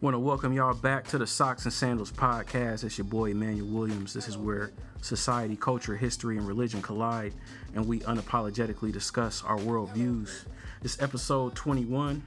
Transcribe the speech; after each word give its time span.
Want 0.00 0.14
to 0.14 0.20
welcome 0.20 0.52
y'all 0.52 0.74
back 0.74 1.08
to 1.08 1.18
the 1.18 1.26
Socks 1.26 1.64
and 1.64 1.72
Sandals 1.72 2.12
podcast. 2.12 2.84
It's 2.84 2.98
your 2.98 3.04
boy 3.04 3.32
Emmanuel 3.32 3.66
Williams. 3.66 4.12
This 4.14 4.28
is 4.28 4.38
where 4.38 4.70
society, 5.00 5.56
culture, 5.56 5.96
history, 5.96 6.38
and 6.38 6.46
religion 6.46 6.80
collide, 6.80 7.32
and 7.74 7.84
we 7.84 7.98
unapologetically 8.00 8.92
discuss 8.92 9.42
our 9.42 9.56
worldviews. 9.56 10.44
This 10.82 11.02
episode 11.02 11.56
21. 11.56 12.22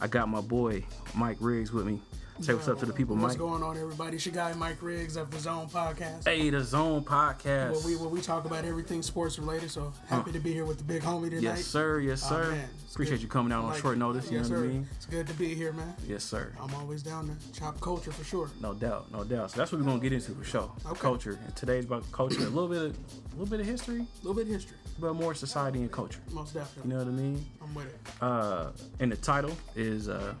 I 0.00 0.06
got 0.06 0.30
my 0.30 0.40
boy 0.40 0.86
Mike 1.14 1.36
Riggs 1.40 1.72
with 1.74 1.84
me. 1.84 2.00
Say 2.40 2.54
what's 2.54 2.68
up 2.68 2.78
to 2.78 2.86
the 2.86 2.92
people, 2.94 3.16
What's 3.16 3.36
Mike. 3.36 3.40
What's 3.40 3.60
going 3.60 3.62
on, 3.62 3.76
everybody? 3.76 4.16
It's 4.16 4.24
your 4.24 4.34
guy 4.34 4.54
Mike 4.54 4.78
Riggs 4.80 5.16
of 5.16 5.30
the 5.30 5.38
Zone 5.38 5.68
Podcast. 5.68 6.24
Hey, 6.26 6.48
the 6.48 6.64
Zone 6.64 7.04
Podcast. 7.04 7.72
Where 7.72 7.80
we 7.86 7.96
where 7.96 8.08
we 8.08 8.22
talk 8.22 8.46
about 8.46 8.64
everything 8.64 9.02
sports 9.02 9.38
related. 9.38 9.70
So 9.70 9.92
happy 10.08 10.32
to 10.32 10.38
be 10.40 10.52
here 10.54 10.64
with 10.64 10.78
the 10.78 10.84
big 10.84 11.02
homie 11.02 11.28
tonight. 11.28 11.42
yes, 11.42 11.66
sir. 11.66 12.00
Yes, 12.00 12.22
Oh, 12.24 12.28
sir. 12.30 12.50
man, 12.52 12.68
Appreciate 12.92 13.16
good. 13.16 13.22
you 13.24 13.28
coming 13.28 13.52
out 13.52 13.64
on 13.64 13.70
Like 13.72 13.82
short 13.82 13.98
notice. 13.98 14.30
You 14.30 14.38
yes, 14.38 14.48
know 14.48 14.56
what 14.56 14.62
I 14.64 14.68
sir. 14.68 14.72
mean? 14.72 14.88
It's 14.96 15.06
good 15.06 15.26
to 15.26 15.34
be 15.34 15.54
here, 15.54 15.72
man. 15.74 15.94
Yes, 16.08 16.24
sir. 16.24 16.50
I'm 16.58 16.74
always 16.76 17.02
down 17.02 17.28
to 17.28 17.60
chop 17.60 17.78
culture 17.82 18.10
for 18.10 18.24
sure. 18.24 18.50
No 18.62 18.72
doubt, 18.72 19.12
no 19.12 19.22
doubt. 19.22 19.50
So 19.50 19.58
that's 19.58 19.70
what 19.72 19.82
we're 19.82 19.86
gonna 19.86 20.00
get 20.00 20.14
into 20.14 20.32
for 20.32 20.44
sure. 20.44 20.70
Okay. 20.86 20.98
Culture. 20.98 21.38
And 21.44 21.54
today's 21.56 21.84
about 21.84 22.10
culture. 22.10 22.40
A 22.40 22.44
little 22.44 22.68
bit, 22.68 22.78
of, 22.82 22.96
a 22.96 23.30
little 23.32 23.46
bit 23.50 23.60
of 23.60 23.66
history, 23.66 23.98
A 24.00 24.26
little 24.26 24.34
bit 24.34 24.46
of 24.46 24.52
history, 24.54 24.78
but 24.98 25.12
more 25.14 25.34
society 25.34 25.80
and 25.82 25.92
culture. 25.92 26.20
most 26.32 26.54
definitely. 26.54 26.90
You 26.90 26.96
know 26.98 27.04
what 27.04 27.12
I 27.12 27.16
mean? 27.16 27.46
I'm 27.62 27.74
with 27.74 27.86
it. 27.86 27.98
Uh, 28.22 28.70
and 28.98 29.12
the 29.12 29.16
title 29.16 29.52
is 29.76 30.08
uh, 30.08 30.32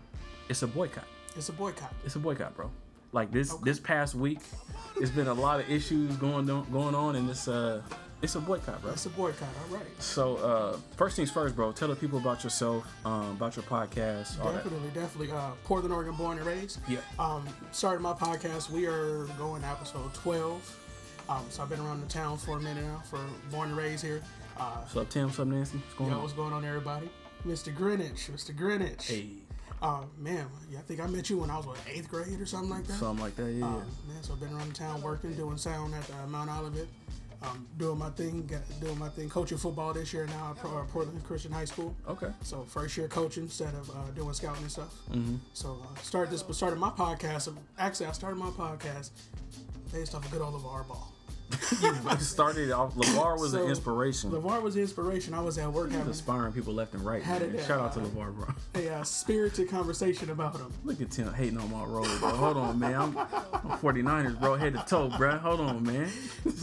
it's 0.48 0.62
a 0.62 0.66
boycott. 0.66 1.04
It's 1.36 1.48
a 1.48 1.52
boycott. 1.52 1.92
It's 2.04 2.16
a 2.16 2.18
boycott, 2.18 2.56
bro. 2.56 2.70
Like 3.12 3.30
this 3.32 3.52
this 3.54 3.80
past 3.80 4.14
week, 4.14 4.40
it's 5.00 5.10
been 5.10 5.26
a 5.26 5.34
lot 5.34 5.60
of 5.60 5.68
issues 5.70 6.14
going 6.16 6.48
on 6.48 6.70
going 6.70 6.94
on, 6.94 7.16
and 7.16 7.28
this 7.28 7.48
uh, 7.48 7.82
it's 8.22 8.34
a 8.34 8.40
boycott, 8.40 8.82
bro. 8.82 8.92
It's 8.92 9.06
a 9.06 9.10
boycott. 9.10 9.48
All 9.68 9.76
right. 9.76 10.02
So 10.02 10.36
uh, 10.36 10.76
first 10.96 11.16
things 11.16 11.30
first, 11.30 11.56
bro. 11.56 11.72
Tell 11.72 11.88
the 11.88 11.96
people 11.96 12.18
about 12.18 12.44
yourself, 12.44 12.86
um, 13.04 13.30
about 13.30 13.56
your 13.56 13.64
podcast. 13.64 14.36
Definitely, 14.42 14.90
definitely. 14.94 15.32
Uh, 15.32 15.50
Portland, 15.64 15.92
Oregon, 15.94 16.14
born 16.14 16.38
and 16.38 16.46
raised. 16.46 16.78
Yeah. 16.86 16.98
Um, 17.18 17.48
started 17.72 18.00
my 18.00 18.12
podcast. 18.12 18.70
We 18.70 18.86
are 18.86 19.24
going 19.38 19.62
to 19.62 19.68
episode 19.68 20.12
12. 20.14 20.76
Um, 21.28 21.44
so 21.48 21.62
I've 21.62 21.68
been 21.70 21.80
around 21.80 22.00
the 22.00 22.08
town 22.08 22.36
for 22.36 22.58
a 22.58 22.60
minute 22.60 22.84
now. 22.84 23.02
For 23.08 23.18
born 23.50 23.70
and 23.70 23.78
raised 23.78 24.04
here. 24.04 24.22
Uh, 24.58 24.76
What's 24.80 24.96
up, 24.96 25.08
Tim? 25.08 25.26
What's 25.26 25.40
up, 25.40 25.46
Nancy? 25.48 25.78
What's 25.78 25.94
going 25.94 26.10
yo, 26.10 26.16
on? 26.16 26.22
what's 26.22 26.34
going 26.34 26.52
on, 26.52 26.64
everybody? 26.64 27.08
Mr. 27.46 27.74
Greenwich, 27.74 28.28
Mr. 28.30 28.54
Greenwich. 28.54 29.06
Hey, 29.06 29.28
Uh, 29.82 30.02
man, 30.18 30.46
yeah, 30.70 30.78
I 30.78 30.82
think 30.82 31.00
I 31.00 31.06
met 31.06 31.30
you 31.30 31.38
when 31.38 31.50
I 31.50 31.56
was 31.56 31.66
what 31.66 31.78
eighth 31.90 32.08
grade 32.08 32.38
or 32.38 32.46
something 32.46 32.70
like 32.70 32.86
that. 32.86 32.98
something 32.98 33.24
like 33.24 33.34
that. 33.36 33.50
Yeah. 33.50 33.64
Um, 33.64 33.82
man, 34.06 34.22
so 34.22 34.34
I've 34.34 34.40
been 34.40 34.52
around 34.52 34.68
the 34.68 34.74
town 34.74 35.00
working, 35.00 35.32
doing 35.34 35.56
sound 35.56 35.94
at 35.94 36.10
uh, 36.10 36.26
Mount 36.26 36.50
Olivet, 36.50 36.86
um, 37.42 37.66
doing 37.78 37.98
my 37.98 38.10
thing, 38.10 38.46
got, 38.46 38.60
doing 38.80 38.98
my 38.98 39.08
thing, 39.08 39.30
coaching 39.30 39.56
football 39.56 39.94
this 39.94 40.12
year 40.12 40.26
now 40.26 40.54
at 40.58 40.64
uh, 40.64 40.84
Portland 40.92 41.24
Christian 41.24 41.50
High 41.52 41.64
School. 41.64 41.96
okay. 42.06 42.28
So 42.42 42.64
first 42.64 42.96
year 42.96 43.08
coaching 43.08 43.44
instead 43.44 43.74
of 43.74 43.88
uh, 43.90 43.94
doing 44.14 44.34
scouting 44.34 44.62
and 44.62 44.70
stuff. 44.70 44.94
Mm-hmm. 45.10 45.36
So 45.54 45.82
uh, 45.82 45.98
started 46.00 46.30
this, 46.30 46.42
but 46.42 46.56
started 46.56 46.78
my 46.78 46.90
podcast. 46.90 47.54
Actually, 47.78 48.06
I 48.06 48.12
started 48.12 48.36
my 48.36 48.50
podcast 48.50 49.10
based 49.92 50.14
off 50.14 50.24
of 50.24 50.30
good 50.30 50.42
old 50.42 50.54
LeVar 50.54 50.86
Ball. 50.88 51.09
You 51.82 52.16
started 52.20 52.70
off. 52.70 52.94
Levar 52.94 53.38
was 53.38 53.52
So, 53.52 53.62
an 53.64 53.68
inspiration. 53.70 54.30
LeVar 54.30 54.62
was 54.62 54.74
the 54.74 54.80
inspiration. 54.80 55.34
I 55.34 55.40
was 55.40 55.58
at 55.58 55.72
work 55.72 55.90
having 55.90 56.06
inspiring 56.08 56.52
people 56.52 56.72
left 56.74 56.94
and 56.94 57.04
right. 57.04 57.22
Had 57.22 57.42
man. 57.42 57.54
it, 57.56 57.66
Shout 57.66 57.80
out 57.80 57.92
to 57.94 58.00
uh, 58.00 58.04
LeVar, 58.04 58.34
bro. 58.34 58.46
a 58.74 58.88
uh, 58.96 59.02
spirited 59.04 59.68
conversation 59.68 60.30
about 60.30 60.56
him. 60.56 60.72
Look 60.84 61.00
at 61.00 61.10
Tim 61.10 61.32
hating 61.32 61.58
on 61.58 61.70
my 61.70 61.84
road, 61.84 62.08
bro. 62.20 62.30
Hold 62.30 62.56
on, 62.56 62.78
man. 62.78 62.94
I'm, 62.94 63.18
I'm 63.18 63.78
49ers, 63.78 64.38
bro. 64.40 64.54
Head 64.56 64.74
to 64.74 64.84
toe, 64.86 65.10
bro. 65.16 65.38
Hold 65.38 65.60
on, 65.60 65.82
man. 65.82 66.10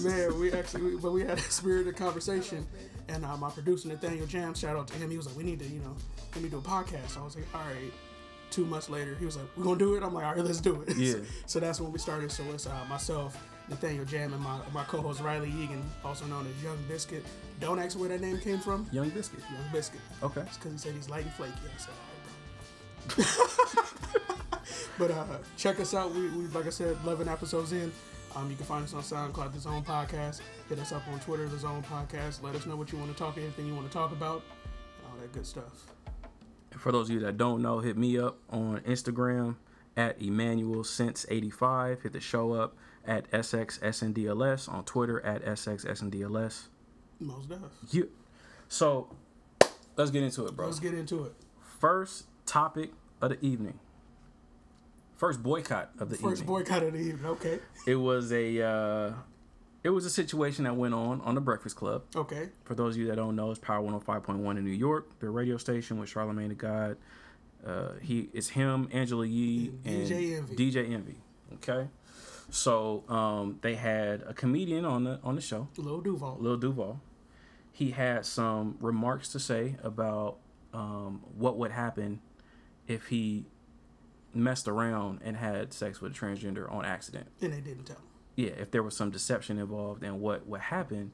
Man, 0.04 0.40
we 0.40 0.52
actually, 0.52 0.84
we, 0.84 0.98
but 0.98 1.12
we 1.12 1.22
had 1.22 1.38
a 1.38 1.42
spirited 1.42 1.96
conversation, 1.96 2.66
and 3.10 3.26
uh, 3.26 3.36
my 3.38 3.50
producer 3.50 3.88
Nathaniel 3.88 4.26
Jam, 4.28 4.54
shout 4.54 4.76
out 4.78 4.88
to 4.90 4.94
him. 4.98 5.10
He 5.10 5.18
was 5.18 5.26
like, 5.28 5.36
"We 5.38 5.44
need 5.44 5.60
to, 5.60 5.66
you 5.66 5.80
know, 5.80 5.96
let 6.36 6.44
me 6.44 6.50
do 6.50 6.58
a 6.58 6.62
podcast." 6.62 7.10
So 7.10 7.22
I 7.22 7.24
was 7.24 7.36
like, 7.36 7.46
"All 7.54 7.62
right." 7.62 7.92
Two 8.50 8.64
months 8.66 8.90
later, 8.90 9.14
he 9.20 9.26
was 9.26 9.36
like, 9.36 9.46
"We're 9.58 9.66
gonna 9.66 9.78
do 9.78 9.96
it." 9.96 10.04
I'm 10.04 10.14
like, 10.14 10.24
"All 10.26 10.34
right, 10.36 10.44
let's 10.44 10.62
do 10.62 10.82
it." 10.88 10.96
Yeah. 10.98 11.16
so 11.46 11.60
that's 11.60 11.82
when 11.82 11.92
we 11.92 12.00
started. 12.00 12.32
So 12.32 12.44
it's 12.54 12.66
uh, 12.66 12.86
myself, 12.90 13.36
Nathaniel 13.70 14.06
Jam, 14.06 14.34
and 14.34 14.42
my 14.42 14.60
my 14.73 14.84
co-host 14.86 15.22
Riley 15.22 15.50
Egan, 15.50 15.84
also 16.04 16.26
known 16.26 16.48
as 16.48 16.64
Young 16.64 16.78
Biscuit. 16.88 17.25
Don't 17.59 17.80
ask 17.80 18.00
where 18.00 18.09
that 18.09 18.22
name 18.22 18.40
came 18.40 18.59
from. 18.59 18.88
Young 18.91 19.09
Biscuit. 19.09 19.41
Young 19.52 19.72
Biscuit. 19.72 20.02
Okay. 20.24 20.41
It's 20.41 20.58
because 20.58 20.72
he 20.72 20.78
said 20.78 20.94
he's 20.94 21.09
light 21.09 21.24
and 21.24 21.34
flaky. 21.34 21.53
I 21.53 21.80
said, 21.80 21.94
all 23.09 23.25
right, 23.25 23.38
bro. 24.47 25.08
but 25.08 25.12
uh, 25.12 25.38
check 25.58 25.80
us 25.80 25.94
out. 25.94 26.14
We, 26.14 26.30
we, 26.30 26.46
like 26.47 26.68
I 26.68 26.69
said, 26.69 26.97
11 27.03 27.28
episodes 27.28 27.72
in. 27.74 27.91
Um, 28.36 28.50
you 28.52 28.56
can 28.56 28.66
find 28.66 28.84
us 28.84 28.94
on 28.94 29.02
SoundCloud, 29.02 29.53
The 29.53 29.59
Zone 29.59 29.84
Podcast. 29.84 30.41
Hit 30.70 30.78
us 30.80 30.91
up 30.91 31.08
on 31.08 31.20
Twitter, 31.20 31.47
The 31.47 31.58
Zone 31.58 31.84
Podcast. 31.84 32.44
Let 32.44 32.56
us 32.56 32.66
know 32.66 32.75
what 32.75 32.91
you 32.91 33.00
want 33.00 33.12
to 33.12 33.18
talk, 33.18 33.38
anything 33.38 33.66
you 33.66 33.74
want 33.74 33.88
to 33.88 33.94
talk 33.94 34.12
about, 34.12 34.44
and 35.00 35.12
all 35.12 35.20
that 35.20 35.34
good 35.34 35.46
stuff. 35.46 35.88
For 36.78 36.91
those 36.91 37.09
of 37.09 37.16
you 37.16 37.22
that 37.22 37.38
don't 37.38 37.62
know, 37.62 37.80
hit 37.80 37.97
me 37.97 38.20
up 38.20 38.38
on 38.50 38.81
Instagram 38.81 39.56
at 39.96 40.22
Emmanuel 40.22 40.84
Sense 40.84 41.25
85. 41.30 42.03
Hit 42.03 42.14
the 42.14 42.20
show 42.20 42.53
up 42.53 42.75
at 43.07 43.29
SXSNDLS 43.31 44.72
on 44.72 44.84
Twitter 44.84 45.22
at 45.25 45.44
SXSNDLS. 45.45 46.63
Most 47.19 47.50
def. 47.50 47.59
You. 47.91 48.09
So 48.68 49.09
let's 49.95 50.12
get 50.12 50.23
into 50.23 50.45
it, 50.45 50.56
bro. 50.56 50.68
Let's 50.68 50.79
get 50.79 50.94
into 50.94 51.25
it. 51.25 51.34
First 51.79 52.25
topic 52.46 52.91
of 53.22 53.29
the 53.29 53.46
evening. 53.46 53.79
First 55.16 55.41
boycott 55.41 55.91
of 56.00 56.09
the 56.09 56.16
First 56.17 56.41
evening. 56.41 56.47
boycott 56.47 56.84
of 56.84 56.94
the 56.94 57.00
evening. 57.00 57.25
Okay. 57.25 57.59
It 57.88 57.96
was 57.96 58.31
a 58.31 58.62
uh, 58.62 59.13
it 59.84 59.90
was 59.90 60.06
a 60.06 60.09
situation 60.09 60.66
that 60.66 60.75
went 60.75 60.94
on 60.94 61.22
on 61.22 61.34
the 61.34 61.41
Breakfast 61.41 61.75
Club. 61.75 62.03
Okay. 62.16 62.50
For 62.66 62.75
those 62.75 62.96
of 62.96 63.01
you 63.01 63.07
that 63.07 63.16
don't 63.16 63.35
know, 63.35 63.50
it's 63.50 63.59
Power 63.59 63.81
105.1 63.81 64.57
in 64.57 64.63
New 64.63 64.69
York, 64.69 65.19
the 65.19 65.29
radio 65.29 65.57
station 65.57 65.97
with 66.00 66.09
Charlemagne 66.09 66.50
the 66.50 66.56
God. 66.56 66.97
Uh, 67.66 67.94
he 68.01 68.29
it's 68.34 68.50
him, 68.50 68.88
Angela 68.91 69.25
Yee, 69.25 69.72
and 69.85 70.07
DJ 70.07 70.38
Envy. 70.38 70.56
DJ 70.56 70.94
Envy. 70.94 71.16
Okay, 71.56 71.88
so 72.50 73.03
um, 73.09 73.59
they 73.62 73.75
had 73.75 74.22
a 74.24 74.34
comedian 74.34 74.85
on 74.85 75.03
the 75.03 75.19
on 75.24 75.35
the 75.35 75.41
show, 75.41 75.68
Lil 75.78 76.02
Duval. 76.02 76.38
Lil 76.40 76.58
Duval. 76.58 77.02
He 77.72 77.91
had 77.91 78.25
some 78.25 78.78
remarks 78.80 79.30
to 79.34 79.40
say 79.40 79.75
about 79.84 80.38
um, 80.74 81.22
what 81.38 81.58
would 81.58 81.72
happen 81.72 82.22
if 82.88 83.08
he 83.08 83.46
messed 84.34 84.68
around 84.68 85.19
and 85.24 85.38
had 85.38 85.74
sex 85.74 86.02
with 86.02 86.12
a 86.12 86.16
transgender 86.16 86.72
on 86.72 86.85
accident 86.85 87.28
And 87.41 87.53
they 87.53 87.62
didn't 87.62 87.85
tell 87.85 87.97
him. 87.97 88.03
yeah, 88.35 88.50
if 88.58 88.72
there 88.72 88.81
was 88.84 88.96
some 88.96 89.09
deception 89.12 89.58
involved 89.59 90.03
and 90.03 90.19
what 90.22 90.47
would 90.47 90.62
happen 90.62 91.12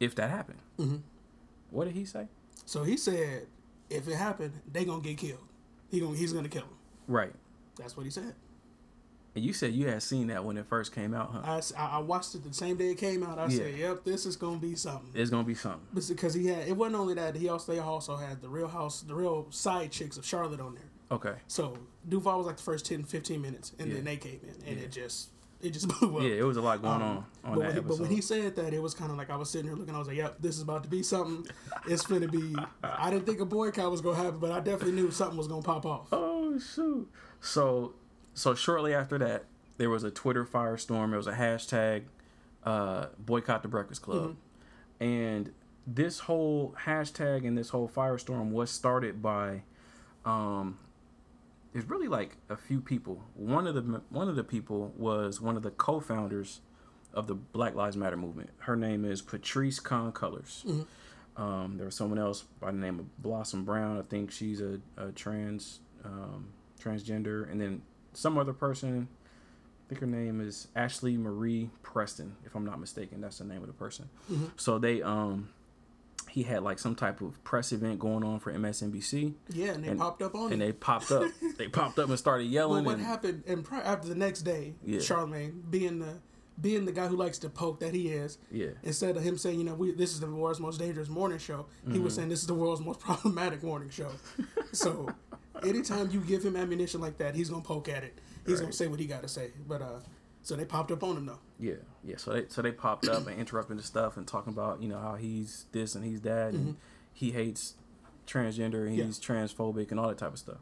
if 0.00 0.14
that 0.16 0.30
happened. 0.30 0.58
Mm-hmm. 0.78 0.96
What 1.70 1.86
did 1.86 1.94
he 1.94 2.04
say? 2.04 2.28
So 2.64 2.84
he 2.84 2.96
said, 2.96 3.46
if 3.90 4.06
it 4.08 4.14
happened, 4.16 4.52
they 4.70 4.84
going 4.84 5.02
to 5.02 5.08
get 5.08 5.18
killed. 5.18 5.46
He 5.90 6.00
gonna, 6.00 6.16
he's 6.16 6.32
going 6.32 6.44
to 6.44 6.50
kill 6.50 6.62
him. 6.62 6.76
Right. 7.08 7.32
That's 7.76 7.96
what 7.96 8.04
he 8.04 8.10
said. 8.10 8.34
And 9.36 9.44
you 9.44 9.52
said 9.52 9.74
you 9.74 9.86
had 9.88 10.02
seen 10.02 10.28
that 10.28 10.44
when 10.44 10.56
it 10.56 10.66
first 10.66 10.94
came 10.94 11.12
out, 11.14 11.30
huh? 11.30 11.60
I, 11.76 11.98
I- 11.98 12.00
watched 12.00 12.34
it 12.34 12.42
the 12.42 12.54
same 12.54 12.76
day 12.78 12.90
it 12.90 12.96
came 12.98 13.22
out. 13.22 13.38
I 13.38 13.48
said, 13.48 13.76
"Yep, 13.76 14.04
this 14.04 14.24
is 14.26 14.34
gonna 14.34 14.56
be 14.58 14.74
something." 14.74 15.10
It's 15.14 15.30
gonna 15.30 15.44
be 15.44 15.54
something. 15.54 15.82
Because 15.94 16.32
he 16.34 16.46
had 16.46 16.66
it 16.66 16.76
wasn't 16.76 16.96
only 16.96 17.14
that 17.14 17.36
he 17.36 17.48
also 17.50 17.72
they 17.72 17.78
also 17.78 18.16
had 18.16 18.40
the 18.40 18.48
Real 18.48 18.66
House, 18.68 19.02
the 19.02 19.14
Real 19.14 19.46
Side 19.50 19.92
Chicks 19.92 20.16
of 20.16 20.24
Charlotte 20.24 20.60
on 20.60 20.74
there. 20.74 20.84
Okay. 21.12 21.34
So 21.48 21.76
Duval 22.08 22.38
was 22.38 22.46
like 22.46 22.56
the 22.56 22.62
first 22.62 22.86
10, 22.86 23.04
15 23.04 23.40
minutes, 23.42 23.72
and 23.78 23.88
Yeah. 23.88 23.94
then 23.96 24.04
they 24.04 24.16
came 24.16 24.40
in, 24.42 24.68
and 24.72 24.80
it 24.80 24.90
just 24.90 25.28
it 25.60 25.70
just 25.74 25.86
blew 26.00 26.16
up. 26.16 26.22
Yeah, 26.22 26.30
it 26.30 26.44
was 26.44 26.56
a 26.56 26.62
lot 26.62 26.80
going 26.80 26.94
Um, 27.02 27.02
on 27.02 27.26
on 27.44 27.54
but, 27.54 27.60
that 27.60 27.66
when 27.66 27.74
he, 27.74 27.80
but 27.80 27.98
when 27.98 28.10
he 28.10 28.20
said 28.22 28.56
that, 28.56 28.72
it 28.72 28.80
was 28.82 28.94
kind 28.94 29.10
of 29.10 29.18
like 29.18 29.28
I 29.28 29.36
was 29.36 29.50
sitting 29.50 29.66
here 29.68 29.76
looking. 29.76 29.94
I 29.94 29.98
was 29.98 30.08
like, 30.08 30.16
"Yep, 30.16 30.36
this 30.40 30.56
is 30.56 30.62
about 30.62 30.82
to 30.84 30.88
be 30.88 31.02
something. 31.02 31.46
It's 31.86 32.06
gonna 32.06 32.28
be." 32.28 32.56
I 32.82 33.10
didn't 33.10 33.26
think 33.26 33.40
a 33.40 33.44
boycott 33.46 33.90
was 33.90 34.00
gonna 34.00 34.16
happen, 34.16 34.38
but 34.38 34.50
I 34.50 34.60
definitely 34.60 34.92
knew 34.92 35.10
something 35.10 35.36
was 35.36 35.46
gonna 35.48 35.60
pop 35.62 35.84
off. 35.84 36.08
oh 36.12 36.58
shoot. 36.58 37.06
So 37.42 37.92
so 38.36 38.54
shortly 38.54 38.94
after 38.94 39.18
that, 39.18 39.44
there 39.78 39.90
was 39.90 40.04
a 40.04 40.10
Twitter 40.10 40.44
firestorm. 40.44 41.12
It 41.12 41.16
was 41.16 41.26
a 41.26 41.32
hashtag 41.32 42.04
uh, 42.62 43.06
boycott 43.18 43.62
the 43.62 43.68
Breakfast 43.68 44.02
Club, 44.02 44.36
and 45.00 45.52
this 45.86 46.20
whole 46.20 46.74
hashtag 46.84 47.46
and 47.46 47.58
this 47.58 47.70
whole 47.70 47.88
firestorm 47.88 48.50
was 48.50 48.70
started 48.70 49.20
by 49.22 49.62
um, 50.24 50.78
there's 51.72 51.88
really 51.88 52.08
like 52.08 52.36
a 52.48 52.56
few 52.56 52.80
people. 52.80 53.22
One 53.34 53.66
of 53.66 53.74
the 53.74 54.02
one 54.10 54.28
of 54.28 54.36
the 54.36 54.44
people 54.44 54.92
was 54.96 55.40
one 55.40 55.56
of 55.56 55.62
the 55.62 55.70
co-founders 55.70 56.60
of 57.12 57.26
the 57.26 57.34
Black 57.34 57.74
Lives 57.74 57.96
Matter 57.96 58.16
movement. 58.16 58.50
Her 58.60 58.76
name 58.76 59.04
is 59.04 59.22
Patrisse 59.22 59.82
Khan-Cullors. 59.82 60.64
Um, 61.36 61.76
there 61.76 61.86
was 61.86 61.94
someone 61.94 62.18
else 62.18 62.44
by 62.60 62.70
the 62.70 62.78
name 62.78 62.98
of 62.98 63.22
Blossom 63.22 63.64
Brown. 63.64 63.98
I 63.98 64.02
think 64.02 64.30
she's 64.30 64.60
a, 64.60 64.80
a 64.96 65.12
trans 65.12 65.80
um, 66.04 66.48
transgender, 66.82 67.50
and 67.50 67.60
then 67.60 67.82
some 68.16 68.38
other 68.38 68.52
person. 68.52 69.08
I 69.86 69.88
think 69.88 70.00
her 70.00 70.06
name 70.06 70.40
is 70.40 70.66
Ashlee 70.74 71.16
Marie 71.16 71.70
Preston, 71.82 72.34
if 72.44 72.54
I'm 72.56 72.64
not 72.64 72.80
mistaken. 72.80 73.20
That's 73.20 73.38
the 73.38 73.44
name 73.44 73.60
of 73.60 73.68
the 73.68 73.72
person. 73.72 74.08
So 74.56 74.78
they 74.78 75.02
um 75.02 75.50
he 76.28 76.42
had 76.42 76.62
like 76.64 76.78
some 76.78 76.94
type 76.96 77.20
of 77.20 77.42
press 77.44 77.70
event 77.72 77.98
going 78.00 78.24
on 78.24 78.40
for 78.40 78.52
MSNBC, 78.52 79.34
Yeah, 79.50 79.68
and 79.72 79.84
they 79.84 79.88
And- 79.88 79.98
popped 80.00 80.22
up 80.22 80.34
on 80.34 80.52
and 80.52 80.60
it. 80.60 80.66
they 80.66 80.72
popped 80.72 81.10
up. 81.12 81.30
they 81.56 81.68
popped 81.68 81.98
up 82.00 82.08
and 82.08 82.18
started 82.18 82.44
Well, 82.44 82.52
yelling. 82.52 82.84
what 82.84 82.96
and, 82.96 83.04
happened? 83.06 83.44
And 83.46 83.64
pri- 83.64 83.80
after 83.80 84.08
the 84.08 84.14
next 84.16 84.42
day, 84.42 84.74
Yeah. 84.84 85.00
Charlemagne 85.00 85.62
being 85.70 86.00
the 86.00 86.18
being 86.60 86.84
the 86.86 86.92
guy 86.92 87.06
who 87.06 87.16
likes 87.16 87.38
to 87.38 87.48
poke 87.50 87.80
that 87.80 87.92
he 87.94 88.08
is, 88.08 88.38
Yeah. 88.50 88.70
instead 88.82 89.14
of 89.16 89.22
him 89.22 89.36
saying, 89.38 89.58
you 89.58 89.64
know, 89.64 89.74
we, 89.74 89.92
this 89.92 90.12
is 90.14 90.20
the 90.20 90.26
world's 90.26 90.58
most 90.58 90.78
dangerous 90.80 91.08
morning 91.10 91.36
show, 91.38 91.66
he 91.84 91.92
Mm-hmm. 91.92 92.02
was 92.04 92.14
saying 92.14 92.28
this 92.30 92.40
is 92.40 92.46
the 92.46 92.54
world's 92.54 92.80
most 92.80 92.98
problematic 93.08 93.62
morning 93.62 93.90
show. 93.90 94.10
so 94.72 95.08
anytime 95.64 96.10
you 96.10 96.20
give 96.20 96.44
him 96.44 96.56
ammunition 96.56 97.00
like 97.00 97.18
that, 97.18 97.34
he's 97.34 97.50
gonna 97.50 97.62
poke 97.62 97.88
at 97.88 98.04
it. 98.04 98.18
He's 98.44 98.54
Right. 98.56 98.62
gonna 98.62 98.72
say 98.72 98.86
what 98.88 99.00
he 99.00 99.06
got 99.06 99.22
to 99.22 99.28
say. 99.28 99.50
But 99.66 99.82
uh, 99.82 100.00
so 100.42 100.56
they 100.56 100.64
popped 100.64 100.90
up 100.92 101.02
on 101.02 101.16
him 101.16 101.26
though. 101.26 101.38
Yeah, 101.58 101.74
yeah. 102.04 102.16
So 102.18 102.32
they 102.32 102.46
so 102.48 102.62
they 102.62 102.72
popped 102.72 103.08
up 103.08 103.26
and 103.26 103.38
interrupting 103.38 103.76
the 103.76 103.82
stuff 103.82 104.16
and 104.16 104.26
talking 104.26 104.52
about 104.52 104.82
you 104.82 104.88
know 104.88 104.98
how 104.98 105.14
he's 105.16 105.66
this 105.72 105.94
and 105.94 106.04
he's 106.04 106.20
that 106.22 106.52
and 106.54 106.76
he 107.12 107.30
hates 107.32 107.74
transgender 108.26 108.86
and 108.86 108.90
Mm-hmm. 108.90 108.94
Yeah. 108.98 109.04
he's 109.06 109.18
transphobic 109.18 109.90
and 109.90 109.98
all 110.00 110.08
that 110.08 110.18
type 110.18 110.32
of 110.32 110.38
stuff. 110.38 110.58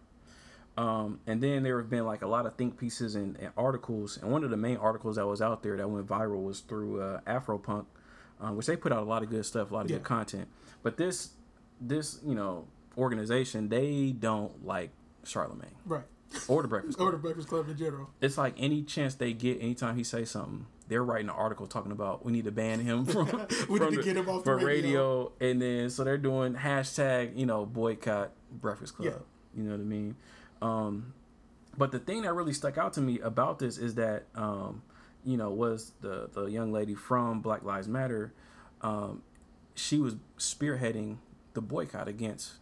Um, 0.77 1.21
and 1.27 1.41
then 1.41 1.63
there 1.63 1.79
have 1.79 1.89
been 1.89 2.05
like 2.05 2.23
a 2.23 2.27
lot 2.27 2.47
of 2.47 2.57
think 2.57 2.77
pieces 2.79 3.15
and, 3.15 3.37
and 3.39 3.51
articles, 3.57 4.19
and 4.21 4.31
one 4.33 4.43
of 4.43 4.51
the 4.51 4.57
main 4.57 4.77
articles 4.77 5.17
that 5.17 5.27
was 5.27 5.41
out 5.41 5.63
there 5.63 5.77
that 5.77 5.89
went 5.89 6.07
viral 6.07 6.43
was 6.43 6.61
through 6.61 7.01
uh, 7.01 7.21
Afropunk, 7.29 7.87
uh, 8.41 8.49
which 8.51 8.67
they 8.67 8.77
put 8.77 8.91
out 8.91 9.01
a 9.03 9.07
lot 9.07 9.23
of 9.23 9.31
good 9.31 9.47
stuff, 9.47 9.71
a 9.71 9.75
lot 9.75 9.85
of 9.85 9.91
Yeah. 9.91 9.99
good 9.99 10.05
content. 10.05 10.49
But 10.83 10.97
this 10.97 11.31
this 11.81 12.19
you 12.25 12.35
know 12.35 12.67
organization 12.97 13.69
they 13.69 14.13
don't 14.13 14.65
like 14.65 14.91
Charlemagne 15.25 15.75
Right. 15.87 16.05
or 16.49 16.63
the 16.63 16.69
Breakfast 16.69 16.97
Club 16.99 17.09
Or 17.09 17.13
the 17.13 17.19
Breakfast 17.19 17.49
Club 17.49 17.69
in 17.69 17.77
general. 17.77 18.11
it's 18.21 18.37
like 18.39 18.55
any 18.59 18.83
chance 18.83 19.15
they 19.15 19.33
get, 19.33 19.61
anytime 19.61 19.97
he 19.97 20.05
say 20.05 20.25
something, 20.25 20.67
they're 20.89 21.03
writing 21.05 21.29
an 21.31 21.35
article 21.35 21.67
talking 21.67 21.93
about 21.93 22.25
we 22.25 22.33
need 22.33 22.45
to 22.45 22.53
ban 22.53 22.81
him 22.81 23.05
from, 23.07 23.27
We 23.71 23.79
from 23.79 23.91
need 23.91 23.91
to 23.91 23.97
the- 23.97 24.03
get 24.03 24.17
him 24.17 24.29
off 24.29 24.45
the 24.45 24.57
from 24.59 24.65
radio. 24.65 25.33
and 25.41 25.61
then 25.63 25.91
so 25.91 26.05
they're 26.05 26.19
doing 26.19 26.55
hashtag 26.55 27.37
you 27.37 27.47
know 27.47 27.65
boycott 27.67 28.33
Breakfast 28.53 28.97
Club. 28.97 29.07
Yeah. 29.09 29.19
You 29.57 29.63
know 29.65 29.71
what 29.73 29.81
I 29.81 29.85
mean? 29.85 30.17
Um, 30.63 31.15
but 31.77 31.91
the 31.93 31.99
thing 31.99 32.23
that 32.23 32.33
really 32.35 32.53
stuck 32.53 32.77
out 32.79 32.93
to 32.95 33.01
me 33.01 33.19
about 33.21 33.59
this 33.59 33.79
is 33.79 33.95
that 33.97 34.25
um, 34.35 34.83
you 35.25 35.37
know 35.37 35.51
was 35.51 35.93
the 36.03 36.29
the 36.33 36.47
young 36.47 36.71
lady 36.73 36.95
from 36.95 37.41
Black 37.41 37.63
Lives 37.65 37.89
Matter. 37.89 38.33
Um, 38.83 39.23
she 39.75 39.99
was 39.99 40.17
spearheading 40.39 41.17
the 41.55 41.61
boycott 41.61 42.07
against 42.09 42.53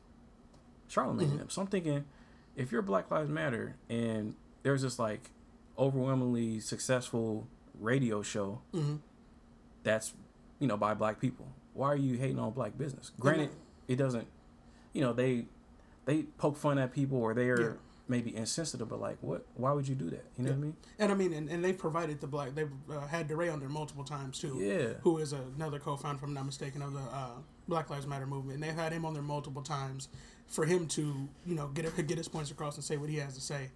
Charlemagne. 0.92 1.28
Mm-hmm. 1.28 1.38
them. 1.38 1.50
So 1.50 1.62
I'm 1.62 1.68
thinking, 1.68 2.04
if 2.54 2.70
you're 2.70 2.82
Black 2.82 3.10
Lives 3.10 3.30
Matter 3.30 3.76
and 3.88 4.34
there's 4.62 4.82
this 4.82 4.98
like 4.98 5.30
overwhelmingly 5.78 6.60
successful 6.60 7.48
radio 7.80 8.20
show 8.22 8.60
Mhm. 8.74 9.00
that's 9.82 10.12
you 10.58 10.66
know 10.68 10.76
by 10.76 10.92
black 10.94 11.18
people, 11.18 11.46
why 11.72 11.88
are 11.88 11.96
you 11.96 12.16
hating 12.18 12.38
on 12.38 12.52
black 12.52 12.76
business? 12.76 13.10
Granted, 13.18 13.50
it 13.88 13.96
doesn't. 13.96 14.26
You 14.92 15.00
know 15.00 15.12
they 15.14 15.46
they 16.04 16.24
poke 16.36 16.56
fun 16.58 16.78
at 16.78 16.92
people 16.92 17.18
or 17.18 17.32
they're 17.32 17.60
Yeah. 17.60 17.72
maybe 18.06 18.36
insensitive, 18.36 18.88
but 18.90 19.00
like 19.00 19.16
what? 19.22 19.46
Why 19.56 19.72
would 19.72 19.88
you 19.88 19.94
do 19.94 20.10
that? 20.10 20.24
You 20.36 20.44
know 20.44 20.50
what 20.50 20.56
I 20.56 20.60
mean? 20.60 20.76
And 20.98 21.10
I 21.12 21.14
mean, 21.14 21.32
and, 21.32 21.48
and 21.48 21.64
they've 21.64 21.78
provided 21.78 22.20
the 22.20 22.26
black. 22.26 22.54
They've 22.54 22.70
uh, 22.90 23.06
had 23.06 23.28
DeRay 23.28 23.48
on 23.48 23.60
there 23.60 23.70
multiple 23.70 24.04
times 24.04 24.38
too. 24.38 24.58
Yeah. 24.60 24.98
Who 25.02 25.16
is 25.18 25.32
another 25.32 25.78
co-founder, 25.78 26.18
if 26.18 26.22
I'm 26.22 26.34
not 26.34 26.44
mistaken, 26.44 26.82
of 26.82 26.92
the 26.92 27.00
uh, 27.00 27.30
Black 27.68 27.88
Lives 27.88 28.06
Matter 28.06 28.26
movement. 28.26 28.56
And 28.56 28.62
they've 28.62 28.74
had 28.74 28.92
him 28.92 29.04
on 29.06 29.14
there 29.14 29.22
multiple 29.22 29.62
times 29.62 30.08
for 30.52 30.64
him 30.66 30.86
to, 30.86 31.28
you 31.46 31.54
know, 31.56 31.66
get 31.68 31.84
get 32.06 32.16
his 32.18 32.28
points 32.28 32.50
across 32.52 32.76
and 32.76 32.84
say 32.84 32.96
what 32.96 33.08
he 33.10 33.16
has 33.16 33.34
to 33.34 33.40
say. 33.40 33.70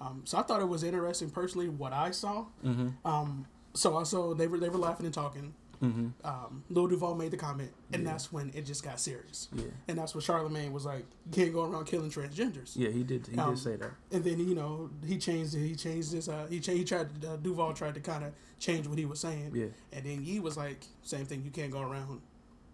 Um, 0.00 0.22
so 0.24 0.38
I 0.38 0.42
thought 0.42 0.60
it 0.60 0.68
was 0.68 0.82
interesting, 0.82 1.30
personally, 1.30 1.68
what 1.68 1.92
I 1.92 2.10
saw. 2.10 2.46
Mm-hmm. 2.64 2.88
Um, 3.06 3.46
so 3.74 3.96
also 3.96 4.34
they 4.34 4.48
were 4.48 4.58
they 4.58 4.68
were 4.68 4.78
laughing 4.78 5.06
and 5.06 5.14
talking. 5.14 5.54
Mm-hmm. 5.82 6.08
Um, 6.24 6.62
Lil 6.70 6.86
Duval 6.86 7.16
made 7.16 7.32
the 7.32 7.36
comment, 7.36 7.72
and 7.92 8.06
that's 8.06 8.32
when 8.32 8.52
it 8.54 8.64
just 8.64 8.84
got 8.84 9.00
serious. 9.00 9.48
Yeah. 9.52 9.64
And 9.88 9.98
that's 9.98 10.14
when 10.14 10.22
Charlemagne 10.22 10.72
was 10.72 10.84
like, 10.86 11.04
"You 11.26 11.32
can't 11.32 11.52
go 11.52 11.64
around 11.64 11.86
killing 11.86 12.08
transgenders." 12.08 12.72
Yeah, 12.76 12.90
he 12.90 13.02
did. 13.02 13.26
He 13.26 13.36
Um, 13.36 13.50
did 13.54 13.58
say 13.58 13.76
that. 13.76 13.90
And 14.12 14.22
then 14.22 14.38
you 14.38 14.54
know 14.54 14.90
he 15.04 15.18
changed. 15.18 15.54
He 15.56 15.74
changed 15.74 16.12
this. 16.12 16.28
Uh, 16.28 16.46
he 16.48 16.60
cha- 16.60 16.72
he 16.72 16.84
tried. 16.84 17.08
Uh, 17.24 17.36
Duval 17.36 17.74
tried 17.74 17.94
to 17.94 18.00
kind 18.00 18.22
of 18.24 18.32
change 18.60 18.86
what 18.86 18.96
he 18.96 19.04
was 19.06 19.18
saying. 19.18 19.50
Yeah. 19.54 19.66
And 19.92 20.04
then 20.06 20.22
he 20.22 20.38
was 20.38 20.56
like, 20.56 20.86
"Same 21.02 21.26
thing. 21.26 21.42
You 21.44 21.50
can't 21.50 21.72
go 21.72 21.80
around 21.80 22.20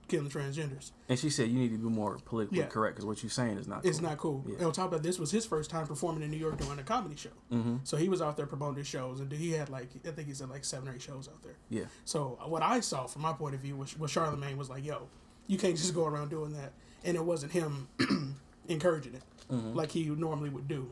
killing 0.09 0.29
transgenders. 0.31 0.91
And 1.09 1.19
she 1.19 1.31
said 1.31 1.49
you 1.51 1.59
need 1.59 1.71
to 1.73 1.79
be 1.79 1.85
more 1.89 2.19
politically 2.25 2.59
Yeah. 2.59 2.67
correct 2.67 2.97
because 2.97 3.07
what 3.07 3.23
you're 3.23 3.31
saying 3.31 3.59
is 3.59 3.69
not. 3.69 3.83
Cool. 3.83 3.91
It's 3.91 4.01
cool. 4.01 4.09
not 4.09 4.19
cool." 4.19 4.45
Yeah. 4.47 4.55
And 4.57 4.67
on 4.67 4.73
top 4.73 4.87
of 4.87 4.91
that, 4.93 5.03
this 5.03 5.19
was 5.19 5.31
his 5.31 5.47
first 5.47 5.71
time 5.71 5.87
performing 5.87 6.23
in 6.23 6.31
New 6.31 6.37
York 6.39 6.57
doing 6.59 6.79
a 6.79 6.83
comedy 6.83 7.17
show. 7.17 7.31
Mm-hmm. 7.53 7.77
So 7.85 7.97
he 7.97 8.09
was 8.09 8.21
out 8.23 8.37
there 8.37 8.47
promoting 8.47 8.79
his 8.79 8.87
shows, 8.89 9.21
and 9.21 9.31
he 9.31 9.53
had 9.53 9.69
like 9.69 9.89
I 10.07 10.11
think 10.11 10.27
he 10.29 10.35
said 10.35 10.49
like 10.51 10.65
seven 10.65 10.89
or 10.89 10.95
eight 10.95 11.03
shows 11.03 11.29
out 11.29 11.43
there. 11.43 11.57
Yeah. 11.71 11.85
So 12.05 12.39
what 12.47 12.63
I 12.63 12.81
saw 12.81 13.07
from 13.07 13.23
my 13.23 13.33
point 13.33 13.55
of 13.55 13.61
view 13.61 13.77
was, 13.77 13.99
was 13.99 14.11
Charlemagne 14.11 14.57
was 14.57 14.69
like, 14.71 14.85
"Yo, 14.85 15.09
you 15.47 15.59
can't 15.59 15.77
just 15.77 15.95
go 15.95 16.07
around 16.07 16.31
doing 16.31 16.53
that," 16.55 16.73
and 17.05 17.17
it 17.17 17.25
wasn't 17.25 17.53
him 17.53 17.89
encouraging 18.69 19.15
it 19.15 19.23
Mm-hmm. 19.51 19.73
like 19.75 19.91
he 19.93 20.05
normally 20.05 20.51
would 20.51 20.69
do. 20.69 20.91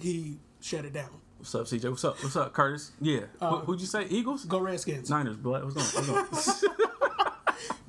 He 0.00 0.38
shut 0.60 0.84
it 0.84 0.92
down. 0.92 1.10
What's 1.38 1.54
up, 1.54 1.66
CJ? 1.66 1.88
What's 1.88 2.04
up? 2.04 2.20
What's 2.22 2.34
up, 2.34 2.52
Curtis? 2.52 2.90
Yeah. 3.00 3.20
Uh, 3.40 3.50
Who, 3.50 3.56
who'd 3.58 3.80
you 3.80 3.86
say? 3.86 4.06
Eagles? 4.10 4.44
Go 4.44 4.58
Redskins. 4.58 5.08
Niners, 5.08 5.36
blood. 5.36 5.64
What's 5.64 5.92
going 5.92 6.10
on? 6.18 6.26
What's 6.26 6.60
going 6.62 6.74
on? 6.80 6.86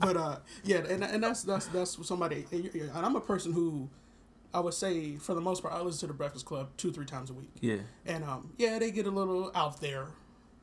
but 0.01 0.18
uh, 0.18 0.38
yeah, 0.63 0.77
and, 0.77 1.03
and 1.03 1.24
that's 1.24 1.44
that's 1.44 1.68
that's 1.68 2.06
somebody. 2.07 2.45
And 2.51 2.92
I'm 2.94 3.15
a 3.15 3.21
person 3.21 3.53
who, 3.53 3.89
I 4.53 4.59
would 4.59 4.74
say 4.74 5.15
for 5.15 5.33
the 5.33 5.42
most 5.42 5.62
part, 5.62 5.74
I 5.74 5.81
listen 5.81 6.00
to 6.01 6.07
the 6.07 6.13
Breakfast 6.13 6.45
Club 6.45 6.69
two 6.77 6.92
three 6.92 7.06
times 7.06 7.30
a 7.30 7.33
week. 7.33 7.51
yeah. 7.62 7.77
And 8.06 8.24
um, 8.24 8.53
yeah, 8.57 8.80
they 8.80 8.92
get 8.92 9.06
a 9.06 9.12
little 9.12 9.51
out 9.56 9.80
there, 9.81 10.07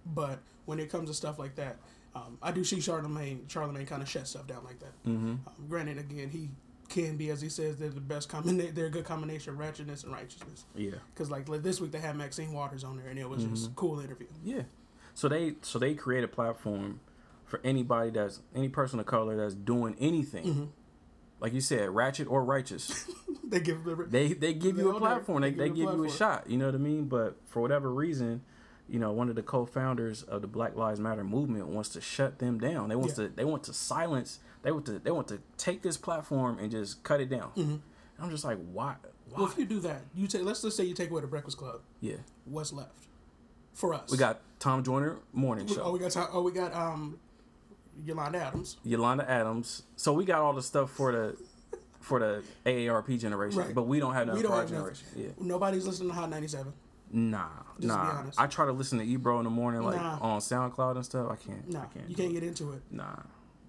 but 0.06 0.40
when 0.67 0.79
it 0.79 0.90
comes 0.90 1.08
to 1.08 1.14
stuff 1.14 1.38
like 1.38 1.55
that, 1.56 1.76
um, 2.14 2.38
I 2.43 2.52
do 2.52 2.64
see 2.64 2.81
Charlemagne. 2.81 3.44
Charlemagne 3.49 3.87
kind 3.87 4.02
of 4.02 4.08
shut 4.08 4.26
stuff 4.29 4.46
down 4.46 4.64
like 4.64 4.79
that. 4.81 4.93
Mm-hmm. 5.06 5.31
Um, 5.31 5.40
granted, 5.69 5.99
again, 5.99 6.29
he 6.31 6.50
can 6.88 7.17
be 7.19 7.29
as 7.31 7.40
he 7.43 7.50
says 7.50 7.76
they're 7.76 7.90
the 7.90 8.00
best 8.00 8.29
combination. 8.31 8.75
They're 8.75 8.87
a 8.87 8.90
good 8.90 9.05
combination 9.05 9.52
of 9.52 9.58
ratchetness 9.61 10.05
and 10.05 10.12
righteousness. 10.12 10.64
Yeah. 10.75 10.93
Because 11.14 11.31
like, 11.31 11.49
like 11.49 11.62
this 11.62 11.81
week 11.81 11.93
they 11.93 11.99
had 11.99 12.17
Maxine 12.17 12.52
Waters 12.52 12.82
on 12.85 12.96
there, 12.96 13.08
and 13.08 13.19
it 13.19 13.29
was 13.29 13.43
Mm-hmm. 13.44 13.55
just 13.55 13.67
a 13.70 13.75
cool 13.75 14.00
interview. 14.00 14.26
Yeah. 14.44 14.62
So 15.14 15.29
they 15.29 15.55
so 15.62 15.79
they 15.79 15.94
create 15.94 16.25
a 16.25 16.29
platform 16.29 17.00
for 17.49 17.61
anybody 17.65 18.11
that's 18.11 18.41
any 18.55 18.69
person 18.69 19.00
of 19.00 19.06
color 19.06 19.37
that's 19.37 19.55
doing 19.55 19.97
anything. 19.99 20.45
Mm-hmm. 20.45 20.65
Like 21.41 21.53
you 21.55 21.61
said, 21.61 21.91
ratchet 21.91 22.29
or 22.29 22.45
righteous. 22.45 23.09
They 23.49 23.61
give 23.61 23.79
they 24.11 24.35
they 24.35 24.53
give 24.53 24.77
you 24.77 24.95
a 24.95 24.99
platform. 25.00 25.41
They, 25.41 25.50
they 25.53 25.56
They 25.56 25.67
give 25.69 25.77
give 25.89 25.95
you 25.95 26.05
a 26.05 26.11
shot. 26.11 26.50
You 26.50 26.59
know 26.59 26.67
what 26.67 26.75
I 26.75 26.79
mean? 26.79 27.06
But 27.06 27.39
for 27.47 27.62
whatever 27.62 27.91
reason, 27.91 28.43
you 28.91 28.99
know, 28.99 29.11
one 29.12 29.31
of 29.31 29.37
the 29.37 29.43
co-founders 29.43 30.23
of 30.23 30.43
the 30.43 30.47
Black 30.47 30.77
Lives 30.77 31.00
Matter 31.00 31.25
movement 31.25 31.67
wants 31.69 31.89
to 31.91 32.00
shut 32.03 32.41
them 32.41 32.59
down. 32.59 32.91
They 32.91 32.95
want 32.95 33.12
Yeah. 33.12 33.25
to 33.25 33.29
they 33.35 33.47
want 33.47 33.62
to 33.65 33.73
silence. 33.73 34.41
They 34.61 34.71
want 34.71 34.85
to 34.85 34.99
they 34.99 35.11
want 35.11 35.29
to 35.29 35.41
take 35.56 35.81
this 35.81 35.97
platform 35.97 36.59
and 36.59 36.71
just 36.71 37.03
cut 37.05 37.23
it 37.23 37.31
down. 37.31 37.53
Mm-hmm. 37.56 37.77
I'm 38.23 38.29
just 38.29 38.45
like, 38.45 38.59
why? 38.71 38.97
Why? 39.31 39.39
Well, 39.39 39.47
if 39.50 39.56
you 39.56 39.65
do 39.65 39.81
that, 39.81 40.03
you 40.15 40.27
take. 40.27 40.43
Let's 40.43 40.61
just 40.61 40.77
say 40.77 40.85
you 40.85 40.93
take 40.93 41.11
away 41.11 41.23
the 41.23 41.27
Breakfast 41.27 41.56
Club. 41.56 41.81
yeah. 42.03 42.17
What's 42.45 42.71
left 42.75 42.93
for 43.73 43.95
us? 43.95 44.11
We 44.11 44.19
got 44.19 44.41
Tom 44.59 44.83
Joyner 44.85 45.21
morning 45.33 45.65
We- 45.69 45.75
show. 45.75 45.85
Oh, 45.85 45.93
we 45.93 46.00
got. 46.00 46.11
Tom- 46.11 46.29
Oh, 46.35 46.43
we 46.43 46.53
got 46.53 46.75
um, 46.75 47.19
Yolanda 48.05 48.39
Adams. 48.39 48.77
Yolanda 48.85 49.29
Adams. 49.31 49.83
So 49.97 50.12
we 50.12 50.25
got 50.25 50.41
all 50.41 50.53
the 50.53 50.62
stuff 50.62 50.91
for 50.91 51.12
the 51.12 51.37
for 52.00 52.19
the 52.21 52.43
AARP 52.65 53.19
generation, 53.21 53.59
Right. 53.59 53.75
but 53.75 53.83
we 53.83 54.00
don't 54.00 54.15
have 54.15 54.27
nothing 54.29 54.43
We 54.43 54.49
for 54.49 54.55
our 54.55 54.65
generation. 54.65 55.06
Yeah. 55.15 55.27
Nobody's 55.39 55.87
listening 55.87 56.09
to 56.09 56.15
Hot 56.15 56.31
97. 56.31 56.73
Nah, 57.11 57.49
Just 57.81 57.89
nah. 57.89 58.25
I 58.38 58.47
try 58.47 58.67
to 58.67 58.73
listen 58.73 58.99
to 58.99 59.05
Ebro 59.05 59.38
in 59.38 59.45
the 59.45 59.50
morning, 59.50 59.83
like 59.83 59.97
Nah. 59.97 60.19
on 60.21 60.40
SoundCloud 60.40 60.97
and 60.97 61.05
stuff. 61.05 61.31
I 61.31 61.37
can't. 61.37 61.69
Nah, 61.71 61.83
I 61.83 61.87
can't 61.87 62.09
you 62.09 62.14
can't 62.17 62.31
it. 62.31 62.35
get 62.35 62.43
into 62.45 62.73
it. 62.73 62.83
Nah. 62.90 63.17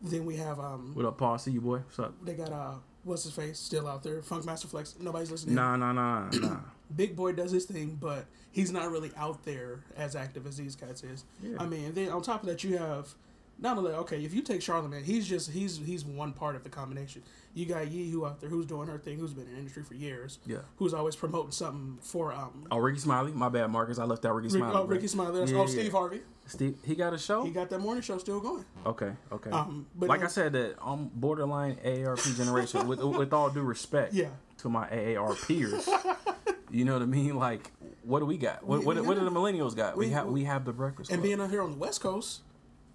Then 0.01 0.25
we 0.25 0.37
have 0.37 0.59
um, 0.59 0.91
What 0.93 1.05
up, 1.05 1.17
Paul? 1.17 1.37
See 1.37 1.51
you, 1.51 1.61
boy. 1.61 1.79
What's 1.79 1.99
up? 1.99 2.13
they 2.23 2.33
got 2.33 2.51
uh, 2.51 2.73
what's 3.03 3.23
his 3.23 3.33
face 3.33 3.59
still 3.59 3.87
out 3.87 4.03
there? 4.03 4.21
Funk 4.21 4.45
Master 4.45 4.67
Flex. 4.67 4.95
Nobody's 4.99 5.31
listening. 5.31 5.55
Nah, 5.55 5.75
nah, 5.75 5.91
nah, 5.91 6.29
nah. 6.31 6.57
Big 6.95 7.15
Boy 7.15 7.33
does 7.33 7.51
his 7.51 7.65
thing, 7.65 7.97
but 7.99 8.25
he's 8.51 8.71
not 8.71 8.89
really 8.89 9.11
out 9.17 9.43
there 9.43 9.83
as 9.97 10.15
active 10.15 10.47
as 10.47 10.57
these 10.57 10.75
cats 10.75 11.03
is. 11.03 11.23
Yeah. 11.41 11.57
I 11.59 11.65
mean, 11.65 11.85
and 11.85 11.95
then 11.95 12.09
on 12.09 12.21
top 12.21 12.41
of 12.43 12.49
that, 12.49 12.63
you 12.63 12.77
have 12.77 13.13
not 13.61 13.77
only 13.77 13.91
okay, 13.91 14.23
if 14.23 14.33
you 14.33 14.41
take 14.41 14.61
Charlemagne, 14.61 15.03
he's 15.03 15.27
just 15.27 15.51
he's 15.51 15.77
he's 15.77 16.05
one 16.05 16.33
part 16.33 16.55
of 16.55 16.63
the 16.63 16.69
combination. 16.69 17.21
You 17.53 17.65
got 17.65 17.89
Yee 17.91 18.09
who 18.11 18.25
out 18.25 18.39
there 18.39 18.49
who's 18.49 18.65
doing 18.65 18.87
her 18.87 18.97
thing, 18.97 19.17
who's 19.19 19.33
been 19.33 19.45
in 19.47 19.51
the 19.53 19.57
industry 19.57 19.83
for 19.83 19.95
years, 19.95 20.39
Yeah. 20.45 20.59
who's 20.77 20.93
always 20.93 21.15
promoting 21.15 21.51
something 21.51 21.97
for 22.01 22.31
um. 22.31 22.67
Oh, 22.71 22.77
Rickey 22.77 22.99
Smiley. 22.99 23.31
My 23.31 23.49
bad, 23.49 23.67
Marcus. 23.71 23.97
I 23.99 24.05
left 24.05 24.25
out 24.25 24.35
Ricky 24.35 24.47
Rick, 24.53 24.59
Smiley. 24.61 24.75
oh. 24.77 24.85
Rickey 24.85 25.07
Smiley. 25.07 25.39
That's, 25.39 25.51
Yeah, 25.51 25.57
oh, 25.57 25.61
yeah. 25.61 25.67
Steve 25.67 25.91
Harvey. 25.91 26.21
Steve, 26.45 26.77
he 26.83 26.95
got 26.95 27.13
a 27.13 27.17
show. 27.17 27.43
He 27.43 27.51
got 27.51 27.69
that 27.69 27.79
morning 27.79 28.01
show 28.01 28.17
still 28.17 28.39
going. 28.39 28.65
okay, 28.85 29.11
okay. 29.31 29.49
Um, 29.51 29.85
but 29.95 30.09
like 30.09 30.23
I 30.23 30.27
said, 30.27 30.53
that 30.53 30.75
I'm 30.81 31.09
borderline 31.13 31.75
AARP 31.85 32.35
generation. 32.37 32.87
with 32.87 33.01
with 33.03 33.33
all 33.33 33.49
due 33.49 33.61
respect, 33.61 34.13
Yeah. 34.13 34.29
to 34.59 34.69
my 34.69 34.87
AAR 34.89 35.35
peers. 35.35 35.87
you 36.71 36.85
know 36.85 36.93
what 36.93 37.01
I 37.01 37.05
mean? 37.05 37.35
Like, 37.35 37.71
what 38.03 38.19
do 38.19 38.25
we 38.25 38.37
got? 38.37 38.63
What 38.63 38.79
We- 38.79 38.85
what, 38.85 38.95
we 38.95 39.01
what 39.01 39.17
do 39.19 39.25
the 39.25 39.31
millennials 39.31 39.75
got? 39.75 39.97
We, 39.97 40.07
we- 40.07 40.11
have 40.13 40.27
we 40.27 40.43
have 40.45 40.65
the 40.65 40.73
breakfast. 40.73 41.11
and 41.11 41.19
Club. 41.19 41.23
being 41.27 41.41
out 41.41 41.49
here 41.49 41.61
on 41.61 41.71
the 41.71 41.77
West 41.77 42.01
Coast, 42.01 42.41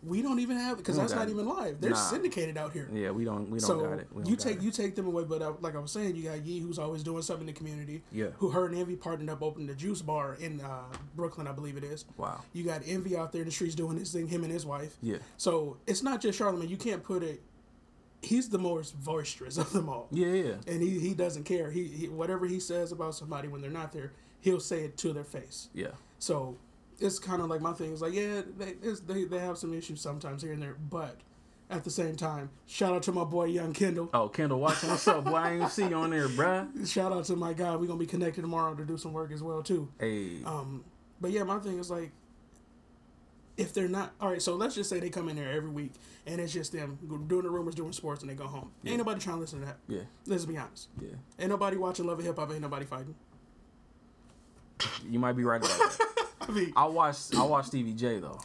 we 0.06 0.23
don't 0.23 0.38
even 0.40 0.56
have 0.56 0.76
because 0.78 0.96
that's 0.96 1.14
not 1.14 1.28
it. 1.28 1.30
even 1.30 1.46
live. 1.49 1.80
They're 1.80 1.90
Nah. 1.90 1.96
syndicated 1.96 2.56
out 2.56 2.73
here. 2.73 2.88
yeah, 2.92 3.11
we 3.11 3.25
don't 3.25 3.50
we 3.50 3.58
don't 3.58 3.66
so 3.66 3.80
got 3.80 3.99
it. 3.99 4.08
Don't 4.14 4.26
you 4.28 4.37
got 4.37 4.42
take 4.44 4.56
it. 4.58 4.62
you 4.62 4.70
take 4.70 4.94
them 4.94 5.06
away, 5.06 5.25
but 5.25 5.42
uh, 5.42 5.52
like 5.61 5.75
I 5.75 5.78
was 5.78 5.90
saying, 5.92 6.16
you 6.16 6.25
got 6.25 6.44
Yee 6.44 6.61
who's 6.61 6.78
always 6.78 7.02
doing 7.02 7.23
something 7.23 7.49
in 7.49 7.54
the 7.54 7.58
community. 7.58 8.02
Yeah. 8.12 8.28
Who 8.38 8.50
her 8.50 8.66
and 8.66 8.76
Envy 8.76 8.96
partnered 8.96 9.30
up, 9.30 9.42
opening 9.42 9.66
the 9.66 9.75
juice 9.75 10.02
bar 10.02 10.37
in 10.40 10.61
uh, 10.61 10.82
Brooklyn, 11.16 11.46
I 11.46 11.52
believe 11.52 11.76
it 11.76 11.84
is. 11.84 12.04
Wow. 12.16 12.40
You 12.52 12.64
got 12.64 12.82
Envy 12.87 13.16
out 13.16 13.32
there 13.32 13.42
in 13.42 13.46
the 13.49 13.52
streets 13.52 13.75
doing 13.75 13.99
his 13.99 14.12
thing, 14.12 14.26
him 14.28 14.44
and 14.44 14.52
his 14.52 14.66
wife. 14.66 14.96
Yeah. 15.02 15.18
So 15.37 15.76
it's 15.87 16.02
not 16.02 16.20
just 16.20 16.38
Charlemagne. 16.38 16.68
You 16.68 16.76
can't 16.76 17.02
put 17.02 17.23
it. 17.23 17.42
He's 18.23 18.49
the 18.49 18.58
most 18.58 18.99
boisterous 19.04 19.58
of 19.58 19.73
them 19.73 19.88
all. 19.88 20.08
Yeah, 20.11 20.28
yeah. 20.28 20.54
And 20.66 20.82
he, 20.82 20.99
he 20.99 21.14
doesn't 21.14 21.44
care. 21.44 21.70
He, 21.70 21.84
he 21.88 22.08
whatever 22.08 22.46
he 22.46 22.58
says 22.61 22.90
about 22.92 23.14
somebody 23.14 23.49
when 23.49 23.61
they're 23.61 23.70
not 23.70 23.92
there, 23.92 24.12
he'll 24.40 24.61
say 24.61 24.84
it 24.84 24.96
to 24.99 25.12
their 25.12 25.25
face. 25.25 25.68
Yeah. 25.75 25.88
So 26.18 26.56
it's 27.01 27.19
kind 27.19 27.43
of 27.43 27.49
like 27.49 27.61
my 27.61 27.73
thing 27.73 27.93
is 27.93 28.01
like, 28.03 28.13
yeah, 28.15 28.43
they, 28.59 28.75
it's, 28.83 29.01
they 29.01 29.25
they 29.25 29.39
have 29.39 29.59
some 29.59 29.73
issues 29.75 30.01
sometimes 30.01 30.43
here 30.43 30.53
and 30.53 30.63
there, 30.63 30.77
but 30.91 31.17
at 31.71 31.83
the 31.85 31.91
same 31.91 32.15
time. 32.15 32.51
Shout 32.67 32.93
out 32.93 33.03
to 33.05 33.13
my 33.13 33.25
boy 33.25 33.45
Young 33.47 33.73
Kendall. 33.73 34.11
Oh, 34.15 34.29
Kendall 34.29 34.61
Watson, 34.61 34.91
what's 34.91 35.09
up, 35.09 35.25
boy? 35.25 35.35
I 35.35 35.55
ain't 35.55 35.71
see 35.71 35.89
you 35.89 35.95
on 35.97 36.11
there, 36.11 36.29
bruh. 36.29 36.87
Shout 36.91 37.13
out 37.13 37.25
to 37.25 37.37
my 37.37 37.53
guy. 37.53 37.75
We're 37.77 37.87
gonna 37.87 37.99
be 37.99 38.07
connected 38.07 38.43
tomorrow 38.43 38.75
to 38.75 38.85
do 38.85 38.97
some 38.99 39.13
work 39.13 39.33
as 39.33 39.43
well 39.43 39.63
too. 39.63 39.89
Hey, 39.99 40.43
Um, 40.45 40.85
but 41.21 41.31
yeah, 41.31 41.43
my 41.43 41.59
thing 41.59 41.79
is 41.79 41.91
like, 41.91 42.11
if 43.57 43.73
they're 43.73 43.89
not 43.89 44.13
all 44.21 44.31
right, 44.31 44.43
so 44.43 44.57
let's 44.57 44.75
just 44.75 44.91
say 44.91 44.99
they 45.01 45.11
come 45.11 45.29
in 45.29 45.37
there 45.37 45.51
every 45.53 45.71
week 45.71 45.93
and 46.27 46.41
it's 46.41 46.53
just 46.53 46.73
them 46.73 46.99
doing 47.29 47.43
the 47.45 47.51
rumors, 47.51 47.75
doing 47.75 47.93
sports, 47.93 48.21
and 48.23 48.31
they 48.31 48.35
go 48.35 48.47
home. 48.47 48.71
Yeah. 48.83 48.91
Ain't 48.93 48.99
nobody 48.99 49.21
trying 49.21 49.37
to 49.37 49.41
listen 49.41 49.61
to 49.61 49.67
that. 49.67 49.77
yeah, 49.89 50.01
Let's 50.27 50.45
be 50.45 50.57
honest. 50.59 50.89
yeah. 51.01 51.11
Ain't 51.39 51.51
nobody 51.51 51.77
watching 51.77 52.07
Love 52.07 52.19
and 52.19 52.27
Hip 52.27 52.37
Hop. 52.37 52.51
Ain't 52.51 52.61
nobody 52.61 52.85
fighting. 52.85 53.15
You 55.09 55.19
might 55.19 55.33
be 55.35 55.45
right 55.45 55.61
about 55.65 55.71
that. 55.79 56.24
I 56.49 56.53
mean, 56.53 56.73
I 56.77 56.87
watched 56.87 57.37
I 57.37 57.43
watched 57.45 57.69
Stevie 57.69 57.95
J 57.95 58.19
though. 58.21 58.41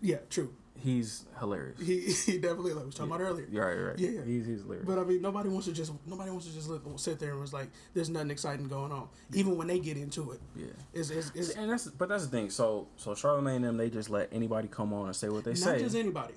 yeah, 0.00 0.16
true. 0.30 0.52
He's 0.82 1.26
hilarious. 1.38 1.78
He 1.78 2.00
he 2.32 2.38
definitely 2.38 2.72
like 2.72 2.80
we 2.82 2.86
was 2.86 2.94
talking 2.96 3.12
about 3.12 3.22
earlier. 3.22 3.46
You're 3.48 3.64
right, 3.66 3.90
right. 3.90 3.98
Yeah, 3.98 4.10
yeah. 4.10 4.24
He's 4.24 4.46
he's 4.46 4.62
hilarious. 4.62 4.86
But 4.86 4.98
I 4.98 5.04
mean, 5.04 5.22
nobody 5.22 5.48
wants 5.48 5.66
to 5.68 5.72
just 5.72 5.92
nobody 6.06 6.30
wants 6.30 6.46
to 6.46 6.52
just 6.52 6.68
let, 6.68 6.80
sit 6.98 7.20
there 7.20 7.30
and 7.32 7.40
was 7.40 7.52
like, 7.52 7.70
"There's 7.94 8.10
nothing 8.10 8.30
exciting 8.32 8.66
going 8.66 8.90
on," 8.90 9.08
even 9.32 9.56
when 9.56 9.68
they 9.68 9.78
get 9.78 9.96
into 9.96 10.32
it. 10.32 10.40
yeah. 10.56 10.66
It's, 10.92 11.10
it's, 11.10 11.30
it's 11.36 11.50
And 11.50 11.70
that's 11.70 11.86
but 11.86 12.08
that's 12.08 12.24
the 12.24 12.30
thing. 12.30 12.50
So 12.50 12.88
so 12.96 13.14
Charlemagne 13.14 13.56
and 13.56 13.64
them 13.64 13.76
they 13.76 13.90
just 13.90 14.10
let 14.10 14.28
anybody 14.32 14.66
come 14.66 14.92
on 14.92 15.06
and 15.06 15.14
say 15.14 15.28
what 15.28 15.44
they 15.44 15.52
not 15.52 15.58
say. 15.58 15.78
just 15.78 15.94
anybody. 15.94 16.34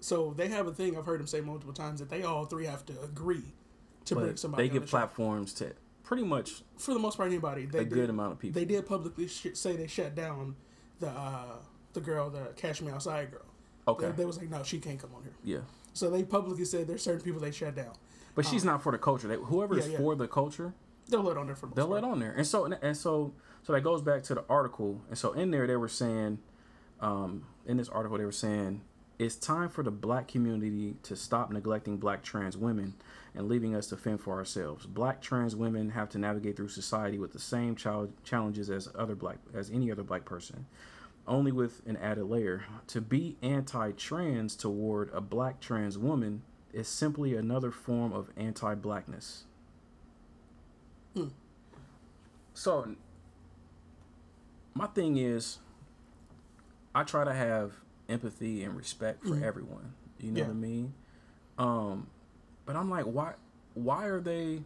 So 0.00 0.32
they 0.34 0.48
have 0.48 0.66
a 0.66 0.72
thing 0.72 0.96
I've 0.96 1.04
heard 1.04 1.20
them 1.20 1.26
say 1.26 1.40
multiple 1.40 1.74
times 1.74 2.00
that 2.00 2.08
they 2.08 2.22
all 2.22 2.46
three 2.46 2.64
have 2.66 2.86
to 2.86 2.94
agree 3.02 3.42
to 4.06 4.14
bring 4.14 4.26
but 4.28 4.38
somebody. 4.38 4.62
they 4.62 4.72
give 4.72 4.82
the 4.82 4.88
show. 4.88 4.98
platforms 4.98 5.52
to 5.54 5.72
pretty 6.06 6.22
much 6.24 6.62
for 6.78 6.94
the 6.94 7.00
most 7.00 7.16
part 7.18 7.28
anybody. 7.28 7.66
They 7.66 7.80
a 7.80 7.84
did, 7.84 7.92
good 7.92 8.08
amount 8.10 8.32
of 8.32 8.38
people. 8.38 8.58
They 8.58 8.64
did 8.64 8.86
publicly 8.86 9.28
sh- 9.28 9.48
say 9.52 9.76
they 9.76 9.88
shut 9.88 10.14
down 10.14 10.56
the 11.00 11.08
uh, 11.08 11.56
the 11.92 12.00
girl, 12.00 12.30
the 12.30 12.52
Cash 12.56 12.80
Me 12.80 12.90
Outside 12.90 13.30
girl. 13.32 13.42
Okay. 13.88 14.06
They, 14.06 14.12
they 14.12 14.24
was 14.24 14.38
like, 14.38 14.48
no, 14.48 14.62
she 14.62 14.78
can't 14.78 14.98
come 14.98 15.10
on 15.14 15.22
here. 15.24 15.32
Yeah. 15.44 15.58
So 15.92 16.08
they 16.08 16.22
publicly 16.22 16.64
said 16.64 16.86
there's 16.86 17.02
certain 17.02 17.20
people 17.20 17.40
they 17.40 17.50
shut 17.50 17.74
down. 17.74 17.92
But 18.34 18.46
she's 18.46 18.64
not 18.64 18.82
for 18.82 18.92
the 18.92 18.98
culture. 18.98 19.28
They, 19.28 19.36
whoever 19.36 19.78
is 19.78 19.84
Um, 19.86 19.90
Yeah, 19.92 19.98
yeah. 19.98 20.04
for 20.04 20.14
the 20.14 20.28
culture, 20.28 20.74
They'll 21.08 21.22
let 21.22 21.36
on 21.36 21.46
there 21.46 21.56
for 21.56 21.66
the 21.66 21.74
they'll 21.74 21.86
part. 21.88 22.02
let 22.02 22.10
on 22.10 22.18
there. 22.20 22.32
And 22.32 22.46
so 22.46 22.64
and 22.66 22.96
so 22.96 23.32
so 23.62 23.72
that 23.72 23.80
goes 23.82 24.00
back 24.02 24.22
to 24.24 24.34
the 24.34 24.44
article. 24.48 25.02
And 25.08 25.18
so 25.18 25.32
in 25.32 25.50
there 25.50 25.66
they 25.66 25.76
were 25.76 25.88
saying, 25.88 26.38
um, 27.00 27.44
in 27.66 27.76
this 27.78 27.88
article 27.88 28.16
they 28.18 28.24
were 28.24 28.32
saying 28.32 28.82
it's 29.18 29.34
time 29.36 29.68
for 29.70 29.82
the 29.82 29.90
black 29.90 30.28
community 30.28 30.96
to 31.04 31.16
stop 31.16 31.50
neglecting 31.50 31.96
black 31.96 32.22
trans 32.22 32.56
women 32.56 32.94
and 33.36 33.48
leaving 33.48 33.74
us 33.74 33.86
to 33.88 33.96
fend 33.96 34.20
for 34.20 34.32
ourselves. 34.34 34.86
Black 34.86 35.20
trans 35.20 35.54
women 35.54 35.90
have 35.90 36.08
to 36.10 36.18
navigate 36.18 36.56
through 36.56 36.68
society 36.68 37.18
with 37.18 37.32
the 37.32 37.38
same 37.38 37.76
chal- 37.76 38.08
challenges 38.24 38.70
as 38.70 38.88
other 38.96 39.14
black 39.14 39.38
as 39.54 39.70
any 39.70 39.92
other 39.92 40.02
black 40.02 40.24
person. 40.24 40.66
Only 41.28 41.52
with 41.52 41.82
an 41.86 41.96
added 41.98 42.24
layer. 42.24 42.64
To 42.88 43.00
be 43.00 43.36
anti-trans 43.42 44.56
toward 44.56 45.10
a 45.12 45.20
black 45.20 45.60
trans 45.60 45.98
woman 45.98 46.42
is 46.72 46.88
simply 46.88 47.34
another 47.34 47.70
form 47.70 48.12
of 48.12 48.30
anti-blackness. 48.36 49.44
Hmm. 51.14 51.28
So 52.54 52.94
my 54.74 54.86
thing 54.86 55.16
is 55.16 55.58
I 56.94 57.02
try 57.02 57.24
to 57.24 57.32
have 57.34 57.72
empathy 58.08 58.62
and 58.62 58.76
respect 58.76 59.22
for 59.24 59.34
Mhm. 59.34 59.42
everyone. 59.42 59.94
You 60.20 60.30
know 60.32 60.40
Yeah. 60.40 60.46
what 60.46 60.52
I 60.52 60.54
mean? 60.54 60.94
Um 61.58 62.06
but 62.66 62.76
I'm 62.76 62.90
like 62.90 63.04
why 63.04 63.34
why 63.74 64.06
are 64.06 64.20
they 64.20 64.62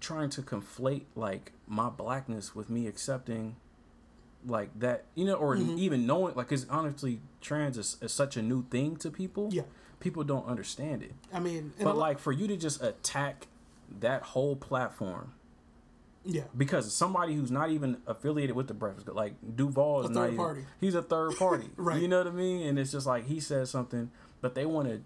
trying 0.00 0.30
to 0.30 0.42
conflate 0.42 1.02
like 1.14 1.52
my 1.66 1.90
blackness 1.90 2.54
with 2.54 2.70
me 2.70 2.86
accepting 2.86 3.56
like 4.46 4.70
that 4.78 5.04
you 5.14 5.24
know 5.26 5.34
or 5.34 5.54
Mhm. 5.56 5.76
even 5.78 6.06
knowing 6.06 6.34
like 6.34 6.48
cuz 6.48 6.66
honestly 6.70 7.20
trans 7.42 7.76
is, 7.76 7.96
is 8.00 8.12
such 8.12 8.36
a 8.36 8.42
new 8.42 8.62
thing 8.70 8.96
to 8.96 9.10
people. 9.10 9.48
Yeah. 9.52 9.62
People 9.98 10.24
don't 10.24 10.46
understand 10.46 11.02
it. 11.02 11.12
I 11.30 11.40
mean, 11.40 11.74
But 11.82 11.96
like 11.98 12.18
for 12.18 12.32
you 12.32 12.46
to 12.46 12.56
just 12.56 12.82
attack 12.82 13.48
that 14.00 14.22
whole 14.22 14.56
platform 14.56 15.34
yeah, 16.24 16.44
because 16.56 16.92
somebody 16.94 17.34
who's 17.34 17.50
not 17.50 17.70
even 17.70 17.96
affiliated 18.06 18.54
with 18.54 18.68
the 18.68 18.74
Breakfast 18.74 19.06
Club, 19.06 19.16
like 19.16 19.34
Duval 19.56 20.02
is 20.04 20.10
A 20.10 20.12
not 20.12 20.20
third 20.20 20.26
even, 20.28 20.36
party. 20.36 20.64
He's 20.80 20.94
a 20.94 21.02
third 21.02 21.36
party, 21.36 21.70
Right. 21.76 22.00
You 22.00 22.08
know 22.08 22.18
what 22.18 22.26
I 22.26 22.30
mean? 22.30 22.66
And 22.66 22.78
it's 22.78 22.92
just 22.92 23.06
like 23.06 23.24
he 23.26 23.40
says 23.40 23.70
something, 23.70 24.10
but 24.42 24.54
they 24.54 24.64
want 24.66 24.88
to 24.88 25.02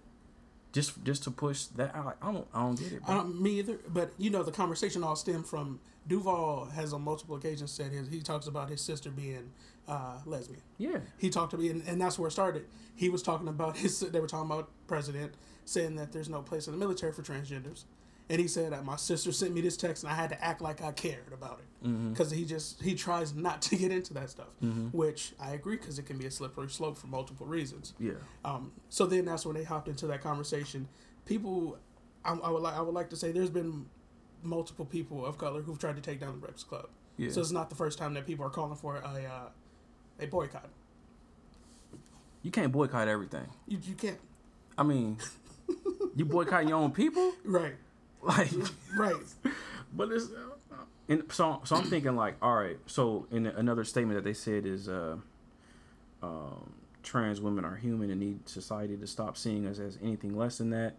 just 0.75 1.03
just 1.05 1.23
to 1.23 1.31
push 1.31 1.65
that 1.77 1.95
out. 1.95 2.17
I 2.21 2.33
don't 2.33 2.47
I 2.53 2.63
don't 2.63 2.79
get 2.79 2.93
it. 2.93 3.03
I 3.07 3.15
don't 3.15 3.41
me 3.41 3.61
either. 3.61 3.79
But 3.89 4.13
you 4.19 4.29
know, 4.29 4.43
the 4.43 4.53
conversation 4.53 5.03
all 5.05 5.17
stemmed 5.17 5.47
from 5.47 5.79
Duval 6.07 6.67
has 6.75 6.93
on 6.93 7.03
multiple 7.03 7.37
occasions 7.37 7.71
said 7.71 7.93
his 7.93 8.09
he 8.09 8.21
talks 8.21 8.47
about 8.47 8.69
his 8.69 8.81
sister 8.81 9.11
being 9.11 9.53
uh, 9.89 10.19
lesbian. 10.27 10.63
yeah, 10.77 10.99
He 11.19 11.31
talked 11.31 11.53
to 11.53 11.59
me, 11.59 11.71
and, 11.71 11.83
and 11.87 12.01
that's 12.01 12.19
where 12.19 12.29
it 12.29 12.33
started. 12.33 12.65
He 12.97 13.09
was 13.09 13.23
talking 13.23 13.49
about 13.49 13.77
his. 13.77 14.01
They 14.01 14.21
were 14.21 14.27
talking 14.27 14.51
about 14.51 14.69
president 14.89 15.35
saying 15.65 15.95
that 15.97 16.13
there's 16.13 16.29
no 16.29 16.43
place 16.43 16.67
in 16.67 16.73
the 16.73 16.79
military 16.79 17.13
for 17.13 17.23
transgenders, 17.23 17.85
and 18.31 18.41
he 18.41 18.49
said 18.49 18.73
that 18.73 18.85
my 18.85 18.97
sister 18.97 19.33
sent 19.33 19.53
me 19.55 19.61
this 19.61 19.77
text, 19.77 20.03
and 20.03 20.11
I 20.13 20.17
had 20.17 20.31
to 20.31 20.43
act 20.45 20.61
like 20.63 20.83
I 20.83 20.93
cared 20.93 21.33
about 21.33 21.59
it 21.61 21.65
Mm-hmm. 21.87 22.11
because 22.13 22.31
he 22.31 22.47
just 22.47 22.81
he 22.83 22.95
tries 22.95 23.35
not 23.35 23.61
to 23.63 23.77
get 23.77 23.93
into 23.93 24.15
that 24.15 24.31
stuff, 24.31 24.47
which 24.93 25.35
I 25.39 25.51
agree 25.53 25.77
because 25.77 25.99
it 25.99 26.07
can 26.07 26.17
be 26.17 26.25
a 26.25 26.31
slippery 26.31 26.71
slope 26.71 26.97
for 26.97 27.09
multiple 27.09 27.47
reasons. 27.47 27.93
yeah, 28.01 28.13
Um, 28.43 28.73
so 28.89 29.05
then 29.05 29.27
that's 29.27 29.45
when 29.45 29.55
they 29.55 29.65
hopped 29.65 29.89
into 29.89 30.07
that 30.07 30.23
conversation. 30.23 30.89
People, 31.27 31.77
I, 32.25 32.33
I 32.33 32.49
would 32.51 32.63
like 32.63 32.75
I 32.75 32.81
would 32.81 32.95
like 32.95 33.11
to 33.11 33.17
say 33.17 33.33
there's 33.33 33.51
been 33.51 33.85
multiple 34.43 34.87
people 34.87 35.27
of 35.27 35.37
color 35.37 35.61
who've 35.61 35.79
tried 35.79 35.97
to 35.97 36.01
take 36.03 36.21
down 36.21 36.33
the 36.33 36.39
Breakfast 36.39 36.69
Club. 36.69 36.89
yeah. 37.19 37.31
So 37.31 37.43
it's 37.43 37.51
not 37.51 37.69
the 37.69 37.77
first 37.77 37.99
time 37.99 38.15
that 38.15 38.27
people 38.27 38.47
are 38.47 38.51
calling 38.51 38.77
for 38.77 38.97
a 38.97 39.01
uh, 39.07 39.49
a 40.21 40.27
boycott. 40.27 40.71
you 42.43 42.51
can't 42.51 42.73
boycott 42.73 43.09
everything. 43.09 43.47
You 43.69 43.79
you 43.83 43.95
can't. 43.95 44.19
I 44.79 44.83
mean, 44.85 45.19
you 46.17 46.25
boycott 46.25 46.67
your 46.67 46.79
own 46.79 46.93
people, 46.93 47.33
Right. 47.45 47.75
like. 48.27 48.51
Right. 48.97 49.15
But 49.97 50.11
it's 50.11 50.29
and 51.09 51.23
so 51.31 51.61
so 51.65 51.77
I'm 51.77 51.85
thinking 51.85 52.17
like, 52.17 52.37
all 52.41 52.55
right. 52.55 52.79
So 52.87 53.27
in 53.31 53.47
another 53.47 53.85
statement 53.85 54.17
that 54.17 54.25
they 54.25 54.35
said 54.35 54.67
is, 54.67 54.89
uh, 54.89 55.17
um, 56.23 56.73
trans 57.03 57.41
women 57.41 57.65
are 57.65 57.77
human 57.77 58.11
and 58.11 58.21
need 58.21 58.49
society 58.49 58.97
to 58.97 59.07
stop 59.07 59.37
seeing 59.37 59.67
us 59.67 59.79
as 59.79 59.99
anything 60.03 60.37
less 60.37 60.59
than 60.59 60.71
that. 60.71 60.97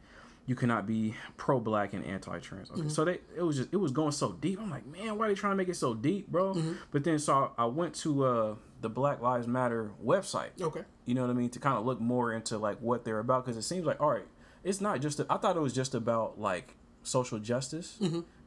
You 0.47 0.53
cannot 0.53 0.85
be 0.85 1.15
pro-black 1.37 1.93
and 1.93 2.05
anti-trans. 2.05 2.69
Okay, 2.69 2.87
so 2.87 3.03
they 3.03 3.19
it 3.35 3.41
was 3.41 3.57
just 3.57 3.69
it 3.73 3.77
was 3.77 3.91
going 3.91 4.11
so 4.11 4.33
deep. 4.33 4.61
I'm 4.61 4.69
like, 4.69 4.85
man, 4.85 5.17
why 5.17 5.25
are 5.25 5.29
they 5.29 5.33
trying 5.35 5.53
to 5.53 5.57
make 5.57 5.69
it 5.69 5.75
so 5.75 5.95
deep, 5.95 6.27
bro? 6.27 6.53
But 6.91 7.03
then 7.03 7.17
so 7.17 7.51
I, 7.57 7.63
I 7.63 7.65
went 7.65 7.95
to 7.95 8.23
uh, 8.23 8.55
the 8.81 8.89
Black 8.89 9.21
Lives 9.21 9.47
Matter 9.47 9.89
website. 10.03 10.61
Okay. 10.61 10.81
You 11.07 11.15
know 11.15 11.21
what 11.21 11.31
I 11.31 11.33
mean? 11.33 11.49
To 11.49 11.59
kind 11.59 11.79
of 11.79 11.85
look 11.85 11.99
more 11.99 12.31
into 12.31 12.59
like 12.59 12.79
what 12.79 13.03
they're 13.05 13.17
about 13.17 13.43
because 13.43 13.57
it 13.57 13.63
seems 13.63 13.85
like 13.85 13.99
all 13.99 14.11
right, 14.11 14.27
it's 14.63 14.79
not 14.79 15.01
just. 15.01 15.19
I 15.27 15.37
thought 15.37 15.57
it 15.57 15.61
was 15.61 15.73
just 15.73 15.95
about 15.95 16.39
like 16.39 16.75
social 17.05 17.39
justice 17.39 17.97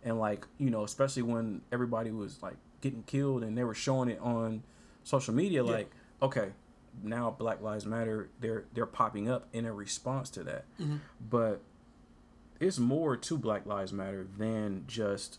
and 0.05 0.19
like 0.19 0.47
you 0.59 0.71
know, 0.71 0.85
especially 0.85 1.23
when 1.23 1.63
everybody 1.73 2.11
was 2.11 2.43
like 2.43 2.57
getting 2.81 3.03
killed 3.05 3.43
and 3.43 3.57
they 3.57 3.65
were 3.65 3.75
showing 3.75 4.09
it 4.09 4.19
on 4.21 4.63
social 5.05 5.33
media. 5.35 5.65
Yeah. 5.65 5.71
Like, 5.73 5.91
okay, 6.23 6.51
now 7.03 7.31
Black 7.39 7.61
Lives 7.63 7.87
Matter, 7.87 8.29
they're 8.41 8.65
they're 8.75 8.87
popping 8.87 9.29
up 9.31 9.49
in 9.53 9.65
a 9.65 9.73
response 9.73 10.29
to 10.31 10.45
that, 10.45 10.65
but 11.31 11.61
it's 12.61 12.79
more 12.79 13.17
to 13.17 13.39
Black 13.39 13.67
Lives 13.67 13.93
Matter 13.93 14.27
than 14.37 14.85
just 14.87 15.39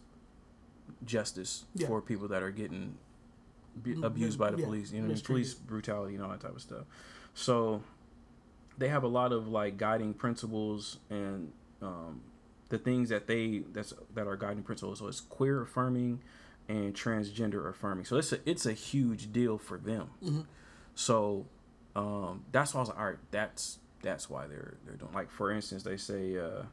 justice 1.05 1.65
Yeah. 1.75 1.88
for 1.88 2.01
people 2.01 2.27
that 2.29 2.41
are 2.43 2.51
getting 2.51 2.97
be- 3.83 3.95
Mm, 3.95 4.03
abused 4.03 4.38
by 4.39 4.51
the 4.51 4.57
yeah, 4.59 4.65
police, 4.65 4.91
you 4.91 5.01
know, 5.01 5.13
police 5.23 5.53
brutality 5.53 6.15
and 6.15 6.23
all 6.23 6.29
that 6.31 6.41
type 6.41 6.55
of 6.55 6.61
stuff. 6.61 6.85
So 7.33 7.83
they 8.77 8.88
have 8.89 9.03
a 9.03 9.07
lot 9.07 9.31
of 9.31 9.47
like 9.47 9.77
guiding 9.77 10.13
principles 10.13 10.97
and 11.09 11.51
um, 11.81 12.21
the 12.69 12.77
things 12.77 13.09
that 13.09 13.27
they 13.27 13.63
that's 13.71 13.93
that 14.13 14.27
are 14.27 14.38
guiding 14.38 14.63
principles. 14.63 14.99
So 14.99 15.07
it's 15.07 15.21
queer 15.21 15.61
affirming 15.61 16.21
and 16.67 16.93
transgender 16.93 17.67
affirming. 17.67 18.05
So 18.05 18.17
it's 18.17 18.31
a 18.31 18.39
it's 18.45 18.65
a 18.65 18.73
huge 18.73 19.31
deal 19.31 19.57
for 19.57 19.77
them. 19.77 20.09
Mm-hmm. 20.23 20.41
So 20.95 21.45
um, 21.95 22.45
that's 22.51 22.73
why 22.73 22.79
I 22.79 22.81
was 22.81 22.89
like, 22.89 22.99
all 22.99 23.05
right, 23.05 23.17
that's 23.31 23.79
that's 24.01 24.29
why 24.29 24.47
they're 24.47 24.77
they're 24.85 24.95
doing. 24.95 25.13
Like 25.13 25.29
for 25.31 25.51
instance, 25.51 25.83
they 25.83 25.97
say. 25.97 26.38
Uh, 26.38 26.63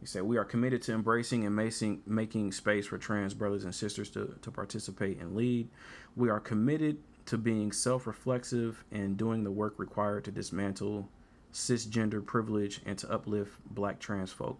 he 0.00 0.08
said, 0.08 0.24
We 0.24 0.36
are 0.36 0.44
committed 0.44 0.82
to 0.82 0.92
embracing 0.92 1.46
and 1.46 1.56
making, 1.56 2.02
making 2.06 2.52
space 2.52 2.86
for 2.86 2.98
trans 2.98 3.32
brothers 3.32 3.64
and 3.64 3.74
sisters 3.74 4.10
to, 4.10 4.34
to 4.42 4.50
participate 4.50 5.18
and 5.18 5.34
lead. 5.34 5.70
We 6.14 6.28
are 6.28 6.40
committed 6.40 6.98
to 7.24 7.38
being 7.38 7.72
self 7.72 8.06
reflexive 8.06 8.84
and 8.92 9.16
doing 9.16 9.44
the 9.44 9.50
work 9.50 9.78
required 9.78 10.24
to 10.24 10.30
dismantle 10.30 11.08
cisgender 11.54 12.24
privilege 12.24 12.80
and 12.84 12.98
to 12.98 13.10
uplift 13.10 13.52
black 13.74 13.98
trans 14.00 14.30
folk, 14.32 14.58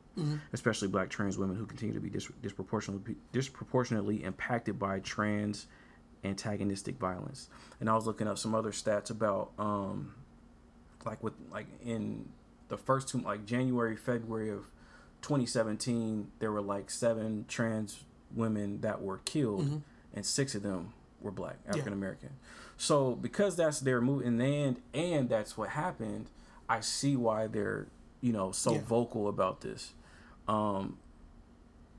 especially 0.53 0.89
black 0.89 1.11
trans 1.11 1.37
women 1.37 1.57
who 1.57 1.67
continue 1.67 1.93
to 1.93 2.01
be 2.01 2.09
dis- 2.09 2.31
disproportionately, 2.41 3.17
disproportionately 3.33 4.23
impacted 4.25 4.79
by 4.79 5.01
trans 5.01 5.67
antagonistic 6.23 6.97
violence. 6.99 7.49
And 7.81 7.91
I 7.91 7.95
was 7.95 8.07
looking 8.07 8.29
up 8.29 8.39
some 8.39 8.55
other 8.55 8.71
stats 8.71 9.11
about, 9.11 9.51
um, 9.59 10.15
like, 11.05 11.23
with, 11.23 11.35
like, 11.53 11.67
in 11.85 12.29
the 12.69 12.77
first 12.79 13.09
two, 13.09 13.19
like, 13.19 13.45
January, 13.45 13.97
February 13.97 14.51
of 14.51 14.71
2017, 15.23 16.31
there 16.39 16.53
were 16.53 16.61
like 16.63 16.91
seven 16.91 17.45
trans 17.49 18.05
women 18.35 18.81
that 18.83 19.03
were 19.03 19.19
killed, 19.25 19.83
and 20.15 20.25
six 20.25 20.55
of 20.55 20.63
them 20.63 20.93
were 21.21 21.31
black, 21.31 21.57
African 21.67 21.93
American. 21.95 22.31
So 22.77 23.15
because 23.15 23.57
that's 23.57 23.81
their 23.81 24.01
move, 24.01 24.25
and 24.27 24.41
then 24.41 24.77
and 24.93 25.29
that's 25.29 25.57
what 25.57 25.71
happened, 25.71 26.27
I 26.69 26.81
see 26.81 27.17
why 27.17 27.47
they're 27.47 27.87
you 28.21 28.33
know 28.33 28.53
so 28.53 28.75
Yeah. 28.75 28.81
vocal 28.83 29.29
about 29.29 29.61
this. 29.61 29.93
Um, 30.49 30.99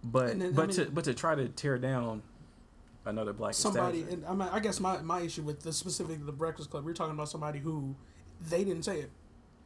but 0.03 0.38
then, 0.39 0.50
I 0.50 0.51
but 0.51 0.72
to 0.74 0.86
but 0.86 1.03
to 1.05 1.13
try 1.13 1.36
to 1.36 1.50
tear 1.50 1.77
down 1.77 2.22
another 3.05 3.34
black 3.34 3.53
somebody, 3.53 4.01
and 4.03 4.25
I, 4.25 4.34
mean, 4.34 4.48
I 4.51 4.60
guess 4.60 4.79
my, 4.79 5.01
my 5.01 5.22
issue 5.22 5.43
with 5.43 5.62
the 5.62 5.74
specific 5.74 6.25
the 6.25 6.31
Breakfast 6.31 6.69
Club, 6.72 6.86
we're 6.86 6.93
talking 6.93 7.13
about 7.13 7.29
somebody 7.29 7.60
who 7.60 7.95
they 8.41 8.63
didn't 8.63 8.84
say 8.84 9.00
it. 9.00 9.12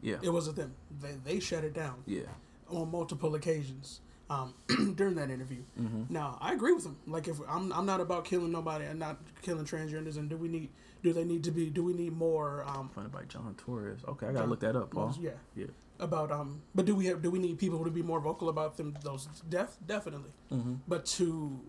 yeah 0.02 0.18
It 0.22 0.30
wasn't 0.30 0.58
them. 0.58 0.76
They 1.02 1.16
they 1.24 1.40
shut 1.40 1.64
it 1.64 1.74
down 1.74 2.04
yeah 2.06 2.22
on 2.70 2.92
multiple 2.92 3.36
occasions 3.36 4.02
um, 4.30 4.54
during 4.96 5.16
that 5.16 5.30
interview. 5.30 5.64
Mm-hmm. 5.80 6.04
Now 6.14 6.38
I 6.40 6.54
agree 6.54 6.74
with 6.74 6.84
them. 6.84 6.98
Like 7.08 7.28
if 7.28 7.38
I'm 7.48 7.72
I'm 7.74 7.86
not 7.86 8.00
about 8.00 8.26
killing 8.26 8.52
nobody 8.52 8.86
and 8.86 9.00
not 9.00 9.18
killing 9.42 9.66
transgenders. 9.66 10.18
And 10.18 10.30
do 10.30 10.38
we 10.38 10.48
need 10.48 10.70
do 11.04 11.14
they 11.14 11.24
need 11.24 11.44
to 11.46 11.52
be 11.52 11.70
do 11.70 11.84
we 11.84 11.94
need 11.94 12.14
more 12.14 12.64
um, 12.68 12.90
funded 12.90 13.12
by 13.14 13.24
John 13.24 13.56
Torres. 13.58 14.00
Okay, 14.08 14.26
I 14.28 14.30
gotta 14.30 14.40
John- 14.44 14.50
look 14.50 14.60
that 14.62 14.76
up, 14.76 14.92
Paul. 14.92 15.16
yeah 15.20 15.32
Yeah. 15.56 15.68
about 16.00 16.32
um 16.32 16.62
but 16.76 16.86
do 16.86 16.96
we 16.96 17.06
have 17.08 17.22
do 17.22 17.30
we 17.32 17.40
need 17.40 17.58
people 17.58 17.84
to 17.84 17.92
be 17.92 18.02
more 18.02 18.20
vocal 18.20 18.48
about 18.50 18.78
them 18.78 18.96
those 19.04 19.28
death 19.50 19.78
definitely 19.86 20.32
Mm-hmm. 20.52 20.76
but 20.88 21.06
to 21.18 21.60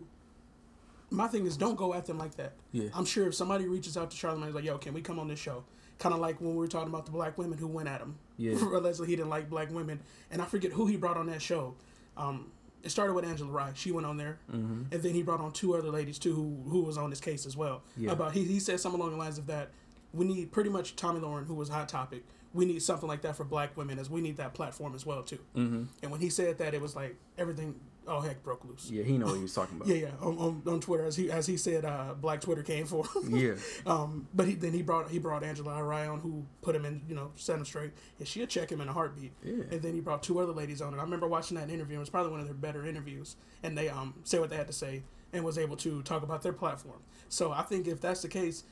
my 1.10 1.26
thing 1.26 1.46
is 1.46 1.56
don't 1.56 1.76
go 1.76 1.92
at 1.94 2.06
them 2.06 2.18
like 2.18 2.36
that 2.36 2.52
Yeah. 2.72 2.88
i'm 2.94 3.04
sure 3.04 3.26
if 3.26 3.34
somebody 3.34 3.66
reaches 3.66 3.96
out 3.96 4.10
to 4.12 4.16
charlemagne 4.16 4.54
like 4.54 4.64
yo 4.64 4.78
can 4.78 4.94
we 4.94 5.00
come 5.02 5.18
on 5.18 5.28
this 5.28 5.38
show 5.40 5.64
kind 5.98 6.14
of 6.14 6.20
like 6.20 6.40
when 6.40 6.50
we 6.52 6.56
were 6.58 6.68
talking 6.68 6.88
about 6.88 7.04
the 7.06 7.12
black 7.12 7.36
women 7.36 7.58
who 7.58 7.66
went 7.66 7.88
at 7.88 8.00
him 8.00 8.16
Yeah. 8.36 8.52
allegedly 8.62 9.08
he 9.08 9.16
didn't 9.16 9.30
like 9.30 9.50
black 9.50 9.70
women 9.72 10.00
and 10.30 10.40
i 10.40 10.44
forget 10.44 10.72
who 10.72 10.86
he 10.86 10.96
brought 10.96 11.16
on 11.16 11.26
that 11.26 11.42
show 11.42 11.74
um 12.16 12.52
it 12.82 12.90
started 12.90 13.12
with 13.14 13.24
Angela 13.24 13.50
Rye. 13.50 13.72
She 13.74 13.92
went 13.92 14.06
on 14.06 14.16
there, 14.16 14.38
Mm-hmm. 14.50 14.92
and 14.92 15.02
then 15.02 15.12
he 15.14 15.22
brought 15.22 15.40
on 15.40 15.52
two 15.52 15.74
other 15.74 15.90
ladies 15.90 16.18
too, 16.18 16.34
who 16.34 16.70
who 16.70 16.80
was 16.82 16.96
on 16.96 17.10
this 17.10 17.20
case 17.20 17.46
as 17.46 17.56
well. 17.56 17.82
Yeah. 17.96 18.12
About 18.12 18.32
he, 18.32 18.44
he 18.44 18.60
said 18.60 18.80
something 18.80 19.00
along 19.00 19.12
the 19.12 19.18
lines 19.18 19.38
of 19.38 19.46
that 19.46 19.70
we 20.12 20.24
need 20.26 20.50
pretty 20.50 20.70
much 20.70 20.96
Tomi 20.96 21.20
Lahren, 21.20 21.46
who 21.46 21.54
was 21.54 21.68
hot 21.68 21.88
topic. 21.88 22.24
We 22.52 22.64
need 22.64 22.82
something 22.82 23.08
like 23.08 23.22
that 23.22 23.36
for 23.36 23.44
black 23.44 23.76
women, 23.76 23.98
as 24.00 24.10
we 24.10 24.20
need 24.20 24.38
that 24.38 24.54
platform 24.54 24.94
as 24.96 25.06
well 25.06 25.22
too. 25.22 25.38
Mm-hmm. 25.56 25.84
And 26.02 26.10
when 26.10 26.20
he 26.20 26.28
said 26.30 26.58
that, 26.58 26.74
it 26.74 26.80
was 26.80 26.96
like 26.96 27.14
everything, 27.38 27.76
oh 28.10 28.20
heck, 28.20 28.42
broke 28.42 28.64
loose. 28.64 28.90
Yeah, 28.90 29.04
he 29.04 29.16
know 29.16 29.26
what 29.26 29.36
he 29.36 29.42
was 29.42 29.54
talking 29.54 29.76
about. 29.76 29.88
Yeah, 29.88 29.94
yeah. 29.94 30.10
On, 30.20 30.36
on, 30.38 30.62
on 30.66 30.80
Twitter, 30.80 31.06
as 31.06 31.16
he 31.16 31.30
as 31.30 31.46
he 31.46 31.56
said, 31.56 31.84
uh, 31.84 32.14
Black 32.20 32.40
Twitter 32.40 32.62
came 32.62 32.84
for. 32.84 33.04
him. 33.06 33.36
yeah. 33.36 33.54
um, 33.86 34.26
but 34.34 34.46
he 34.46 34.54
then 34.54 34.72
he 34.72 34.82
brought 34.82 35.08
he 35.10 35.18
brought 35.18 35.42
Angela 35.42 35.82
Rye 35.82 36.06
on, 36.06 36.20
who 36.20 36.44
put 36.60 36.74
him 36.74 36.84
in, 36.84 37.02
you 37.08 37.14
know, 37.14 37.30
set 37.36 37.56
him 37.56 37.64
straight, 37.64 37.92
and 38.18 38.28
she'll 38.28 38.46
check 38.46 38.70
him 38.70 38.80
in 38.80 38.88
a 38.88 38.92
heartbeat. 38.92 39.32
Yeah. 39.42 39.64
And 39.70 39.80
then 39.80 39.94
he 39.94 40.00
brought 40.00 40.22
two 40.22 40.40
other 40.40 40.52
ladies 40.52 40.82
on, 40.82 40.92
and 40.92 41.00
I 41.00 41.04
remember 41.04 41.28
watching 41.28 41.56
that 41.56 41.70
interview. 41.70 41.96
It 41.96 42.00
was 42.00 42.10
probably 42.10 42.32
one 42.32 42.40
of 42.40 42.46
their 42.46 42.54
better 42.54 42.84
interviews, 42.84 43.36
and 43.62 43.78
they 43.78 43.88
um 43.88 44.14
said 44.24 44.40
what 44.40 44.50
they 44.50 44.56
had 44.56 44.66
to 44.66 44.72
say 44.72 45.02
and 45.32 45.44
was 45.44 45.58
able 45.58 45.76
to 45.76 46.02
talk 46.02 46.22
about 46.22 46.42
their 46.42 46.52
platform. 46.52 46.98
So 47.28 47.52
I 47.52 47.62
think 47.62 47.86
if 47.86 48.00
that's 48.00 48.22
the 48.22 48.28
case, 48.28 48.64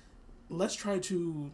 let's 0.48 0.74
try 0.74 0.98
to 0.98 1.52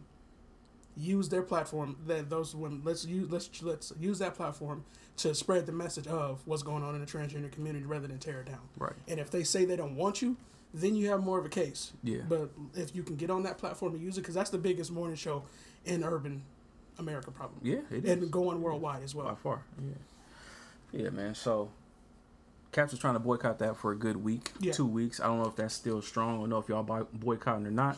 use 0.97 1.29
their 1.29 1.41
platform 1.41 1.95
that 2.07 2.29
those 2.29 2.55
women 2.55 2.81
let's 2.83 3.05
use 3.05 3.29
let's 3.29 3.61
let's 3.61 3.91
use 3.99 4.19
that 4.19 4.33
platform 4.33 4.83
to 5.17 5.33
spread 5.35 5.65
the 5.65 5.71
message 5.71 6.07
of 6.07 6.41
what's 6.45 6.63
going 6.63 6.83
on 6.83 6.93
in 6.95 7.01
the 7.01 7.07
transgender 7.07 7.51
community 7.51 7.85
rather 7.85 8.07
than 8.07 8.17
tear 8.19 8.41
it 8.41 8.45
down. 8.47 8.59
Right. 8.77 8.93
And 9.07 9.19
if 9.19 9.31
they 9.31 9.43
say 9.43 9.63
they 9.65 9.75
don't 9.77 9.95
want 9.95 10.21
you, 10.21 10.35
then 10.73 10.95
you 10.95 11.09
have 11.09 11.23
more 11.23 11.39
of 11.39 11.45
a 11.45 11.49
case. 11.49 11.93
Yeah. 12.03 12.21
But 12.27 12.49
if 12.73 12.93
you 12.95 13.01
can 13.03 13.15
get 13.15 13.29
on 13.29 13.43
that 13.43 13.57
platform 13.57 13.93
and 13.93 14.03
use 14.03 14.17
it, 14.17 14.21
because 14.21 14.35
that's 14.35 14.49
the 14.49 14.57
biggest 14.57 14.91
morning 14.91 15.15
show 15.15 15.43
in 15.85 16.03
urban 16.03 16.43
America, 16.99 17.31
probably, 17.31 17.71
Yeah, 17.71 17.79
it 17.91 18.03
is. 18.05 18.11
and 18.11 18.29
going 18.31 18.61
worldwide 18.61 19.03
as 19.03 19.15
well. 19.15 19.27
by 19.27 19.35
far. 19.35 19.63
Yeah. 19.81 21.01
Yeah, 21.03 21.09
man. 21.11 21.33
So 21.35 21.69
Caps 22.73 22.91
was 22.91 22.99
trying 22.99 23.13
to 23.15 23.19
boycott 23.21 23.59
that 23.59 23.77
for 23.77 23.91
a 23.93 23.95
good 23.97 24.17
week, 24.17 24.51
Yeah. 24.59 24.73
two 24.73 24.85
weeks. 24.85 25.21
I 25.21 25.27
don't 25.27 25.39
know 25.41 25.47
if 25.47 25.55
that's 25.55 25.73
still 25.75 26.01
strong. 26.01 26.35
I 26.35 26.39
don't 26.41 26.49
know 26.49 26.57
if 26.59 26.67
y'all 26.67 26.83
boy- 26.83 27.03
boycotting 27.13 27.65
or 27.65 27.71
not. 27.71 27.97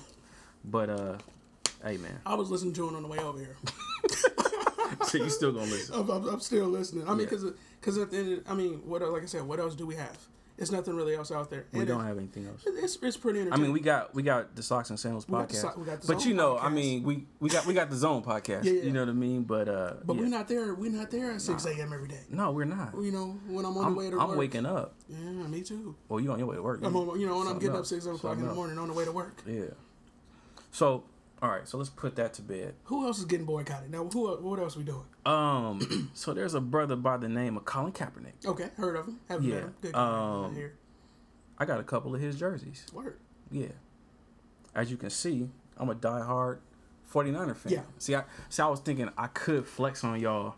But 0.64 0.90
uh, 0.92 1.18
hey, 1.84 1.98
man. 1.98 2.20
I 2.26 2.36
was 2.36 2.50
listening 2.50 2.74
to 2.74 2.90
it 2.90 2.96
on 2.96 3.02
the 3.02 3.08
way 3.08 3.20
over 3.20 3.40
here. 3.40 3.56
so 5.08 5.18
you 5.18 5.30
still 5.30 5.52
gonna 5.52 5.66
listen? 5.66 5.96
I'm, 5.96 6.10
I'm, 6.10 6.28
I'm 6.28 6.40
still 6.40 6.68
listening. 6.68 7.08
I 7.08 7.12
mean, 7.12 7.20
Yeah. 7.20 7.26
because 7.26 7.46
because 7.80 7.98
at 7.98 8.12
the 8.12 8.18
end, 8.18 8.34
of- 8.34 8.44
I 8.50 8.54
mean, 8.54 8.82
what 8.86 9.02
like 9.02 9.24
I 9.24 9.26
said, 9.26 9.44
what 9.44 9.60
else 9.60 9.76
do 9.76 9.86
we 9.86 9.96
have? 9.96 10.18
It's 10.60 10.72
nothing 10.72 10.96
really 10.96 11.14
else 11.14 11.32
out 11.32 11.52
there. 11.52 11.66
We 11.72 11.82
And 11.82 11.88
don't 11.88 12.04
have 12.04 12.18
anything 12.18 12.48
else. 12.48 12.64
It's, 12.66 12.98
it's 13.04 13.16
pretty 13.16 13.42
interesting. 13.42 13.64
I 13.64 13.64
mean, 13.64 13.74
we 13.74 13.80
got 13.80 14.16
we 14.16 14.24
got 14.24 14.56
the 14.56 14.64
Socks 14.64 14.90
and 14.90 15.00
Sandals 15.00 15.28
We 15.28 15.36
podcast, 15.38 15.54
So- 15.54 15.74
we 15.78 15.86
got 15.86 16.02
the 16.02 16.08
but 16.08 16.26
you 16.26 16.34
know, 16.34 16.58
I 16.58 16.70
mean, 16.70 17.04
we 17.04 17.28
we 17.40 17.50
got 17.50 17.68
we 17.68 17.76
got 17.76 17.92
the 17.92 17.96
Zone 17.96 18.24
podcast. 18.24 18.64
Yeah, 18.64 18.72
yeah. 18.72 18.82
You 18.84 18.92
know 18.92 19.02
what 19.02 19.10
I 19.10 19.14
mean? 19.14 19.44
But 19.44 19.70
uh, 19.70 19.94
but 20.04 20.16
yeah. 20.16 20.22
we're 20.24 20.30
not 20.30 20.48
there. 20.48 20.74
We're 20.74 20.92
not 20.92 21.12
there 21.12 21.32
at 21.34 21.42
six 21.42 21.66
a.m. 21.66 21.94
every 21.94 22.08
day. 22.08 22.22
No, 22.32 22.52
we're 22.52 22.66
not. 22.66 22.96
You 22.96 23.12
know, 23.12 23.40
when 23.48 23.66
I'm 23.66 23.78
on 23.78 23.86
I'm, 23.86 23.94
the 23.94 24.00
way 24.00 24.10
to 24.10 24.18
work 24.18 24.30
I'm 24.30 24.38
waking 24.38 24.66
up. 24.66 24.96
Yeah, 25.08 25.18
me 25.18 25.62
too. 25.62 25.96
Well, 26.10 26.20
you 26.20 26.32
on 26.32 26.40
your 26.40 26.48
way 26.48 26.56
to 26.56 26.64
work. 26.64 26.80
I'm 26.84 26.96
on, 26.96 27.20
you 27.20 27.28
know, 27.28 27.38
when 27.38 27.48
I'm 27.48 27.60
getting 27.60 27.76
up 27.76 27.86
six 27.86 28.06
o'clock 28.08 28.38
in 28.40 28.48
the 28.48 28.54
morning 28.54 28.80
on 28.80 28.88
the 28.88 28.94
way 28.96 29.06
to 29.06 29.12
work. 29.12 29.44
Yeah. 29.46 29.66
So, 30.72 31.04
all 31.42 31.50
right. 31.50 31.68
So 31.68 31.78
let's 31.78 31.90
put 31.90 32.16
that 32.16 32.34
to 32.36 32.42
bed. 32.42 32.74
Who 32.86 33.06
else 33.06 33.20
is 33.20 33.26
getting 33.26 33.46
boycotted? 33.46 33.92
Now, 33.92 34.06
who? 34.06 34.28
What 34.38 34.60
else 34.60 34.76
are 34.76 34.80
we 34.80 34.86
doing? 34.86 35.06
Um. 35.26 36.10
so 36.14 36.34
there's 36.34 36.54
a 36.54 36.62
brother 36.62 36.96
by 36.96 37.18
the 37.18 37.30
name 37.30 37.58
of 37.58 37.66
Colin 37.66 37.92
Kaepernick. 37.92 38.46
Okay, 38.46 38.70
heard 38.78 38.96
of 38.96 39.08
him. 39.08 39.20
Haven't 39.30 39.46
Yeah, 39.48 39.54
met 39.56 39.64
him. 39.64 39.76
Good 39.82 39.96
um, 39.96 40.56
here. 40.56 40.74
I 41.58 41.66
got 41.66 41.80
a 41.80 41.84
couple 41.84 42.14
of 42.16 42.22
his 42.22 42.38
jerseys. 42.38 42.86
Word. 42.94 43.20
Yeah. 43.52 43.68
As 44.76 44.92
you 44.92 44.98
can 44.98 45.10
see, 45.10 45.50
I'm 45.78 45.90
a 45.90 45.96
diehard 45.96 46.60
49er 47.12 47.56
fan. 47.56 47.74
Yeah. 47.74 47.82
See, 47.98 48.16
I 48.16 48.24
see. 48.50 48.62
I 48.62 48.68
was 48.68 48.80
thinking 48.80 49.10
I 49.18 49.28
could 49.28 49.66
flex 49.66 50.04
on 50.04 50.20
y'all. 50.20 50.56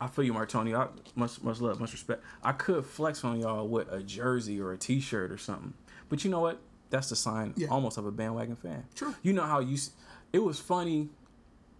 I 0.00 0.06
feel 0.06 0.24
you, 0.24 0.32
Martoni. 0.32 0.74
I, 0.74 0.86
much 1.16 1.42
much 1.42 1.60
love, 1.60 1.80
much 1.80 1.92
respect. 1.92 2.22
I 2.42 2.52
could 2.52 2.84
flex 2.84 3.24
on 3.24 3.40
y'all 3.40 3.66
with 3.66 3.90
a 3.90 4.02
jersey 4.02 4.60
or 4.60 4.72
a 4.72 4.78
T-shirt 4.78 5.32
or 5.32 5.38
something. 5.38 5.74
But 6.08 6.24
you 6.24 6.30
know 6.30 6.40
what? 6.40 6.60
That's 6.90 7.08
the 7.10 7.16
sign 7.16 7.54
Yeah. 7.56 7.68
almost 7.68 7.98
of 7.98 8.06
a 8.06 8.10
bandwagon 8.12 8.56
fan. 8.56 8.84
True. 8.94 9.14
You 9.22 9.32
know 9.32 9.42
how 9.44 9.60
you? 9.60 9.76
It 10.32 10.38
was 10.42 10.58
funny 10.60 11.08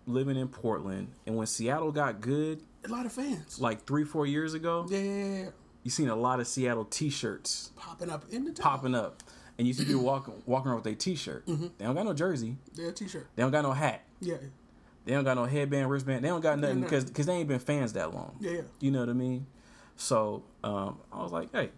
living 0.07 0.37
in 0.37 0.49
Portland, 0.49 1.09
and 1.27 1.37
when 1.37 1.47
Seattle 1.47 1.93
got 1.93 2.21
good, 2.21 2.63
A 2.85 2.89
lot 2.89 3.05
of 3.07 3.13
fans. 3.13 3.61
like 3.61 3.85
three 3.87 4.05
four 4.05 4.27
years 4.27 4.55
ago, 4.55 4.87
Yeah, 4.89 4.99
yeah, 4.99 5.15
yeah, 5.15 5.39
yeah. 5.45 5.51
you 5.83 5.91
seen 5.91 6.09
a 6.09 6.17
lot 6.17 6.41
of 6.41 6.47
Seattle 6.47 6.85
T-shirts 6.87 7.73
Popping 7.77 8.11
up 8.11 8.25
in 8.31 8.45
the 8.45 8.53
town. 8.53 8.63
popping 8.65 8.95
up, 8.95 9.23
and 9.59 9.67
you 9.67 9.75
see 9.75 9.85
people 9.85 10.03
walking 10.03 10.35
walking 10.47 10.71
around 10.71 10.83
with 10.85 10.93
a 10.93 10.97
T-shirt. 10.97 11.47
Mm-hmm. 11.47 11.67
They 11.79 11.85
don't 11.85 11.95
got 11.95 12.05
no 12.07 12.15
jersey. 12.15 12.57
Yeah, 12.75 12.91
t-shirt. 12.91 13.27
They 13.37 13.43
don't 13.43 13.51
got 13.53 13.63
no 13.63 13.73
hat. 13.73 14.03
Yeah, 14.21 14.37
They 15.05 15.13
don't 15.13 15.25
got 15.25 15.37
no 15.37 15.45
headband, 15.45 15.91
wristband. 15.91 16.25
They 16.25 16.29
don't 16.29 16.41
got 16.43 16.59
nothing 16.59 16.81
no. 16.81 16.87
because 16.89 17.27
they 17.27 17.33
ain't 17.35 17.49
been 17.49 17.59
fans 17.59 17.93
that 17.95 18.15
long. 18.15 18.37
yeah, 18.41 18.51
yeah. 18.51 18.61
You 18.81 18.91
know 18.91 19.01
what 19.01 19.09
I 19.09 19.15
mean? 19.15 19.47
So 19.97 20.43
um, 20.65 20.99
I 21.13 21.23
was 21.23 21.33
like, 21.33 21.51
hey, 21.53 21.71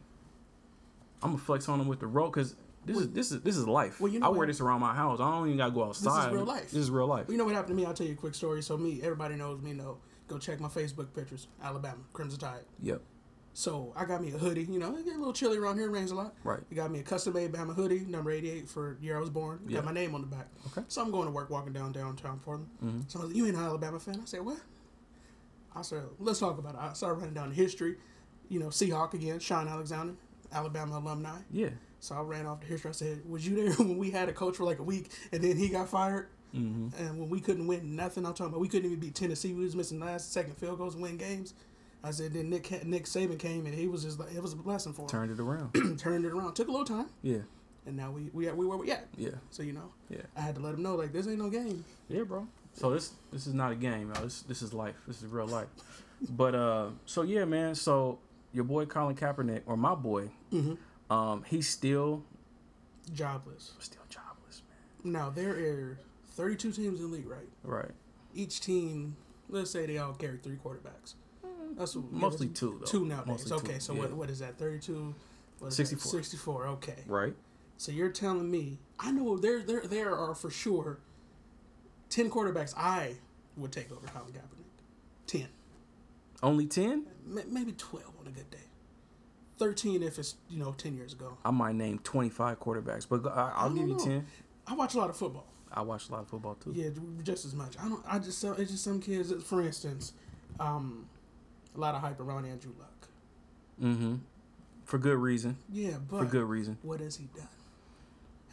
I'm 1.22 1.30
gonna 1.32 1.38
flex 1.42 1.68
on 1.68 1.78
them 1.78 1.88
with 1.88 2.00
the 2.00 2.06
rope 2.06 2.34
because 2.34 2.54
this 2.84 2.96
is 2.96 3.10
this 3.10 3.32
is 3.32 3.42
this 3.42 3.56
is 3.56 3.66
life. 3.66 4.00
Well, 4.00 4.10
you 4.10 4.20
know 4.20 4.26
I 4.26 4.28
wear 4.30 4.38
what? 4.40 4.48
this 4.48 4.60
around 4.60 4.80
my 4.80 4.94
house. 4.94 5.20
I 5.20 5.30
don't 5.30 5.46
even 5.46 5.58
gotta 5.58 5.72
go 5.72 5.84
outside. 5.84 6.18
This 6.18 6.26
is 6.26 6.32
real 6.32 6.44
life. 6.44 6.70
This 6.70 6.74
is 6.74 6.90
real 6.90 7.06
life. 7.06 7.28
Well, 7.28 7.32
you 7.32 7.38
know 7.38 7.44
what 7.44 7.54
happened 7.54 7.76
to 7.76 7.82
me? 7.82 7.86
I'll 7.86 7.94
tell 7.94 8.06
you 8.06 8.14
a 8.14 8.16
quick 8.16 8.34
story. 8.34 8.62
So 8.62 8.76
me, 8.76 9.00
everybody 9.02 9.36
knows 9.36 9.60
me. 9.60 9.72
Know 9.72 9.98
go 10.28 10.38
check 10.38 10.60
my 10.60 10.68
Facebook 10.68 11.12
pictures. 11.14 11.48
Alabama 11.62 11.98
Crimson 12.12 12.38
Tide. 12.38 12.62
Yep. 12.82 13.02
So 13.52 13.92
I 13.96 14.04
got 14.04 14.22
me 14.22 14.28
a 14.32 14.38
hoodie. 14.38 14.62
You 14.62 14.78
know, 14.78 14.96
it 14.96 15.04
get 15.04 15.16
a 15.16 15.18
little 15.18 15.32
chilly 15.32 15.58
around 15.58 15.76
here. 15.76 15.86
It 15.86 15.90
rains 15.90 16.12
a 16.12 16.14
lot. 16.14 16.34
Right. 16.44 16.60
You 16.70 16.76
got 16.76 16.90
me 16.90 17.00
a 17.00 17.02
custom 17.02 17.34
made 17.34 17.52
Bama 17.52 17.74
hoodie, 17.74 18.00
number 18.00 18.30
88 18.30 18.68
for 18.68 18.96
year 19.00 19.16
I 19.16 19.20
was 19.20 19.28
born. 19.28 19.60
Yeah. 19.66 19.76
Got 19.76 19.86
my 19.86 19.92
name 19.92 20.14
on 20.14 20.20
the 20.20 20.28
back. 20.28 20.46
Okay. 20.68 20.82
So 20.88 21.02
I'm 21.02 21.10
going 21.10 21.26
to 21.26 21.32
work, 21.32 21.50
walking 21.50 21.72
down 21.72 21.92
downtown 21.92 22.38
Portland. 22.38 22.70
Mm-hmm. 22.82 23.00
So 23.08 23.20
like, 23.20 23.34
"You 23.34 23.46
ain't 23.46 23.56
an 23.56 23.62
Alabama 23.62 23.98
fan?" 23.98 24.20
I 24.22 24.24
said, 24.24 24.42
"What?" 24.42 24.60
I 25.74 25.82
said, 25.82 26.04
"Let's 26.18 26.38
talk 26.38 26.58
about 26.58 26.74
it." 26.74 26.80
I 26.80 26.92
started 26.92 27.18
running 27.18 27.34
down 27.34 27.48
the 27.50 27.54
history. 27.56 27.96
You 28.48 28.60
know, 28.60 28.66
Seahawk 28.66 29.14
again, 29.14 29.40
Shaun 29.40 29.68
Alexander, 29.68 30.14
Alabama 30.52 30.98
alumni. 30.98 31.38
Yeah. 31.50 31.70
So 32.00 32.14
I 32.14 32.20
ran 32.22 32.46
off 32.46 32.60
the 32.60 32.66
history. 32.66 32.88
I 32.88 32.92
said, 32.92 33.22
"Was 33.28 33.46
you 33.46 33.56
there 33.56 33.72
when 33.86 33.98
we 33.98 34.10
had 34.10 34.28
a 34.28 34.32
coach 34.32 34.56
for 34.56 34.64
like 34.64 34.78
a 34.78 34.82
week 34.82 35.10
and 35.32 35.42
then 35.42 35.56
he 35.56 35.68
got 35.68 35.88
fired?" 35.88 36.28
Mm-hmm. 36.54 37.00
And 37.00 37.20
when 37.20 37.30
we 37.30 37.40
couldn't 37.40 37.66
win 37.68 37.94
nothing, 37.94 38.26
I'm 38.26 38.32
talking 38.34 38.46
about 38.46 38.60
we 38.60 38.68
couldn't 38.68 38.86
even 38.86 38.98
beat 39.00 39.14
Tennessee. 39.14 39.52
We 39.54 39.62
was 39.64 39.76
missing 39.76 40.00
last 40.00 40.32
second 40.32 40.56
field 40.56 40.78
goals 40.78 40.94
and 40.94 41.02
win 41.02 41.16
games. 41.16 41.54
I 42.02 42.10
said 42.12 42.32
then 42.32 42.48
Nick 42.50 42.84
Nick 42.84 43.04
Saban 43.04 43.38
came 43.38 43.66
and 43.66 43.74
he 43.74 43.86
was 43.86 44.02
just 44.02 44.18
like 44.18 44.34
it 44.34 44.42
was 44.42 44.54
a 44.54 44.56
blessing 44.56 44.92
for 44.92 45.02
him. 45.02 45.08
Turned 45.08 45.30
it 45.30 45.38
around. 45.40 45.98
Turned 45.98 46.24
it 46.24 46.32
around. 46.32 46.54
Took 46.54 46.68
a 46.68 46.70
little 46.70 46.86
time, 46.86 47.06
yeah. 47.22 47.38
and 47.86 47.96
now 47.96 48.10
we 48.10 48.30
we 48.32 48.50
we 48.50 48.66
where 48.66 48.78
we 48.78 48.90
at. 48.90 49.06
Yeah. 49.16 49.30
So 49.50 49.62
you 49.62 49.72
know, 49.74 49.92
Yeah. 50.08 50.22
I 50.36 50.40
had 50.40 50.54
to 50.56 50.60
let 50.62 50.74
him 50.74 50.82
know 50.82 50.96
like 50.96 51.12
this 51.12 51.26
ain't 51.28 51.38
no 51.38 51.50
game. 51.50 51.84
Yeah, 52.08 52.22
bro. 52.22 52.48
So 52.72 52.90
this 52.90 53.12
this 53.30 53.46
is 53.46 53.52
not 53.54 53.70
a 53.72 53.76
game, 53.76 54.10
y'all. 54.12 54.24
This 54.24 54.40
this 54.42 54.62
is 54.62 54.72
life. 54.72 54.96
This 55.06 55.22
is 55.22 55.26
real 55.30 55.46
life. 55.46 55.68
But 56.30 56.54
uh, 56.54 56.86
so 57.04 57.22
yeah, 57.22 57.44
man. 57.44 57.74
So 57.74 58.18
your 58.52 58.64
boy 58.64 58.86
Colin 58.86 59.14
Kaepernick, 59.14 59.62
or 59.66 59.76
my 59.76 59.94
boy, 59.94 60.30
Mm-hmm. 60.52 60.74
Um, 61.10 61.44
he's 61.46 61.68
still 61.68 62.24
Jobless. 63.12 63.72
still 63.80 64.02
jobless, 64.08 64.62
man. 65.02 65.12
Now 65.12 65.30
there 65.30 65.50
are 65.50 65.98
32 66.32 66.72
teams 66.72 67.00
in 67.00 67.10
the 67.10 67.16
league, 67.16 67.28
right? 67.28 67.48
Right. 67.64 67.90
Each 68.34 68.60
team, 68.60 69.16
let's 69.48 69.70
say 69.70 69.86
they 69.86 69.98
all 69.98 70.12
carry 70.14 70.38
three 70.38 70.56
quarterbacks. 70.56 71.14
That's 71.76 71.96
Mostly 72.10 72.48
yeah, 72.48 72.52
two, 72.54 72.76
though. 72.80 72.86
Two 72.86 73.04
nowadays. 73.06 73.48
Mostly 73.50 73.56
okay, 73.58 73.74
two, 73.74 73.80
so 73.80 73.94
yeah. 73.94 74.00
what 74.00 74.12
what 74.12 74.30
is 74.30 74.38
that? 74.40 74.58
32. 74.58 75.14
What 75.58 75.68
is 75.68 75.76
64. 75.76 76.02
That? 76.02 76.24
64. 76.24 76.66
Okay. 76.68 76.94
Right. 77.06 77.34
So 77.76 77.92
you're 77.92 78.10
telling 78.10 78.50
me 78.50 78.78
I 78.98 79.10
know 79.10 79.36
there 79.36 79.60
there 79.62 79.82
there 79.86 80.16
are 80.16 80.34
for 80.34 80.50
sure 80.50 80.98
ten 82.08 82.30
quarterbacks 82.30 82.74
I 82.76 83.14
would 83.56 83.72
take 83.72 83.90
over 83.90 84.06
Colin 84.08 84.32
Kaepernick. 84.32 84.66
Ten, 85.26 85.48
Only 86.42 86.66
ten. 86.66 87.06
Maybe 87.26 87.72
twelve 87.72 88.12
on 88.20 88.26
a 88.26 88.30
good 88.30 88.50
day. 88.50 88.58
Thirteen 89.60 90.02
if 90.02 90.18
it's 90.18 90.36
you 90.48 90.58
know 90.58 90.72
ten 90.72 90.96
years 90.96 91.12
ago. 91.12 91.36
I 91.44 91.50
might 91.50 91.74
name 91.74 91.98
twenty 92.02 92.30
five 92.30 92.58
quarterbacks, 92.58 93.06
but 93.06 93.24
I, 93.30 93.52
I'll 93.54 93.70
I 93.70 93.74
give 93.74 93.88
you 93.88 93.94
know. 93.94 94.02
ten. 94.04 94.26
I 94.66 94.74
watch 94.74 94.94
a 94.94 94.98
lot 94.98 95.10
of 95.10 95.16
football. 95.18 95.46
I 95.70 95.82
watch 95.82 96.08
a 96.08 96.12
lot 96.12 96.22
of 96.22 96.28
football 96.28 96.54
too. 96.54 96.72
Yeah, 96.74 96.88
just 97.22 97.44
as 97.44 97.54
much. 97.54 97.74
I 97.78 97.86
don't. 97.86 98.02
I 98.08 98.18
just. 98.18 98.42
It's 98.42 98.70
just 98.70 98.82
some 98.82 99.00
kids. 99.02 99.30
For 99.44 99.60
instance, 99.60 100.14
um, 100.58 101.06
a 101.76 101.78
lot 101.78 101.94
of 101.94 102.00
hype 102.00 102.20
around 102.20 102.46
Andrew 102.46 102.72
Luck. 102.78 103.08
Mm-hmm. 103.82 104.14
For 104.86 104.96
good 104.96 105.18
reason. 105.18 105.58
Yeah, 105.70 105.96
but 106.08 106.20
For 106.20 106.24
good 106.24 106.44
reason. 106.44 106.78
what 106.80 107.00
has 107.00 107.16
he 107.16 107.26
done? 107.36 107.46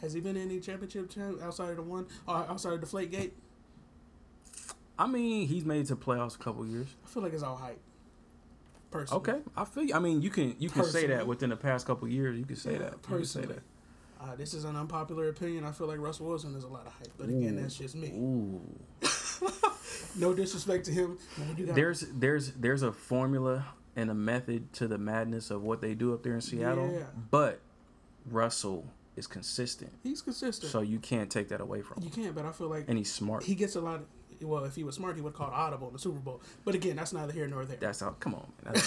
Has 0.02 0.12
he 0.12 0.20
been 0.20 0.36
in 0.36 0.42
any 0.50 0.60
championship 0.60 1.08
champ 1.08 1.42
outside 1.42 1.70
of 1.70 1.76
the 1.76 1.82
one, 1.82 2.06
uh, 2.28 2.44
outside 2.50 2.74
of 2.74 2.80
the 2.82 2.86
Flake 2.86 3.10
Gate? 3.10 3.32
I 4.98 5.06
mean, 5.06 5.48
he's 5.48 5.64
made 5.64 5.80
it 5.80 5.86
to 5.86 5.96
playoffs 5.96 6.34
a 6.36 6.38
couple 6.38 6.66
years. 6.66 6.88
I 7.04 7.08
feel 7.08 7.22
like 7.22 7.32
it's 7.32 7.42
all 7.42 7.56
hype. 7.56 7.80
Personally. 8.90 9.20
Okay, 9.20 9.38
I 9.56 9.64
feel. 9.64 9.84
You. 9.84 9.94
I 9.94 9.98
mean, 9.98 10.22
you 10.22 10.30
can 10.30 10.56
you 10.58 10.70
can 10.70 10.84
say 10.84 11.06
that 11.08 11.26
within 11.26 11.50
the 11.50 11.56
past 11.56 11.86
couple 11.86 12.08
years. 12.08 12.38
You 12.38 12.44
can 12.46 12.56
say 12.56 12.72
Yeah, 12.72 12.78
that. 12.78 12.92
You 12.92 12.98
can 12.98 13.02
say 13.24 13.40
personally. 13.40 13.46
that. 13.54 13.62
Uh, 14.20 14.34
this 14.34 14.52
is 14.54 14.64
an 14.64 14.74
unpopular 14.76 15.28
opinion. 15.28 15.64
I 15.64 15.70
feel 15.72 15.86
like 15.86 16.00
Russell 16.00 16.26
Wilson 16.26 16.54
is 16.56 16.64
a 16.64 16.68
lot 16.68 16.86
of 16.86 16.92
hype, 16.94 17.12
but 17.16 17.28
again, 17.28 17.54
that's 17.56 17.76
just 17.76 17.94
me. 17.94 18.08
Ooh. 18.08 18.60
No 20.16 20.34
disrespect 20.34 20.84
to 20.86 20.92
him. 20.92 21.18
There's 21.56 22.00
there's 22.12 22.52
there's 22.52 22.82
a 22.82 22.92
formula 22.92 23.64
and 23.96 24.10
a 24.10 24.14
method 24.14 24.72
to 24.74 24.88
the 24.88 24.98
madness 24.98 25.50
of 25.50 25.62
what 25.62 25.80
they 25.80 25.94
do 25.94 26.12
up 26.12 26.22
there 26.22 26.34
in 26.34 26.40
Seattle. 26.40 26.90
Yeah. 26.92 27.04
But 27.30 27.60
Russell 28.30 28.86
is 29.16 29.26
consistent, 29.26 29.92
he's 30.02 30.22
consistent. 30.22 30.70
so 30.72 30.80
you 30.80 30.98
can't 30.98 31.30
take 31.30 31.48
that 31.48 31.60
away 31.60 31.82
from 31.82 31.98
him. 32.02 32.04
you 32.04 32.10
can't, 32.10 32.34
but 32.34 32.44
I 32.46 32.52
feel 32.52 32.68
like 32.68 32.84
And 32.88 32.98
he's 32.98 33.12
smart. 33.12 33.42
he 33.44 33.54
gets 33.54 33.74
a 33.76 33.80
lot. 33.80 33.96
Of, 33.96 34.06
well, 34.42 34.64
if 34.64 34.74
he 34.74 34.84
was 34.84 34.94
smart, 34.96 35.16
he 35.16 35.22
would 35.22 35.30
have 35.30 35.36
called 35.36 35.52
audible 35.52 35.88
in 35.88 35.92
the 35.92 35.98
Super 35.98 36.18
Bowl. 36.18 36.40
But 36.64 36.74
again, 36.74 36.96
that's 36.96 37.12
neither 37.12 37.32
here 37.32 37.46
nor 37.46 37.64
there. 37.64 37.76
That's 37.78 38.02
all. 38.02 38.12
Come 38.20 38.34
on, 38.34 38.46
man. 38.64 38.82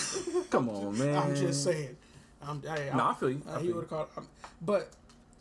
Come 0.49 0.69
on, 0.69 0.97
man. 0.97 1.15
I'm 1.17 1.35
just 1.35 1.63
saying. 1.63 1.95
I'm, 2.41 2.61
I, 2.69 2.95
No, 2.95 3.07
I 3.07 3.13
feel 3.13 3.29
you. 3.31 3.41
I 3.47 3.51
Uh, 3.51 3.59
he 3.59 3.71
would 3.71 3.81
have 3.81 3.89
called. 3.89 4.07
Um, 4.17 4.27
but 4.61 4.89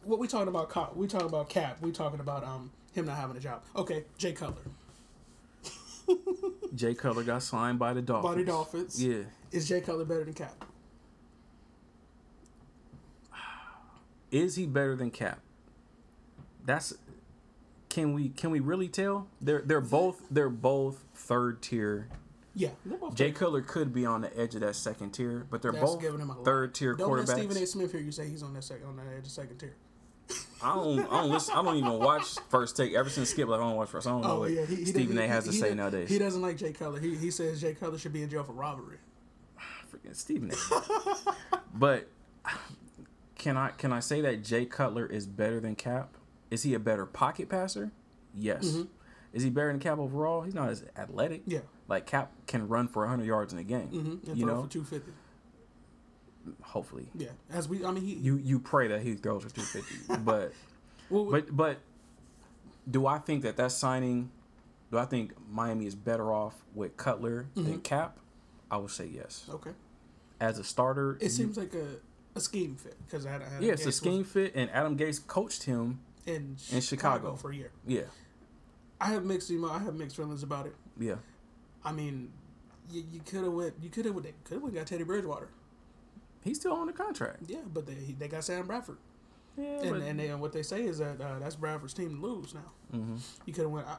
what 0.04 0.18
we 0.18 0.26
talking 0.28 0.48
about? 0.48 0.70
Cap, 0.70 0.94
we 0.96 1.06
talking 1.06 1.28
about 1.28 1.48
Cap. 1.48 1.78
We 1.80 1.92
talking 1.92 2.20
about 2.20 2.44
um 2.44 2.70
him 2.92 3.06
not 3.06 3.16
having 3.16 3.36
a 3.36 3.40
job. 3.40 3.62
Okay, 3.76 4.04
Jay 4.18 4.32
Cutler. 4.32 4.62
Jay 6.74 6.94
Cutler 6.94 7.22
got 7.22 7.42
signed 7.42 7.78
by 7.78 7.94
the 7.94 8.02
Dolphins. 8.02 8.34
By 8.34 8.40
the 8.40 8.44
Dolphins. 8.46 9.02
Yeah. 9.02 9.22
Is 9.52 9.68
Jay 9.68 9.80
Cutler 9.80 10.04
better 10.04 10.24
than 10.24 10.34
Cap? 10.34 10.64
Is 14.30 14.54
he 14.56 14.66
better 14.66 14.94
than 14.94 15.10
Cap? 15.10 15.40
That's 16.64 16.94
can 17.90 18.14
we 18.14 18.30
can 18.30 18.50
we 18.50 18.60
really 18.60 18.88
tell? 18.88 19.26
They're 19.42 19.60
they're 19.62 19.80
both 19.82 20.22
they're 20.30 20.48
both 20.48 21.04
third 21.14 21.60
tier. 21.60 22.08
Yeah. 22.54 22.70
Jay. 23.14 23.30
Cutler 23.30 23.60
could 23.60 23.92
be 23.92 24.04
on 24.06 24.22
the 24.22 24.36
edge 24.38 24.54
of 24.54 24.62
that 24.62 24.74
second 24.76 25.10
tier, 25.12 25.46
but 25.50 25.60
they're 25.62 25.72
both 25.72 26.00
giving 26.00 26.20
him 26.20 26.30
a 26.30 26.36
lot. 26.36 26.44
third 26.44 26.74
tier 26.74 26.94
Don't 26.94 27.10
let 27.16 27.28
Stephen 27.28 27.56
A. 27.56 27.66
Smith 27.66 27.92
hear 27.92 28.00
you 28.00 28.10
say 28.10 28.28
he's 28.28 28.42
on 28.42 28.54
that 28.54 28.64
second 28.64 28.86
on 28.86 28.96
that 28.96 29.06
edge 29.16 29.24
of 29.26 29.30
second 29.30 29.58
tier. 29.58 29.74
I 30.62 30.74
don't 30.74 31.00
I 31.00 31.20
don't 31.22 31.30
listen, 31.30 31.54
I 31.56 31.62
don't 31.62 31.76
even 31.76 31.92
watch 31.98 32.36
first 32.50 32.76
take 32.76 32.92
ever 32.94 33.08
since 33.08 33.30
Skip. 33.30 33.48
Like, 33.48 33.60
I 33.60 33.62
don't 33.64 33.76
watch 33.76 33.88
first. 33.88 34.06
I 34.06 34.10
don't 34.10 34.20
know 34.22 34.30
Oh 34.32 34.40
what 34.40 34.50
yeah, 34.52 34.64
he, 34.66 34.76
he 34.76 34.84
Stephen 34.86 35.16
doesn't- 35.16 35.30
A. 35.30 35.34
has 35.34 35.44
to 35.44 35.50
he- 35.50 35.56
he 35.56 35.62
say 35.62 35.74
nowadays. 35.74 36.08
He 36.08 36.18
doesn't 36.18 36.42
like 36.42 36.56
Jay 36.56 36.72
Cutler. 36.72 37.00
He 37.00 37.14
he 37.16 37.30
says 37.30 37.60
Jay 37.60 37.74
Cutler 37.74 37.98
should 37.98 38.12
be 38.12 38.22
in 38.22 38.28
jail 38.30 38.42
for 38.44 38.52
robbery. 38.52 38.98
Freaking 39.92 40.14
Stephen 40.14 40.50
A. 40.52 41.56
but 41.74 42.08
can 43.36 43.56
I 43.56 43.70
can 43.70 43.92
I 43.92 44.00
say 44.00 44.20
that 44.20 44.44
Jay 44.44 44.66
Cutler 44.66 45.06
is 45.06 45.26
better 45.26 45.60
than 45.60 45.74
Cap? 45.76 46.14
Is 46.50 46.62
he 46.64 46.74
a 46.74 46.78
better 46.78 47.06
pocket 47.06 47.48
passer? 47.48 47.92
Yes. 48.34 48.66
Mm-hmm. 48.66 48.82
Is 49.32 49.42
he 49.44 49.50
better 49.50 49.68
than 49.68 49.78
Cap 49.78 49.98
overall? 49.98 50.42
He's 50.42 50.54
not 50.54 50.68
as 50.70 50.84
athletic. 50.96 51.42
Yeah. 51.46 51.60
Like 51.88 52.06
Cap 52.06 52.32
can 52.46 52.66
run 52.68 52.88
for 52.88 53.02
100 53.02 53.24
yards 53.24 53.52
in 53.52 53.58
a 53.58 53.64
game. 53.64 53.88
Mm-hmm. 53.88 54.30
And 54.30 54.38
You 54.38 54.46
throw 54.46 54.54
know, 54.56 54.62
for 54.64 54.68
two 54.70 54.84
fifty. 54.84 55.12
hopefully. 56.62 57.06
Yeah. 57.14 57.28
As 57.50 57.68
we, 57.68 57.84
I 57.84 57.90
mean, 57.90 58.04
he. 58.04 58.14
You 58.14 58.36
you 58.36 58.58
pray 58.58 58.88
that 58.88 59.02
he 59.02 59.14
throws 59.14 59.42
for 59.44 59.50
250. 59.50 60.22
but 60.24 60.52
well, 61.08 61.26
but 61.30 61.54
but 61.56 61.78
do 62.90 63.06
I 63.06 63.18
think 63.18 63.42
that 63.42 63.56
that 63.56 63.72
signing 63.72 64.30
do 64.90 64.98
I 64.98 65.04
think 65.04 65.32
Miami 65.50 65.86
is 65.86 65.94
better 65.94 66.32
off 66.32 66.56
with 66.74 66.96
Cutler 66.96 67.46
Mm-hmm. 67.54 67.70
than 67.70 67.80
Cap? 67.80 68.16
I 68.70 68.76
would 68.76 68.90
say 68.90 69.06
yes. 69.06 69.46
okay. 69.50 69.70
As 70.40 70.58
a 70.58 70.64
starter, 70.64 71.18
It 71.20 71.30
seems 71.30 71.56
like 71.58 71.74
a, 71.74 71.86
a 72.34 72.40
scheme 72.40 72.76
fit 72.76 72.96
because 73.04 73.26
I, 73.26 73.34
I 73.36 73.40
yeah, 73.60 73.72
it's 73.72 73.84
a 73.84 73.92
scheme 73.92 74.24
fit, 74.24 74.52
and 74.54 74.70
Adam 74.70 74.96
Gase 74.96 75.24
coached 75.26 75.64
him. 75.64 76.00
In, 76.26 76.56
in 76.72 76.80
Chicago. 76.80 77.34
for 77.36 77.50
a 77.50 77.56
year. 77.56 77.70
Yeah, 77.86 78.02
I 79.00 79.06
have 79.06 79.24
mixed 79.24 79.50
emo- 79.50 79.70
I 79.70 79.78
have 79.78 79.94
mixed 79.94 80.16
feelings 80.16 80.42
about 80.42 80.66
it. 80.66 80.74
yeah. 80.98 81.16
I 81.84 81.92
mean, 81.92 82.30
you, 82.90 83.02
you 83.10 83.20
could 83.20 83.42
have 83.44 83.52
went 83.52 83.74
you 83.80 83.88
could 83.90 84.04
have 84.04 84.14
went. 84.14 84.26
could 84.44 84.54
have 84.54 84.62
went 84.62 84.74
got 84.74 84.86
Teddy 84.86 85.04
Bridgewater. 85.04 85.48
He's 86.44 86.58
still 86.58 86.72
on 86.72 86.86
the 86.86 86.92
contract. 86.92 87.42
Yeah, 87.46 87.58
but 87.72 87.86
they 87.86 87.94
they 88.18 88.28
got 88.28 88.44
Sam 88.44 88.66
Bradford. 88.66 88.98
Yeah, 89.56 89.80
And 89.80 89.90
but- 89.90 90.02
and, 90.02 90.18
they, 90.20 90.28
and 90.28 90.40
what 90.40 90.52
they 90.52 90.62
say 90.62 90.82
is 90.84 90.98
that 90.98 91.20
uh, 91.20 91.38
that's 91.38 91.56
Bradford's 91.56 91.92
team 91.94 92.16
to 92.20 92.26
lose 92.26 92.54
now. 92.54 92.70
Mhm. 92.94 93.18
You 93.46 93.52
could 93.52 93.62
have 93.64 93.70
went. 93.72 93.86
I, 93.86 93.96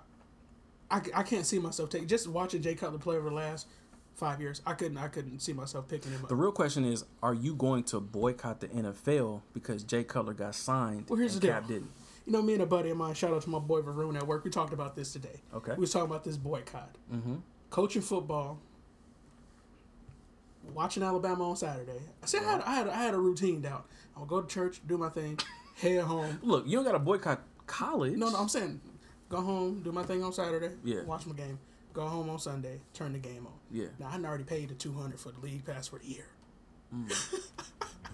I, 0.89 1.01
I 1.15 1.23
can't 1.23 1.45
see 1.45 1.57
myself 1.59 1.89
taking 1.89 2.07
just 2.07 2.27
watching 2.27 2.61
Jay 2.61 2.75
Cutler 2.75 2.99
play 2.99 3.15
over 3.17 3.29
the 3.29 3.35
last 3.35 3.67
five 4.15 4.39
years. 4.41 4.61
I 4.65 4.73
couldn't 4.73 4.97
I 4.97 5.07
couldn't 5.07 5.39
see 5.39 5.53
myself 5.53 5.87
picking 5.87 6.11
him 6.11 6.21
up. 6.23 6.29
The 6.29 6.35
real 6.35 6.51
question 6.51 6.83
is, 6.85 7.03
are 7.23 7.33
you 7.33 7.55
going 7.55 7.83
to 7.85 7.99
boycott 7.99 8.59
the 8.59 8.67
NFL 8.67 9.41
because 9.53 9.83
Jay 9.83 10.03
Cutler 10.03 10.33
got 10.33 10.53
signed 10.55 11.05
Well, 11.09 11.17
here's 11.19 11.33
and 11.33 11.41
the 11.41 11.47
Cap 11.47 11.67
deal. 11.67 11.77
didn't? 11.79 11.91
You 12.31 12.37
know, 12.37 12.43
me 12.43 12.53
and 12.53 12.61
a 12.61 12.65
buddy 12.65 12.89
of 12.89 12.95
mine, 12.95 13.13
shout 13.13 13.33
out 13.33 13.41
to 13.41 13.49
my 13.49 13.59
boy 13.59 13.81
Varun 13.81 14.15
at 14.15 14.25
work. 14.25 14.45
We 14.45 14.51
talked 14.51 14.71
about 14.71 14.95
this 14.95 15.11
today. 15.11 15.41
Okay. 15.53 15.73
We 15.73 15.81
was 15.81 15.91
talking 15.91 16.09
about 16.09 16.23
this 16.23 16.37
boycott. 16.37 16.95
Mm-hmm. 17.13 17.35
Coaching 17.69 18.01
football, 18.01 18.57
watching 20.73 21.03
Alabama 21.03 21.49
on 21.49 21.57
Saturday. 21.57 21.99
I 22.23 22.25
said 22.25 22.43
I, 22.43 22.51
had, 22.53 22.61
I 22.61 22.75
had 22.75 22.87
I 22.87 23.03
had 23.03 23.13
a 23.15 23.17
routine 23.17 23.59
down. 23.59 23.83
I 24.15 24.21
would 24.21 24.29
go 24.29 24.41
to 24.41 24.47
church, 24.47 24.79
do 24.87 24.97
my 24.97 25.09
thing, 25.09 25.39
head 25.75 26.03
home. 26.03 26.39
Look, 26.41 26.65
you 26.67 26.77
don't 26.77 26.85
got 26.85 26.93
to 26.93 26.99
boycott 26.99 27.41
college. 27.67 28.13
No, 28.15 28.29
no, 28.29 28.37
I'm 28.37 28.47
saying 28.47 28.79
go 29.27 29.41
home, 29.41 29.81
do 29.83 29.91
my 29.91 30.03
thing 30.03 30.23
on 30.23 30.31
Saturday. 30.31 30.69
Yeah. 30.85 31.03
Watch 31.03 31.25
my 31.25 31.35
game. 31.35 31.59
Go 31.91 32.07
home 32.07 32.29
on 32.29 32.39
Sunday, 32.39 32.79
turn 32.93 33.11
the 33.11 33.19
game 33.19 33.45
on. 33.45 33.53
Yeah. 33.69 33.87
Now 33.99 34.09
I 34.09 34.17
already 34.23 34.45
paid 34.45 34.69
the 34.69 34.75
two 34.75 34.93
hundred 34.93 35.19
for 35.19 35.33
the 35.33 35.39
league 35.41 35.65
pass 35.65 35.89
for 35.89 35.99
the 35.99 36.07
year. 36.07 36.27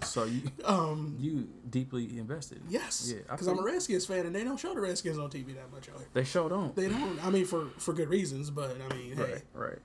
So 0.02 0.24
you 0.24 0.42
Um, 0.64 1.16
you 1.18 1.48
deeply 1.68 2.18
invested. 2.18 2.62
yes, 2.68 3.12
Yeah, 3.12 3.22
because 3.30 3.46
I'm 3.46 3.58
a. 3.58 3.62
Redskins 3.62 4.06
fan, 4.06 4.26
and 4.26 4.34
they 4.34 4.44
don't 4.44 4.56
show 4.58 4.72
the 4.74 4.80
Redskins 4.80 5.18
on 5.18 5.28
TV 5.30 5.54
that 5.56 5.70
much 5.72 5.88
out 5.88 5.98
here. 5.98 6.06
They 6.14 6.24
show 6.24 6.48
don't. 6.48 6.74
They 6.74 6.88
don't. 6.88 7.24
I 7.24 7.30
mean, 7.30 7.44
for 7.44 7.66
for 7.78 7.92
good 7.92 8.08
reasons, 8.08 8.50
but 8.50 8.76
I 8.90 8.94
mean, 8.94 9.16
hey, 9.16 9.22
Right, 9.22 9.42
right. 9.54 9.78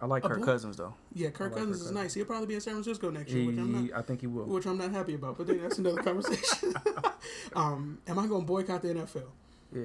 I 0.00 0.06
like 0.06 0.22
Kirk 0.22 0.44
Cousins 0.44 0.76
though. 0.76 0.94
yeah, 1.12 1.30
Kirk 1.30 1.50
like 1.52 1.60
Cousins 1.60 1.78
Kirk 1.78 1.86
is 1.86 1.92
nice. 1.92 2.14
He'll 2.14 2.24
probably 2.26 2.46
be 2.46 2.54
in 2.54 2.60
San 2.60 2.74
Francisco 2.74 3.10
next 3.10 3.32
year, 3.32 3.46
which 3.46 3.56
I'm 3.58 3.72
not. 3.88 3.98
I 3.98 4.02
think 4.02 4.20
he 4.20 4.28
will. 4.28 4.44
which 4.44 4.66
I'm 4.66 4.78
not 4.78 4.92
happy 4.92 5.14
about. 5.14 5.36
But 5.38 5.48
then 5.48 5.60
that's 5.60 5.78
another 5.82 6.02
conversation. 6.02 6.74
um, 7.56 7.98
am 8.06 8.18
I 8.18 8.26
going 8.28 8.42
to 8.42 8.46
boycott 8.46 8.82
the 8.82 8.88
NFL? 8.94 9.22
Yeah. 9.74 9.82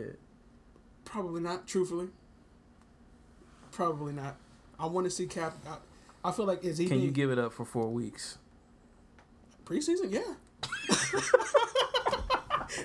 Probably 1.06 1.42
not. 1.42 1.66
Truthfully, 1.66 2.10
probably 3.72 4.14
not. 4.14 4.36
I 4.80 4.86
want 4.86 5.06
to 5.06 5.12
see 5.12 5.26
Cap. 5.26 5.56
I, 5.68 5.78
I 6.24 6.32
feel 6.32 6.46
like 6.46 6.64
is 6.64 6.78
he 6.78 6.88
Can 6.88 7.02
you 7.02 7.12
give 7.12 7.32
it 7.32 7.40
up 7.40 7.54
for 7.54 7.66
four 7.66 7.90
weeks? 7.90 8.38
preseason? 9.66 10.12
Yeah. 10.12 10.22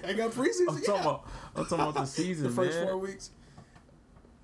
I 0.07 0.13
got 0.13 0.31
preseason. 0.33 0.69
I'm 0.69 0.79
yeah. 0.79 0.85
talking 0.87 1.01
about. 1.01 1.29
I'm 1.57 1.65
talking 1.65 1.81
about 1.81 1.95
the 1.95 2.05
season, 2.07 2.45
the 2.45 2.51
first 2.51 2.79
man. 2.79 2.87
four 2.87 2.99
weeks. 2.99 3.31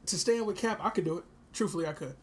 To 0.07 0.19
stand 0.19 0.47
with 0.47 0.57
Cap, 0.57 0.81
I 0.83 0.91
could 0.91 1.05
do 1.05 1.19
it. 1.19 1.25
Truthfully, 1.53 1.87
I 1.87 1.93
could. 1.93 2.15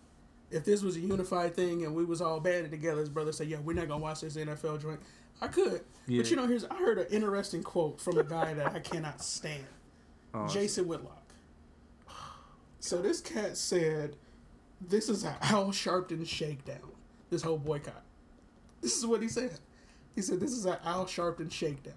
If 0.50 0.66
this 0.66 0.82
was 0.82 0.98
a 0.98 1.00
unified 1.00 1.56
thing 1.56 1.86
and 1.86 1.96
we 1.96 2.04
was 2.04 2.22
all 2.22 2.40
banded 2.40 2.72
together, 2.72 3.00
his 3.00 3.10
brother 3.10 3.32
said, 3.32 3.48
"Yeah, 3.48 3.60
we're 3.60 3.76
not 3.76 3.88
gonna 3.88 4.02
watch 4.02 4.22
this 4.22 4.36
NFL 4.36 4.82
joint," 4.82 5.00
I 5.42 5.48
could. 5.48 5.82
Yeah. 6.08 6.22
But 6.22 6.30
you 6.30 6.36
know, 6.36 6.46
here's 6.48 6.66
I 6.66 6.76
heard 6.76 6.98
an 6.98 7.08
interesting 7.10 7.64
quote 7.64 8.02
from 8.02 8.18
a 8.18 8.24
guy 8.24 8.54
that 8.54 8.74
I 8.74 8.80
cannot 8.80 9.24
stand, 9.24 9.64
Oh, 10.34 10.48
Jason 10.48 10.88
Whitlock. 10.88 11.18
So 12.80 13.02
this 13.02 13.22
cat 13.22 13.58
said, 13.58 14.16
"This 14.88 15.10
is 15.10 15.24
an 15.24 15.36
Al 15.42 15.68
Sharpton 15.68 16.26
shakedown. 16.28 16.92
This 17.30 17.42
whole 17.42 17.58
boycott. 17.58 18.04
This 18.82 18.98
is 18.98 19.06
what 19.06 19.22
he 19.22 19.28
said. 19.28 19.60
He 20.16 20.22
said 20.22 20.40
this 20.40 20.52
is 20.52 20.66
an 20.66 20.78
Al 20.84 21.06
Sharpton 21.06 21.52
shakedown." 21.52 21.94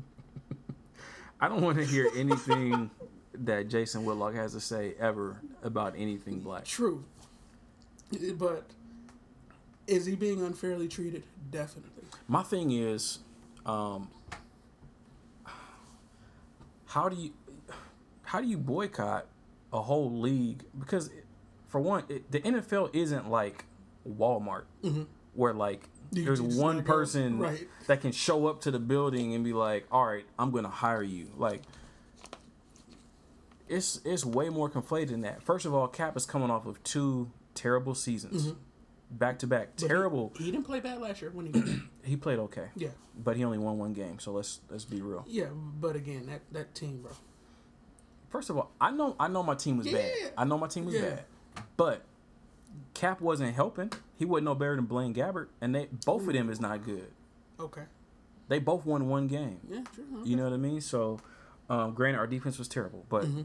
I 1.40 1.48
don't 1.48 1.62
want 1.62 1.78
to 1.78 1.84
hear 1.84 2.08
anything 2.16 2.90
that 3.44 3.68
Jason 3.68 4.04
Whitlock 4.04 4.34
has 4.34 4.52
to 4.52 4.60
say 4.60 4.94
ever 4.98 5.40
about 5.62 5.94
anything 5.96 6.40
black. 6.40 6.64
True. 6.64 7.04
But 8.36 8.64
is 9.86 10.06
he 10.06 10.14
being 10.14 10.42
unfairly 10.42 10.88
treated? 10.88 11.22
Definitely. 11.50 12.04
My 12.26 12.42
thing 12.42 12.72
is, 12.72 13.20
um, 13.66 14.08
how 16.86 17.08
do 17.08 17.16
you 17.16 17.32
how 18.22 18.40
do 18.40 18.46
you 18.46 18.58
boycott 18.58 19.26
a 19.72 19.80
whole 19.80 20.10
league? 20.18 20.64
Because 20.78 21.10
for 21.68 21.80
one, 21.80 22.04
it, 22.08 22.30
the 22.30 22.40
NFL 22.40 22.90
isn't 22.94 23.30
like 23.30 23.64
Walmart, 24.08 24.64
mm-hmm. 24.82 25.02
where 25.34 25.52
like 25.54 25.88
You 26.12 26.24
there's 26.24 26.40
just 26.40 26.58
one 26.58 26.82
person 26.82 27.38
Right. 27.38 27.68
that 27.86 28.00
can 28.00 28.12
show 28.12 28.46
up 28.46 28.60
to 28.62 28.70
the 28.70 28.78
building 28.78 29.34
and 29.34 29.44
be 29.44 29.52
like, 29.52 29.86
"All 29.92 30.04
right, 30.06 30.24
I'm 30.38 30.50
gonna 30.50 30.68
hire 30.68 31.02
you." 31.02 31.30
Like, 31.36 31.62
it's 33.68 34.00
it's 34.04 34.24
way 34.24 34.48
more 34.48 34.70
conflated 34.70 35.08
than 35.10 35.20
that. 35.22 35.42
First 35.42 35.66
of 35.66 35.74
all, 35.74 35.88
Cap 35.88 36.16
is 36.16 36.24
coming 36.26 36.50
off 36.50 36.66
of 36.66 36.82
two 36.82 37.30
terrible 37.54 37.94
seasons. 37.94 38.46
Mm-hmm. 38.48 38.58
back 39.10 39.38
to 39.40 39.46
back. 39.46 39.70
But 39.74 39.82
he- 39.82 39.88
Terrible. 39.88 40.32
He, 40.38 40.50
didn't 40.50 40.64
play 40.64 40.80
bad 40.80 41.00
last 41.00 41.20
year 41.20 41.30
when 41.32 41.46
he 41.46 41.52
got. 41.52 41.64
He 42.08 42.16
played 42.16 42.38
okay, 42.38 42.68
Yeah, 42.74 42.88
but 43.22 43.36
he 43.36 43.44
only 43.44 43.58
won 43.58 43.76
one 43.76 43.92
game. 43.92 44.18
So 44.18 44.32
let's 44.32 44.60
let's 44.70 44.86
be 44.86 45.02
real. 45.02 45.26
yeah, 45.28 45.48
but 45.78 45.94
again, 45.94 46.24
that 46.26 46.40
that 46.52 46.74
team, 46.74 47.02
bro. 47.02 47.12
First 48.30 48.48
of 48.48 48.56
all, 48.56 48.70
I 48.80 48.90
know 48.90 49.14
I 49.20 49.28
know 49.28 49.42
my 49.42 49.54
team 49.54 49.76
was 49.76 49.86
bad. 49.88 50.10
I 50.38 50.44
know 50.44 50.56
my 50.56 50.68
team 50.68 50.86
was 50.86 50.94
Yeah. 50.94 51.02
bad, 51.02 51.24
but 51.76 52.02
Cap 52.94 53.20
wasn't 53.20 53.54
helping. 53.54 53.92
He 54.16 54.24
wasn't 54.24 54.46
no 54.46 54.54
better 54.54 54.76
than 54.76 54.86
Blaine 54.86 55.14
Gabbert, 55.14 55.48
and 55.60 55.74
they 55.74 55.88
both 56.04 56.26
of 56.26 56.32
them 56.32 56.50
is 56.50 56.60
not 56.60 56.84
good. 56.84 57.10
Okay. 57.60 57.82
They 58.48 58.58
both 58.58 58.86
won 58.86 59.08
one 59.08 59.26
game. 59.28 59.60
Yeah, 59.68 59.82
sure. 59.94 60.04
You 60.24 60.36
know 60.36 60.44
what 60.44 60.52
I 60.52 60.56
mean? 60.56 60.80
So, 60.80 61.20
um, 61.68 61.92
granted, 61.94 62.18
our 62.18 62.26
defense 62.26 62.58
was 62.58 62.66
terrible, 62.68 63.04
but 63.08 63.24
Mm-hmm. 63.24 63.42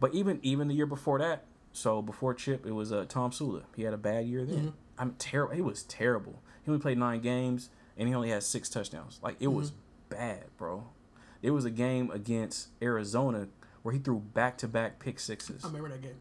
but 0.00 0.14
even 0.14 0.40
even 0.42 0.68
the 0.68 0.74
year 0.74 0.86
before 0.86 1.18
that, 1.18 1.44
so 1.72 2.00
before 2.02 2.32
Chip, 2.34 2.66
it 2.66 2.72
was 2.72 2.90
uh, 2.92 3.04
Tomsula. 3.06 3.62
He 3.76 3.82
had 3.82 3.92
a 3.92 3.98
bad 3.98 4.26
year 4.26 4.44
then. 4.44 4.56
Mm-hmm. 4.58 4.68
I'm 4.98 5.12
terrible. 5.18 5.54
He 5.54 5.60
was 5.62 5.82
terrible. 5.82 6.40
He 6.64 6.70
only 6.70 6.80
played 6.80 6.96
nine 6.98 7.20
games 7.20 7.68
and 7.98 8.08
he 8.08 8.14
only 8.14 8.30
had 8.30 8.42
six 8.42 8.68
touchdowns. 8.70 9.20
Like 9.22 9.36
it 9.40 9.48
was 9.48 9.70
Mm-hmm. 9.72 9.80
bad, 10.08 10.44
bro. 10.56 10.84
It 11.42 11.50
was 11.50 11.64
a 11.66 11.70
game 11.70 12.10
against 12.10 12.68
Arizona 12.82 13.48
where 13.82 13.92
he 13.92 13.98
threw 14.00 14.20
back 14.20 14.56
to 14.58 14.68
back 14.68 14.98
pick 14.98 15.20
sixes. 15.20 15.64
I 15.64 15.68
remember 15.68 15.90
that 15.90 16.00
game. 16.02 16.16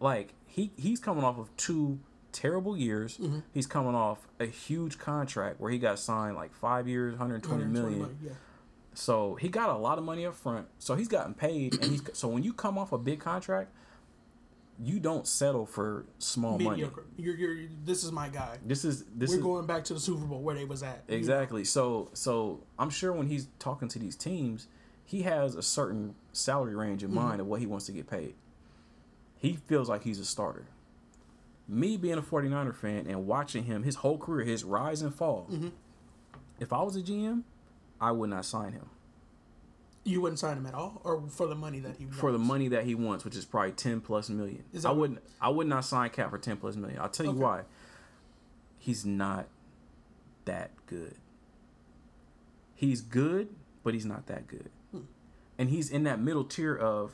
Like 0.00 0.34
he 0.46 0.72
he's 0.76 1.00
coming 1.00 1.24
off 1.24 1.38
of 1.38 1.54
two 1.56 2.00
terrible 2.32 2.76
years. 2.76 3.16
Mm-hmm. 3.16 3.40
He's 3.54 3.66
coming 3.66 3.94
off 3.94 4.28
a 4.38 4.46
huge 4.46 4.98
contract 4.98 5.60
where 5.60 5.70
he 5.70 5.78
got 5.78 5.98
signed 5.98 6.36
like 6.36 6.54
five 6.54 6.86
years, 6.86 7.12
120 7.12 7.64
million. 7.64 8.00
120 8.00 8.28
Yeah. 8.28 8.36
So 8.94 9.34
he 9.34 9.48
got 9.48 9.70
a 9.70 9.76
lot 9.76 9.98
of 9.98 10.04
money 10.04 10.24
up 10.24 10.34
front. 10.34 10.68
So 10.78 10.94
he's 10.94 11.08
gotten 11.08 11.34
paid, 11.34 11.74
and 11.74 11.84
he's 11.84 12.02
so 12.14 12.28
when 12.28 12.42
you 12.42 12.52
come 12.52 12.78
off 12.78 12.92
a 12.92 12.98
big 12.98 13.20
contract, 13.20 13.70
you 14.82 15.00
don't 15.00 15.26
settle 15.26 15.66
for 15.66 16.06
small 16.18 16.58
money. 16.58 16.88
You're, 17.16 17.34
you're, 17.34 17.68
this 17.84 18.04
is 18.04 18.12
my 18.12 18.28
guy. 18.28 18.58
This 18.64 18.84
is 18.84 19.04
this 19.14 19.30
We're 19.30 19.36
is 19.36 19.42
going 19.42 19.66
back 19.66 19.84
to 19.84 19.94
the 19.94 20.00
Super 20.00 20.24
Bowl 20.24 20.40
where 20.40 20.54
they 20.54 20.64
was 20.64 20.82
at. 20.82 21.04
Exactly. 21.08 21.64
So 21.64 22.10
so 22.12 22.60
I'm 22.78 22.90
sure 22.90 23.12
when 23.12 23.26
he's 23.26 23.48
talking 23.58 23.88
to 23.88 23.98
these 23.98 24.16
teams, 24.16 24.68
he 25.04 25.22
has 25.22 25.54
a 25.54 25.62
certain 25.62 26.14
salary 26.32 26.74
range 26.74 27.02
in 27.02 27.14
mind 27.14 27.40
of 27.40 27.46
what 27.46 27.60
he 27.60 27.66
wants 27.66 27.86
to 27.86 27.92
get 27.92 28.08
paid. 28.08 28.34
He 29.38 29.54
feels 29.66 29.88
like 29.88 30.02
he's 30.04 30.18
a 30.18 30.24
starter. 30.24 30.66
Me 31.68 31.96
being 31.96 32.18
a 32.18 32.22
49er 32.22 32.74
fan 32.74 33.06
and 33.08 33.26
watching 33.26 33.64
him 33.64 33.82
his 33.82 33.96
whole 33.96 34.18
career, 34.18 34.44
his 34.46 34.64
rise 34.64 35.02
and 35.02 35.14
fall. 35.14 35.48
If 36.60 36.72
I 36.72 36.82
was 36.82 36.96
a 36.96 37.02
GM, 37.02 37.42
I 38.00 38.12
would 38.12 38.30
not 38.30 38.44
sign 38.44 38.72
him. 38.72 38.88
You 40.04 40.20
wouldn't 40.20 40.38
sign 40.38 40.56
him 40.56 40.66
at 40.66 40.74
all, 40.74 41.00
or 41.02 41.20
for 41.28 41.48
the 41.48 41.56
money 41.56 41.80
that 41.80 41.96
he 41.96 42.04
for 42.06 42.30
the 42.30 42.38
wants? 42.38 42.48
money 42.48 42.68
that 42.68 42.84
he 42.84 42.94
wants, 42.94 43.24
which 43.24 43.34
is 43.34 43.44
probably 43.44 43.72
ten 43.72 44.00
plus 44.00 44.30
million. 44.30 44.62
Is 44.72 44.84
I 44.84 44.92
wouldn't. 44.92 45.18
I 45.40 45.48
would 45.48 45.66
not 45.66 45.84
sign 45.84 46.10
Cap 46.10 46.30
for 46.30 46.38
ten 46.38 46.56
plus 46.58 46.76
million. 46.76 47.00
I'll 47.00 47.08
tell 47.08 47.26
you 47.26 47.32
Okay. 47.32 47.40
why. 47.40 47.62
He's 48.78 49.04
not 49.04 49.48
that 50.44 50.70
good. 50.86 51.16
He's 52.76 53.00
good, 53.00 53.48
but 53.82 53.94
he's 53.94 54.06
not 54.06 54.26
that 54.28 54.46
good. 54.46 54.70
Hmm. 54.92 55.00
And 55.58 55.70
he's 55.70 55.90
in 55.90 56.04
that 56.04 56.20
middle 56.20 56.44
tier 56.44 56.76
of 56.76 57.12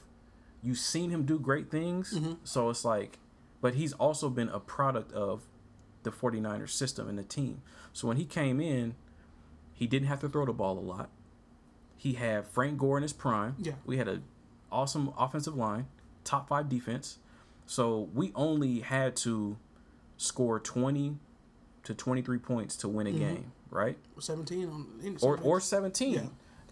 you've 0.62 0.79
seen 0.79 1.11
him 1.11 1.25
do 1.25 1.38
great 1.38 1.70
things. 1.70 2.14
Mm-hmm. 2.14 2.33
So 2.44 2.70
it's 2.70 2.85
like, 2.85 3.18
but 3.61 3.75
he's 3.75 3.92
also 3.94 4.29
been 4.29 4.48
a 4.48 4.61
product 4.61 5.12
of 5.12 5.42
the 6.03 6.11
49ers 6.11 6.70
system 6.70 7.09
and 7.09 7.18
the 7.18 7.22
team. 7.22 7.62
So 7.92 8.09
when 8.09 8.16
he 8.16 8.25
came 8.25 8.61
in, 8.61 8.94
he 9.75 9.87
didn't 9.87 10.09
have 10.09 10.20
to 10.20 10.29
throw 10.29 10.46
the 10.46 10.53
ball 10.53 10.79
a 10.79 10.81
lot. 10.81 11.11
He 11.96 12.14
had 12.14 12.46
Frank 12.46 12.79
Gore 12.79 12.96
in 12.96 13.03
his 13.03 13.12
prime. 13.12 13.57
Yeah. 13.59 13.75
We 13.85 13.96
had 13.98 14.09
a 14.09 14.20
awesome 14.70 15.12
offensive 15.16 15.55
line, 15.57 15.87
top 16.25 16.48
five 16.48 16.68
defense. 16.68 17.18
So 17.66 18.09
we 18.12 18.33
only 18.35 18.81
had 18.81 19.14
to 19.18 19.57
score 20.16 20.59
20 20.59 21.18
to 21.85 21.94
23 21.94 22.38
points 22.38 22.77
to 22.77 22.88
win 22.88 23.07
a 23.07 23.12
game, 23.12 23.53
right? 23.70 23.96
seventeen 24.18 24.68
on 24.68 24.87
in 25.03 25.18
Or 25.20 25.38
or 25.38 25.61
17. 25.61 26.12
Yeah. 26.14 26.20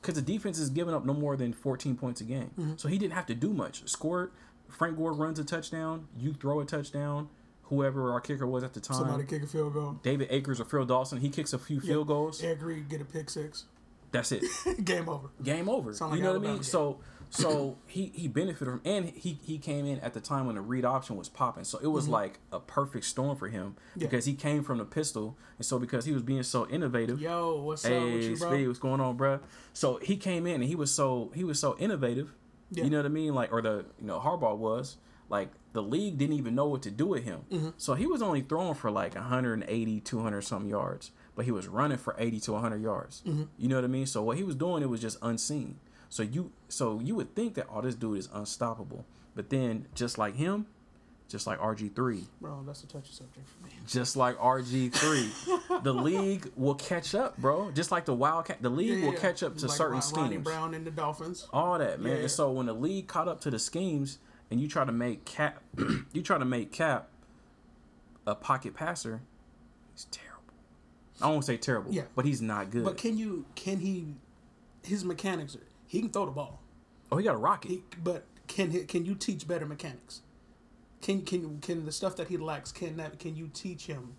Because 0.01 0.15
the 0.15 0.23
defense 0.23 0.59
is 0.59 0.71
giving 0.71 0.95
up 0.95 1.05
no 1.05 1.13
more 1.13 1.37
than 1.37 1.53
14 1.53 1.97
points 1.97 2.21
a 2.21 2.25
game. 2.25 2.51
Mm-hmm. 2.59 2.73
So 2.77 2.89
he 2.89 2.97
didn't 2.99 3.13
have 3.15 3.27
to 3.27 3.35
do 3.35 3.53
much. 3.53 3.87
Score 3.89 4.31
Frank 4.71 4.97
Gore 4.97 5.13
runs 5.13 5.39
a 5.39 5.45
touchdown, 5.45 6.07
you 6.17 6.33
throw 6.33 6.61
a 6.61 6.65
touchdown, 6.65 7.29
whoever 7.65 8.13
our 8.13 8.21
kicker 8.21 8.47
was 8.47 8.63
at 8.63 8.73
the 8.73 8.81
time. 8.81 8.99
somebody 8.99 9.25
kick 9.25 9.43
a 9.43 9.47
field 9.47 9.75
goal. 9.75 9.99
David 10.03 10.29
Akers 10.31 10.61
or 10.61 10.65
Phil 10.65 10.85
Dawson, 10.85 11.21
he 11.21 11.29
kicks 11.29 11.53
a 11.53 11.59
few 11.59 11.81
field 11.81 12.07
goals. 12.07 12.43
Eric 12.43 12.63
Reid 12.63 12.89
get 12.89 13.01
a 13.01 13.05
pick 13.05 13.31
six. 13.31 13.65
That's 14.13 14.33
it. 14.33 14.45
Game 14.85 15.09
over. 15.09 15.29
game 15.43 15.69
over. 15.69 15.93
Sound 15.95 16.11
like 16.13 16.19
you 16.19 16.25
know 16.25 16.33
what 16.33 16.43
I 16.43 16.45
mean? 16.45 16.55
game. 16.55 16.63
So 16.65 16.99
so 17.31 17.77
he 17.87 18.11
he 18.15 18.27
benefited 18.29 18.67
from 18.73 18.81
and 18.85 19.09
he 19.11 19.39
he 19.43 19.57
came 19.59 19.87
in 19.87 20.01
at 20.01 20.15
the 20.15 20.21
time 20.21 20.47
when 20.47 20.57
the 20.57 20.61
read 20.61 20.85
option 20.85 21.17
was 21.17 21.29
popping. 21.29 21.65
So 21.65 21.79
it 21.79 21.87
was 21.87 22.09
like 22.09 22.39
a 22.53 22.59
perfect 22.61 23.05
storm 23.05 23.37
for 23.37 23.49
him 23.49 23.61
Mm-hmm. 23.91 24.01
Yeah. 24.01 24.07
because 24.09 24.25
he 24.25 24.35
came 24.35 24.63
from 24.65 24.79
the 24.79 24.85
pistol 24.85 25.37
and 25.59 25.65
so 25.65 25.79
because 25.79 26.05
he 26.05 26.13
was 26.13 26.23
being 26.23 26.43
so 26.43 26.67
innovative. 26.69 27.21
Yo, 27.21 27.61
what's 27.63 27.85
up 27.85 27.93
with 27.93 28.01
Hey, 28.23 28.29
you, 28.31 28.37
bro? 28.37 28.51
Speed, 28.53 28.67
what's 28.67 28.79
going 28.81 29.01
on, 29.01 29.17
bruh? 29.17 29.41
So 29.73 29.97
he 29.99 30.17
came 30.17 30.47
in 30.47 30.57
and 30.57 30.65
he 30.65 30.75
was 30.75 30.93
so 30.93 31.31
he 31.35 31.45
was 31.45 31.59
so 31.59 31.77
innovative. 31.79 32.35
Yeah. 32.71 32.85
You 32.85 32.91
know 32.91 32.97
what 32.99 33.07
I 33.07 33.11
mean? 33.11 33.35
Like 33.35 33.53
or 33.53 33.63
the 33.63 33.85
you 34.01 34.07
know 34.07 34.19
Harbaugh 34.21 34.57
was 34.57 34.97
like 35.29 35.51
the 35.73 35.83
league 35.83 36.19
didn't 36.19 36.35
even 36.37 36.57
know 36.57 36.67
what 36.67 36.83
to 36.83 36.91
do 36.91 37.07
with 37.07 37.23
him. 37.25 37.43
Mm-hmm. 37.53 37.69
So 37.77 37.95
he 37.95 38.07
was 38.07 38.23
only 38.23 38.41
throwing 38.41 38.75
for 38.75 38.91
like 38.91 39.15
180, 39.15 40.01
200 40.01 40.41
some 40.43 40.67
yards, 40.67 41.13
but 41.37 41.45
he 41.45 41.53
was 41.53 41.69
running 41.69 41.99
for 41.99 42.17
80 42.19 42.41
to 42.41 42.53
100 42.55 42.83
yards. 42.83 43.23
Mm-hmm. 43.25 43.45
You 43.57 43.69
know 43.69 43.77
what 43.77 43.85
I 43.85 43.89
mean? 43.89 44.07
So 44.07 44.21
what 44.23 44.37
he 44.37 44.43
was 44.43 44.57
doing, 44.57 44.83
it 44.83 44.89
was 44.89 45.01
just 45.01 45.19
unseen. 45.23 45.79
So 46.11 46.23
you 46.23 46.53
so 46.69 47.01
you 47.01 47.15
would 47.15 47.35
think 47.35 47.55
that 47.55 47.67
oh 47.73 47.81
this 47.81 47.95
dude 47.95 48.19
is 48.19 48.29
unstoppable, 48.33 49.07
but 49.35 49.49
then 49.51 49.87
just 49.95 50.19
like 50.19 50.35
him, 50.37 50.67
just 51.29 51.47
like 51.47 51.59
RG 51.61 51.95
three, 51.95 52.27
Bro, 52.41 52.65
that's 52.67 52.83
a 52.83 52.89
touchy 52.89 53.13
subject 53.13 53.47
for 53.49 53.65
me. 53.65 53.71
just 53.87 54.17
like 54.17 54.37
RG 54.39 54.93
three, 54.93 55.31
the 55.85 55.95
league 55.95 56.51
will 56.57 56.75
catch 56.75 57.15
up, 57.15 57.37
bro. 57.39 57.71
Just 57.71 57.93
like 57.93 58.05
the 58.07 58.15
Wildcat, 58.15 58.61
the 58.61 58.69
league 58.69 58.99
Yeah, 58.99 59.07
will 59.07 59.15
yeah. 59.15 59.21
catch 59.21 59.43
up 59.45 59.57
to 59.59 59.67
Like 59.69 59.77
certain 59.77 59.93
Ronnie 60.15 60.27
schemes. 60.31 60.45
Brown 60.45 60.75
and 60.75 60.85
the 60.85 60.91
Dolphins. 60.91 61.47
All 61.53 61.79
that 61.79 62.01
man. 62.01 62.13
Yeah. 62.17 62.19
And 62.23 62.31
so 62.31 62.51
when 62.51 62.67
the 62.67 62.73
league 62.75 63.07
caught 63.07 63.29
up 63.29 63.41
to 63.43 63.51
the 63.51 63.59
schemes, 63.61 64.19
and 64.51 64.61
you 64.61 64.67
try 64.67 64.85
to 64.85 64.91
make 64.93 65.25
Cap, 65.25 65.63
you 66.13 66.23
try 66.23 66.39
to 66.39 66.45
make 66.45 66.73
Cap 66.73 67.09
a 68.27 68.35
pocket 68.35 68.75
passer, 68.75 69.21
he's 69.95 70.07
terrible. 70.07 70.27
I 71.23 71.29
won't 71.29 71.45
say 71.45 71.57
terrible, 71.57 71.93
Yeah. 71.93 72.03
but 72.17 72.25
he's 72.25 72.43
not 72.43 72.71
good. 72.71 72.85
But 72.85 72.97
can 72.97 73.17
you? 73.17 73.45
Can 73.55 73.79
he? 73.79 74.17
His 74.83 75.05
mechanics 75.05 75.55
are. 75.55 75.61
He 75.91 76.01
can 76.01 76.11
throw 76.11 76.25
the 76.27 76.31
ball. 76.31 76.61
oh, 77.11 77.17
he 77.17 77.25
got 77.25 77.35
a 77.35 77.39
rocket. 77.39 77.69
He, 77.71 77.83
but 78.03 78.25
can 78.47 78.71
he, 78.71 78.85
can 78.85 79.05
you 79.05 79.17
teach 79.17 79.49
better 79.49 79.67
mechanics? 79.67 80.21
Can 81.03 81.23
can 81.23 81.59
can 81.61 81.85
the 81.85 81.91
stuff 81.91 82.15
that 82.17 82.29
he 82.29 82.37
lacks? 82.37 82.71
Can 82.71 82.97
that? 82.99 83.19
Can 83.19 83.35
you 83.35 83.49
teach 83.53 83.87
him 83.87 84.15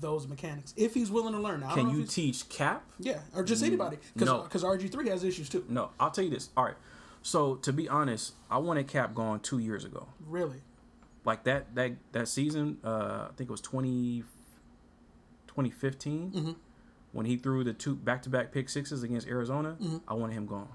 those 0.00 0.28
mechanics 0.28 0.74
if 0.76 0.94
he's 0.94 1.10
willing 1.10 1.32
to 1.34 1.40
learn? 1.40 1.60
Now, 1.60 1.74
Can 1.74 1.90
you 1.90 2.04
teach 2.04 2.48
Cap? 2.48 2.84
Yeah, 3.00 3.18
or 3.34 3.42
just 3.42 3.64
anybody. 3.64 3.96
Because 4.14 4.62
no. 4.62 4.68
RG 4.70 4.92
three 4.92 5.08
has 5.08 5.24
issues 5.24 5.48
too. 5.48 5.64
No, 5.68 5.90
I'll 5.98 6.10
tell 6.12 6.22
you 6.24 6.30
this. 6.30 6.50
All 6.56 6.64
right. 6.64 6.76
So 7.22 7.56
to 7.56 7.72
be 7.72 7.88
honest, 7.88 8.34
I 8.50 8.58
wanted 8.58 8.86
Cap 8.86 9.12
gone 9.14 9.40
two 9.40 9.58
years 9.58 9.84
ago. 9.84 10.06
Really. 10.24 10.62
Like 11.24 11.42
that 11.44 11.74
that 11.74 11.92
that 12.12 12.28
season, 12.28 12.78
uh, 12.84 13.26
I 13.28 13.30
think 13.36 13.48
it 13.48 13.52
was 13.52 13.60
20, 13.60 14.22
2015, 15.48 16.30
Mm-hmm. 16.30 16.50
when 17.12 17.26
he 17.26 17.36
threw 17.36 17.64
the 17.64 17.72
two 17.72 17.94
back 17.94 18.22
to 18.22 18.28
back 18.30 18.52
pick 18.52 18.68
sixes 18.68 19.02
against 19.02 19.26
Arizona. 19.26 19.76
Mm-hmm. 19.80 19.98
I 20.08 20.14
wanted 20.14 20.34
him 20.34 20.46
gone. 20.46 20.68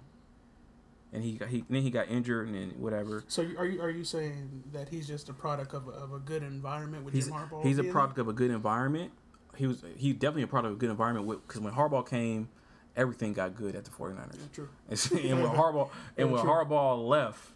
And 1.14 1.24
he 1.24 1.34
got 1.34 1.50
he 1.50 1.64
then 1.70 1.82
he 1.82 1.90
got 1.90 2.10
injured 2.10 2.48
and 2.48 2.56
then 2.56 2.70
whatever. 2.78 3.24
So 3.28 3.44
are 3.58 3.66
you 3.66 3.82
are 3.82 3.90
you 3.90 4.04
saying 4.04 4.64
that 4.74 4.90
he's 4.90 5.08
just 5.08 5.30
a 5.30 5.34
product 5.34 5.74
of 5.74 5.88
a, 5.88 5.92
of 5.92 6.14
a 6.14 6.20
good 6.20 6.44
environment 6.44 7.06
with 7.06 7.14
He's 7.14 7.28
Jim 7.28 7.36
Harbaugh? 7.36 7.64
he's 7.64 7.80
a 7.80 7.86
product 7.86 8.20
of 8.20 8.28
a 8.28 8.34
good 8.34 8.52
environment. 8.52 9.12
He 9.56 9.68
was 9.68 9.84
he 9.96 10.12
definitely 10.14 10.44
a 10.44 10.48
product 10.48 10.72
of 10.72 10.78
a 10.78 10.80
good 10.80 10.90
environment 10.90 11.28
because 11.48 11.62
when 11.62 11.74
Harbaugh 11.74 12.08
came, 12.08 12.50
everything 12.96 13.32
got 13.34 13.56
good 13.56 13.76
at 13.76 13.86
the 13.86 13.92
49ers. 13.92 14.32
there? 14.32 14.50
True. 14.52 14.70
and 15.30 15.42
when 15.42 15.52
Harbaugh 15.52 15.90
and 16.18 16.32
when 16.32 16.42
true. 16.42 16.50
Harbaugh 16.52 17.08
left, 17.08 17.52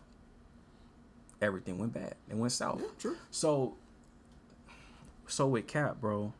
everything 1.41 1.77
went 1.77 1.93
bad. 1.93 2.15
It 2.29 2.37
went 2.37 2.53
south. 2.53 2.79
Yeah, 2.81 2.87
true. 2.97 3.17
So, 3.31 3.75
so 5.27 5.47
with 5.47 5.67
Cap, 5.67 5.99
bro, 5.99 6.33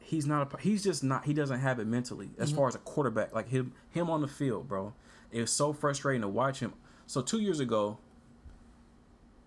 he's 0.00 0.26
not 0.26 0.52
a. 0.52 0.60
He's 0.60 0.82
just 0.82 1.04
not. 1.04 1.24
He 1.24 1.32
doesn't 1.32 1.60
have 1.60 1.78
it 1.78 1.86
mentally 1.86 2.30
as 2.38 2.48
mm-hmm. 2.48 2.58
far 2.58 2.68
as 2.68 2.74
a 2.74 2.78
quarterback. 2.78 3.34
Like 3.34 3.48
him, 3.48 3.72
him 3.90 4.10
on 4.10 4.20
the 4.20 4.28
field, 4.28 4.68
bro. 4.68 4.92
It 5.30 5.40
was 5.40 5.50
so 5.50 5.72
frustrating 5.72 6.22
to 6.22 6.28
watch 6.28 6.60
him. 6.60 6.72
So 7.06 7.20
two 7.22 7.40
years 7.40 7.60
ago, 7.60 7.98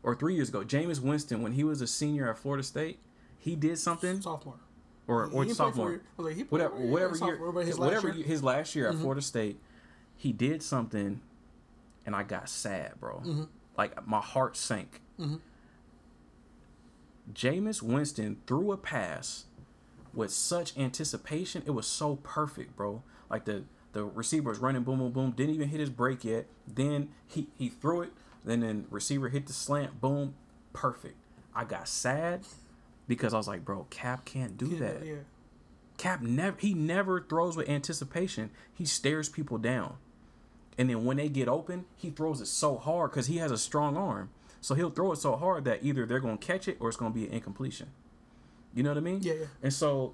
or 0.03 0.15
three 0.15 0.35
years 0.35 0.49
ago, 0.49 0.63
Jameis 0.63 0.99
Winston, 0.99 1.41
when 1.41 1.51
he 1.53 1.63
was 1.63 1.81
a 1.81 1.87
senior 1.87 2.29
at 2.29 2.37
Florida 2.37 2.63
State, 2.63 2.99
he 3.37 3.55
did 3.55 3.77
something, 3.79 4.21
Sophomore. 4.21 4.59
or 5.07 5.25
or 5.25 5.43
didn't 5.45 5.57
sophomore, 5.57 5.89
for- 5.89 5.95
I 5.95 5.99
was 6.17 6.25
like, 6.27 6.35
he 6.35 6.43
whatever, 6.43 6.75
whatever 6.75 7.15
year, 7.15 7.37
sophomore, 7.37 7.63
his 7.63 7.77
whatever 7.77 8.07
year- 8.09 8.17
Mm-hmm. 8.17 8.29
his 8.31 8.43
last 8.43 8.75
year 8.75 8.89
at 8.89 8.95
Florida 8.95 9.21
State, 9.21 9.59
he 10.15 10.31
did 10.31 10.61
something, 10.63 11.21
and 12.05 12.15
I 12.15 12.23
got 12.23 12.49
sad, 12.49 12.93
bro. 12.99 13.17
Mm-hmm. 13.25 13.43
Like 13.77 14.07
my 14.07 14.21
heart 14.21 14.55
sank. 14.57 15.01
Jameis 17.33 17.81
Winston 17.81 18.37
threw 18.47 18.71
a 18.71 18.77
pass 18.77 19.45
with 20.13 20.31
such 20.31 20.77
anticipation. 20.77 21.63
It 21.65 21.71
was 21.71 21.87
so 21.87 22.17
perfect, 22.17 22.75
bro. 22.75 23.03
Like 23.29 23.45
the 23.45 23.63
the 23.93 24.05
receiver 24.05 24.49
was 24.49 24.59
running, 24.59 24.83
boom, 24.83 24.99
boom, 24.99 25.11
boom. 25.11 25.31
Didn't 25.31 25.55
even 25.55 25.69
hit 25.69 25.79
his 25.79 25.89
break 25.89 26.23
yet. 26.23 26.47
Then 26.67 27.09
he 27.27 27.47
he 27.57 27.69
threw 27.69 28.01
it. 28.01 28.11
Then 28.45 28.61
then 28.61 28.85
receiver 28.89 29.29
hit 29.29 29.47
the 29.47 29.53
slant, 29.53 29.99
boom, 30.01 30.33
perfect. 30.73 31.15
I 31.53 31.63
got 31.65 31.87
sad 31.87 32.41
because 33.07 33.33
I 33.33 33.37
was 33.37 33.47
like, 33.47 33.65
bro, 33.65 33.85
Cap 33.89 34.25
can't 34.25 34.57
do 34.57 34.67
Yeah, 34.67 34.79
that. 34.79 35.05
yeah. 35.05 35.15
Cap 35.97 36.21
never 36.21 36.57
he 36.59 36.73
never 36.73 37.21
throws 37.21 37.55
with 37.57 37.69
anticipation. 37.69 38.49
He 38.73 38.85
stares 38.85 39.29
people 39.29 39.57
down. 39.57 39.95
And 40.77 40.89
then 40.89 41.03
when 41.05 41.17
they 41.17 41.27
get 41.29 41.47
open, 41.49 41.85
he 41.97 42.09
throws 42.09 42.39
it 42.41 42.47
so 42.47 42.77
hard 42.77 43.11
because 43.11 43.27
he 43.27 43.37
has 43.37 43.51
a 43.51 43.57
strong 43.57 43.97
arm. 43.97 44.29
So 44.61 44.73
he'll 44.73 44.89
throw 44.89 45.11
it 45.11 45.17
so 45.17 45.35
hard 45.35 45.65
that 45.65 45.83
either 45.83 46.05
they're 46.05 46.19
gonna 46.21 46.37
catch 46.37 46.67
it 46.67 46.77
or 46.79 46.87
it's 46.87 46.97
gonna 46.97 47.13
be 47.13 47.27
an 47.27 47.33
incompletion. 47.33 47.89
You 48.73 48.83
know 48.83 48.89
what 48.91 48.97
I 48.97 49.01
mean? 49.01 49.19
Yeah, 49.21 49.33
yeah. 49.33 49.45
And 49.61 49.73
so 49.73 50.13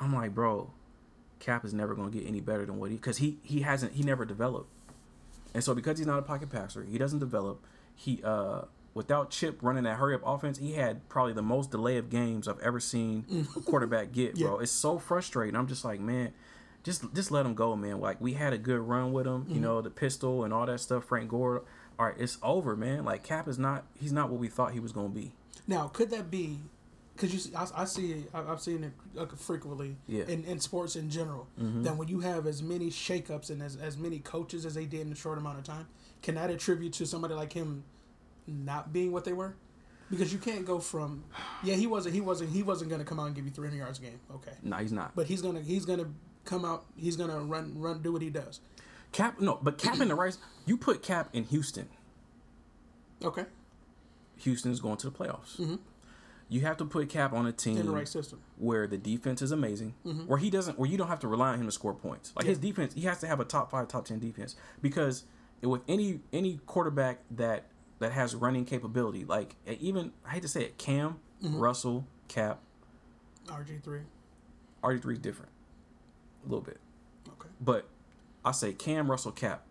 I'm 0.00 0.14
like, 0.14 0.34
bro, 0.34 0.70
Cap 1.38 1.64
is 1.64 1.72
never 1.72 1.94
gonna 1.94 2.10
get 2.10 2.26
any 2.26 2.40
better 2.40 2.66
than 2.66 2.78
what 2.78 2.90
he 2.90 2.96
because 2.96 3.18
he 3.18 3.38
he 3.42 3.60
hasn't 3.60 3.92
he 3.92 4.02
never 4.02 4.24
developed. 4.24 4.70
And 5.54 5.64
so 5.64 5.74
because 5.74 5.98
he's 5.98 6.06
not 6.06 6.18
a 6.18 6.22
pocket 6.22 6.50
passer, 6.50 6.84
he 6.84 6.98
doesn't 6.98 7.18
develop. 7.18 7.64
He 7.94 8.20
uh 8.22 8.62
without 8.94 9.30
Chip 9.30 9.58
running 9.62 9.84
that 9.84 9.96
hurry 9.96 10.14
up 10.14 10.22
offense, 10.24 10.58
he 10.58 10.72
had 10.72 11.08
probably 11.08 11.32
the 11.32 11.42
most 11.42 11.70
delay 11.70 11.98
of 11.98 12.10
games 12.10 12.48
I've 12.48 12.58
ever 12.60 12.80
seen 12.80 13.46
a 13.56 13.60
quarterback 13.66 14.12
get, 14.12 14.36
bro. 14.38 14.58
It's 14.58 14.72
so 14.72 14.98
frustrating. 14.98 15.54
I'm 15.54 15.68
just 15.68 15.84
like, 15.84 16.00
man, 16.00 16.32
just 16.82 17.12
just 17.14 17.30
let 17.30 17.46
him 17.46 17.54
go, 17.54 17.76
man. 17.76 18.00
Like 18.00 18.20
we 18.20 18.34
had 18.34 18.52
a 18.52 18.58
good 18.58 18.80
run 18.80 19.12
with 19.12 19.26
him, 19.26 19.46
you 19.48 19.60
know, 19.60 19.80
the 19.80 19.90
pistol 19.90 20.44
and 20.44 20.52
all 20.52 20.66
that 20.66 20.80
stuff, 20.80 21.04
Frank 21.04 21.30
Gore. 21.30 21.62
All 21.98 22.06
right, 22.06 22.14
it's 22.18 22.38
over, 22.42 22.76
man. 22.76 23.04
Like 23.04 23.22
Cap 23.22 23.48
is 23.48 23.58
not 23.58 23.84
he's 23.94 24.12
not 24.12 24.30
what 24.30 24.40
we 24.40 24.48
thought 24.48 24.72
he 24.72 24.80
was 24.80 24.92
gonna 24.92 25.08
be. 25.08 25.32
Now, 25.66 25.88
could 25.88 26.10
that 26.10 26.30
be? 26.30 26.60
Because 27.18 27.32
you, 27.34 27.40
see, 27.40 27.54
I, 27.54 27.66
I 27.74 27.84
see, 27.84 28.24
I- 28.32 28.52
I've 28.52 28.60
seen 28.60 28.84
it 28.84 28.92
frequently 29.38 29.96
Yeah. 30.06 30.22
Mm-hmm. 30.22 30.30
in, 30.30 30.44
in 30.44 30.60
sports 30.60 30.94
in 30.94 31.10
general. 31.10 31.48
That 31.58 31.96
when 31.96 32.06
you 32.08 32.20
have 32.20 32.46
as 32.46 32.62
many 32.62 32.90
shakeups 32.90 33.50
and 33.50 33.60
as, 33.60 33.74
as 33.76 33.96
many 33.98 34.20
coaches 34.20 34.64
as 34.64 34.74
they 34.74 34.84
did 34.84 35.00
in 35.06 35.12
a 35.12 35.16
short 35.16 35.36
amount 35.38 35.58
of 35.58 35.64
time, 35.64 35.88
can 36.22 36.36
that 36.36 36.48
attribute 36.50 36.92
to 36.94 37.06
somebody 37.06 37.34
like 37.34 37.52
him 37.52 37.82
not 38.46 38.92
being 38.92 39.10
what 39.10 39.24
they 39.24 39.32
were? 39.32 39.56
Because 40.10 40.32
you 40.32 40.38
can't 40.38 40.64
go 40.64 40.78
from, 40.78 41.24
yeah, 41.64 41.74
he 41.74 41.86
wasn't, 41.88 42.14
he 42.14 42.20
wasn't, 42.20 42.50
he 42.50 42.62
wasn't 42.62 42.88
going 42.88 43.00
to 43.00 43.04
come 43.04 43.18
out 43.20 43.26
and 43.26 43.34
give 43.34 43.44
you 43.44 43.50
300 43.50 43.76
yards 43.76 43.98
a 43.98 44.02
game, 44.02 44.20
okay, 44.36 44.52
No, 44.62 44.76
he's 44.76 44.92
not. 44.92 45.14
but 45.16 45.26
he's 45.26 45.42
gonna, 45.42 45.60
he's 45.60 45.84
gonna 45.84 46.06
come 46.46 46.64
out, 46.64 46.86
he's 46.96 47.14
gonna 47.16 47.38
run, 47.40 47.78
run, 47.78 48.00
do 48.00 48.10
what 48.12 48.22
he 48.22 48.30
does. 48.30 48.60
Cap 49.12 49.38
no, 49.40 49.58
but 49.60 49.76
Cap 49.76 50.00
in 50.00 50.08
the 50.08 50.14
Rice 50.14 50.38
you 50.64 50.78
put 50.78 51.02
Cap 51.02 51.28
in 51.34 51.44
Houston. 51.44 51.88
Okay, 53.22 53.44
Houston's 54.38 54.80
going 54.80 54.96
to 54.98 55.10
the 55.10 55.16
playoffs. 55.18 55.78
You 56.48 56.60
have 56.62 56.76
to 56.78 56.84
put 56.86 57.08
Cap 57.10 57.32
on 57.32 57.46
a 57.46 57.52
team 57.52 57.76
in 57.76 57.86
the 57.86 57.92
right 57.92 58.08
system. 58.08 58.40
where 58.56 58.86
the 58.86 58.96
defense 58.96 59.42
is 59.42 59.52
amazing, 59.52 59.94
mm-hmm. 60.06 60.22
where 60.26 60.38
he 60.38 60.48
doesn't, 60.50 60.78
where 60.78 60.88
you 60.88 60.96
don't 60.96 61.08
have 61.08 61.20
to 61.20 61.28
rely 61.28 61.48
on 61.50 61.60
him 61.60 61.66
to 61.66 61.72
score 61.72 61.92
points. 61.94 62.32
Like 62.34 62.46
his 62.46 62.58
defense, 62.58 62.94
he 62.94 63.02
has 63.02 63.18
to 63.20 63.26
have 63.26 63.38
a 63.40 63.44
top 63.44 63.70
five, 63.70 63.88
top 63.88 64.06
ten 64.06 64.18
defense 64.18 64.56
because 64.80 65.24
with 65.62 65.82
any 65.88 66.20
any 66.32 66.60
quarterback 66.66 67.20
that 67.30 67.64
that 67.98 68.12
has 68.12 68.34
running 68.34 68.64
capability, 68.64 69.24
like 69.24 69.56
eh, 69.66 69.74
even 69.80 70.12
I 70.26 70.30
hate 70.30 70.42
to 70.42 70.48
say 70.48 70.62
it, 70.64 70.78
Cam, 70.78 71.18
mm-hmm. 71.42 71.58
Russell, 71.58 72.06
Cap, 72.28 72.60
RG 73.46 73.82
three. 73.82 74.00
RG 74.82 75.02
three 75.02 75.14
is 75.14 75.20
different, 75.20 75.50
a 76.44 76.48
little 76.48 76.64
bit, 76.64 76.78
Okay. 77.28 77.48
but 77.60 77.88
I 78.44 78.52
say 78.52 78.72
Cam, 78.72 79.10
Russell, 79.10 79.32
Cap, 79.32 79.64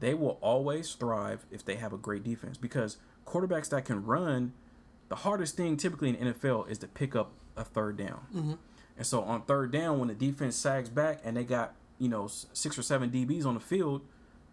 they 0.00 0.14
will 0.14 0.38
always 0.40 0.94
thrive 0.94 1.44
if 1.50 1.64
they 1.64 1.74
have 1.74 1.92
a 1.92 1.98
great 1.98 2.22
defense 2.22 2.56
because 2.56 2.98
quarterbacks 3.26 3.68
that 3.70 3.84
can 3.84 4.04
run, 4.04 4.52
the 5.08 5.16
hardest 5.16 5.56
thing 5.56 5.76
typically 5.76 6.10
in 6.10 6.26
the 6.26 6.32
NFL 6.34 6.68
is 6.70 6.78
to 6.78 6.86
pick 6.88 7.14
up 7.16 7.32
a 7.56 7.64
third 7.64 7.96
down. 7.96 8.58
And 8.96 9.06
so 9.06 9.22
on 9.22 9.42
third 9.42 9.70
down, 9.72 9.98
when 9.98 10.08
the 10.08 10.14
defense 10.14 10.56
sags 10.56 10.88
back 10.88 11.20
and 11.24 11.36
they 11.36 11.44
got 11.44 11.74
you 11.98 12.08
know 12.08 12.26
six 12.28 12.78
or 12.78 12.82
seven 12.82 13.10
DBs 13.10 13.46
on 13.46 13.54
the 13.54 13.60
field, 13.60 14.02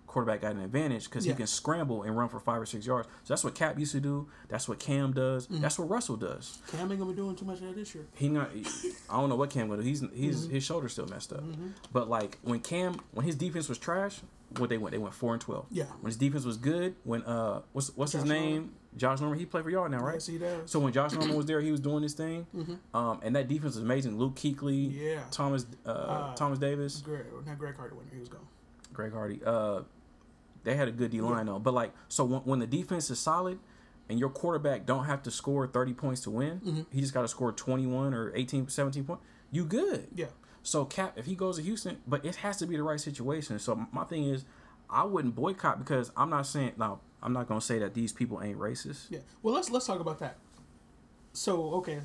quarterback 0.08 0.42
got 0.42 0.54
an 0.54 0.62
advantage 0.62 1.06
because 1.06 1.26
Yeah. 1.26 1.34
he 1.34 1.38
can 1.38 1.48
scramble 1.48 2.04
and 2.04 2.16
run 2.16 2.30
for 2.30 2.40
five 2.40 2.62
or 2.62 2.66
six 2.66 2.86
yards. 2.86 3.08
So 3.24 3.34
that's 3.34 3.44
what 3.44 3.54
Cap 3.56 3.78
used 3.80 3.92
to 3.94 4.00
do. 4.00 4.28
That's 4.48 4.70
what 4.70 4.80
Cam 4.80 5.14
does. 5.14 5.48
Mm-hmm. 5.48 5.62
That's 5.62 5.78
what 5.80 5.90
Russell 5.90 6.16
does. 6.16 6.60
Cam 6.68 6.90
ain't 6.92 7.00
gonna 7.00 7.12
be 7.12 7.16
doing 7.18 7.36
too 7.36 7.46
much 7.46 7.60
of 7.60 7.66
that 7.68 7.76
this 7.76 7.94
year. 7.96 8.06
He 8.16 8.30
not. 8.30 8.50
I 9.10 9.20
don't 9.20 9.30
know 9.30 9.36
what 9.36 9.50
Cam 9.50 9.68
gonna 9.68 9.82
do. 9.82 9.88
He's 9.88 10.04
he's 10.14 10.48
his 10.48 10.64
shoulder's 10.64 10.94
still 10.94 11.08
messed 11.08 11.34
up. 11.34 11.44
But 11.92 12.08
like 12.10 12.38
when 12.44 12.60
Cam 12.60 13.00
when 13.12 13.26
his 13.26 13.36
defense 13.36 13.68
was 13.68 13.78
trash, 13.80 14.20
what 14.58 14.70
they 14.70 14.78
went 14.78 14.92
they 14.92 15.00
went 15.00 15.16
four 15.16 15.34
and 15.34 15.42
twelve. 15.42 15.66
Yeah. 15.72 15.86
When 16.02 16.06
his 16.10 16.18
defense 16.18 16.46
was 16.46 16.58
good, 16.58 16.96
when 17.04 17.24
uh 17.24 17.62
what's 17.74 17.90
what's 17.98 18.12
his 18.14 18.22
Josh 18.22 18.30
name? 18.30 18.74
Josh 18.98 19.20
Norman. 19.20 19.38
He 19.40 19.46
played 19.46 19.64
for 19.64 19.70
y'all 19.70 19.90
now, 19.90 20.00
right? 20.00 20.14
Yes, 20.16 20.28
he 20.28 20.38
does. 20.38 20.70
So 20.72 20.80
when 20.80 20.94
Josh 20.94 21.12
Norman 21.14 21.36
was 21.36 21.46
there, 21.46 21.60
he 21.62 21.72
was 21.72 21.80
doing 21.80 22.02
this 22.02 22.14
thing. 22.14 22.48
Um, 22.94 23.20
and 23.24 23.36
that 23.36 23.48
defense 23.48 23.76
was 23.76 23.84
amazing. 23.84 24.18
Luke 24.18 24.36
Kuechly, 24.36 24.92
Yeah. 24.94 25.22
Thomas 25.32 25.66
uh, 25.86 26.34
Thomas 26.36 26.60
Davis, 26.60 27.02
Greg, 27.02 27.26
not 27.46 27.58
Greg 27.60 27.76
Hardy 27.76 27.96
when 27.96 28.06
he 28.12 28.20
was 28.20 28.30
gone. 28.30 28.48
Greg 28.94 29.12
Hardy. 29.14 29.42
Uh, 29.46 29.82
they 30.64 30.76
had 30.76 30.88
a 30.88 30.92
good 30.92 31.12
D 31.12 31.22
line 31.22 31.46
though. 31.48 31.60
But 31.60 31.74
like, 31.74 31.92
so 32.08 32.24
when, 32.26 32.42
when 32.42 32.60
the 32.60 32.68
defense 32.68 33.10
is 33.10 33.20
solid, 33.20 33.60
and 34.10 34.20
your 34.20 34.30
quarterback 34.30 34.86
don't 34.86 35.06
have 35.06 35.24
to 35.24 35.32
score 35.32 35.68
thirty 35.68 35.94
points 35.94 36.22
to 36.22 36.30
win, 36.32 36.60
Mm-hmm. 36.66 36.82
he 36.92 37.02
just 37.02 37.14
got 37.14 37.22
to 37.24 37.28
score 37.28 37.52
twenty 37.52 37.86
one 37.86 38.14
or 38.14 38.32
18, 38.36 38.68
17 38.70 39.04
points. 39.04 39.24
You 39.52 39.66
good. 39.66 40.08
Yeah. 40.14 40.28
So 40.64 40.86
Cap, 40.86 41.14
if 41.18 41.26
he 41.26 41.36
goes 41.36 41.58
to 41.58 41.64
Houston, 41.64 41.98
but 42.08 42.26
it 42.26 42.38
has 42.38 42.58
to 42.58 42.66
be 42.66 42.76
the 42.78 42.84
right 42.84 43.00
situation. 43.00 43.60
So 43.60 43.88
my 43.92 44.04
thing 44.06 44.24
is, 44.26 44.46
I 44.90 45.04
wouldn't 45.04 45.36
boycott 45.36 45.80
because 45.80 46.12
I'm 46.18 46.30
not 46.30 46.48
saying 46.48 46.74
now. 46.78 47.02
I'm 47.24 47.34
not 47.34 47.48
gonna 47.48 47.62
say 47.62 47.80
that 47.80 47.94
these 47.94 48.12
people 48.14 48.42
ain't 48.42 48.60
racist. 48.60 49.08
Yeah. 49.10 49.20
Well, 49.42 49.54
let's 49.56 49.70
let's 49.72 49.86
talk 49.86 50.00
about 50.00 50.20
that. 50.20 50.38
So 51.34 51.72
okay, 51.76 52.00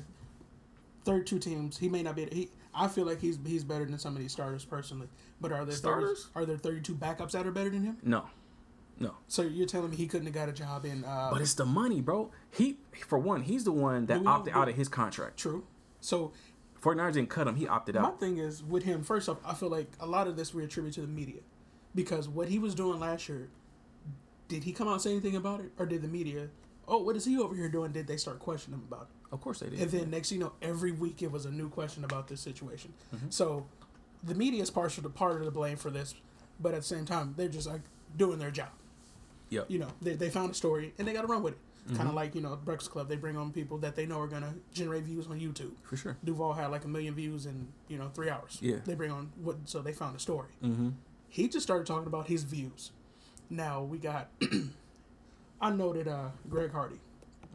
third 1.05 1.27
two 1.27 1.39
teams. 1.39 1.77
He 1.77 1.89
may 1.89 2.03
not 2.03 2.15
be. 2.15 2.27
He. 2.31 2.49
I 2.73 2.87
feel 2.87 3.05
like 3.05 3.19
he's 3.19 3.37
he's 3.45 3.63
better 3.63 3.85
than 3.85 3.97
some 3.99 4.15
of 4.15 4.21
these 4.21 4.31
starters 4.31 4.63
personally. 4.65 5.07
But 5.41 5.51
are 5.51 5.57
there 5.65 5.73
30, 5.73 5.75
Starters? 5.75 6.29
are 6.35 6.45
there 6.45 6.57
thirty 6.57 6.81
two 6.81 6.95
backups 6.95 7.31
that 7.31 7.45
are 7.45 7.51
better 7.51 7.69
than 7.69 7.83
him? 7.83 7.97
No, 8.03 8.25
no. 8.99 9.15
So 9.27 9.41
you're 9.41 9.67
telling 9.67 9.91
me 9.91 9.97
he 9.97 10.07
couldn't 10.07 10.27
have 10.27 10.35
got 10.35 10.47
a 10.49 10.53
job 10.53 10.85
in? 10.85 11.03
Uh, 11.03 11.29
But 11.31 11.41
it's 11.41 11.53
the 11.53 11.65
money, 11.65 12.01
bro. 12.01 12.31
He, 12.51 12.77
for 13.07 13.19
one, 13.19 13.43
he's 13.43 13.63
the 13.65 13.71
one 13.73 14.05
that 14.05 14.15
Do 14.15 14.21
we 14.21 14.27
opted 14.27 14.53
out 14.53 14.69
of 14.69 14.75
his 14.75 14.87
contract. 14.87 15.37
true. 15.37 15.65
So 15.99 16.31
49ers 16.81 17.13
didn't 17.13 17.29
cut 17.29 17.47
him. 17.47 17.55
He 17.55 17.67
opted 17.67 17.95
out. 17.97 18.03
my 18.03 18.11
thing 18.19 18.37
is 18.37 18.63
with 18.63 18.83
him. 18.83 19.03
First 19.03 19.27
off, 19.29 19.37
I 19.45 19.53
feel 19.53 19.69
like 19.69 19.91
a 19.99 20.05
lot 20.07 20.27
of 20.27 20.35
this 20.37 20.53
we 20.53 20.63
attribute 20.63 20.93
to 20.95 21.01
the 21.01 21.07
media, 21.07 21.41
because 21.93 22.27
what 22.29 22.47
he 22.49 22.57
was 22.57 22.73
doing 22.73 22.99
last 22.99 23.27
year, 23.29 23.49
did 24.51 24.65
he 24.65 24.73
come 24.73 24.89
out 24.89 24.93
and 24.93 25.01
say 25.01 25.11
anything 25.11 25.37
about 25.37 25.61
it, 25.61 25.71
or 25.79 25.85
did 25.85 26.01
the 26.01 26.09
media? 26.09 26.49
Oh, 26.85 26.97
what 26.97 27.15
is 27.15 27.23
he 27.23 27.39
over 27.39 27.55
here 27.55 27.69
doing? 27.69 27.93
Did 27.93 28.05
they 28.05 28.17
start 28.17 28.39
questioning 28.39 28.79
him 28.79 28.85
about 28.85 29.03
it? 29.03 29.33
Of 29.33 29.39
course 29.39 29.61
they 29.61 29.69
did. 29.69 29.79
And 29.79 29.89
then 29.89 30.09
next, 30.09 30.29
you 30.29 30.39
know, 30.39 30.51
every 30.61 30.91
week 30.91 31.21
it 31.21 31.31
was 31.31 31.45
a 31.45 31.51
new 31.51 31.69
question 31.69 32.03
about 32.03 32.27
this 32.27 32.41
situation. 32.41 32.91
Mm-hmm. 33.15 33.27
So 33.29 33.65
the 34.21 34.35
media 34.35 34.61
is 34.61 34.69
partial 34.69 35.03
to 35.03 35.09
part 35.09 35.37
of 35.37 35.45
the 35.45 35.51
blame 35.51 35.77
for 35.77 35.89
this, 35.89 36.15
but 36.59 36.73
at 36.73 36.81
the 36.81 36.87
same 36.87 37.05
time, 37.05 37.33
they're 37.37 37.47
just 37.47 37.65
like 37.65 37.79
doing 38.17 38.39
their 38.39 38.51
job. 38.51 38.71
Yeah. 39.49 39.61
You 39.69 39.79
know, 39.79 39.87
they, 40.01 40.15
they 40.15 40.29
found 40.29 40.51
a 40.51 40.53
story 40.53 40.93
and 40.97 41.07
they 41.07 41.13
got 41.13 41.21
to 41.21 41.27
run 41.27 41.43
with 41.43 41.53
it. 41.53 41.59
Mm-hmm. 41.85 41.95
Kind 41.95 42.09
of 42.09 42.15
like 42.15 42.35
you 42.35 42.41
know, 42.41 42.57
Breakfast 42.57 42.91
Club. 42.91 43.07
They 43.07 43.15
bring 43.15 43.37
on 43.37 43.53
people 43.53 43.77
that 43.79 43.95
they 43.95 44.05
know 44.05 44.19
are 44.19 44.27
gonna 44.27 44.53
generate 44.71 45.03
views 45.03 45.25
on 45.27 45.39
YouTube. 45.39 45.71
For 45.81 45.95
sure. 45.95 46.17
Duval 46.23 46.53
had 46.53 46.67
like 46.67 46.85
a 46.85 46.87
million 46.87 47.15
views 47.15 47.47
in 47.47 47.69
you 47.87 47.97
know 47.97 48.09
three 48.13 48.29
hours. 48.29 48.59
Yeah. 48.61 48.75
They 48.85 48.93
bring 48.93 49.11
on 49.11 49.31
what? 49.41 49.57
So 49.65 49.81
they 49.81 49.93
found 49.93 50.15
a 50.15 50.19
story. 50.19 50.49
Mm-hmm. 50.63 50.89
He 51.29 51.47
just 51.47 51.63
started 51.63 51.87
talking 51.87 52.05
about 52.05 52.27
his 52.27 52.43
views. 52.43 52.91
Now 53.51 53.83
we 53.83 53.97
got. 53.99 54.29
I 55.61 55.69
noted 55.69 56.07
uh, 56.07 56.29
Greg 56.49 56.71
Hardy. 56.71 56.99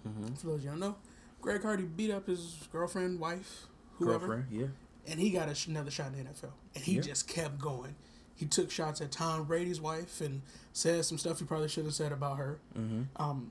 Mm-hmm. 0.06 0.34
For 0.34 0.46
those 0.48 0.62
you 0.62 0.70
don't 0.70 0.78
know, 0.78 0.94
Greg 1.40 1.62
Hardy 1.62 1.82
beat 1.84 2.12
up 2.12 2.26
his 2.28 2.68
girlfriend, 2.70 3.18
wife, 3.18 3.66
whoever, 3.98 4.18
Girlfriend, 4.28 4.46
yeah. 4.52 4.66
and 5.08 5.18
he 5.18 5.30
got 5.30 5.48
a, 5.48 5.54
sh- 5.54 5.66
another 5.66 5.90
shot 5.90 6.12
in 6.12 6.22
the 6.24 6.30
NFL. 6.30 6.52
And 6.76 6.84
he 6.84 6.92
Yeah. 6.96 7.00
just 7.00 7.26
kept 7.26 7.58
going. 7.58 7.96
He 8.36 8.46
took 8.46 8.70
shots 8.70 9.00
at 9.00 9.10
Tom 9.10 9.44
Brady's 9.44 9.80
wife 9.80 10.20
and 10.20 10.42
said 10.72 11.04
some 11.04 11.18
stuff 11.18 11.38
he 11.40 11.46
probably 11.46 11.68
should 11.68 11.86
have 11.86 11.94
said 11.94 12.12
about 12.12 12.36
her. 12.36 12.60
Mm-hmm. 12.78 13.02
Um, 13.20 13.50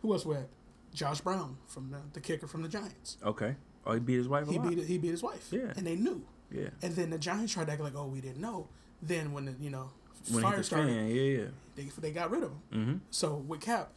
who 0.00 0.12
else 0.12 0.24
we 0.24 0.36
had? 0.36 0.46
Josh 0.94 1.20
Brown 1.20 1.56
from 1.66 1.90
the, 1.90 1.98
the 2.12 2.20
kicker 2.20 2.46
from 2.46 2.62
the 2.62 2.68
Giants. 2.68 3.16
Okay. 3.24 3.56
Oh, 3.84 3.94
he 3.94 4.00
beat 4.00 4.16
his 4.18 4.28
wife 4.28 4.46
He 4.48 4.58
lot. 4.58 4.68
beat 4.70 4.84
he 4.84 4.96
beat 4.98 5.10
his 5.10 5.22
wife. 5.22 5.48
Yeah. 5.50 5.72
and 5.76 5.86
they 5.86 5.96
knew. 5.96 6.22
Yeah. 6.50 6.68
And 6.82 6.94
then 6.94 7.10
the 7.10 7.18
Giants 7.18 7.52
tried 7.52 7.66
to 7.66 7.72
act 7.72 7.80
like, 7.82 7.96
oh, 7.96 8.06
we 8.06 8.20
didn't 8.20 8.40
know. 8.40 8.68
Then 9.02 9.32
when 9.32 9.44
the 9.46 9.54
you 9.60 9.70
know 9.70 9.90
When 10.30 10.44
he 10.44 10.50
fire 10.50 10.62
started, 10.62 10.92
yeah, 11.10 11.22
yeah. 11.40 11.44
they, 11.76 11.84
they 12.00 12.10
got 12.12 12.30
rid 12.30 12.42
of 12.44 12.50
him. 12.50 12.60
Mm-hmm. 12.72 12.96
So 13.10 13.34
with 13.36 13.60
Cap, 13.60 13.92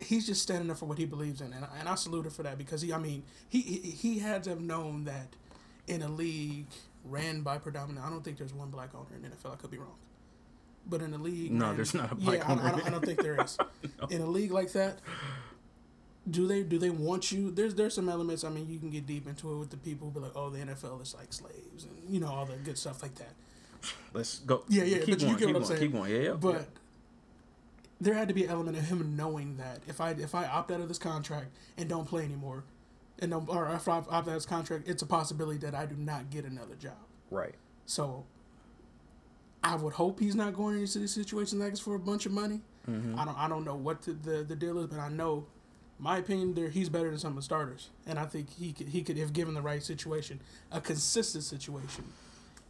he's 0.00 0.26
just 0.26 0.42
standing 0.42 0.70
up 0.70 0.78
for 0.78 0.86
what 0.86 0.98
he 0.98 1.04
believes 1.06 1.40
in, 1.40 1.52
and, 1.52 1.64
I- 1.64 1.78
and 1.80 1.88
I 1.88 1.94
salute 1.96 2.26
him 2.26 2.30
for 2.32 2.42
that 2.44 2.58
because 2.58 2.82
he, 2.82 2.92
I 2.92 2.98
mean, 2.98 3.22
he, 3.48 3.60
he 3.60 3.78
he 3.90 4.18
had 4.20 4.44
to 4.44 4.50
have 4.50 4.60
known 4.60 5.04
that 5.04 5.28
in 5.86 6.02
a 6.02 6.08
league 6.08 6.66
ran 7.04 7.40
by 7.42 7.58
predominant. 7.58 8.04
I 8.06 8.10
don't 8.10 8.22
think 8.22 8.38
there's 8.38 8.52
one 8.54 8.70
black 8.70 8.94
owner 8.94 9.06
in 9.16 9.22
the 9.22 9.28
NFL. 9.28 9.52
I 9.54 9.56
could 9.56 9.70
be 9.70 9.78
wrong, 9.78 9.96
but 10.86 11.00
in 11.02 11.12
a 11.14 11.18
league, 11.18 11.50
No, 11.50 11.66
ran- 11.66 11.76
there's 11.76 11.94
not 11.94 12.12
a 12.12 12.14
black 12.14 12.38
yeah, 12.40 12.52
owner. 12.52 12.62
I, 12.62 12.70
don't, 12.72 12.86
I 12.86 12.90
don't 12.90 13.04
think 13.04 13.22
there 13.22 13.40
is. 13.42 13.56
In 14.10 14.20
a 14.22 14.26
league 14.26 14.52
like 14.52 14.72
that, 14.72 14.98
do 16.30 16.46
they 16.46 16.62
do 16.62 16.78
they 16.78 16.90
want 16.90 17.32
you? 17.32 17.50
There's 17.50 17.74
there's 17.74 17.94
some 17.94 18.08
elements. 18.08 18.44
I 18.44 18.50
mean, 18.50 18.68
you 18.68 18.78
can 18.78 18.90
get 18.90 19.06
deep 19.06 19.26
into 19.26 19.52
it 19.52 19.56
with 19.58 19.70
the 19.70 19.76
people 19.78 20.08
who 20.08 20.14
be 20.20 20.20
like, 20.26 20.36
oh, 20.36 20.50
the 20.50 20.58
NFL 20.58 21.00
is 21.02 21.14
like 21.14 21.32
slaves, 21.32 21.84
and 21.84 21.92
you 22.08 22.20
know 22.20 22.28
all 22.28 22.44
the 22.46 22.56
good 22.56 22.76
stuff 22.78 23.02
like 23.02 23.14
that. 23.16 23.32
Let's 24.12 24.38
go. 24.40 24.64
Yeah, 24.68 24.84
yeah, 24.84 24.98
Keep 24.98 25.06
but 25.06 25.08
you 25.08 25.26
going, 25.26 25.30
get 25.30 25.38
keep 25.38 25.46
what 25.46 25.46
I'm 25.48 25.52
going, 25.54 25.64
saying. 25.64 25.80
Keep 25.80 25.92
going. 25.92 26.10
Yeah, 26.12 26.20
yeah. 26.20 26.32
But 26.32 26.66
there 28.00 28.14
had 28.14 28.28
to 28.28 28.34
be 28.34 28.44
an 28.44 28.50
element 28.50 28.76
of 28.76 28.84
him 28.84 29.16
knowing 29.16 29.56
that 29.58 29.80
if 29.86 30.00
I 30.00 30.10
if 30.12 30.34
I 30.34 30.46
opt 30.46 30.70
out 30.70 30.80
of 30.80 30.88
this 30.88 30.98
contract 30.98 31.48
and 31.76 31.88
don't 31.88 32.06
play 32.06 32.24
anymore, 32.24 32.64
and 33.18 33.30
don't, 33.32 33.48
or 33.48 33.68
if 33.74 33.88
I 33.88 33.92
opt 33.96 34.12
out 34.12 34.26
of 34.26 34.32
this 34.34 34.46
contract, 34.46 34.88
it's 34.88 35.02
a 35.02 35.06
possibility 35.06 35.58
that 35.58 35.74
I 35.74 35.86
do 35.86 35.96
not 35.96 36.30
get 36.30 36.44
another 36.44 36.74
job. 36.74 36.96
right. 37.30 37.54
So 37.86 38.26
I 39.64 39.74
would 39.76 39.94
hope 39.94 40.20
he's 40.20 40.34
not 40.34 40.54
going 40.54 40.78
into 40.78 40.98
these 40.98 41.12
situations 41.14 41.60
like 41.60 41.70
this 41.70 41.80
for 41.80 41.94
a 41.94 41.98
bunch 41.98 42.26
of 42.26 42.32
money. 42.32 42.60
Mm-hmm. 42.88 43.18
I 43.18 43.24
don't 43.24 43.38
I 43.38 43.48
don't 43.48 43.64
know 43.64 43.74
what 43.74 44.02
the, 44.02 44.12
the 44.12 44.44
the 44.44 44.56
deal 44.56 44.78
is, 44.78 44.86
but 44.86 44.98
I 44.98 45.08
know 45.08 45.46
my 45.98 46.18
opinion, 46.18 46.54
there 46.54 46.68
he's 46.68 46.88
better 46.88 47.10
than 47.10 47.18
some 47.18 47.30
of 47.30 47.36
the 47.36 47.42
starters, 47.42 47.90
and 48.06 48.18
I 48.18 48.24
think 48.26 48.50
he 48.50 48.72
could 48.72 48.88
he 48.88 49.02
could 49.02 49.18
if 49.18 49.32
given 49.32 49.54
the 49.54 49.62
right 49.62 49.82
situation, 49.82 50.40
a 50.70 50.80
consistent 50.80 51.44
situation, 51.44 52.04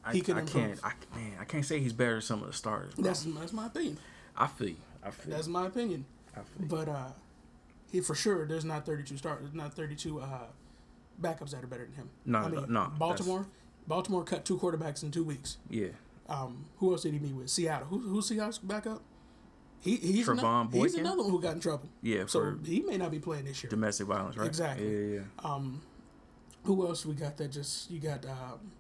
I, 0.09 0.13
he 0.13 0.21
could 0.21 0.37
I 0.37 0.41
improve. 0.41 0.81
can't. 0.81 0.81
I, 0.85 1.17
man, 1.17 1.33
I 1.41 1.45
can't 1.45 1.65
say 1.65 1.81
he's 1.81 1.93
better 1.93 2.15
than 2.15 2.23
some 2.23 2.41
of 2.41 2.47
the 2.49 2.53
starters. 2.53 2.95
Bro. 2.95 3.05
That's 3.05 3.23
that's 3.25 3.53
my 3.53 3.67
opinion. 3.67 3.99
I 4.37 4.47
feel. 4.47 4.69
you. 4.69 4.77
I 5.05 5.11
feel. 5.11 5.35
That's 5.35 5.47
my 5.49 5.67
opinion. 5.67 6.05
I 6.35 6.41
feel. 6.41 6.63
you. 6.63 6.67
But 6.67 6.89
uh, 6.89 7.09
he 7.93 8.01
for 8.01 8.15
sure 8.15 8.47
there's 8.47 8.65
not 8.65 8.87
32 8.87 9.17
starters, 9.17 9.49
not 9.53 9.75
32 9.75 10.21
uh, 10.21 10.27
backups 11.21 11.51
that 11.51 11.63
are 11.63 11.67
better 11.67 11.85
than 11.85 11.95
him. 11.95 12.11
No, 12.25 12.39
I 12.39 12.49
no, 12.49 12.61
mean, 12.61 12.73
no, 12.73 12.93
Baltimore, 12.99 13.47
Baltimore 13.87 14.25
cut 14.25 14.45
two 14.45 14.59
quarterbacks 14.59 15.03
in 15.03 15.11
two 15.11 15.25
weeks. 15.25 15.59
Yeah. 15.71 15.89
Um, 16.29 16.67
who 16.79 16.93
else 16.93 17.03
did 17.03 17.15
he 17.15 17.19
meet 17.19 17.35
with? 17.35 17.49
Seattle. 17.49 17.87
Who, 17.89 17.99
who's 18.01 18.29
Seattle's 18.29 18.59
backup? 18.59 19.03
He 19.81 19.97
he's 19.97 20.27
Trevone 20.27 20.73
he's 20.75 20.95
another 20.97 21.23
one 21.23 21.31
who 21.31 21.41
got 21.41 21.55
in 21.55 21.61
trouble. 21.61 21.89
Yeah. 22.03 22.27
So 22.27 22.57
he 22.65 22.81
may 22.81 22.97
not 22.97 23.11
be 23.11 23.21
playing 23.21 23.45
this 23.45 23.63
year. 23.63 23.71
domestic 23.71 24.09
violence, 24.09 24.37
right? 24.37 24.47
Exactly. 24.47 24.87
Yeah, 24.87 25.15
yeah. 25.15 25.21
yeah. 25.21 25.51
Um, 25.51 25.81
who 26.65 26.87
else 26.87 27.07
we 27.07 27.15
got 27.15 27.37
that 27.37 27.53
just 27.53 27.91
you 27.91 28.01
got 28.01 28.25
um, 28.27 28.73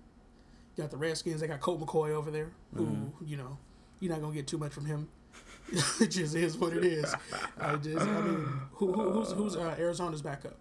you 0.78 0.84
got 0.84 0.90
the 0.92 0.96
Redskins. 0.96 1.40
They 1.40 1.48
got 1.48 1.60
Colt 1.60 1.80
McCoy 1.80 2.10
over 2.10 2.30
there, 2.30 2.50
who 2.74 2.86
Mm-hmm. 2.86 3.24
you 3.26 3.36
know 3.36 3.58
you're 4.00 4.12
not 4.12 4.20
gonna 4.22 4.32
get 4.34 4.46
too 4.46 4.58
much 4.58 4.72
from 4.72 4.86
him. 4.86 5.08
it 6.00 6.06
just 6.08 6.34
is 6.34 6.56
what 6.56 6.72
it 6.72 6.84
is. 6.84 7.12
I 7.60 7.76
just 7.76 8.06
I 8.06 8.20
mean 8.22 8.48
who, 8.72 8.92
who 8.92 9.10
who's 9.10 9.32
who's 9.32 9.56
uh, 9.56 9.74
Arizona's 9.78 10.22
backup? 10.22 10.56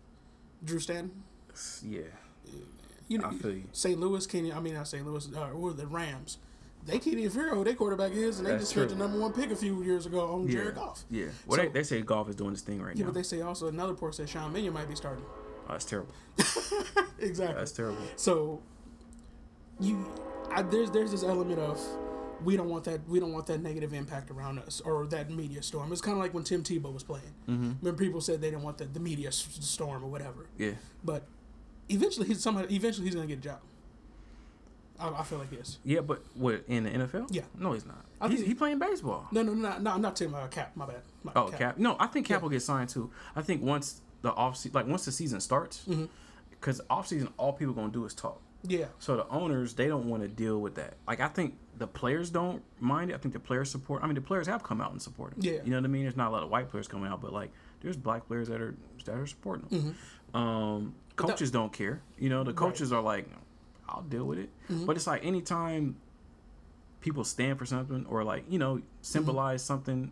Drew 0.64 0.80
Stanton. 0.80 1.12
Yeah. 1.84 2.02
You 3.08 3.20
know 3.20 3.30
you. 3.44 3.64
St. 3.72 3.98
Louis, 4.00 4.26
Kenny. 4.28 4.52
I 4.52 4.60
mean 4.60 4.74
not 4.74 4.88
St. 4.88 5.06
Louis. 5.06 5.30
Uh, 5.36 5.52
or 5.52 5.72
the 5.74 5.86
Rams. 5.88 6.40
They 6.86 7.00
can't 7.00 7.18
even 7.18 7.30
figure 7.30 7.50
out 7.50 7.56
who 7.56 7.64
their 7.66 7.74
quarterback 7.76 8.14
is, 8.14 8.38
and 8.40 8.48
they 8.48 8.52
That's 8.52 8.64
just 8.64 8.72
spent 8.72 8.90
the 8.90 8.96
number 8.96 9.20
one 9.20 9.34
pick 9.34 9.52
a 9.52 9.56
few 9.56 9.84
years 9.84 10.06
ago 10.06 10.22
on 10.34 10.48
Yeah. 10.48 10.54
Jared 10.54 10.76
Goff. 10.76 11.04
Yeah. 11.12 11.26
Well, 11.46 11.58
So- 11.58 11.64
they, 11.64 11.68
they 11.70 11.84
say 11.84 12.02
Goff 12.02 12.30
is 12.30 12.36
doing 12.36 12.52
this 12.54 12.62
thing 12.62 12.82
right 12.82 12.96
Yeah, 12.96 13.04
now. 13.04 13.08
but 13.12 13.16
they 13.16 13.24
say 13.24 13.42
also 13.42 13.68
another 13.68 13.92
report 13.92 14.16
says 14.16 14.30
Sean 14.30 14.52
Mannion 14.54 14.74
might 14.74 14.88
be 14.90 14.96
starting. 14.96 15.24
oh, 15.28 15.72
that's 15.72 15.86
terrible. 15.86 16.14
exactly. 17.20 17.56
That's 17.58 17.72
terrible. 17.72 18.02
So 18.16 18.62
you, 19.80 20.06
I, 20.52 20.62
there's 20.64 20.92
there's 20.92 21.12
this 21.12 21.24
element 21.24 21.60
of 21.60 21.80
we 22.44 22.56
don't 22.56 22.70
want 22.70 22.84
that 22.86 23.08
we 23.08 23.20
don't 23.20 23.34
want 23.34 23.48
that 23.48 23.62
negative 23.62 23.94
impact 23.94 24.30
around 24.32 24.60
us 24.60 24.82
or 24.82 25.06
that 25.08 25.30
media 25.32 25.62
storm. 25.64 25.92
It's 25.92 26.02
kind 26.02 26.18
of 26.18 26.22
like 26.24 26.34
when 26.34 26.44
Tim 26.44 26.64
Tebow 26.64 26.94
was 26.94 27.04
playing. 27.04 27.34
Mm-hmm. 27.50 27.72
Remember, 27.82 28.04
people 28.04 28.22
said 28.22 28.42
they 28.42 28.50
didn't 28.52 28.64
want 28.64 28.78
the, 28.78 28.86
the 28.86 29.00
media 29.00 29.30
s- 29.30 29.48
storm 29.60 30.04
or 30.04 30.08
whatever. 30.08 30.48
Yeah. 30.58 30.72
But 31.04 31.24
eventually, 31.90 32.28
he's 32.28 32.42
somebody. 32.42 32.76
Eventually, 32.76 33.06
he's 33.08 33.16
gonna 33.16 33.28
get 33.28 33.40
a 33.40 33.42
job. 33.42 33.60
I, 35.00 35.10
I 35.10 35.24
feel 35.24 35.38
like 35.40 35.52
yes. 35.52 35.78
Yeah, 35.84 36.02
but 36.02 36.24
what 36.34 36.64
in 36.68 36.84
the 36.84 36.90
NFL? 36.92 37.28
Yeah. 37.30 37.44
No, 37.58 37.74
he's 37.74 37.86
not. 37.86 38.04
I 38.20 38.28
He's, 38.30 38.38
think- 38.40 38.48
he 38.48 38.56
playing 38.56 38.80
baseball. 38.80 39.28
No, 39.32 39.44
no, 39.44 39.54
no, 39.54 39.78
no, 39.78 39.92
I'm 39.92 40.02
not 40.02 40.16
Tim 40.16 40.34
uh, 40.34 40.48
Cap. 40.48 40.72
My 40.76 40.88
bad. 40.88 41.02
My 41.24 41.32
Oh, 41.36 41.50
Cap. 41.50 41.78
No, 41.78 41.96
I 42.00 42.08
think 42.08 42.26
Cap 42.26 42.38
Yeah. 42.40 42.42
will 42.44 42.50
get 42.50 42.64
signed 42.64 42.90
too. 42.90 43.12
I 43.36 43.42
think 43.44 43.62
once 43.62 44.02
the 44.24 44.32
off 44.34 44.58
se- 44.58 44.72
like 44.74 44.88
once 44.88 45.06
the 45.06 45.12
season 45.12 45.40
starts, 45.40 45.84
Mm-hmm. 45.88 46.06
because 46.50 46.82
off 46.90 47.08
season 47.08 47.30
all 47.38 47.54
people 47.54 47.74
gonna 47.76 47.90
do 47.92 48.06
is 48.06 48.14
talk. 48.16 48.42
Yeah. 48.68 48.86
So 49.00 49.16
the 49.16 49.28
owners 49.30 49.74
they 49.76 49.88
don't 49.88 50.10
want 50.10 50.24
to 50.24 50.28
deal 50.28 50.60
with 50.60 50.76
that. 50.76 50.96
Like 51.08 51.20
I 51.20 51.28
think 51.28 51.58
the 51.78 51.88
players 51.88 52.30
don't 52.30 52.64
mind 52.80 53.12
it. 53.12 53.16
I 53.16 53.18
think 53.18 53.34
the 53.34 53.40
players 53.40 53.70
support. 53.70 54.04
I 54.04 54.06
mean 54.06 54.16
the 54.16 54.22
players 54.22 54.48
have 54.48 54.64
come 54.64 54.82
out 54.82 54.92
and 54.92 55.02
support 55.02 55.34
him. 55.34 55.40
Yeah. 55.42 55.60
You 55.64 55.72
know 55.72 55.78
what 55.78 55.86
I 55.86 55.88
mean? 55.88 56.04
There's 56.04 56.18
not 56.18 56.30
a 56.30 56.32
lot 56.32 56.44
of 56.44 56.50
white 56.50 56.70
players 56.70 56.88
coming 56.88 57.10
out, 57.10 57.22
but 57.22 57.34
like 57.34 57.52
there's 57.82 57.98
black 57.98 58.28
players 58.28 58.48
that 58.50 58.62
are 58.62 58.76
that 59.06 59.16
are 59.16 59.28
supporting 59.28 59.70
him. 59.70 59.96
Mm-hmm. 60.34 60.38
Um, 60.38 60.96
that- 61.16 61.28
coaches 61.28 61.52
don't 61.52 61.72
care. 61.74 62.02
You 62.18 62.30
know 62.30 62.44
the 62.44 62.54
coaches 62.54 62.92
are 62.92 63.02
like, 63.02 63.28
I'll 63.88 64.04
deal 64.04 64.26
with 64.26 64.40
it. 64.40 64.50
Mm-hmm. 64.70 64.86
But 64.86 64.96
it's 64.96 65.08
like 65.08 65.26
anytime 65.26 65.98
people 67.02 67.24
stand 67.24 67.58
for 67.60 67.66
something 67.66 68.06
or 68.10 68.24
like 68.24 68.44
you 68.50 68.60
know 68.60 68.82
symbolize 69.02 69.64
something, 69.64 70.12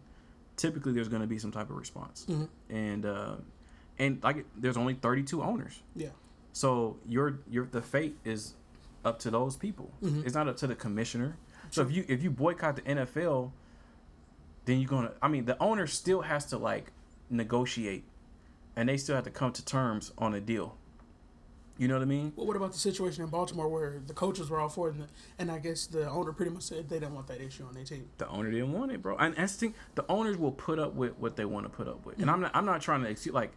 typically 0.56 0.94
there's 0.94 1.10
going 1.10 1.22
to 1.22 1.28
be 1.28 1.40
some 1.40 1.52
type 1.52 1.70
of 1.70 1.78
response. 1.78 2.26
Mm-hmm. 2.30 2.76
And 2.76 3.06
uh, 3.06 3.36
and 4.00 4.24
like 4.24 4.46
there's 4.58 4.78
only 4.78 4.94
32 4.94 5.42
owners. 5.42 5.82
Yeah. 5.96 6.10
So 6.56 6.96
your 7.06 7.40
your 7.50 7.66
the 7.66 7.82
fate 7.82 8.16
is 8.24 8.54
up 9.04 9.20
to 9.20 9.30
those 9.30 9.58
people. 9.58 9.92
Mm-hmm. 10.02 10.22
It's 10.26 10.34
not 10.36 10.48
up 10.48 10.56
to 10.58 10.68
the 10.68 10.76
commissioner. 10.76 11.36
So 11.70 11.82
if 11.82 11.92
you 11.92 12.06
if 12.08 12.24
you 12.24 12.32
boycott 12.32 12.78
the 12.78 12.82
NFL, 12.84 13.52
then 14.64 14.80
you're 14.80 14.88
gonna. 14.88 15.12
I 15.22 15.28
mean, 15.28 15.44
the 15.44 15.62
owner 15.62 15.86
still 15.86 16.22
has 16.22 16.46
to 16.46 16.58
like 16.58 16.94
negotiate, 17.30 18.06
and 18.74 18.88
they 18.88 18.96
still 18.96 19.16
have 19.16 19.26
to 19.26 19.32
come 19.32 19.52
to 19.52 19.66
terms 19.66 20.14
on 20.18 20.34
a 20.34 20.40
deal. 20.40 20.78
You 21.78 21.90
know 21.90 21.96
what 21.96 22.04
I 22.04 22.06
mean? 22.06 22.32
Well, 22.38 22.48
what 22.48 22.56
about 22.56 22.72
the 22.72 22.80
situation 22.80 23.26
in 23.26 23.30
Baltimore 23.30 23.68
where 23.68 24.02
the 24.08 24.14
coaches 24.14 24.50
were 24.50 24.62
all 24.62 24.70
for 24.70 24.88
it, 24.88 24.96
and, 24.96 25.08
and 25.38 25.52
I 25.52 25.60
guess 25.60 25.88
the 25.88 26.10
owner 26.10 26.32
pretty 26.32 26.52
much 26.52 26.64
said 26.64 26.88
they 26.88 27.00
didn't 27.00 27.16
want 27.16 27.28
that 27.28 27.42
issue 27.42 27.66
on 27.66 27.74
their 27.74 27.84
team. 27.84 28.08
The 28.18 28.30
owner 28.30 28.50
didn't 28.50 28.72
want 28.72 28.94
it, 28.94 29.02
bro. 29.02 29.18
And 29.18 29.36
I 29.38 29.46
think 29.46 29.76
the 29.96 30.06
owners 30.08 30.38
will 30.38 30.54
put 30.54 30.80
up 30.80 30.94
with 30.94 31.20
what 31.20 31.36
they 31.36 31.44
want 31.44 31.66
to 31.66 31.70
put 31.70 31.90
up 31.90 32.06
with. 32.06 32.16
And 32.16 32.28
Mm-hmm. 32.28 32.34
I'm 32.34 32.40
not. 32.40 32.56
I'm 32.56 32.66
not 32.66 32.80
trying 32.80 33.04
to 33.04 33.10
excuse. 33.10 33.36
Like, 33.36 33.52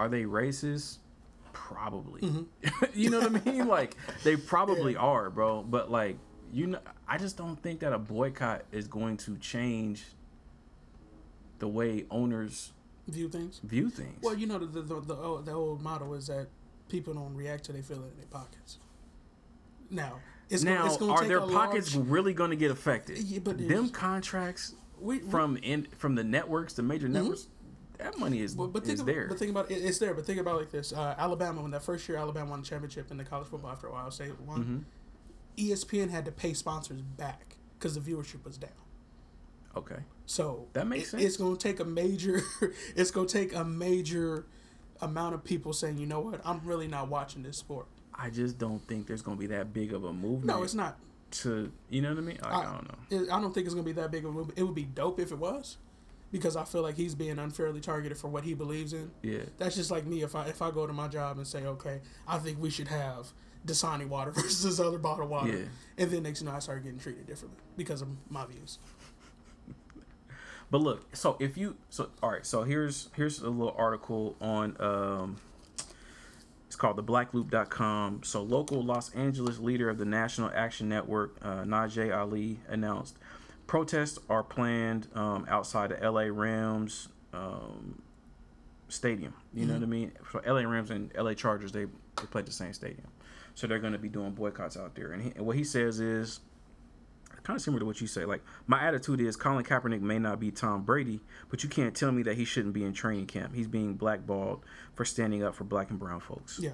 are 0.00 0.08
they 0.08 0.24
racist? 0.24 0.96
Probably. 1.56 2.20
Mm-hmm. 2.20 2.84
you 2.94 3.10
know 3.10 3.20
what 3.20 3.46
I 3.46 3.50
mean? 3.50 3.66
Like 3.66 3.96
they 4.24 4.36
probably 4.36 4.94
are, 4.94 5.30
bro. 5.30 5.62
But 5.62 5.90
like 5.90 6.18
you 6.52 6.66
know, 6.68 6.78
I 7.08 7.16
just 7.18 7.36
don't 7.36 7.60
think 7.60 7.80
that 7.80 7.92
a 7.92 7.98
boycott 7.98 8.64
is 8.72 8.86
going 8.86 9.16
to 9.18 9.36
change 9.38 10.04
the 11.58 11.66
way 11.68 12.04
owners 12.10 12.72
View 13.08 13.28
things. 13.28 13.60
view 13.64 13.88
things. 13.88 14.18
Well, 14.22 14.34
you 14.36 14.46
know 14.46 14.58
the 14.58 14.66
the, 14.66 14.82
the, 14.82 15.00
the, 15.00 15.16
old, 15.16 15.46
the 15.46 15.52
old 15.52 15.82
motto 15.82 16.12
is 16.14 16.26
that 16.26 16.48
people 16.88 17.14
don't 17.14 17.34
react 17.34 17.64
till 17.64 17.74
they 17.74 17.82
feel 17.82 17.98
it 18.04 18.10
in 18.12 18.16
their 18.18 18.26
pockets. 18.30 18.78
Now, 19.90 20.18
it's 20.50 20.62
gonna, 20.62 20.76
now, 20.76 20.86
it's 20.86 20.96
gonna 20.98 21.12
are 21.12 21.18
take 21.20 21.28
their 21.28 21.38
a 21.38 21.46
pockets 21.46 21.94
large- 21.96 22.08
really 22.08 22.32
going 22.34 22.50
to 22.50 22.56
get 22.56 22.70
affected? 22.70 23.18
Yeah, 23.18 23.38
but 23.40 23.66
them 23.66 23.88
contracts 23.88 24.74
we, 25.00 25.18
we- 25.18 25.30
from 25.30 25.56
in 25.58 25.86
from 25.96 26.14
the 26.16 26.24
networks, 26.24 26.74
the 26.74 26.82
major 26.82 27.08
networks, 27.08 27.48
that 27.98 28.18
money 28.18 28.40
is. 28.40 28.54
But, 28.54 28.72
but 28.72 28.82
think 28.84 28.94
is 28.94 29.00
of, 29.00 29.06
there. 29.06 29.26
But 29.28 29.38
think 29.38 29.50
about 29.50 29.70
it, 29.70 29.74
it's 29.76 29.98
there. 29.98 30.14
But 30.14 30.24
think 30.26 30.40
about 30.40 30.56
it 30.56 30.58
like 30.60 30.70
this: 30.70 30.92
uh, 30.92 31.14
Alabama, 31.18 31.62
when 31.62 31.70
that 31.72 31.82
first 31.82 32.08
year 32.08 32.18
Alabama 32.18 32.50
won 32.50 32.60
the 32.60 32.66
championship 32.66 33.10
in 33.10 33.16
the 33.16 33.24
college 33.24 33.48
football 33.48 33.70
after 33.70 33.88
Ohio 33.88 34.10
State 34.10 34.38
won, 34.40 34.84
Mm-hmm. 35.58 35.70
ESPN 35.72 36.10
had 36.10 36.24
to 36.26 36.32
pay 36.32 36.52
sponsors 36.52 37.00
back 37.00 37.56
because 37.78 37.94
the 37.94 38.00
viewership 38.00 38.44
was 38.44 38.58
down. 38.58 38.70
okay. 39.76 40.00
So 40.26 40.66
That 40.72 40.86
makes 40.86 41.08
it- 41.08 41.10
sense. 41.12 41.22
It's 41.22 41.36
going 41.36 41.56
to 41.56 41.62
take 41.62 41.80
a 41.80 41.84
major. 41.84 42.42
it's 42.96 43.10
to 43.10 43.26
take 43.26 43.54
a 43.54 43.64
major 43.64 44.44
amount 45.00 45.34
of 45.34 45.44
people 45.44 45.72
saying, 45.72 45.98
you 45.98 46.06
know 46.06 46.20
what, 46.20 46.40
I'm 46.44 46.60
really 46.64 46.88
not 46.88 47.08
watching 47.08 47.42
this 47.42 47.56
sport. 47.58 47.86
I 48.14 48.30
just 48.30 48.58
don't 48.58 48.80
think 48.88 49.06
there's 49.06 49.22
going 49.22 49.36
to 49.36 49.40
be 49.40 49.46
that 49.48 49.72
big 49.72 49.92
of 49.92 50.04
a 50.04 50.12
movement. 50.12 50.46
No, 50.46 50.62
it's 50.62 50.74
not. 50.74 50.98
to 51.32 51.70
you 51.90 52.00
know 52.02 52.10
what 52.10 52.18
I 52.18 52.22
mean? 52.22 52.38
Like, 52.42 52.52
I, 52.52 52.62
don't 52.64 52.88
know. 52.88 53.24
It, 53.24 53.30
I 53.30 53.40
don't 53.40 53.52
think 53.54 53.66
it's 53.66 53.74
going 53.74 53.84
to 53.86 53.94
be 53.94 54.00
that 54.00 54.10
big 54.10 54.24
of 54.24 54.30
a 54.30 54.32
movement. 54.32 54.58
It 54.58 54.62
would 54.62 54.74
be 54.74 54.84
dope 54.84 55.20
if 55.20 55.32
it 55.32 55.38
was, 55.38 55.76
because 56.32 56.56
I 56.56 56.64
feel 56.64 56.82
like 56.82 56.96
he's 56.96 57.14
being 57.14 57.38
unfairly 57.38 57.80
targeted 57.80 58.18
for 58.18 58.28
what 58.28 58.44
he 58.44 58.54
believes 58.54 58.92
in. 58.92 59.10
Yeah, 59.22 59.40
That's 59.58 59.76
just 59.76 59.90
like 59.90 60.06
me. 60.06 60.22
If 60.22 60.34
I 60.34 60.46
if 60.46 60.60
I 60.62 60.70
go 60.70 60.86
to 60.86 60.92
my 60.92 61.08
job 61.08 61.36
and 61.38 61.46
say, 61.46 61.64
okay, 61.66 62.00
I 62.26 62.38
think 62.38 62.60
we 62.60 62.70
should 62.70 62.88
have 62.88 63.28
Dasani 63.66 64.06
water 64.08 64.30
versus 64.34 64.62
this 64.62 64.80
other 64.80 64.98
bottled 64.98 65.30
water, 65.30 65.48
Yeah. 65.58 65.64
and 65.98 66.10
then 66.10 66.22
next 66.24 66.40
you 66.40 66.46
know 66.46 66.52
I 66.54 66.58
start 66.58 66.82
getting 66.82 66.98
treated 66.98 67.26
differently 67.26 67.58
because 67.76 68.02
of 68.02 68.08
my 68.30 68.44
views. 68.46 68.78
but 70.70 70.80
look. 70.80 71.14
So 71.16 71.36
if 71.40 71.56
you 71.56 71.76
so 71.90 72.10
all 72.22 72.30
right. 72.30 72.44
So 72.46 72.62
here's 72.64 73.08
here's 73.14 73.40
a 73.40 73.48
little 73.50 73.74
article 73.76 74.36
on 74.40 74.76
um. 74.80 75.36
It's 76.66 76.74
called 76.74 76.96
the 76.96 77.04
theblackloop.com. 77.04 78.24
So, 78.24 78.42
local 78.42 78.82
Los 78.82 79.14
Angeles 79.14 79.60
leader 79.60 79.88
of 79.88 79.98
the 79.98 80.04
National 80.04 80.50
Action 80.52 80.88
Network, 80.88 81.36
uh, 81.40 81.62
Najee 81.62 82.14
Ali, 82.14 82.58
announced 82.68 83.16
protests 83.66 84.18
are 84.28 84.42
planned 84.42 85.08
um, 85.14 85.46
outside 85.48 85.90
the 85.90 86.10
LA 86.10 86.28
Rams 86.30 87.08
um, 87.32 88.02
stadium. 88.88 89.34
You 89.54 89.66
know 89.66 89.74
what 89.74 89.82
I 89.82 89.86
mean? 89.86 90.12
So, 90.32 90.40
LA 90.46 90.60
Rams 90.60 90.90
and 90.90 91.12
LA 91.16 91.34
Chargers, 91.34 91.72
they, 91.72 91.84
they 91.84 92.26
play 92.30 92.42
the 92.42 92.52
same 92.52 92.72
stadium. 92.72 93.08
So, 93.54 93.66
they're 93.66 93.78
going 93.78 93.92
to 93.92 93.98
be 93.98 94.08
doing 94.08 94.32
boycotts 94.32 94.76
out 94.76 94.94
there. 94.94 95.12
And, 95.12 95.22
he, 95.22 95.32
and 95.36 95.46
what 95.46 95.56
he 95.56 95.64
says 95.64 96.00
is 96.00 96.40
kind 97.42 97.56
of 97.56 97.62
similar 97.62 97.80
to 97.80 97.86
what 97.86 98.00
you 98.00 98.06
say. 98.06 98.24
Like, 98.24 98.42
my 98.66 98.80
attitude 98.82 99.20
is 99.20 99.36
Colin 99.36 99.64
Kaepernick 99.64 100.00
may 100.00 100.18
not 100.18 100.40
be 100.40 100.50
Tom 100.50 100.82
Brady, 100.82 101.20
but 101.48 101.62
you 101.62 101.68
can't 101.68 101.94
tell 101.94 102.10
me 102.12 102.22
that 102.24 102.36
he 102.36 102.44
shouldn't 102.44 102.74
be 102.74 102.84
in 102.84 102.92
training 102.92 103.26
camp. 103.26 103.54
He's 103.54 103.68
being 103.68 103.94
blackballed 103.94 104.64
for 104.94 105.04
standing 105.04 105.42
up 105.44 105.54
for 105.54 105.64
black 105.64 105.90
and 105.90 105.98
brown 105.98 106.20
folks. 106.20 106.58
Yeah, 106.60 106.70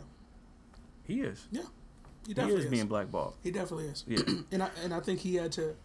He 1.05 1.20
is. 1.20 1.47
yeah, 1.51 1.62
he 1.62 2.28
He 2.28 2.34
definitely 2.34 2.64
is 2.64 2.70
being 2.70 2.86
blackballed. 2.86 3.34
He 3.43 3.51
definitely 3.51 3.86
is. 3.86 4.05
Yeah. 4.07 4.20
and 4.53 4.62
I 4.62 4.70
and 4.82 4.95
I 4.95 5.01
think 5.01 5.20
he 5.20 5.34
had 5.34 5.53
to. 5.53 5.76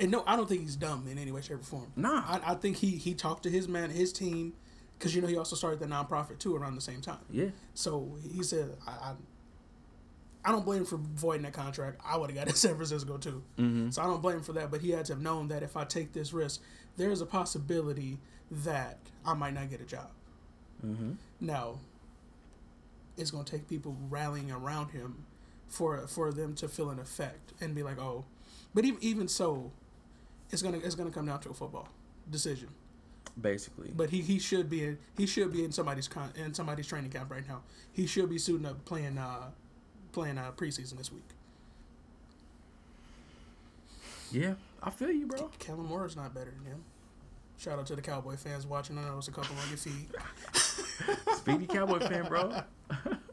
And 0.00 0.10
no, 0.10 0.24
I 0.26 0.34
don't 0.34 0.48
think 0.48 0.62
he's 0.62 0.76
dumb 0.76 1.06
in 1.10 1.18
any 1.18 1.30
way, 1.30 1.42
shape, 1.42 1.60
or 1.60 1.62
form. 1.62 1.92
Nah. 1.94 2.24
I, 2.26 2.52
I 2.52 2.54
think 2.54 2.78
he 2.78 2.92
he 2.96 3.14
talked 3.14 3.42
to 3.44 3.50
his 3.50 3.68
man, 3.68 3.90
his 3.90 4.12
team, 4.12 4.54
because 4.98 5.14
you 5.14 5.20
know 5.20 5.28
he 5.28 5.36
also 5.36 5.54
started 5.54 5.78
the 5.78 5.86
nonprofit 5.86 6.38
too 6.38 6.56
around 6.56 6.74
the 6.74 6.80
same 6.80 7.02
time. 7.02 7.18
Yeah. 7.30 7.50
So 7.74 8.16
he 8.32 8.42
said, 8.42 8.76
I, 8.86 8.90
I, 8.90 9.12
I 10.46 10.52
don't 10.52 10.64
blame 10.64 10.80
him 10.80 10.86
for 10.86 10.96
voiding 10.96 11.42
that 11.42 11.52
contract. 11.52 12.00
I 12.04 12.16
would 12.16 12.30
have 12.30 12.34
got 12.34 12.46
it 12.46 12.50
in 12.50 12.56
San 12.56 12.74
Francisco 12.76 13.18
too. 13.18 13.42
Mm-hmm. 13.58 13.90
So 13.90 14.02
I 14.02 14.06
don't 14.06 14.22
blame 14.22 14.36
him 14.36 14.42
for 14.42 14.54
that. 14.54 14.70
But 14.70 14.80
he 14.80 14.90
had 14.90 15.04
to 15.06 15.12
have 15.12 15.22
known 15.22 15.48
that 15.48 15.62
if 15.62 15.76
I 15.76 15.84
take 15.84 16.14
this 16.14 16.32
risk, 16.32 16.62
there 16.96 17.10
is 17.10 17.20
a 17.20 17.26
possibility 17.26 18.18
that 18.50 18.98
I 19.24 19.34
might 19.34 19.52
not 19.54 19.68
get 19.68 19.82
a 19.82 19.84
job. 19.84 20.10
Mm-hmm. 20.84 21.12
Now, 21.40 21.78
it's 23.18 23.30
going 23.30 23.44
to 23.44 23.52
take 23.52 23.68
people 23.68 23.96
rallying 24.08 24.50
around 24.50 24.90
him 24.90 25.26
for 25.68 26.06
for 26.06 26.32
them 26.32 26.54
to 26.56 26.68
feel 26.68 26.90
an 26.90 26.98
effect 26.98 27.52
and 27.60 27.74
be 27.74 27.82
like, 27.82 27.98
oh, 27.98 28.24
but 28.74 28.84
even 28.84 28.98
even 29.02 29.28
so, 29.28 29.72
it's 30.50 30.62
gonna 30.62 30.78
it's 30.78 30.94
gonna 30.94 31.10
come 31.10 31.26
down 31.26 31.40
to 31.40 31.50
a 31.50 31.54
football 31.54 31.88
decision. 32.30 32.68
basically. 33.40 33.90
But 33.94 34.10
he, 34.10 34.20
he 34.22 34.38
should 34.38 34.68
be 34.68 34.84
in, 34.84 34.98
he 35.16 35.26
should 35.26 35.52
be 35.52 35.64
in 35.64 35.72
somebody's 35.72 36.08
con, 36.08 36.30
in 36.36 36.54
somebody's 36.54 36.86
training 36.86 37.10
camp 37.10 37.30
right 37.30 37.46
now. 37.46 37.62
He 37.92 38.06
should 38.06 38.28
be 38.28 38.38
suiting 38.38 38.66
up 38.66 38.84
playing 38.84 39.18
uh 39.18 39.50
playing 40.12 40.38
uh 40.38 40.52
preseason 40.56 40.98
this 40.98 41.12
week. 41.12 41.24
Yeah, 44.32 44.54
I 44.82 44.90
feel 44.90 45.10
you, 45.10 45.26
bro. 45.26 45.50
Kellen 45.58 45.86
Moore 45.86 46.06
is 46.06 46.16
not 46.16 46.34
better 46.34 46.50
than 46.50 46.64
him. 46.72 46.84
Shout 47.58 47.78
out 47.78 47.86
to 47.86 47.96
the 47.96 48.02
Cowboy 48.02 48.36
fans 48.36 48.66
watching. 48.66 48.96
I 48.96 49.02
know 49.02 49.12
there's 49.12 49.28
a 49.28 49.32
couple 49.32 49.56
on 49.62 49.68
your 49.68 49.76
feed. 49.76 50.08
Speedy 51.36 51.66
Cowboy 51.66 51.98
fan, 51.98 52.26
bro. 52.26 52.62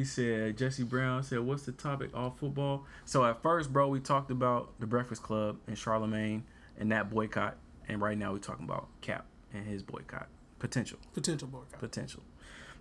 he 0.00 0.04
said 0.06 0.56
Jesse 0.56 0.82
Brown 0.82 1.22
said, 1.22 1.40
"What's 1.40 1.64
the 1.64 1.72
topic? 1.72 2.10
All 2.14 2.30
football." 2.30 2.86
So 3.04 3.24
at 3.24 3.42
first, 3.42 3.72
bro, 3.72 3.88
we 3.88 4.00
talked 4.00 4.30
about 4.30 4.72
the 4.80 4.86
Breakfast 4.86 5.22
Club 5.22 5.58
and 5.66 5.76
Charlemagne 5.76 6.44
and 6.78 6.90
that 6.90 7.10
boycott, 7.10 7.56
and 7.86 8.00
right 8.00 8.16
now 8.16 8.32
we're 8.32 8.38
talking 8.38 8.64
about 8.64 8.88
Cap 9.02 9.26
and 9.52 9.66
his 9.66 9.82
boycott 9.82 10.28
potential. 10.58 10.98
Potential 11.12 11.48
boycott. 11.48 11.78
Potential. 11.78 12.22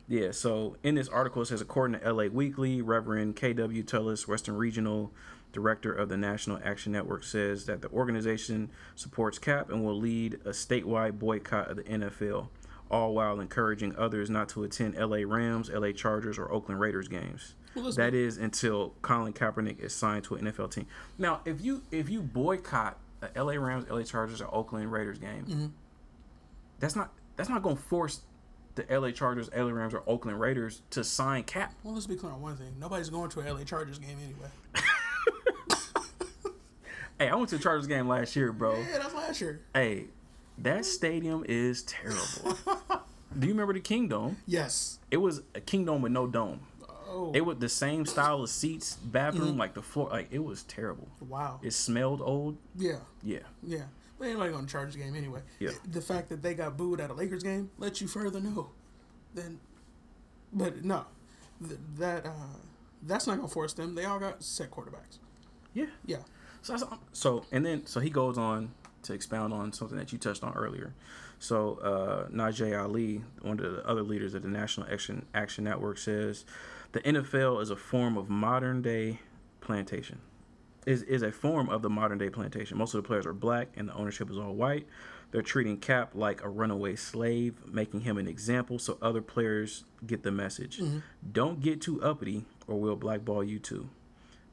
Yeah. 0.08 0.32
So 0.32 0.78
in 0.82 0.96
this 0.96 1.10
article, 1.10 1.42
it 1.42 1.48
says 1.48 1.60
according 1.60 2.00
to 2.00 2.14
LA 2.14 2.28
Weekly, 2.28 2.82
Reverend 2.82 3.36
K.W. 3.36 3.84
Tullis, 3.84 4.28
Western 4.28 4.56
Regional 4.56 5.12
Director 5.52 5.92
of 5.92 6.08
the 6.08 6.18
National 6.18 6.60
Action 6.64 6.94
Network, 6.94 7.26
says 7.26 7.66
that 7.66 7.82
the 7.82 7.90
organization 7.90 8.70
supports 8.96 9.38
Cap 9.40 9.70
and 9.70 9.84
will 9.84 9.98
lead 9.98 10.36
a 10.46 10.52
statewide 10.52 11.20
boycott 11.20 11.70
of 11.70 11.78
the 11.78 11.84
NFL, 11.84 12.48
all 12.90 13.14
while 13.14 13.40
encouraging 13.40 13.96
others 13.98 14.30
not 14.30 14.50
to 14.50 14.64
attend 14.64 14.96
LA 14.96 15.20
Rams, 15.26 15.70
LA 15.70 15.92
Chargers, 15.92 16.38
or 16.40 16.52
Oakland 16.52 16.80
Raiders 16.80 17.08
games. 17.08 17.56
Well, 17.76 17.92
That 17.92 18.14
is 18.14 18.38
until 18.38 18.94
Colin 19.02 19.34
Kaepernick 19.34 19.80
is 19.80 19.94
signed 19.94 20.24
to 20.26 20.36
an 20.36 20.46
NFL 20.46 20.72
team. 20.72 20.88
Now, 21.18 21.42
if 21.46 21.62
you 21.62 21.84
if 21.92 22.10
you 22.10 22.22
boycott 22.22 22.98
a 23.36 23.44
LA 23.44 23.54
Rams, 23.54 23.86
LA 23.90 24.04
Chargers, 24.04 24.42
or 24.42 24.54
Oakland 24.54 24.92
Raiders 24.92 25.20
game, 25.20 25.46
Mm-hmm. 25.46 25.66
that's 26.80 26.96
not 26.96 27.12
that's 27.36 27.50
not 27.50 27.62
going 27.62 27.76
to 27.78 27.82
force 27.84 28.22
the 28.76 28.86
LA 28.90 29.12
Chargers, 29.12 29.50
LA 29.56 29.70
Rams, 29.72 29.94
or 29.94 30.04
Oakland 30.08 30.40
Raiders 30.40 30.82
to 30.92 31.04
sign 31.04 31.44
Cap. 31.44 31.74
Well, 31.84 31.94
let's 31.94 32.08
be 32.08 32.16
clear 32.16 32.32
on 32.32 32.42
one 32.42 32.56
thing. 32.56 32.74
Nobody's 32.80 33.10
going 33.10 33.30
to 33.32 33.42
a 33.42 33.54
LA 33.54 33.64
Chargers 33.66 34.00
game 34.00 34.18
anyway. 34.24 34.50
Hey, 37.20 37.28
I 37.28 37.36
went 37.36 37.50
to 37.50 37.58
the 37.58 37.64
Chargers 37.64 37.86
game 37.88 38.08
last 38.08 38.34
year, 38.38 38.54
bro. 38.54 38.78
Yeah, 38.80 38.98
that's 39.00 39.14
last 39.14 39.42
year. 39.42 39.60
Hey, 39.74 40.06
that 40.64 40.86
stadium 40.86 41.44
is 41.48 41.84
terrible. 41.84 42.58
Do 43.38 43.48
you 43.48 43.54
remember 43.54 43.74
the 43.74 43.80
Kingdome? 43.80 44.38
Yes. 44.48 45.00
It 45.12 45.18
was 45.18 45.42
a 45.56 45.62
Kingdome 45.62 46.02
with 46.02 46.12
no 46.12 46.26
dome. 46.28 46.62
Oh, 47.12 47.32
It 47.34 47.42
was 47.42 47.58
the 47.58 47.70
same 47.70 48.06
style 48.06 48.42
of 48.44 48.50
seats, 48.50 48.96
bathroom, 48.98 49.58
like 49.58 49.74
the 49.74 49.82
floor. 49.82 50.10
Like 50.10 50.28
it 50.32 50.44
was 50.44 50.64
terrible. 50.64 51.08
wow. 51.28 51.60
It 51.64 51.74
smelled 51.74 52.22
old. 52.22 52.58
Yeah, 52.76 52.98
Yeah. 53.24 53.40
yeah. 53.64 53.84
But 54.18 54.28
anybody 54.28 54.52
going 54.52 54.66
to 54.66 54.72
charge 54.72 54.94
the 54.94 55.00
game 55.00 55.16
anyway. 55.16 55.42
Yeah. 55.60 55.72
The 55.92 56.02
fact 56.02 56.30
that 56.30 56.42
they 56.42 56.54
got 56.54 56.76
booed 56.78 57.00
at 57.00 57.10
a 57.10 57.14
Lakers 57.14 57.42
game 57.44 57.70
lets 57.78 58.02
you 58.02 58.08
further 58.08 58.40
know. 58.42 58.72
Then, 59.34 59.60
but 60.52 60.84
no, 60.84 61.06
th- 61.66 61.80
that 61.98 62.26
uh, 62.26 62.32
that's 63.04 63.28
not 63.28 63.38
going 63.38 63.48
to 63.48 63.54
force 63.54 63.74
them. 63.74 63.96
They 63.96 64.06
all 64.06 64.20
got 64.20 64.44
set 64.44 64.70
quarterbacks. 64.72 65.20
Yeah. 65.74 65.86
Yeah. 66.06 66.18
So, 66.64 66.74
that's- 66.74 67.00
so 67.14 67.46
and 67.52 67.66
then 67.66 67.86
so 67.86 68.00
he 68.02 68.10
goes 68.10 68.38
on 68.38 68.72
to 69.04 69.14
expound 69.14 69.54
on 69.54 69.74
something 69.74 69.98
that 69.98 70.12
you 70.12 70.18
touched 70.18 70.44
on 70.44 70.54
earlier. 70.54 70.94
So 71.40 71.76
uh, 71.76 72.28
Najee 72.30 72.78
Ali, 72.80 73.22
one 73.42 73.60
of 73.60 73.72
the 73.72 73.88
other 73.88 74.04
leaders 74.04 74.34
of 74.34 74.42
the 74.44 74.50
National 74.50 74.88
Action 74.92 75.26
Action 75.34 75.64
Network, 75.64 75.98
says 75.98 76.46
the 76.92 77.00
NFL 77.02 77.62
is 77.62 77.70
a 77.70 77.76
form 77.76 78.18
of 78.18 78.30
modern 78.30 78.82
day 78.82 79.20
plantation. 79.62 80.20
Is 80.86 81.04
is 81.04 81.22
a 81.22 81.32
form 81.32 81.70
of 81.70 81.82
the 81.82 81.90
modern 81.90 82.18
day 82.18 82.30
plantation. 82.30 82.78
Most 82.78 82.94
of 82.94 83.04
the 83.04 83.08
players 83.08 83.26
are 83.26 83.34
black, 83.34 83.70
and 83.76 83.88
the 83.90 83.94
ownership 83.94 84.30
is 84.30 84.38
all 84.38 84.54
white. 84.54 84.88
They're 85.32 85.42
treating 85.44 85.78
Cap 85.78 86.12
like 86.16 86.42
a 86.44 86.50
runaway 86.50 86.96
slave, 86.96 87.62
making 87.72 88.02
him 88.02 88.18
an 88.18 88.28
example 88.28 88.80
so 88.80 88.98
other 89.02 89.22
players 89.22 89.84
get 90.08 90.24
the 90.24 90.32
message. 90.32 90.82
Don't 91.32 91.60
get 91.62 91.82
too 91.82 92.02
uppity, 92.02 92.46
or 92.68 92.80
we'll 92.80 92.96
blackball 92.96 93.44
you 93.44 93.60
too. 93.60 93.90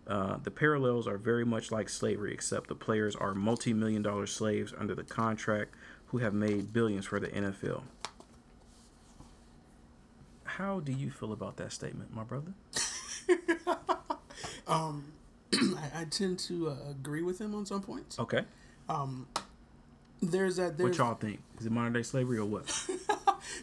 Uh, 0.07 0.39
the 0.43 0.51
parallels 0.51 1.07
are 1.09 1.19
very 1.19 1.45
much 1.45 1.71
like 1.73 1.89
slavery, 1.89 2.33
except 2.33 2.69
the 2.69 2.75
players 2.75 3.17
are 3.17 3.35
multi 3.35 3.73
million 3.73 4.03
dollar 4.03 4.27
slaves 4.27 4.73
under 4.79 4.95
the 4.95 5.03
contract 5.05 5.75
who 6.07 6.19
have 6.19 6.33
made 6.35 6.73
billions 6.73 7.07
for 7.07 7.19
the 7.19 7.29
NFL. 7.29 7.83
How 10.45 10.81
do 10.81 10.93
you 10.93 11.11
feel 11.11 11.33
about 11.33 11.57
that 11.59 11.73
statement, 11.73 12.15
my 12.15 12.25
brother? 12.25 12.53
Um, 14.69 15.13
I, 15.55 16.03
I 16.03 16.05
tend 16.11 16.41
to 16.41 16.71
uh, 16.71 16.91
agree 16.91 17.23
with 17.23 17.41
him 17.41 17.55
on 17.55 17.67
some 17.67 17.83
points. 17.83 18.19
Okay. 18.19 18.43
There's 20.21 20.57
that. 20.57 20.79
What 20.79 20.97
y'all 20.99 21.15
think? 21.15 21.41
Is 21.61 21.67
it 21.67 21.73
modern 21.73 21.93
day 21.93 22.03
slavery 22.03 22.39
or 22.39 22.47
what? 22.47 22.65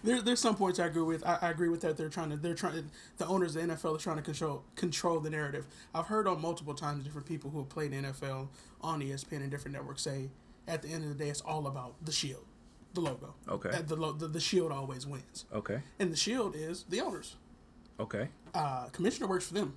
there, 0.03 0.21
there's 0.21 0.39
some 0.39 0.55
points 0.55 0.79
I 0.79 0.85
agree 0.87 1.01
with. 1.03 1.25
I, 1.25 1.37
I 1.41 1.49
agree 1.49 1.69
with 1.69 1.81
that. 1.81 1.97
They're 1.97 2.09
trying 2.09 2.29
to. 2.31 2.37
They're 2.37 2.53
trying. 2.55 2.89
The 3.17 3.25
owners 3.27 3.55
of 3.55 3.67
the 3.67 3.73
NFL 3.73 3.95
are 3.95 3.99
trying 3.99 4.17
to 4.17 4.21
control 4.21 4.63
control 4.75 5.19
the 5.19 5.29
narrative. 5.29 5.65
I've 5.93 6.07
heard 6.07 6.27
on 6.27 6.41
multiple 6.41 6.73
times 6.73 7.03
different 7.03 7.27
people 7.27 7.49
who 7.49 7.59
have 7.59 7.69
played 7.69 7.91
the 7.91 7.97
NFL 7.97 8.47
on 8.81 9.01
ESPN 9.01 9.37
and 9.41 9.51
different 9.51 9.73
networks 9.75 10.01
say, 10.01 10.29
at 10.67 10.81
the 10.81 10.89
end 10.89 11.03
of 11.03 11.09
the 11.09 11.15
day, 11.23 11.29
it's 11.29 11.41
all 11.41 11.67
about 11.67 11.95
the 12.03 12.11
shield, 12.11 12.45
the 12.93 13.01
logo. 13.01 13.33
Okay. 13.49 13.69
The, 13.85 13.95
lo- 13.95 14.13
the 14.13 14.27
the 14.27 14.39
shield 14.39 14.71
always 14.71 15.05
wins, 15.07 15.45
Okay. 15.53 15.81
and 15.99 16.11
the 16.11 16.17
shield 16.17 16.55
is 16.55 16.83
the 16.89 17.01
owners. 17.01 17.35
Okay. 17.99 18.27
Uh, 18.53 18.85
commissioner 18.91 19.27
works 19.27 19.47
for 19.47 19.53
them. 19.53 19.75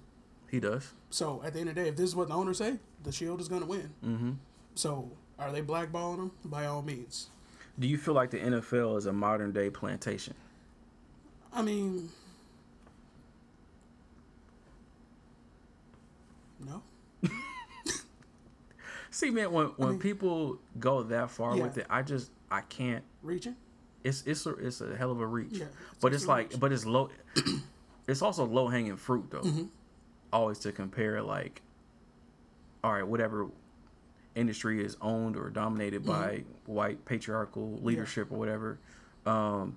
He 0.50 0.60
does. 0.60 0.92
So 1.10 1.42
at 1.44 1.52
the 1.54 1.60
end 1.60 1.68
of 1.70 1.74
the 1.74 1.82
day, 1.82 1.88
if 1.88 1.96
this 1.96 2.06
is 2.08 2.16
what 2.16 2.28
the 2.28 2.34
owners 2.34 2.58
say, 2.58 2.78
the 3.02 3.12
shield 3.12 3.40
is 3.40 3.48
going 3.48 3.62
to 3.62 3.66
win. 3.66 3.90
Mm-hmm. 4.04 4.30
So 4.74 5.10
are 5.38 5.50
they 5.52 5.60
blackballing 5.62 6.16
them? 6.18 6.32
By 6.44 6.66
all 6.66 6.82
means. 6.82 7.30
Do 7.78 7.86
you 7.86 7.98
feel 7.98 8.14
like 8.14 8.30
the 8.30 8.38
NFL 8.38 8.96
is 8.98 9.06
a 9.06 9.12
modern 9.12 9.52
day 9.52 9.68
plantation? 9.70 10.34
I 11.52 11.62
mean, 11.62 12.08
no. 16.60 16.82
See, 19.10 19.30
man, 19.30 19.52
when 19.52 19.66
when 19.76 19.90
mean- 19.90 19.98
people 19.98 20.58
go 20.78 21.02
that 21.04 21.30
far 21.30 21.56
Yeah. 21.56 21.62
with 21.64 21.78
it, 21.78 21.86
I 21.88 22.02
just 22.02 22.30
I 22.50 22.60
can't. 22.62 23.04
Reaching? 23.22 23.56
It's 24.04 24.22
it's 24.26 24.46
a 24.46 24.50
it's 24.56 24.80
a 24.80 24.96
hell 24.96 25.10
of 25.10 25.20
a 25.20 25.26
reach. 25.26 25.52
Yeah, 25.52 25.66
but 26.00 26.12
it's 26.12 26.22
it's 26.22 26.28
like 26.28 26.50
reach. 26.52 26.60
but 26.60 26.72
it's 26.72 26.84
low. 26.86 27.10
it's 28.08 28.22
also 28.22 28.44
low 28.44 28.68
hanging 28.68 28.96
fruit 28.96 29.26
though. 29.30 29.40
Mm-hmm. 29.40 29.64
Always 30.32 30.58
to 30.60 30.72
compare 30.72 31.22
like, 31.22 31.62
all 32.84 32.92
right, 32.92 33.06
whatever 33.06 33.48
industry 34.40 34.84
is 34.84 34.96
owned 35.00 35.36
or 35.36 35.50
dominated 35.50 36.02
Mm-hmm. 36.04 36.12
by 36.12 36.44
white 36.66 37.04
patriarchal 37.04 37.78
leadership 37.82 38.30
or 38.30 38.38
whatever, 38.38 38.78
um, 39.24 39.76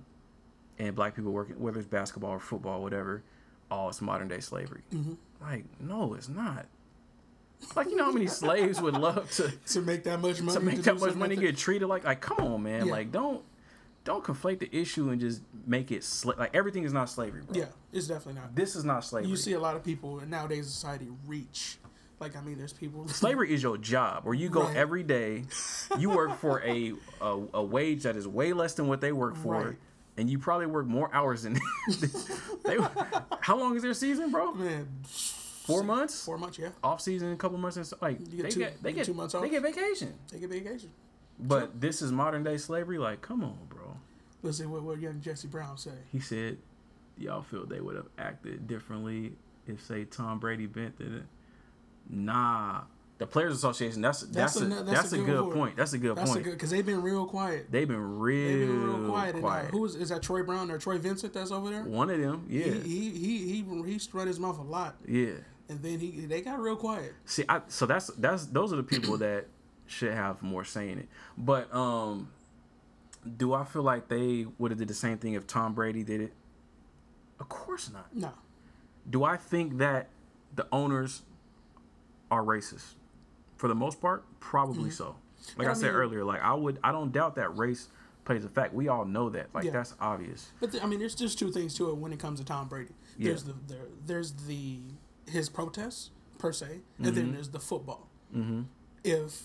and 0.77 0.95
black 0.95 1.15
people 1.15 1.31
working 1.31 1.59
whether 1.59 1.79
it's 1.79 1.87
basketball 1.87 2.31
or 2.31 2.39
football, 2.39 2.81
whatever. 2.83 3.23
Oh, 3.71 3.89
it's 3.89 4.01
modern 4.01 4.27
day 4.27 4.39
slavery. 4.39 4.81
Mm-hmm. 4.93 5.13
Like, 5.41 5.65
no, 5.79 6.13
it's 6.15 6.27
not. 6.29 6.65
Like, 7.75 7.89
you 7.89 7.95
know 7.95 8.05
how 8.05 8.11
many 8.11 8.27
slaves 8.41 8.81
would 8.81 8.95
love 8.95 9.29
to 9.31 9.51
To 9.73 9.81
make 9.81 10.03
that 10.03 10.19
much 10.19 10.41
money. 10.41 10.57
to 10.59 10.65
make 10.65 10.75
do 10.75 10.81
that 10.83 10.99
much 10.99 11.15
money 11.15 11.35
like 11.35 11.45
get 11.45 11.57
treated 11.57 11.87
like 11.87 12.03
like 12.03 12.21
come 12.21 12.39
on 12.39 12.63
man 12.63 12.85
Yeah. 12.85 12.91
like 12.91 13.11
don't 13.11 13.43
don't 14.05 14.23
conflate 14.23 14.59
the 14.59 14.73
issue 14.75 15.09
and 15.09 15.19
just 15.19 15.41
make 15.67 15.91
it 15.91 16.01
sla- 16.01 16.37
like 16.37 16.55
everything 16.55 16.83
is 16.83 16.93
not 16.93 17.09
slavery 17.09 17.41
bro 17.41 17.59
Yeah, 17.59 17.65
it's 17.91 18.07
definitely 18.07 18.41
not. 18.41 18.55
this 18.55 18.75
is 18.77 18.85
not 18.85 19.03
slavery 19.03 19.29
You 19.29 19.35
see 19.35 19.53
a 19.53 19.59
lot 19.59 19.75
of 19.75 19.83
people 19.83 20.19
in 20.19 20.29
nowadays 20.29 20.67
society 20.67 21.09
reach. 21.27 21.77
Like, 22.19 22.35
I 22.35 22.41
mean, 22.41 22.57
there's 22.57 22.73
people. 22.73 23.07
slavery 23.07 23.53
is 23.53 23.63
your 23.63 23.77
job 23.77 24.25
where 24.25 24.33
you 24.33 24.49
go 24.49 24.63
Right. 24.63 24.75
every 24.75 25.03
day 25.03 25.45
you 25.97 26.09
work 26.09 26.37
for 26.39 26.61
a, 26.63 26.93
a 27.21 27.39
a 27.53 27.63
wage 27.63 28.03
that 28.03 28.15
is 28.17 28.27
way 28.27 28.51
less 28.53 28.73
than 28.73 28.87
what 28.87 28.99
they 29.01 29.11
work 29.11 29.35
for 29.37 29.53
Right. 29.63 29.77
and 30.17 30.29
you 30.29 30.37
probably 30.39 30.65
work 30.67 30.85
more 30.85 31.09
hours 31.13 31.43
than 31.43 31.53
they 32.65 32.77
how 33.39 33.57
long 33.57 33.75
is 33.75 33.81
their 33.83 33.93
season 33.93 34.31
bro 34.31 34.51
Man, 34.53 34.87
four 35.03 35.81
months 35.83 36.25
four 36.25 36.37
months, 36.37 36.57
yeah. 36.59 36.69
off 36.83 36.99
season 37.01 37.31
a 37.31 37.35
couple 37.37 37.57
months 37.57 37.77
and 37.77 37.85
stuff 37.87 38.01
like 38.01 38.19
You 38.19 38.25
get 38.37 38.43
they 38.43 38.49
two- 38.49 38.59
get 38.59 38.83
they 38.83 38.93
get 38.93 39.05
two 39.05 39.13
months 39.13 39.33
off. 39.35 39.41
they 39.41 39.49
get 39.49 39.61
vacation 39.63 40.13
They 40.31 40.39
get 40.39 40.49
vacation. 40.49 40.89
but 41.39 41.79
this 41.79 42.01
is 42.01 42.11
modern 42.11 42.43
day 42.43 42.57
slavery 42.57 42.97
like 42.97 43.21
come 43.21 43.43
on 43.43 43.57
bro 43.69 44.51
see 44.51 44.65
what, 44.65 44.83
what 44.83 44.99
young 44.99 45.19
Jesse 45.21 45.47
Brown 45.49 45.77
say. 45.77 45.91
He 46.13 46.19
said, 46.21 46.57
"Y'all 47.17 47.41
feel 47.41 47.65
they 47.65 47.81
would 47.81 47.97
have 47.97 48.07
acted 48.17 48.67
differently 48.67 49.33
if, 49.67 49.83
say, 49.85 50.05
Tom 50.05 50.39
Brady 50.39 50.65
bent 50.65 50.95
in 51.01 51.13
it." 51.13 51.23
Nah, 52.09 52.81
the 53.19 53.27
Players 53.27 53.53
Association. 53.55 54.01
That's 54.01 54.21
that's 54.21 54.55
That's 54.55 54.61
a, 54.61 54.65
a- 54.65 54.83
that's, 54.83 54.91
that's 55.01 55.13
a, 55.13 55.17
good, 55.17 55.25
good 55.27 55.53
point. 55.53 55.75
That's 55.77 55.93
a 55.93 55.97
good 55.97 56.15
That's 56.15 56.31
point. 56.31 56.43
because 56.45 56.71
they've 56.71 56.85
been 56.85 57.01
real 57.01 57.25
quiet. 57.25 57.71
They've 57.71 57.87
been 57.87 58.19
real, 58.19 58.47
They've 58.49 58.67
been 58.67 58.83
real 59.01 59.09
quiet. 59.09 59.35
And, 59.35 59.45
uh, 59.45 59.59
who 59.65 59.85
is 59.85 59.95
is 59.95 60.09
that? 60.09 60.23
Troy 60.23 60.41
Brown 60.43 60.71
or 60.71 60.77
Troy 60.77 60.97
Vincent 60.97 61.33
that's 61.33 61.51
over 61.51 61.69
there? 61.69 61.83
One 61.83 62.09
of 62.09 62.19
them, 62.19 62.45
yeah, 62.49 62.63
He 62.65 62.79
he 62.79 63.09
he 63.11 63.63
he, 63.63 63.83
he 63.85 63.99
spread 63.99 64.27
his 64.27 64.39
mouth 64.39 64.57
a 64.57 64.63
lot, 64.63 64.95
yeah. 65.07 65.33
and 65.67 65.81
then 65.83 65.99
he 65.99 66.11
they 66.25 66.41
got 66.41 66.59
real 66.59 66.75
quiet. 66.75 67.13
See, 67.25 67.43
I, 67.47 67.61
so 67.67 67.85
that's 67.85 68.07
that's 68.17 68.45
those 68.47 68.73
are 68.73 68.77
the 68.77 68.83
people 68.83 69.17
that 69.17 69.45
should 69.85 70.13
have 70.13 70.41
more 70.41 70.63
say 70.63 70.89
in 70.89 70.99
it. 70.99 71.07
But 71.37 71.73
um, 71.75 72.29
do 73.37 73.53
I 73.53 73.65
feel 73.65 73.83
like 73.83 74.07
they 74.07 74.47
would 74.57 74.71
have 74.71 74.79
did 74.79 74.87
the 74.87 74.93
same 74.93 75.17
thing 75.17 75.33
if 75.33 75.45
Tom 75.45 75.73
Brady 75.73 76.03
did 76.03 76.21
it? 76.21 76.33
Of 77.39 77.49
course 77.49 77.91
not. 77.91 78.13
No, 78.15 78.31
Do 79.09 79.23
I 79.23 79.37
think 79.37 79.77
that 79.77 80.07
the 80.55 80.67
owners 80.71 81.21
are 82.31 82.43
racist? 82.43 82.95
For 83.57 83.67
the 83.67 83.75
most 83.75 83.99
part, 83.99 84.23
probably 84.39 84.89
so. 84.89 85.15
Like 85.57 85.67
I, 85.67 85.71
I 85.71 85.73
said 85.73 85.87
mean- 85.87 85.95
earlier, 85.95 86.23
like 86.23 86.41
I 86.41 86.53
would, 86.53 86.79
I 86.83 86.91
don't 86.91 87.11
doubt 87.11 87.35
that 87.35 87.57
race 87.57 87.87
plays 88.25 88.45
a 88.45 88.49
fact. 88.49 88.73
We 88.73 88.87
all 88.87 89.05
know 89.05 89.29
that. 89.29 89.47
Like 89.53 89.65
Yeah. 89.65 89.71
that's 89.71 89.95
obvious. 89.99 90.51
But 90.59 90.71
th- 90.71 90.83
I 90.83 90.87
mean, 90.87 90.99
there's 90.99 91.15
just 91.15 91.39
two 91.39 91.51
things 91.51 91.73
to 91.75 91.89
it 91.89 91.97
when 91.97 92.13
it 92.13 92.19
comes 92.19 92.39
to 92.39 92.45
Tom 92.45 92.67
Brady. 92.67 92.91
Yeah. 93.17 93.29
There's 93.29 93.43
the 93.43 93.55
there, 93.67 93.85
there's 94.05 94.31
the 94.47 94.79
his 95.27 95.49
protests 95.49 96.11
per 96.37 96.51
se, 96.53 96.79
and 96.99 97.07
then 97.15 97.33
there's 97.33 97.49
the 97.49 97.59
football. 97.59 98.07
Mm-hmm. 98.35 98.61
If 99.03 99.43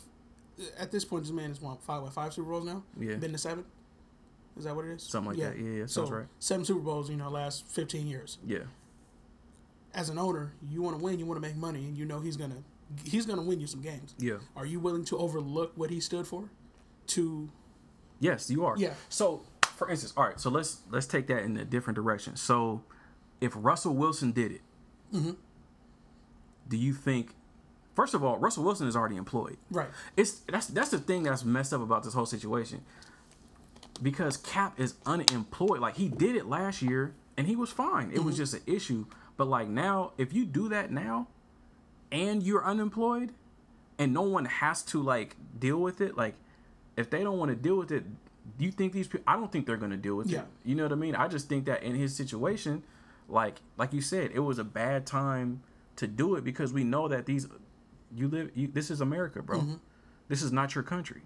at 0.78 0.92
this 0.92 1.04
point 1.04 1.24
this 1.24 1.32
man 1.32 1.48
has 1.48 1.60
won 1.60 1.78
five 1.78 2.02
what, 2.02 2.12
five 2.12 2.32
Super 2.34 2.50
Bowls 2.50 2.64
now, 2.66 2.82
Yeah. 3.00 3.16
been 3.16 3.32
to 3.32 3.38
seven. 3.38 3.64
Is 4.56 4.64
that 4.64 4.76
what 4.76 4.84
it 4.84 4.92
is? 4.92 5.02
Something 5.02 5.32
like 5.36 5.40
that. 5.40 5.58
Yeah, 5.58 5.70
yeah, 5.80 5.86
so 5.86 6.06
right. 6.06 6.26
seven 6.38 6.64
Super 6.64 6.80
Bowls, 6.80 7.10
you 7.10 7.16
know, 7.16 7.28
last 7.30 7.66
fifteen 7.66 8.06
years. 8.06 8.38
Yeah. 8.46 8.58
As 9.94 10.08
an 10.08 10.18
owner, 10.18 10.52
you 10.68 10.82
want 10.82 10.96
to 10.98 11.02
win, 11.02 11.18
you 11.18 11.26
want 11.26 11.40
to 11.42 11.46
make 11.48 11.56
money, 11.56 11.84
and 11.86 11.96
you 11.96 12.04
know 12.04 12.20
he's 12.20 12.36
gonna 12.36 12.62
he's 13.04 13.26
gonna 13.26 13.42
win 13.42 13.60
you 13.60 13.66
some 13.66 13.82
games. 13.82 14.14
Yeah. 14.18 14.38
Are 14.56 14.66
you 14.66 14.80
willing 14.80 15.04
to 15.06 15.18
overlook 15.18 15.72
what 15.76 15.90
he 15.90 16.00
stood 16.00 16.26
for? 16.26 16.48
To 17.08 17.50
Yes, 18.20 18.48
you 18.50 18.64
are. 18.64 18.74
Yeah. 18.78 18.94
So, 19.08 19.42
for 19.76 19.90
instance, 19.90 20.14
all 20.16 20.24
right. 20.24 20.38
So 20.40 20.48
let's 20.50 20.80
let's 20.90 21.06
take 21.06 21.26
that 21.26 21.42
in 21.42 21.56
a 21.56 21.64
different 21.64 21.96
direction. 21.96 22.36
So, 22.36 22.82
if 23.40 23.52
Russell 23.56 23.94
Wilson 23.94 24.32
did 24.32 24.52
it, 24.52 24.60
Mm-hmm. 25.12 25.32
do 26.68 26.76
you 26.76 26.94
think? 26.94 27.34
First 27.94 28.14
of 28.14 28.24
all, 28.24 28.38
Russell 28.38 28.64
Wilson 28.64 28.88
is 28.88 28.96
already 28.96 29.16
employed. 29.16 29.56
right, 29.70 29.88
It's 30.16 30.40
that's 30.48 30.66
that's 30.68 30.90
the 30.90 30.98
thing 30.98 31.22
that's 31.24 31.44
messed 31.44 31.72
up 31.72 31.80
about 31.80 32.02
this 32.04 32.14
whole 32.14 32.26
situation. 32.26 32.80
Because 34.02 34.36
Cap 34.36 34.78
is 34.80 34.94
unemployed. 35.06 35.78
Like 35.80 35.96
he 35.96 36.08
did 36.08 36.34
it 36.34 36.46
last 36.46 36.82
year 36.82 37.14
and 37.36 37.46
he 37.46 37.54
was 37.54 37.70
fine. 37.70 38.10
It 38.10 38.16
Mm-hmm. 38.16 38.26
was 38.26 38.36
just 38.36 38.54
an 38.54 38.62
issue. 38.66 39.06
But 39.36 39.46
like 39.46 39.68
now, 39.68 40.12
if 40.18 40.32
you 40.32 40.44
do 40.44 40.68
that 40.70 40.90
now 40.90 41.28
and 42.14 42.42
you're 42.42 42.64
unemployed 42.64 43.32
and 43.98 44.12
no 44.12 44.22
one 44.22 44.44
has 44.46 44.82
to 44.82 45.02
like 45.02 45.36
deal 45.58 45.78
with 45.78 46.00
it, 46.00 46.16
like 46.16 46.34
if 46.96 47.10
they 47.10 47.22
don't 47.22 47.38
want 47.38 47.50
to 47.50 47.56
deal 47.56 47.76
with 47.76 47.90
it, 47.92 48.04
do 48.58 48.64
you 48.64 48.70
think 48.70 48.92
these 48.92 49.08
people 49.08 49.24
I 49.26 49.36
don't 49.36 49.50
think 49.50 49.66
they're 49.66 49.76
gonna 49.76 49.96
deal 49.96 50.16
with 50.16 50.28
Yeah. 50.28 50.40
it. 50.40 50.46
You 50.64 50.74
know 50.76 50.84
what 50.84 50.92
I 50.92 50.96
mean? 50.96 51.14
I 51.14 51.28
just 51.28 51.48
think 51.48 51.64
that 51.66 51.82
in 51.82 51.94
his 51.94 52.14
situation, 52.14 52.82
like 53.28 53.56
like 53.76 53.92
you 53.92 54.00
said, 54.00 54.30
it 54.34 54.40
was 54.40 54.58
a 54.58 54.64
bad 54.64 55.06
time 55.06 55.62
to 55.96 56.06
do 56.06 56.34
it 56.36 56.44
because 56.44 56.72
we 56.72 56.84
know 56.84 57.08
that 57.08 57.26
these 57.26 57.46
you 58.14 58.28
live 58.28 58.50
you, 58.54 58.68
this 58.68 58.90
is 58.90 59.00
America, 59.00 59.42
bro. 59.42 59.60
Mm-hmm. 59.60 59.74
This 60.28 60.42
is 60.42 60.52
not 60.52 60.74
your 60.74 60.84
country. 60.84 61.22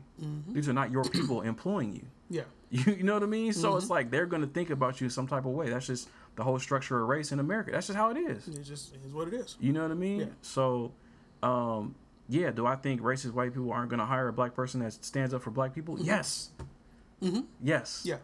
These 0.49 0.69
are 0.69 0.73
not 0.73 0.91
your 0.91 1.05
people 1.05 1.43
employing 1.53 1.93
you. 1.95 2.07
yeah, 2.29 2.43
You, 2.71 2.93
you 2.99 3.03
know 3.05 3.15
what 3.15 3.23
I 3.23 3.27
mean? 3.27 3.53
So 3.53 3.69
Mm-hmm. 3.69 3.79
it's 3.79 3.91
like 3.91 4.11
they're 4.11 4.27
gonna 4.27 4.47
think 4.49 4.71
about 4.71 5.01
you 5.01 5.09
some 5.09 5.27
type 5.29 5.45
of 5.45 5.53
way. 5.53 5.71
That's 5.71 5.87
just 5.87 6.09
the 6.39 6.45
whole 6.45 6.59
structure 6.61 7.03
of 7.03 7.09
race 7.09 7.33
in 7.33 7.41
America. 7.41 7.73
That's 7.73 7.89
just 7.89 7.97
how 7.97 8.11
it 8.11 8.17
is. 8.17 8.47
it 8.47 8.63
just 8.63 8.95
is 9.05 9.13
what 9.13 9.27
it 9.29 9.35
is. 9.35 9.57
You 9.61 9.73
know 9.73 9.83
what 9.83 9.91
I 9.91 9.95
mean? 9.95 10.21
Yeah. 10.21 10.27
So, 10.41 10.93
um, 11.43 11.97
yeah. 12.29 12.53
Do 12.53 12.65
I 12.65 12.77
think 12.77 13.01
racist 13.03 13.33
white 13.33 13.53
people 13.53 13.73
aren't 13.73 13.91
gonna 13.91 14.07
hire 14.07 14.29
a 14.29 14.33
black 14.33 14.55
person 14.55 14.81
that 14.81 14.93
stands 15.05 15.35
up 15.35 15.43
for 15.43 15.51
black 15.51 15.75
people? 15.75 15.99
Yes. 16.01 16.51
Mm-hmm. 17.21 17.41
Yes. 17.61 18.03
Yeah, 18.05 18.19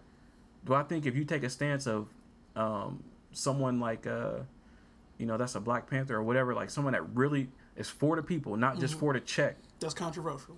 Do 0.65 0.75
I 0.75 0.85
think 0.85 1.07
if 1.07 1.17
you 1.17 1.25
take 1.25 1.43
a 1.43 1.51
stance 1.51 1.89
of 1.89 2.07
um, 2.55 3.03
someone 3.33 3.81
like 3.81 4.07
uh, 4.07 4.35
you 5.19 5.27
know 5.27 5.37
that's 5.37 5.57
a 5.57 5.61
Black 5.61 5.91
Panther 5.91 6.15
or 6.15 6.23
whatever, 6.23 6.55
like 6.55 6.71
someone 6.71 6.93
that 6.93 7.03
really 7.17 7.49
is 7.77 7.91
for 7.91 8.15
the 8.15 8.23
people, 8.23 8.57
not 8.57 8.75
Mm-hmm. 8.75 8.81
just 8.83 8.95
for 8.95 9.13
the 9.13 9.19
check. 9.21 9.57
that's 9.81 9.95
controversial. 9.95 10.57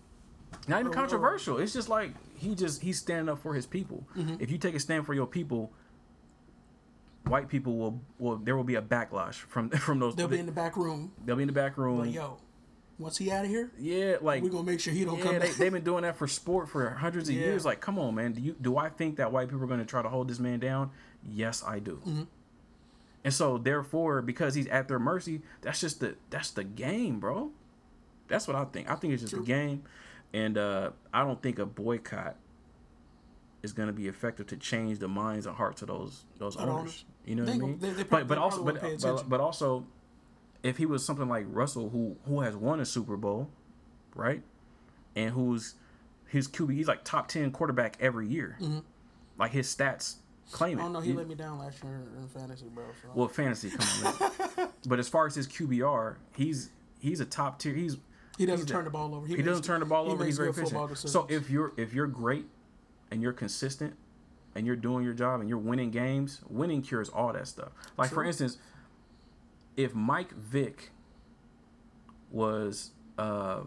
Not 0.69 0.81
even 0.81 0.93
controversial. 0.93 1.57
It's 1.59 1.73
just 1.73 1.89
like 1.89 2.11
he 2.37 2.55
just 2.55 2.83
he's 2.83 2.99
standing 2.99 3.31
up 3.31 3.39
for 3.41 3.55
his 3.55 3.65
people. 3.67 4.05
Mm-hmm. 4.15 4.37
If 4.41 4.51
you 4.51 4.59
take 4.59 4.75
a 4.75 4.81
stand 4.81 5.07
for 5.07 5.15
your 5.15 5.27
people, 5.27 5.73
white 7.29 7.49
people 7.49 7.77
will 7.77 8.01
will 8.19 8.37
there 8.37 8.57
will 8.57 8.65
be 8.65 8.77
a 8.77 8.83
backlash 8.83 9.35
from 9.35 9.71
from 9.87 9.99
those. 9.99 10.15
They'll 10.15 10.29
be 10.29 10.39
in 10.39 10.47
the 10.47 10.53
back 10.53 10.77
room, 10.77 11.13
they'll 11.25 11.37
be 11.37 11.43
in 11.43 11.49
the 11.49 11.53
back 11.53 11.77
room. 11.77 11.99
like, 12.01 12.13
yo, 12.15 12.39
once 12.99 13.19
he 13.19 13.31
out 13.31 13.45
of 13.45 13.51
here, 13.51 13.71
yeah, 13.79 14.17
like 14.21 14.43
we're 14.43 14.49
gonna 14.51 14.65
make 14.65 14.81
sure 14.81 14.93
he 14.93 15.05
don't 15.05 15.19
yeah, 15.19 15.25
come 15.25 15.33
they, 15.35 15.39
back. 15.41 15.51
they've 15.57 15.73
been 15.73 15.85
doing 15.85 16.03
that 16.03 16.17
for 16.17 16.27
sport 16.27 16.69
for 16.69 16.89
hundreds 16.91 17.29
of 17.29 17.35
Yeah. 17.35 17.43
years. 17.43 17.65
Like, 17.65 17.81
come 17.81 17.99
on, 17.99 18.15
man. 18.15 18.33
Do 18.33 18.41
you 18.41 18.57
do 18.61 18.77
I 18.77 18.89
think 18.89 19.17
that 19.17 19.33
white 19.33 19.49
people 19.49 19.63
are 19.63 19.67
going 19.67 19.81
to 19.81 19.87
try 19.87 20.03
to 20.03 20.09
hold 20.09 20.29
this 20.29 20.39
man 20.39 20.61
down? 20.61 20.91
Yes, 21.23 21.63
I 21.67 21.79
do. 21.79 22.01
Mm-hmm. 22.07 22.23
And 23.25 23.35
so, 23.35 23.59
therefore, 23.59 24.23
because 24.23 24.55
he's 24.55 24.69
at 24.69 24.87
their 24.87 25.01
mercy, 25.01 25.43
that's 25.61 25.81
just 25.81 26.01
the 26.01 26.15
that's 26.31 26.53
the 26.53 26.63
game, 26.65 27.19
bro. 27.19 27.51
That's 28.29 28.47
what 28.47 28.57
I 28.57 28.65
think. 28.65 28.89
I 28.91 28.95
think 28.95 29.13
it's 29.15 29.23
just 29.23 29.35
True. 29.35 29.43
the 29.43 29.47
game, 29.47 29.83
and 30.33 30.57
uh, 30.57 30.91
I 31.13 31.25
don't 31.25 31.43
think 31.43 31.59
a 31.59 31.67
boycott 31.67 32.37
is 33.67 33.73
going 33.75 33.89
to 33.89 33.93
be 33.93 34.07
effective 34.09 34.47
to 34.47 34.57
change 34.57 34.99
the 35.01 35.09
minds 35.09 35.45
and 35.47 35.55
hearts 35.57 35.83
of 35.83 35.89
those 35.89 36.25
those 36.39 36.57
owners. 36.57 36.69
owners. 36.75 37.05
You 37.27 37.35
know 37.35 37.45
They 37.45 37.53
what 37.53 37.63
I 37.63 37.67
mean? 37.67 37.79
they- 37.81 37.91
they 37.91 38.03
but 38.05 38.27
but 38.29 38.39
also 38.39 38.65
but, 38.65 38.81
but 39.03 39.29
but 39.29 39.41
also, 39.41 39.85
if 40.63 40.77
he 40.79 40.87
was 40.87 41.05
something 41.05 41.29
like 41.29 41.45
Russell, 41.51 41.91
who 41.91 42.17
who 42.27 42.41
has 42.41 42.57
won 42.57 42.81
a 42.81 42.87
Super 42.87 43.17
Bowl, 43.17 43.51
right, 44.15 44.43
and 45.15 45.31
who's 45.31 45.75
his 46.29 46.49
QB, 46.49 46.73
he's 46.75 46.89
like 46.89 47.05
top 47.05 47.29
ten 47.29 47.51
quarterback 47.51 47.97
every 48.01 48.27
year. 48.29 48.57
Mm-hmm. 48.61 48.79
Like 49.39 49.51
his 49.53 49.67
stats 49.75 50.17
claim 50.53 50.79
it. 50.79 50.83
oh 50.83 50.89
no, 50.89 51.01
he 51.01 51.13
let 51.13 51.29
me 51.29 51.35
down 51.35 51.59
last 51.59 51.83
year 51.83 52.01
in 52.17 52.29
fantasy, 52.29 52.67
bro. 52.73 52.85
So. 53.03 53.09
well, 53.15 53.29
fantasy, 53.29 53.71
come 53.71 54.15
on, 54.59 54.69
but 54.89 54.99
as 54.99 55.09
far 55.09 55.27
as 55.27 55.35
his 55.35 55.47
QBR, 55.49 56.17
he's 56.37 56.71
he's 57.01 57.21
a 57.21 57.25
top 57.27 57.59
tier. 57.59 57.75
He's 57.75 57.97
he 58.39 58.45
doesn't 58.47 58.67
turn 58.67 58.85
the 58.85 58.91
ball 58.91 59.15
over. 59.15 59.27
he 59.27 59.35
makes- 59.35 59.47
doesn't 59.49 59.65
turn 59.65 59.81
the 59.81 59.87
ball 59.87 60.07
he 60.07 60.13
over. 60.13 60.25
He's 60.25 60.37
very 60.37 60.51
efficient. 60.51 60.97
So 60.99 61.27
if 61.29 61.51
you're 61.51 61.73
if 61.77 61.93
you're 61.93 62.07
great 62.07 62.47
and 63.11 63.23
you're 63.23 63.33
consistent 63.33 63.95
and 64.55 64.67
you're 64.67 64.77
doing 64.77 65.05
your 65.05 65.15
job 65.15 65.41
and 65.41 65.49
you're 65.49 65.59
winning 65.59 65.91
games, 65.91 66.41
winning 66.49 66.83
cures 66.83 67.09
all 67.09 67.33
that 67.33 67.47
stuff. 67.47 67.73
Like 67.97 68.11
for 68.11 68.25
instance, 68.25 68.59
if 69.77 69.95
Mike 69.95 70.33
Vick 70.33 70.91
was 72.31 72.91
uh 73.19 73.61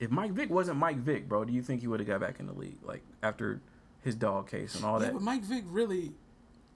if 0.00 0.10
Mike 0.10 0.32
Vick 0.32 0.50
wasn't 0.50 0.78
Mike 0.78 0.98
Vick, 0.98 1.28
bro, 1.28 1.44
do 1.44 1.52
you 1.52 1.62
think 1.62 1.80
he 1.80 1.88
would 1.88 2.00
have 2.00 2.06
got 2.06 2.20
back 2.20 2.38
in 2.38 2.46
the 2.46 2.52
league 2.52 2.78
like 2.84 3.02
after 3.22 3.60
his 4.02 4.14
dog 4.14 4.48
case 4.48 4.74
and 4.74 4.84
all 4.84 5.00
yeah, 5.00 5.06
that? 5.06 5.14
but 5.14 5.22
Mike 5.22 5.42
Vick 5.42 5.64
really, 5.66 6.12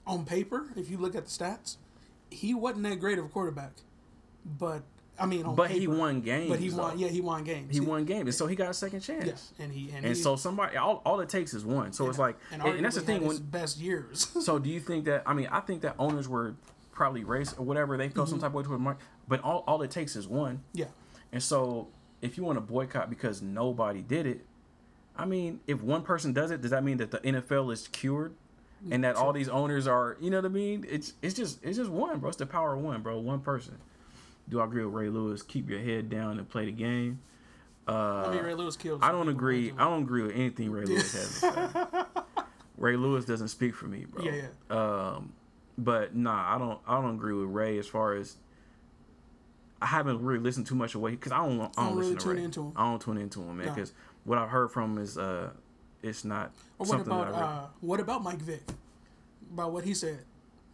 on 0.05 0.25
paper, 0.25 0.67
if 0.75 0.89
you 0.89 0.97
look 0.97 1.15
at 1.15 1.25
the 1.25 1.31
stats, 1.31 1.77
he 2.29 2.53
wasn't 2.53 2.83
that 2.83 2.99
great 2.99 3.17
of 3.17 3.25
a 3.25 3.29
quarterback. 3.29 3.71
But 4.45 4.83
I 5.19 5.25
mean, 5.25 5.55
But 5.55 5.69
he 5.69 5.87
won 5.87 6.21
games. 6.21 6.49
But 6.49 6.59
he 6.59 6.69
though. 6.69 6.77
won. 6.83 6.99
Yeah, 6.99 7.07
he 7.07 7.21
won 7.21 7.43
games. 7.43 7.73
He 7.73 7.79
won 7.79 8.05
games, 8.05 8.25
and 8.25 8.35
so 8.35 8.47
he 8.47 8.55
got 8.55 8.71
a 8.71 8.73
second 8.73 9.01
chance. 9.01 9.53
Yeah, 9.57 9.63
and 9.63 9.73
he 9.73 9.89
and, 9.89 9.97
And 9.97 10.07
he, 10.07 10.15
so 10.15 10.35
somebody, 10.35 10.75
all, 10.77 11.01
all 11.05 11.19
it 11.19 11.29
takes 11.29 11.53
is 11.53 11.63
one. 11.63 11.93
So 11.93 12.09
it's 12.09 12.17
like, 12.17 12.35
and, 12.51 12.63
and 12.63 12.85
that's 12.85 12.95
the 12.95 13.01
thing 13.01 13.25
when 13.25 13.37
best 13.37 13.79
years. 13.79 14.27
So 14.43 14.59
do 14.59 14.69
you 14.69 14.79
think 14.79 15.05
that? 15.05 15.23
I 15.25 15.33
mean, 15.33 15.47
I 15.51 15.59
think 15.59 15.81
that 15.81 15.95
owners 15.99 16.27
were 16.27 16.55
probably 16.91 17.23
race 17.23 17.53
or 17.57 17.65
whatever 17.65 17.97
they 17.97 18.09
felt 18.09 18.29
some 18.29 18.37
mm-hmm. 18.37 18.43
type 18.43 18.51
of 18.51 18.55
way 18.55 18.63
toward 18.63 18.81
Mark, 18.81 18.99
but 19.27 19.41
all, 19.41 19.63
all 19.67 19.81
it 19.81 19.91
takes 19.91 20.15
is 20.15 20.27
one. 20.27 20.63
yeah, 20.73 20.85
And 21.31 21.41
so 21.41 21.87
if 22.21 22.37
you 22.37 22.43
want 22.43 22.57
to 22.57 22.61
boycott 22.61 23.09
because 23.09 23.41
nobody 23.41 24.01
did 24.01 24.25
it, 24.25 24.45
I 25.15 25.25
mean, 25.25 25.59
if 25.67 25.81
one 25.81 26.01
person 26.01 26.33
does 26.33 26.51
it, 26.51 26.61
does 26.61 26.71
that 26.71 26.83
mean 26.83 26.97
that 26.97 27.11
the 27.11 27.19
NFL 27.19 27.71
is 27.71 27.87
cured? 27.87 28.33
And 28.91 29.05
that 29.05 29.15
all 29.15 29.31
these 29.31 29.47
owners 29.47 29.87
are, 29.87 30.17
you 30.19 30.29
know 30.29 30.39
what 30.39 30.45
I 30.45 30.49
mean? 30.49 30.85
It's 30.89 31.13
it's 31.21 31.33
just 31.33 31.63
it's 31.63 31.77
just 31.77 31.89
one, 31.89 32.19
bro. 32.19 32.27
It's 32.27 32.37
the 32.37 32.45
power 32.45 32.73
of 32.73 32.81
one, 32.81 33.01
bro. 33.01 33.17
One 33.17 33.39
person. 33.39 33.77
Do 34.49 34.59
I 34.59 34.65
agree 34.65 34.85
with 34.85 34.93
Ray 34.93 35.09
Lewis? 35.09 35.41
Keep 35.41 35.69
your 35.69 35.79
head 35.79 36.09
down 36.09 36.37
and 36.37 36.47
play 36.47 36.65
the 36.65 36.71
game. 36.71 37.19
Uh, 37.87 38.25
I 38.27 38.35
mean 38.35 38.43
Ray 38.43 38.53
Lewis 38.53 38.77
killed. 38.77 39.03
I 39.03 39.11
don't 39.11 39.29
agree. 39.29 39.73
I 39.77 39.83
don't 39.85 40.03
agree 40.03 40.23
with 40.23 40.35
anything 40.35 40.71
Ray 40.71 40.85
Lewis 40.85 41.13
has 41.13 41.41
to 41.41 42.07
say. 42.11 42.21
Ray 42.77 42.95
Lewis 42.95 43.25
doesn't 43.25 43.49
speak 43.49 43.75
for 43.75 43.85
me, 43.85 44.05
bro. 44.05 44.23
Yeah, 44.23 44.43
yeah. 44.69 44.75
Um, 44.75 45.33
but 45.77 46.15
nah, 46.15 46.55
I 46.55 46.57
don't. 46.57 46.79
I 46.87 47.01
don't 47.01 47.15
agree 47.15 47.33
with 47.33 47.49
Ray 47.49 47.77
as 47.77 47.87
far 47.87 48.15
as. 48.15 48.37
I 49.81 49.85
haven't 49.87 50.23
really 50.23 50.39
listened 50.39 50.65
too 50.65 50.75
much 50.75 50.95
away 50.95 51.11
because 51.11 51.31
I 51.31 51.37
don't. 51.37 51.59
I 51.59 51.63
don't, 51.63 51.73
don't 51.75 51.97
really 51.97 52.15
to 52.15 52.29
Ray. 52.29 52.43
into 52.43 52.61
him. 52.61 52.73
I 52.75 52.83
don't 52.83 53.01
tune 53.01 53.17
into 53.17 53.41
him, 53.41 53.57
man. 53.57 53.67
Because 53.67 53.91
what 54.23 54.37
I've 54.37 54.49
heard 54.49 54.71
from 54.71 54.93
him 54.93 55.03
is, 55.03 55.17
uh, 55.17 55.49
it's 56.01 56.23
not 56.23 56.53
Or 56.77 56.85
what 56.85 56.87
something 56.87 57.07
about 57.07 57.33
I 57.33 57.37
uh, 57.37 57.67
what 57.81 57.99
about 57.99 58.23
Mike 58.23 58.39
Vick? 58.39 58.63
About 59.53 59.71
what 59.73 59.83
he 59.83 59.93
said 59.93 60.19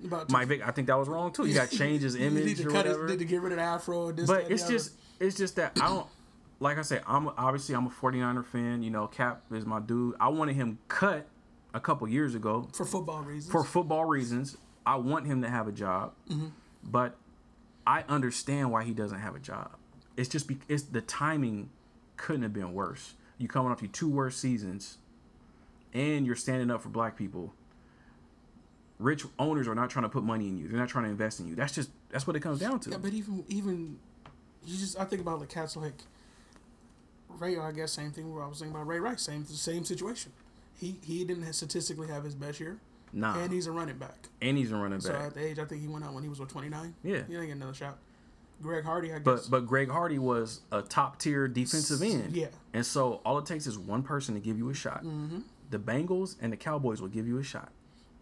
about 0.04 0.30
Mike 0.32 0.48
Vick. 0.48 0.68
I 0.68 0.72
think 0.72 0.88
that 0.88 0.98
was 0.98 1.08
wrong 1.08 1.32
too. 1.32 1.46
You 1.46 1.54
got 1.54 1.70
to 1.70 1.78
change 1.78 2.02
his 2.04 2.16
You 2.20 2.30
need 2.30 2.42
image 2.42 2.58
to 2.60 2.68
or 2.68 2.72
cut 2.72 2.86
whatever. 2.86 3.04
His, 3.04 3.12
need 3.12 3.20
to 3.20 3.26
get 3.26 3.42
rid 3.42 3.52
of 3.54 3.58
the 3.58 3.64
afro. 3.64 4.12
This, 4.12 4.28
but 4.28 4.48
that, 4.48 4.54
it's 4.54 4.68
just 4.68 4.94
it's 5.20 5.36
just 5.38 5.56
that 5.58 5.78
I 5.82 5.88
don't 5.88 6.08
like 6.60 6.78
I 6.78 6.82
said 6.82 7.02
I'm 7.08 7.28
obviously 7.30 7.76
I'm 7.76 7.88
a 7.88 7.90
49er 7.90 8.46
fan 8.46 8.84
you 8.84 8.90
know 8.92 9.08
Cap 9.08 9.44
is 9.52 9.66
my 9.66 9.80
dude 9.80 10.16
I 10.20 10.28
wanted 10.30 10.56
him 10.56 10.80
cut 10.88 11.28
a 11.74 11.80
couple 11.80 12.08
years 12.08 12.36
ago 12.36 12.68
for 12.74 12.86
football 12.86 13.22
reasons. 13.22 13.52
for 13.52 13.64
football 13.64 14.06
reasons 14.06 14.58
I 14.86 14.96
want 14.96 15.26
him 15.28 15.42
to 15.42 15.50
have 15.50 15.68
a 15.68 15.72
job 15.72 16.14
Mm-hmm. 16.30 16.48
but 16.84 17.16
I 17.86 18.04
understand 18.10 18.72
why 18.72 18.84
he 18.84 18.94
doesn't 18.94 19.20
have 19.20 19.36
a 19.36 19.40
job 19.40 19.72
it's 20.18 20.28
just 20.30 20.48
be, 20.48 20.58
it's 20.68 20.84
the 20.84 21.02
timing 21.02 21.70
couldn't 22.18 22.44
have 22.44 22.54
been 22.54 22.74
worse 22.74 23.14
you 23.38 23.48
coming 23.48 23.72
off 23.72 23.82
your 23.82 23.92
two 23.92 24.10
worst 24.10 24.40
seasons 24.40 24.98
and 25.94 26.26
you're 26.26 26.36
standing 26.36 26.70
up 26.72 26.82
for 26.82 26.90
black 26.90 27.18
people 27.18 27.54
rich 29.00 29.24
owners 29.40 29.68
are 29.68 29.76
not 29.76 29.90
trying 29.90 30.04
to 30.04 30.10
put 30.10 30.24
money 30.24 30.48
in 30.48 30.58
you 30.58 30.68
they're 30.68 30.78
not 30.78 30.90
trying 30.90 31.06
to 31.06 31.10
invest 31.10 31.40
in 31.40 31.48
you 31.48 31.56
that's 31.56 31.74
just 31.74 31.90
that's 32.12 32.28
what 32.28 32.36
it 32.36 32.42
comes 32.42 32.60
down 32.60 32.80
to 32.80 32.90
yeah, 32.92 32.98
but 32.98 33.14
even 33.14 33.44
even 33.48 33.98
you 34.66 34.78
just 34.78 35.00
I 35.00 35.06
think 35.06 35.22
about 35.22 35.40
like 35.40 35.50
cats 35.50 35.76
like 35.78 35.94
Ray. 37.40 37.58
I 37.58 37.72
guess 37.72 37.92
same 37.94 38.12
thing. 38.12 38.34
Where 38.34 38.44
I 38.44 38.48
was 38.48 38.60
thinking 38.60 38.76
about 38.76 38.88
Ray 38.88 39.00
Rice. 39.00 39.22
Same 39.22 39.46
same 39.46 39.86
situation. 39.86 40.32
He 40.78 40.98
he 41.04 41.24
didn't 41.24 41.52
statistically 41.54 42.08
have 42.08 42.24
his 42.24 42.36
best 42.36 42.60
year, 42.60 42.78
nah 43.14 43.40
and 43.40 43.52
he's 43.52 43.68
a 43.68 43.72
running 43.72 43.98
back. 43.98 44.28
and 44.42 44.58
he's 44.58 44.72
a 44.72 44.76
running 44.76 45.00
So 45.00 45.12
back 45.14 45.22
So 45.22 45.28
at 45.28 45.34
the 45.36 45.46
age 45.46 45.60
I 45.60 45.66
think 45.66 45.82
he 45.82 45.88
went 45.88 46.04
out 46.04 46.14
when 46.14 46.24
he 46.24 46.30
was 46.30 46.40
what 46.40 46.50
twenty 46.50 46.70
nine. 46.70 46.96
Yeah. 47.04 47.24
he 47.28 47.34
didn't 47.34 47.48
get 47.48 47.56
another 47.56 47.74
shot. 47.74 47.98
Greg 48.62 48.84
Hardy, 48.84 49.14
I 49.14 49.20
guess. 49.20 49.24
But 49.24 49.48
but 49.50 49.68
Greg 49.68 49.90
Hardy 49.90 50.20
was 50.20 50.60
a 50.72 50.82
top 50.82 51.20
tier 51.20 51.48
defensive 51.48 52.02
end. 52.02 52.36
yeah. 52.36 52.48
And 52.74 52.86
so 52.86 53.22
all 53.26 53.38
it 53.38 53.46
takes 53.46 53.66
is 53.68 53.78
one 53.80 54.04
person 54.04 54.34
to 54.34 54.42
give 54.42 54.58
you 54.58 54.70
a 54.70 54.74
shot. 54.74 55.04
Mm-hmm. 55.06 55.40
The 55.70 55.80
Bengals 55.80 56.36
and 56.42 56.52
the 56.52 56.58
Cowboys 56.58 57.00
will 57.02 57.08
give 57.08 57.26
you 57.28 57.38
a 57.38 57.44
shot. 57.44 57.72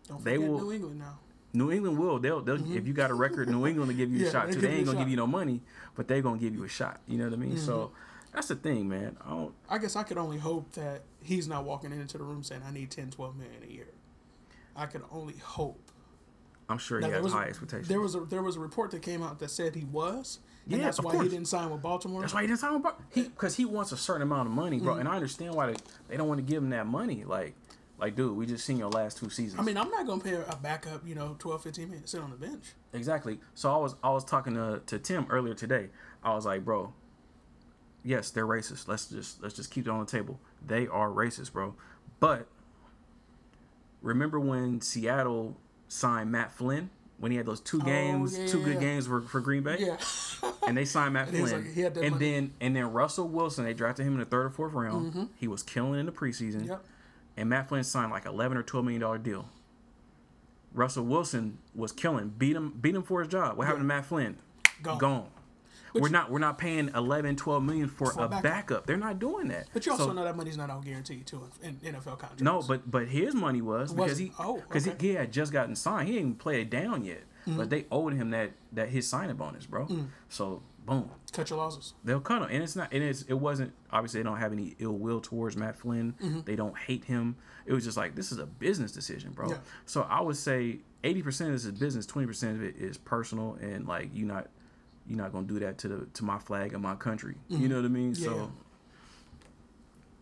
Don't 0.08 0.24
they 0.24 0.38
will- 0.38 0.60
New 0.60 0.72
England 0.72 1.00
now. 1.00 1.20
New 1.54 1.72
England 1.72 1.98
will. 1.98 2.20
They'll. 2.20 2.42
they'll 2.42 2.72
If 2.72 2.86
you 2.88 2.94
got 2.94 3.10
a 3.10 3.14
record, 3.16 3.50
New 3.50 3.66
England 3.66 3.88
will 3.90 3.96
give 3.98 4.12
you 4.12 4.18
Mm-hmm. 4.20 4.24
Yeah, 4.36 4.44
a 4.44 4.46
shot 4.48 4.52
too. 4.54 4.62
They 4.62 4.70
ain't 4.76 4.86
gonna 4.86 4.98
give 4.98 5.00
shot. 5.00 5.02
Mm-hmm. 5.04 5.10
you 5.12 5.16
no 5.18 5.28
money, 5.28 5.62
but 5.96 6.08
they 6.08 6.22
gonna 6.22 6.38
give 6.38 6.54
you 6.54 6.64
a 6.64 6.70
shot. 6.70 7.00
You 7.08 7.18
know 7.18 7.24
what 7.26 7.34
I 7.34 7.38
mean? 7.38 7.58
So 7.58 7.92
that's 8.34 8.48
the 8.50 8.56
thing, 8.56 8.88
man. 8.90 9.18
I 9.26 9.30
don't. 9.30 9.54
I 9.70 9.78
guess 9.78 9.96
I 9.96 10.04
could 10.04 10.18
only 10.18 10.38
hope 10.38 10.72
that 10.74 11.04
he's 11.24 11.48
not 11.48 11.64
walking 11.64 11.92
into 11.92 12.18
the 12.18 12.24
room 12.26 12.44
saying, 12.44 12.62
I 12.68 12.72
need 12.72 12.92
10, 12.92 13.12
12 13.12 13.36
million 13.38 13.64
a 13.68 13.72
year. 13.72 13.88
I 14.76 14.86
can 14.86 15.02
only 15.12 15.36
hope. 15.38 15.82
I'm 16.70 16.78
sure 16.78 17.00
Now, 17.00 17.08
he 17.08 17.14
has 17.14 17.32
high 17.32 17.46
expectations. 17.46 17.88
there 17.88 18.02
was 18.02 18.14
a 18.14 18.20
there 18.20 18.44
was 18.44 18.58
a 18.58 18.60
report 18.60 18.92
that 18.92 19.02
came 19.02 19.24
out 19.24 19.40
that 19.40 19.50
said 19.50 19.74
he 19.74 19.86
was, 19.86 20.40
and 20.70 20.78
Yeah, 20.80 20.84
that's 20.86 21.00
why 21.02 21.14
course. 21.14 21.24
he 21.24 21.30
didn't 21.30 21.48
sign 21.48 21.70
with 21.70 21.82
Baltimore. 21.82 22.20
That's 22.22 22.34
why 22.34 22.42
he 22.42 22.48
didn't 22.48 22.60
sign 22.60 22.74
with 22.84 22.94
he 23.10 23.24
because 23.24 23.56
he 23.56 23.64
wants 23.64 23.94
a 23.94 23.98
certain 23.98 24.22
amount 24.22 24.48
of 24.50 24.54
money, 24.54 24.76
Mm-hmm. 24.78 24.86
bro. 24.86 24.96
And 24.96 25.08
I 25.08 25.16
understand 25.16 25.56
why 25.56 25.68
they, 25.72 25.78
they 26.10 26.18
don't 26.18 26.28
want 26.28 26.40
to 26.40 26.44
give 26.46 26.62
him 26.62 26.72
that 26.72 26.86
money. 26.86 27.24
Like, 27.24 27.56
like, 28.00 28.16
dude, 28.16 28.36
we 28.38 28.46
just 28.46 28.66
seen 28.66 28.78
your 28.78 28.90
last 28.90 29.18
two 29.18 29.30
seasons. 29.30 29.60
I 29.60 29.64
mean, 29.64 29.78
I'm 29.78 29.90
not 29.90 30.06
gonna 30.06 30.22
pay 30.22 30.34
a 30.34 30.56
backup, 30.62 31.08
you 31.08 31.16
know, 31.16 31.36
12, 31.40 31.64
15 31.64 31.90
minutes 31.90 32.12
sit 32.12 32.22
on 32.22 32.30
the 32.30 32.38
bench. 32.38 32.74
Exactly. 32.94 33.40
So 33.56 33.72
I 33.74 33.78
was 33.78 33.96
I 34.04 34.10
was 34.12 34.24
talking 34.24 34.54
to, 34.56 34.82
to 34.86 35.00
Tim 35.00 35.26
earlier 35.30 35.54
today. 35.54 35.90
I 36.24 36.34
was 36.36 36.46
like, 36.46 36.64
bro, 36.64 36.94
yes, 38.04 38.30
they're 38.32 38.48
racist. 38.48 38.88
Let's 38.88 39.08
just 39.08 39.42
let's 39.42 39.56
just 39.56 39.72
keep 39.72 39.88
it 39.88 39.90
on 39.90 40.00
the 40.00 40.06
table. 40.12 40.40
They 40.66 40.88
are 40.88 41.10
racist, 41.10 41.54
bro. 41.54 41.74
But 42.20 42.48
remember 44.02 44.40
when 44.40 44.82
Seattle 44.82 45.58
signed 45.88 46.32
Matt 46.32 46.52
Flynn 46.52 46.90
when 47.20 47.32
he 47.32 47.38
had 47.38 47.48
those 47.48 47.60
two 47.60 47.80
oh, 47.82 47.86
games, 47.86 48.38
Oh, 48.38 48.42
yeah, 48.42 48.48
two 48.48 48.64
good 48.64 48.76
yeah. 48.76 48.80
games 48.80 49.08
for, 49.08 49.22
for 49.22 49.40
Green 49.40 49.64
Bay? 49.64 49.78
Yeah. 49.80 49.98
And 50.68 50.78
they 50.78 50.86
signed 50.86 51.14
Matt 51.16 51.32
was 51.32 51.50
Flynn. 51.52 51.64
like- 51.66 51.74
he 51.74 51.82
had 51.82 51.96
that 51.96 52.04
and 52.04 52.12
money. 52.14 52.32
then 52.32 52.54
and 52.62 52.76
then 52.76 52.92
Russell 52.92 53.28
Wilson, 53.28 53.66
they 53.66 53.74
drafted 53.74 54.06
him 54.06 54.14
in 54.14 54.20
the 54.20 54.26
third 54.26 54.46
or 54.46 54.50
fourth 54.52 54.74
round. 54.74 55.12
Mm-hmm. 55.14 55.24
He 55.40 55.48
was 55.48 55.64
killing 55.64 56.00
in 56.00 56.06
the 56.06 56.12
preseason. 56.12 56.68
yep. 56.68 56.84
And 57.38 57.50
Matt 57.50 57.70
Flynn 57.70 57.84
signed 57.84 58.12
like 58.12 58.26
eleven 58.26 58.58
or 58.58 58.64
twelve 58.64 58.84
million 58.86 59.02
dollar 59.02 59.18
deal. 59.20 59.48
Russell 60.74 61.06
Wilson 61.06 61.58
was 61.74 61.92
killing, 61.92 62.30
beat 62.30 62.56
him, 62.56 62.72
beat 62.80 62.96
him 62.96 63.04
for 63.04 63.22
his 63.22 63.30
job. 63.30 63.58
What 63.58 63.66
happened 63.68 63.84
to 63.84 63.88
Matt 63.88 64.06
Flynn? 64.06 64.38
Gone. 64.84 64.98
Gone. 64.98 65.28
we're 65.96 66.10
not 66.10 66.30
we're 66.30 66.38
not 66.40 66.58
paying 66.60 66.92
11, 66.94 67.36
12 67.38 67.64
million 67.64 67.88
for, 67.88 68.12
For 68.12 68.24
a 68.24 68.28
backup. 68.28 68.44
backup. 68.44 68.86
They're 68.86 68.98
not 68.98 69.18
doing 69.18 69.48
that. 69.48 69.68
But 69.74 69.86
you 69.86 69.92
also 69.94 70.08
So- 70.08 70.14
know 70.14 70.24
that 70.24 70.36
money's 70.36 70.58
not 70.58 70.70
all 70.70 70.82
guaranteed 70.82 71.26
too 71.26 71.42
in 71.64 71.76
NFL 71.78 72.20
contracts. 72.20 72.42
no, 72.42 72.62
but 72.62 72.90
but 72.90 73.08
his 73.08 73.34
money 73.34 73.62
was 73.62 73.92
because 73.94 74.10
Was 74.12 74.18
he 74.20 74.32
Oh, 74.38 74.58
because 74.68 74.88
okay. 74.88 74.98
he, 75.00 75.08
he 75.10 75.14
had 75.16 75.32
just 75.32 75.52
gotten 75.52 75.76
signed. 75.76 76.08
He 76.08 76.14
didn't 76.16 76.28
even 76.30 76.38
play 76.40 76.62
it 76.62 76.70
down 76.70 77.04
yet, 77.06 77.24
Mm-hmm. 77.48 77.58
but 77.58 77.70
they 77.70 77.86
owed 77.92 78.14
him 78.14 78.30
that 78.32 78.52
that 78.74 78.90
his 78.90 79.08
signing 79.08 79.36
bonus, 79.38 79.66
bro. 79.66 79.86
Mm. 79.88 80.08
So 80.30 80.62
boom, 80.88 81.12
cut 81.32 81.50
your 81.52 81.58
losses. 81.60 81.94
they'll 82.04 82.20
cut 82.20 82.42
him, 82.42 82.48
and 82.50 82.64
it's 82.64 82.76
not 82.76 82.92
and 82.92 83.04
it's 83.04 83.22
it 83.24 83.34
wasn't 83.36 83.74
obviously 83.92 84.22
they 84.22 84.24
don't 84.24 84.38
have 84.40 84.52
any 84.54 84.76
ill 84.80 84.94
will 84.98 85.22
towards 85.22 85.56
Matt 85.56 85.78
Flynn. 85.78 86.16
Mm-hmm. 86.22 86.42
They 86.46 86.56
don't 86.56 86.76
hate 86.78 87.06
him. 87.06 87.36
It 87.66 87.74
was 87.74 87.84
just 87.84 87.98
like 87.98 88.16
this 88.16 88.32
is 88.32 88.40
a 88.40 88.46
business 88.46 88.92
decision, 88.92 89.32
bro. 89.34 89.50
Yeah. 89.50 89.58
So 89.86 90.02
I 90.10 90.22
would 90.22 90.38
say 90.38 90.80
eighty 91.04 91.22
percent 91.22 91.50
of 91.50 91.56
this 91.56 91.66
is 91.66 91.72
business, 91.74 92.06
twenty 92.06 92.26
percent 92.26 92.56
of 92.58 92.64
it 92.64 92.76
is 92.78 92.98
personal, 92.98 93.58
and 93.62 93.88
like 93.88 94.10
you're 94.14 94.28
not 94.28 94.48
you're 95.08 95.18
not 95.18 95.32
gonna 95.32 95.46
do 95.48 95.60
that 95.60 95.78
to 95.80 95.88
the 95.88 96.06
to 96.14 96.24
my 96.26 96.40
flag 96.40 96.74
and 96.74 96.82
my 96.82 96.96
country. 96.96 97.36
You 97.50 97.68
know 97.68 97.76
what 97.76 97.86
I 97.86 97.90
mean? 97.90 98.14
Mm-hmm. 98.14 98.24
Yeah. 98.24 98.30
So 98.30 98.52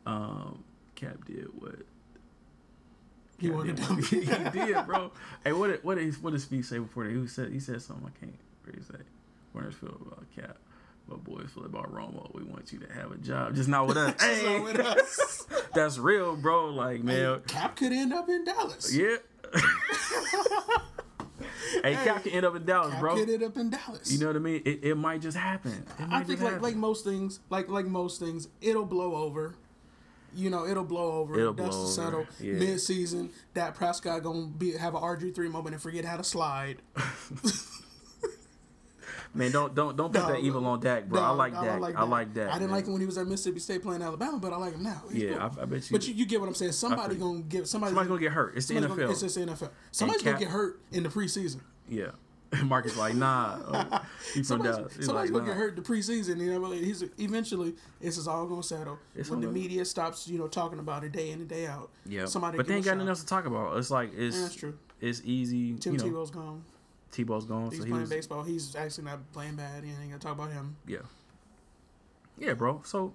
um 0.05 0.63
Cap 0.95 1.25
did 1.25 1.47
what 1.59 1.75
He 3.37 3.49
wanted 3.49 3.75
did 3.75 3.85
to 3.85 3.95
he 4.05 4.65
did, 4.65 4.85
bro. 4.85 5.11
Hey, 5.43 5.53
what 5.53 5.67
did 5.67 5.83
what 5.83 5.97
did 5.97 6.21
what 6.23 6.31
did 6.31 6.41
Speed 6.41 6.65
say 6.65 6.79
before 6.79 7.03
that? 7.05 7.13
He 7.15 7.27
said 7.27 7.51
he 7.51 7.59
said 7.59 7.81
something 7.81 8.05
I 8.07 8.19
can't 8.19 8.37
really 8.65 8.81
say. 8.81 9.03
Warner's 9.55 9.75
feel 9.75 9.97
about 10.05 10.25
Cap. 10.35 10.57
But 11.07 11.23
boys 11.23 11.49
feel 11.53 11.65
about 11.65 11.93
Romo. 11.93 12.33
We 12.33 12.43
want 12.43 12.73
you 12.73 12.79
to 12.79 12.91
have 12.93 13.11
a 13.11 13.17
job. 13.17 13.55
Just 13.55 13.69
not 13.69 13.87
with 13.87 13.95
us. 13.97 14.15
Hey, 14.21 14.59
with 14.59 14.79
us. 14.79 15.47
that's 15.73 15.97
real, 15.97 16.35
bro. 16.35 16.69
Like, 16.69 17.03
man. 17.03 17.41
Cap 17.47 17.75
could 17.75 17.93
end 17.93 18.11
up 18.11 18.27
in 18.27 18.43
Dallas. 18.43 18.93
Yeah. 18.93 19.17
hey, 21.83 21.93
Cap 21.93 22.23
can 22.23 22.31
end 22.33 22.45
up 22.45 22.55
in 22.55 22.65
Dallas, 22.65 22.91
Cap 22.91 22.99
bro. 22.99 23.15
could 23.15 23.29
end 23.29 23.43
up 23.43 23.55
in 23.55 23.69
Dallas. 23.69 24.11
You 24.11 24.19
know 24.19 24.27
what 24.27 24.35
I 24.35 24.39
mean? 24.39 24.61
It, 24.65 24.83
it 24.83 24.95
might 24.95 25.21
just 25.21 25.37
happen. 25.37 25.85
It 25.99 26.07
I 26.09 26.23
think 26.23 26.41
like 26.41 26.49
happen. 26.49 26.63
like 26.63 26.75
most 26.75 27.05
things, 27.05 27.39
like 27.49 27.69
like 27.69 27.85
most 27.85 28.19
things, 28.19 28.47
it'll 28.61 28.85
blow 28.85 29.15
over. 29.15 29.55
You 30.35 30.49
know, 30.49 30.65
it'll 30.65 30.83
blow 30.83 31.13
over. 31.13 31.39
It'll 31.39 31.53
dust 31.53 31.69
blow 31.69 31.79
will 31.81 31.87
settle. 31.87 32.27
yeah. 32.41 32.53
Mid 32.53 32.81
season, 32.81 33.29
Dak 33.53 33.75
Prescott 33.75 34.23
gonna 34.23 34.47
be 34.47 34.75
have 34.75 34.95
an 34.95 35.01
RG 35.01 35.33
three 35.35 35.47
moment 35.49 35.75
and 35.75 35.81
forget 35.81 36.03
how 36.03 36.17
to 36.17 36.23
slide. 36.23 36.81
Man, 39.35 39.51
don't 39.51 39.75
don't 39.75 39.95
don't 39.95 40.11
put 40.11 40.21
No, 40.21 40.27
that 40.29 40.39
evil 40.39 40.65
on 40.65 40.79
Dak, 40.79 41.07
bro. 41.07 41.21
I 41.21 41.27
No, 41.27 41.33
like 41.35 41.53
don't 41.53 41.63
Dak. 41.63 41.95
I 41.95 42.03
like 42.03 42.33
Dak. 42.33 42.49
I 42.49 42.53
didn't 42.53 42.61
man. 42.61 42.71
like 42.71 42.85
him 42.85 42.93
when 42.93 43.01
he 43.01 43.05
was 43.05 43.17
at 43.17 43.27
Mississippi 43.27 43.59
State 43.59 43.83
playing 43.83 44.01
Alabama, 44.01 44.39
but 44.39 44.53
I 44.53 44.57
like 44.57 44.73
him 44.73 44.83
now. 44.83 45.01
He's 45.11 45.23
Yeah, 45.23 45.33
cool. 45.33 45.59
I, 45.59 45.63
I 45.63 45.65
bet 45.65 45.89
you. 45.89 45.97
But 45.97 46.07
you, 46.07 46.13
you 46.13 46.25
get 46.25 46.39
what 46.39 46.47
I'm 46.47 46.55
saying. 46.55 46.71
Somebody 46.71 47.15
gonna 47.15 47.41
get 47.41 47.67
somebody's, 47.67 47.91
somebody's 47.91 48.07
gonna 48.09 48.21
get 48.21 48.31
hurt. 48.31 48.57
It's 48.57 48.67
the 48.67 48.75
NFL. 48.75 48.87
Gonna, 48.89 49.11
it's 49.11 49.21
just 49.21 49.35
the 49.35 49.41
NFL. 49.41 49.69
Somebody's 49.91 50.23
gonna 50.23 50.39
get 50.39 50.49
hurt 50.49 50.79
in 50.91 51.03
the 51.03 51.09
preseason. 51.09 51.59
yeah. 51.89 52.11
Marcus 52.63 52.95
like, 52.95 53.15
nah. 53.15 53.57
Uh, 53.67 53.99
he 54.33 54.33
from 54.35 54.43
Somebody's, 54.43 54.75
Dallas. 54.77 54.95
He's 54.95 55.05
somebody's 55.07 55.31
like, 55.31 55.41
gonna 55.41 55.53
nah. 55.53 55.59
get 55.59 55.59
hurt 55.59 55.75
the 55.75 55.81
preseason. 55.81 56.39
You 56.39 56.59
know, 56.59 56.71
he's 56.71 57.03
eventually 57.17 57.73
this 57.99 58.17
is 58.17 58.27
all 58.27 58.45
gonna 58.45 58.63
settle 58.63 58.99
It's 59.15 59.29
when 59.29 59.41
the 59.41 59.47
media 59.47 59.83
stops, 59.83 60.27
you 60.27 60.37
know, 60.37 60.47
talking 60.47 60.79
about 60.79 61.03
it 61.03 61.11
day 61.11 61.31
in 61.31 61.39
and 61.39 61.49
day 61.49 61.65
out. 61.67 61.89
Yeah. 62.05 62.25
somebody. 62.25 62.57
but 62.57 62.67
they 62.67 62.75
ain't 62.75 62.85
got 62.85 62.95
nothing 62.97 63.09
else 63.09 63.21
to 63.21 63.25
talk 63.25 63.45
about. 63.45 63.75
It's 63.77 63.91
like 63.91 64.11
it's 64.15 64.35
Yeah, 64.35 64.41
that's 64.43 64.55
true. 64.55 64.77
it's 65.01 65.21
easy. 65.25 65.73
Tim 65.73 65.93
you 65.95 65.99
know, 65.99 66.05
Tebow's 66.05 66.31
gone. 66.31 66.63
Tebow's 67.15 67.45
gone, 67.45 67.69
He's 67.69 67.79
so 67.79 67.85
he 67.85 67.89
playing 67.91 68.01
was 68.01 68.09
baseball. 68.09 68.43
He's 68.43 68.75
actually 68.75 69.05
not 69.05 69.31
playing 69.31 69.55
bad. 69.55 69.83
You 69.83 69.91
ain't 69.91 70.09
gonna 70.09 70.19
talk 70.19 70.33
about 70.33 70.51
him. 70.51 70.75
yeah, 70.87 70.99
yeah, 72.37 72.53
bro. 72.53 72.81
So 72.85 73.13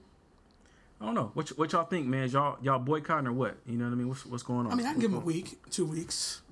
I 1.01 1.07
don't 1.07 1.15
know 1.15 1.31
what 1.35 1.51
y- 1.51 1.55
what 1.57 1.73
y'all 1.73 1.85
think, 1.85 2.07
man. 2.07 2.25
Is 2.25 2.33
y'all 2.33 2.59
y'all 2.63 2.79
boycotting 2.79 3.27
or 3.27 3.33
what? 3.33 3.57
You 3.67 3.77
know 3.77 3.85
what 3.87 3.93
I 3.93 3.97
mean? 3.97 4.09
What's 4.09 4.25
what's 4.27 4.43
going 4.43 4.67
on? 4.67 4.73
I 4.73 4.75
mean, 4.77 4.87
I 4.87 4.93
can 4.93 5.01
give 5.01 5.11
him 5.11 5.19
a 5.19 5.21
week, 5.21 5.59
two 5.71 5.85
weeks. 5.87 6.43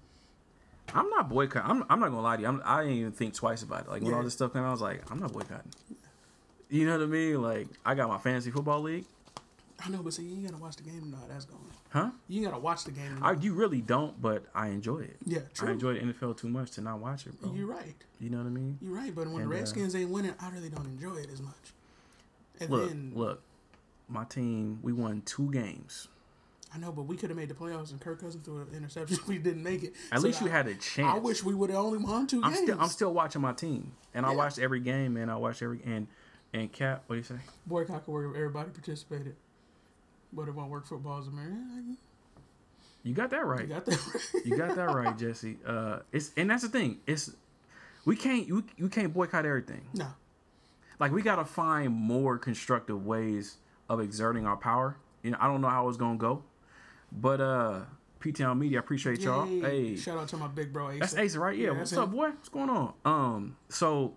I'm 0.94 1.08
not 1.10 1.28
boycotting. 1.28 1.70
I'm 1.70 1.84
I'm 1.90 2.00
not 2.00 2.08
gonna 2.10 2.22
lie 2.22 2.36
to 2.36 2.42
you. 2.42 2.48
I'm, 2.48 2.62
I 2.64 2.82
didn't 2.82 2.96
even 2.98 3.12
think 3.12 3.34
twice 3.34 3.62
about 3.62 3.82
it. 3.82 3.88
Like 3.88 4.02
when 4.02 4.12
Yeah. 4.12 4.18
all 4.18 4.22
this 4.24 4.32
stuff 4.34 4.52
came 4.52 4.62
out, 4.62 4.68
I 4.68 4.72
was 4.72 4.80
like, 4.80 5.10
I'm 5.10 5.18
not 5.20 5.32
boycotting. 5.32 5.70
You 6.70 6.86
know 6.86 6.92
what 6.98 7.02
I 7.04 7.06
mean? 7.06 7.42
Like 7.42 7.68
I 7.84 7.94
got 7.94 8.08
my 8.08 8.18
fantasy 8.18 8.50
football 8.50 8.80
league, 8.80 9.04
I 9.84 9.90
know, 9.90 10.02
but 10.02 10.12
see, 10.12 10.24
you 10.24 10.34
ain't 10.34 10.44
gotta 10.50 10.60
watch 10.62 10.76
the 10.76 10.82
game. 10.82 11.10
No, 11.10 11.18
that's 11.28 11.44
going. 11.44 11.60
huh? 11.90 12.10
You 12.28 12.40
ain't 12.42 12.50
gotta 12.50 12.60
watch 12.60 12.84
the 12.84 12.90
game. 12.90 13.18
I 13.22 13.32
you 13.32 13.54
really 13.54 13.80
don't, 13.80 14.20
but 14.20 14.44
I 14.54 14.68
enjoy 14.68 15.00
it. 15.00 15.16
yeah, 15.24 15.40
true. 15.54 15.68
I 15.68 15.72
enjoy 15.72 15.94
the 15.94 16.00
NFL 16.00 16.36
too 16.36 16.48
much 16.48 16.72
to 16.72 16.80
not 16.80 16.98
watch 16.98 17.26
it, 17.26 17.40
bro. 17.40 17.52
You're 17.54 17.68
right. 17.68 17.94
You 18.20 18.28
know 18.30 18.38
what 18.38 18.46
I 18.46 18.50
mean? 18.50 18.78
You're 18.82 18.94
right. 18.94 19.14
But 19.14 19.28
when 19.28 19.42
And, 19.42 19.50
the 19.52 19.54
uh, 19.56 19.58
Redskins 19.58 19.94
ain't 19.94 20.10
winning, 20.10 20.34
I 20.40 20.50
really 20.50 20.68
don't 20.68 20.86
enjoy 20.86 21.14
it 21.16 21.30
as 21.32 21.40
much. 21.40 21.54
And 22.60 22.70
Look, 22.70 22.88
then 22.88 23.12
look, 23.14 23.42
my 24.08 24.24
team, 24.24 24.80
we 24.82 24.92
won 24.92 25.22
two 25.24 25.50
games. 25.52 26.08
I 26.74 26.78
know, 26.78 26.90
but 26.92 27.04
we 27.04 27.16
could 27.16 27.30
have 27.30 27.36
made 27.38 27.48
the 27.48 27.54
playoffs, 27.54 27.92
and 27.92 28.00
Kirk 28.00 28.20
Cousins 28.20 28.44
threw 28.44 28.60
an 28.60 28.68
interception. 28.76 29.18
We 29.28 29.38
didn't 29.38 29.62
make 29.62 29.84
it. 29.84 29.94
At 30.12 30.20
So 30.20 30.26
least 30.26 30.40
you 30.40 30.48
I- 30.48 30.50
had 30.50 30.66
a 30.66 30.74
chance. 30.74 31.14
I 31.14 31.18
wish 31.18 31.42
we 31.44 31.54
would 31.54 31.70
have 31.70 31.78
only 31.78 31.98
won 31.98 32.26
2 32.26 32.42
I'm 32.42 32.52
games. 32.52 32.64
still, 32.64 32.80
I'm 32.80 32.88
still 32.88 33.14
watching 33.14 33.40
my 33.42 33.52
team, 33.52 33.92
and 34.12 34.26
I 34.26 34.32
Yeah. 34.32 34.36
watched 34.38 34.58
every 34.58 34.80
game, 34.80 35.14
man. 35.14 35.30
I 35.30 35.36
watched 35.36 35.62
every 35.62 35.80
and 35.86 36.08
and 36.52 36.72
Cap. 36.72 37.04
What 37.06 37.14
do 37.14 37.18
you 37.18 37.24
say? 37.24 37.36
boycott 37.66 38.08
where 38.08 38.24
everybody 38.26 38.70
participated, 38.70 39.36
but 40.32 40.48
it 40.48 40.54
won't 40.54 40.70
work. 40.70 40.86
Football's 40.86 41.28
American. 41.28 41.96
You 43.02 43.14
got 43.14 43.30
that 43.30 43.46
right. 43.46 43.60
You 43.62 43.66
got 43.66 43.86
that 43.86 43.98
right. 44.06 44.44
You 44.44 44.56
got 44.56 44.76
that 44.76 44.90
right, 44.94 45.16
Jesse. 45.18 45.56
Uh, 45.66 46.00
it's 46.12 46.30
and 46.36 46.50
that's 46.50 46.62
the 46.62 46.68
thing. 46.68 46.98
It's 47.06 47.30
we 48.04 48.16
can't 48.16 48.46
you 48.46 48.64
you 48.76 48.88
can't 48.88 49.12
boycott 49.14 49.46
everything. 49.46 49.82
no, 49.94 50.06
Like 50.98 51.12
we 51.12 51.22
gotta 51.22 51.44
find 51.44 51.92
more 51.92 52.38
constructive 52.38 53.06
ways 53.06 53.56
of 53.88 54.00
exerting 54.00 54.46
our 54.46 54.56
power. 54.56 54.96
You 55.22 55.30
know, 55.32 55.38
I 55.40 55.46
don't 55.46 55.60
know 55.60 55.68
how 55.68 55.88
it's 55.88 55.96
gonna 55.96 56.18
go, 56.18 56.42
but 57.12 57.40
uh, 57.40 57.80
PTL 58.20 58.58
Media, 58.58 58.78
I 58.78 58.80
appreciate 58.80 59.20
y'all. 59.20 59.46
Yay. 59.48 59.60
Hey, 59.60 59.96
shout 59.96 60.18
out 60.18 60.28
to 60.28 60.36
my 60.36 60.48
big 60.48 60.72
bro 60.72 60.90
Ace. 60.90 61.00
That's 61.00 61.16
Ace, 61.16 61.36
right? 61.36 61.56
Yeah. 61.56 61.72
Yeah, 61.72 61.78
What's 61.78 61.92
up, 61.94 62.08
him. 62.08 62.14
boy? 62.16 62.28
What's 62.30 62.48
going 62.48 62.70
on? 62.70 62.92
Um, 63.04 63.56
so 63.68 64.14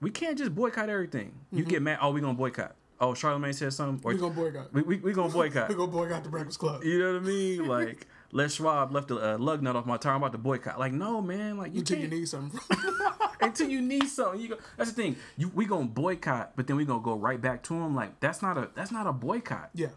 we 0.00 0.10
can't 0.10 0.38
just 0.38 0.54
boycott 0.54 0.88
everything. 0.88 1.32
You 1.50 1.64
get 1.64 1.82
mad. 1.82 1.98
Oh, 2.00 2.10
we 2.12 2.20
gonna 2.20 2.34
boycott. 2.34 2.74
Oh, 3.02 3.14
Charlemagne 3.14 3.52
said 3.52 3.72
something. 3.72 4.00
Or 4.04 4.14
We 4.14 4.18
gonna 4.20 4.32
boycott. 4.32 4.72
we, 4.72 4.82
we, 4.82 4.96
we 4.98 5.12
gonna 5.12 5.32
boycott. 5.32 5.68
We 5.68 5.74
gonna 5.74 5.90
boycott 5.90 6.22
the 6.24 6.30
Breakfast 6.30 6.58
Club. 6.60 6.84
you 6.84 6.98
know 7.00 7.12
what 7.14 7.22
I 7.22 7.26
mean? 7.26 7.66
Like 7.68 8.06
Les 8.30 8.54
Schwab 8.54 8.92
left 8.92 9.10
a 9.10 9.34
uh, 9.34 9.38
lug 9.38 9.60
nut 9.62 9.74
off 9.76 9.84
my 9.86 9.96
tire. 9.98 10.12
I'm 10.12 10.22
about 10.22 10.32
to 10.32 10.38
boycott. 10.38 10.78
Like 10.78 10.92
no, 10.92 11.20
man. 11.20 11.58
Like 11.58 11.72
you 11.74 11.80
Until 11.80 11.98
you 11.98 12.08
can't 12.08 12.20
need 12.20 12.28
something. 12.28 12.60
until 13.40 13.68
you 13.68 13.80
need 13.82 14.06
something. 14.08 14.40
You 14.40 14.48
go. 14.50 14.56
That's 14.76 14.92
the 14.92 15.02
thing. 15.02 15.16
You 15.36 15.50
we 15.54 15.64
gonna 15.66 15.86
boycott, 15.86 16.52
but 16.56 16.66
then 16.68 16.76
we 16.76 16.84
gonna 16.84 17.02
go 17.02 17.16
right 17.16 17.40
back 17.40 17.62
to 17.64 17.74
them. 17.74 17.94
Like 17.94 18.20
that's 18.20 18.40
not 18.40 18.56
a 18.56 18.70
that's 18.74 18.92
not 18.92 19.06
a 19.06 19.12
boycott. 19.12 19.70
yeah. 19.74 19.88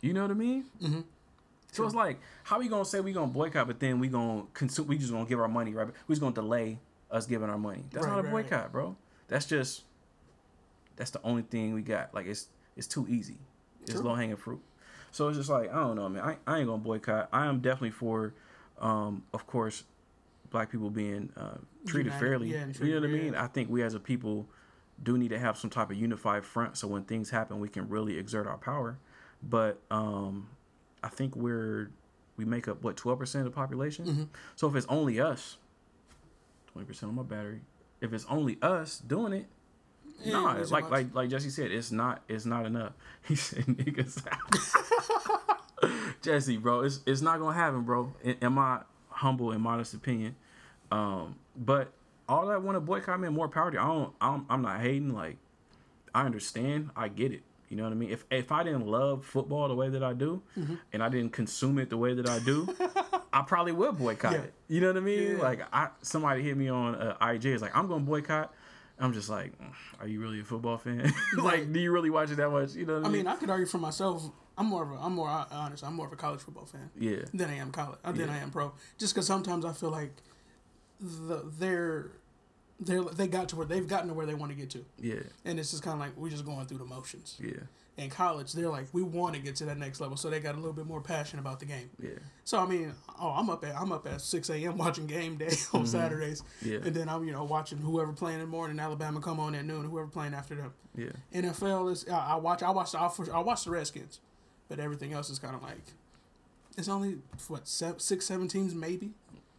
You 0.00 0.12
know 0.14 0.22
what 0.22 0.30
I 0.30 0.34
mean? 0.34 0.64
Mm-hmm. 0.82 1.00
So 1.72 1.84
it's 1.84 1.94
like, 1.94 2.18
how 2.44 2.58
we 2.60 2.68
gonna 2.68 2.84
say 2.86 3.00
we 3.00 3.12
gonna 3.12 3.26
boycott, 3.26 3.66
but 3.66 3.78
then 3.78 4.00
we 4.00 4.08
gonna 4.08 4.44
consume? 4.54 4.86
We 4.86 4.96
just 4.96 5.12
gonna 5.12 5.26
give 5.26 5.38
our 5.38 5.48
money, 5.48 5.74
right? 5.74 5.88
We 6.06 6.14
just 6.14 6.22
gonna 6.22 6.34
delay 6.34 6.78
us 7.10 7.26
giving 7.26 7.50
our 7.50 7.58
money. 7.58 7.84
That's 7.92 8.06
Right, 8.06 8.12
not 8.12 8.20
a 8.20 8.22
right. 8.22 8.32
boycott, 8.32 8.72
bro. 8.72 8.96
That's 9.28 9.44
just 9.44 9.82
that's 10.98 11.10
the 11.10 11.22
only 11.22 11.42
thing 11.42 11.72
we 11.72 11.82
got. 11.82 12.12
Like 12.12 12.26
it's 12.26 12.48
it's 12.76 12.86
too 12.86 13.06
easy. 13.08 13.38
It's 13.82 14.00
low 14.02 14.14
hanging 14.14 14.36
fruit. 14.36 14.60
So 15.12 15.28
it's 15.28 15.38
just 15.38 15.48
like 15.48 15.72
I 15.72 15.76
don't 15.76 15.96
know, 15.96 16.08
man. 16.08 16.22
I, 16.22 16.36
I 16.46 16.58
ain't 16.58 16.66
gonna 16.66 16.82
boycott. 16.82 17.28
I 17.32 17.46
am 17.46 17.60
definitely 17.60 17.92
for, 17.92 18.34
um, 18.80 19.22
of 19.32 19.46
course, 19.46 19.84
black 20.50 20.70
people 20.70 20.90
being 20.90 21.30
uh, 21.36 21.56
treated 21.86 22.12
United, 22.12 22.26
fairly. 22.26 22.52
yeah, 22.52 22.66
you 22.80 22.94
know 22.94 23.00
what 23.00 23.08
I 23.08 23.12
mean? 23.12 23.34
I 23.34 23.46
think 23.46 23.70
we 23.70 23.82
as 23.82 23.94
a 23.94 24.00
people 24.00 24.46
do 25.02 25.16
need 25.16 25.28
to 25.28 25.38
have 25.38 25.56
some 25.56 25.70
type 25.70 25.90
of 25.90 25.96
unified 25.96 26.44
front 26.44 26.76
so 26.76 26.88
when 26.88 27.04
things 27.04 27.30
happen 27.30 27.60
we 27.60 27.68
can 27.68 27.88
really 27.88 28.18
exert 28.18 28.46
our 28.46 28.58
power. 28.58 28.98
But 29.42 29.80
um, 29.90 30.48
I 31.02 31.08
think 31.08 31.36
we're 31.36 31.90
we 32.36 32.44
make 32.44 32.68
up 32.68 32.82
what 32.82 32.96
twelve 32.96 33.18
percent 33.18 33.46
of 33.46 33.52
the 33.52 33.56
population. 33.56 34.04
Mm-hmm. 34.04 34.24
So 34.56 34.68
if 34.68 34.74
it's 34.74 34.86
only 34.88 35.20
us, 35.20 35.56
twenty 36.72 36.86
percent 36.86 37.10
on 37.10 37.16
my 37.16 37.22
battery. 37.22 37.60
If 38.00 38.12
it's 38.12 38.26
only 38.28 38.58
us 38.62 38.98
doing 38.98 39.32
it, 39.32 39.46
no, 40.26 40.54
too 40.54 40.64
like 40.70 40.90
like 40.90 41.14
like 41.14 41.28
Jesse 41.30 41.50
said, 41.50 41.70
it's 41.70 41.90
not 41.92 42.22
it's 42.28 42.44
not 42.46 42.66
enough. 42.66 42.92
He 43.28 43.34
said 43.36 43.64
niggas. 43.66 44.24
Jesse, 46.22 46.56
bro, 46.56 46.80
it's 46.80 47.00
it's 47.06 47.20
not 47.20 47.38
gonna 47.38 47.54
happen, 47.56 47.82
bro. 47.82 48.12
In, 48.22 48.36
in 48.40 48.52
my 48.52 48.80
humble 49.10 49.52
and 49.52 49.62
modest 49.62 49.94
opinion, 49.94 50.34
um, 50.90 51.36
but 51.56 51.92
all 52.28 52.46
that 52.46 52.62
want 52.62 52.76
to 52.76 52.80
boycott 52.80 53.20
me 53.20 53.26
and 53.28 53.36
more 53.36 53.48
power 53.48 53.70
to. 53.70 53.80
I 53.80 53.86
don't. 53.86 54.12
I'm, 54.20 54.46
I'm 54.50 54.62
not 54.62 54.80
hating. 54.80 55.14
Like, 55.14 55.36
I 56.14 56.24
understand. 56.24 56.90
I 56.96 57.08
get 57.08 57.32
it. 57.32 57.42
You 57.68 57.76
know 57.76 57.84
what 57.84 57.92
I 57.92 57.96
mean? 57.96 58.10
If 58.10 58.24
if 58.30 58.50
I 58.50 58.62
didn't 58.64 58.86
love 58.86 59.24
football 59.24 59.68
the 59.68 59.74
way 59.74 59.88
that 59.90 60.02
I 60.02 60.14
do, 60.14 60.42
Mm-hmm. 60.58 60.74
and 60.92 61.02
I 61.02 61.08
didn't 61.08 61.32
consume 61.32 61.78
it 61.78 61.90
the 61.90 61.96
way 61.96 62.14
that 62.14 62.28
I 62.28 62.38
do, 62.40 62.66
I 63.32 63.42
probably 63.42 63.72
would 63.72 63.98
boycott 63.98 64.32
Yeah. 64.32 64.38
it. 64.38 64.52
You 64.68 64.80
know 64.80 64.88
what 64.88 64.96
I 64.96 65.00
mean? 65.00 65.36
Yeah. 65.36 65.42
Like, 65.42 65.62
I 65.72 65.90
somebody 66.02 66.42
hit 66.42 66.56
me 66.56 66.68
on 66.68 66.96
uh, 66.96 67.16
IG. 67.20 67.46
Is 67.46 67.62
like, 67.62 67.76
I'm 67.76 67.86
gonna 67.86 68.00
boycott. 68.04 68.52
I'm 69.00 69.12
just 69.12 69.28
like, 69.30 69.52
"Mm, 69.60 69.72
are 70.00 70.08
you 70.08 70.20
really 70.20 70.40
a 70.40 70.44
football 70.44 70.76
fan? 70.78 71.12
like, 71.38 71.72
do 71.72 71.78
you 71.78 71.92
really 71.92 72.10
watch 72.10 72.30
it 72.30 72.36
that 72.36 72.50
much? 72.50 72.74
You 72.74 72.84
know 72.86 72.94
what 72.96 73.04
I 73.04 73.08
I 73.08 73.10
mean? 73.10 73.18
mean, 73.20 73.26
I 73.28 73.36
could 73.36 73.50
argue 73.50 73.66
for 73.66 73.78
myself. 73.78 74.30
I'm 74.56 74.66
more 74.66 74.82
of 74.82 74.90
a, 74.90 74.94
I'm 74.96 75.12
more 75.14 75.28
honest. 75.28 75.84
I'm 75.84 75.94
more 75.94 76.06
of 76.06 76.12
a 76.12 76.16
college 76.16 76.40
football 76.40 76.66
fan 76.66 76.90
yeah, 76.98 77.18
than 77.32 77.48
I 77.48 77.54
am 77.58 77.70
college. 77.70 77.98
uh, 78.04 78.10
Than 78.10 78.28
Yeah. 78.28 78.34
I 78.34 78.38
am 78.38 78.50
pro. 78.50 78.72
Just 78.98 79.14
because 79.14 79.26
sometimes 79.26 79.64
I 79.64 79.72
feel 79.72 79.90
like 79.90 80.14
the 81.00 81.44
they're 81.58 82.10
they're 82.80 83.02
they 83.04 83.28
got 83.28 83.48
to 83.50 83.56
where 83.56 83.66
they've 83.66 83.86
gotten 83.86 84.08
to 84.08 84.14
where 84.14 84.26
they 84.26 84.34
want 84.34 84.50
to 84.52 84.56
get 84.58 84.70
to, 84.70 84.84
yeah, 85.00 85.20
and 85.44 85.58
it's 85.60 85.70
just 85.70 85.82
kind 85.82 85.94
of 85.94 86.00
like 86.00 86.16
we're 86.16 86.28
just 86.30 86.44
going 86.44 86.66
through 86.66 86.78
the 86.78 86.84
motions. 86.84 87.36
yeah, 87.40 87.52
In 87.98 88.10
college, 88.10 88.52
they're 88.52 88.68
like 88.68 88.86
we 88.92 89.02
want 89.02 89.34
to 89.34 89.40
get 89.40 89.56
to 89.56 89.64
that 89.64 89.76
next 89.76 90.00
level, 90.00 90.16
so 90.16 90.30
they 90.30 90.38
got 90.38 90.54
a 90.54 90.58
little 90.58 90.72
bit 90.72 90.86
more 90.86 91.00
passion 91.00 91.40
about 91.40 91.58
the 91.58 91.66
game. 91.66 91.90
yeah, 92.00 92.10
So 92.44 92.58
I 92.60 92.64
mean, 92.66 92.94
oh, 93.20 93.30
I'm 93.30 93.50
up 93.50 93.64
at 93.64 93.74
I'm 93.76 93.90
up 93.90 94.06
at 94.06 94.20
six 94.20 94.48
a.m. 94.50 94.78
watching 94.84 95.06
game 95.08 95.36
day 95.36 95.50
on 95.74 95.84
Saturdays, 95.84 96.42
Mm-hmm. 96.62 96.70
Yeah. 96.72 96.78
and 96.84 96.94
then 96.94 97.08
I'm 97.08 97.24
you 97.24 97.32
know 97.32 97.42
watching 97.42 97.78
whoever 97.78 98.12
playing 98.12 98.38
in 98.38 98.44
the 98.44 98.50
morning. 98.50 98.78
Alabama 98.78 99.20
come 99.20 99.40
on 99.40 99.54
at 99.56 99.64
noon. 99.64 99.84
Whoever 99.84 100.06
playing 100.06 100.32
after 100.32 100.54
them. 100.54 100.72
yeah. 100.96 101.08
NFL 101.34 101.90
is 101.90 102.06
I, 102.08 102.34
I 102.34 102.34
watch 102.36 102.62
I 102.62 102.70
watch 102.70 102.94
I, 102.94 103.10
I 103.34 103.38
watch 103.40 103.64
the 103.64 103.70
Redskins, 103.72 104.20
but 104.68 104.78
everything 104.78 105.12
else 105.12 105.28
is 105.28 105.40
kind 105.40 105.56
of 105.56 105.62
like 105.64 105.82
it's 106.76 106.88
only 106.88 107.18
what 107.48 107.66
seven, 107.66 107.98
six 107.98 108.26
seven 108.26 108.46
teams 108.46 108.76
maybe 108.76 109.10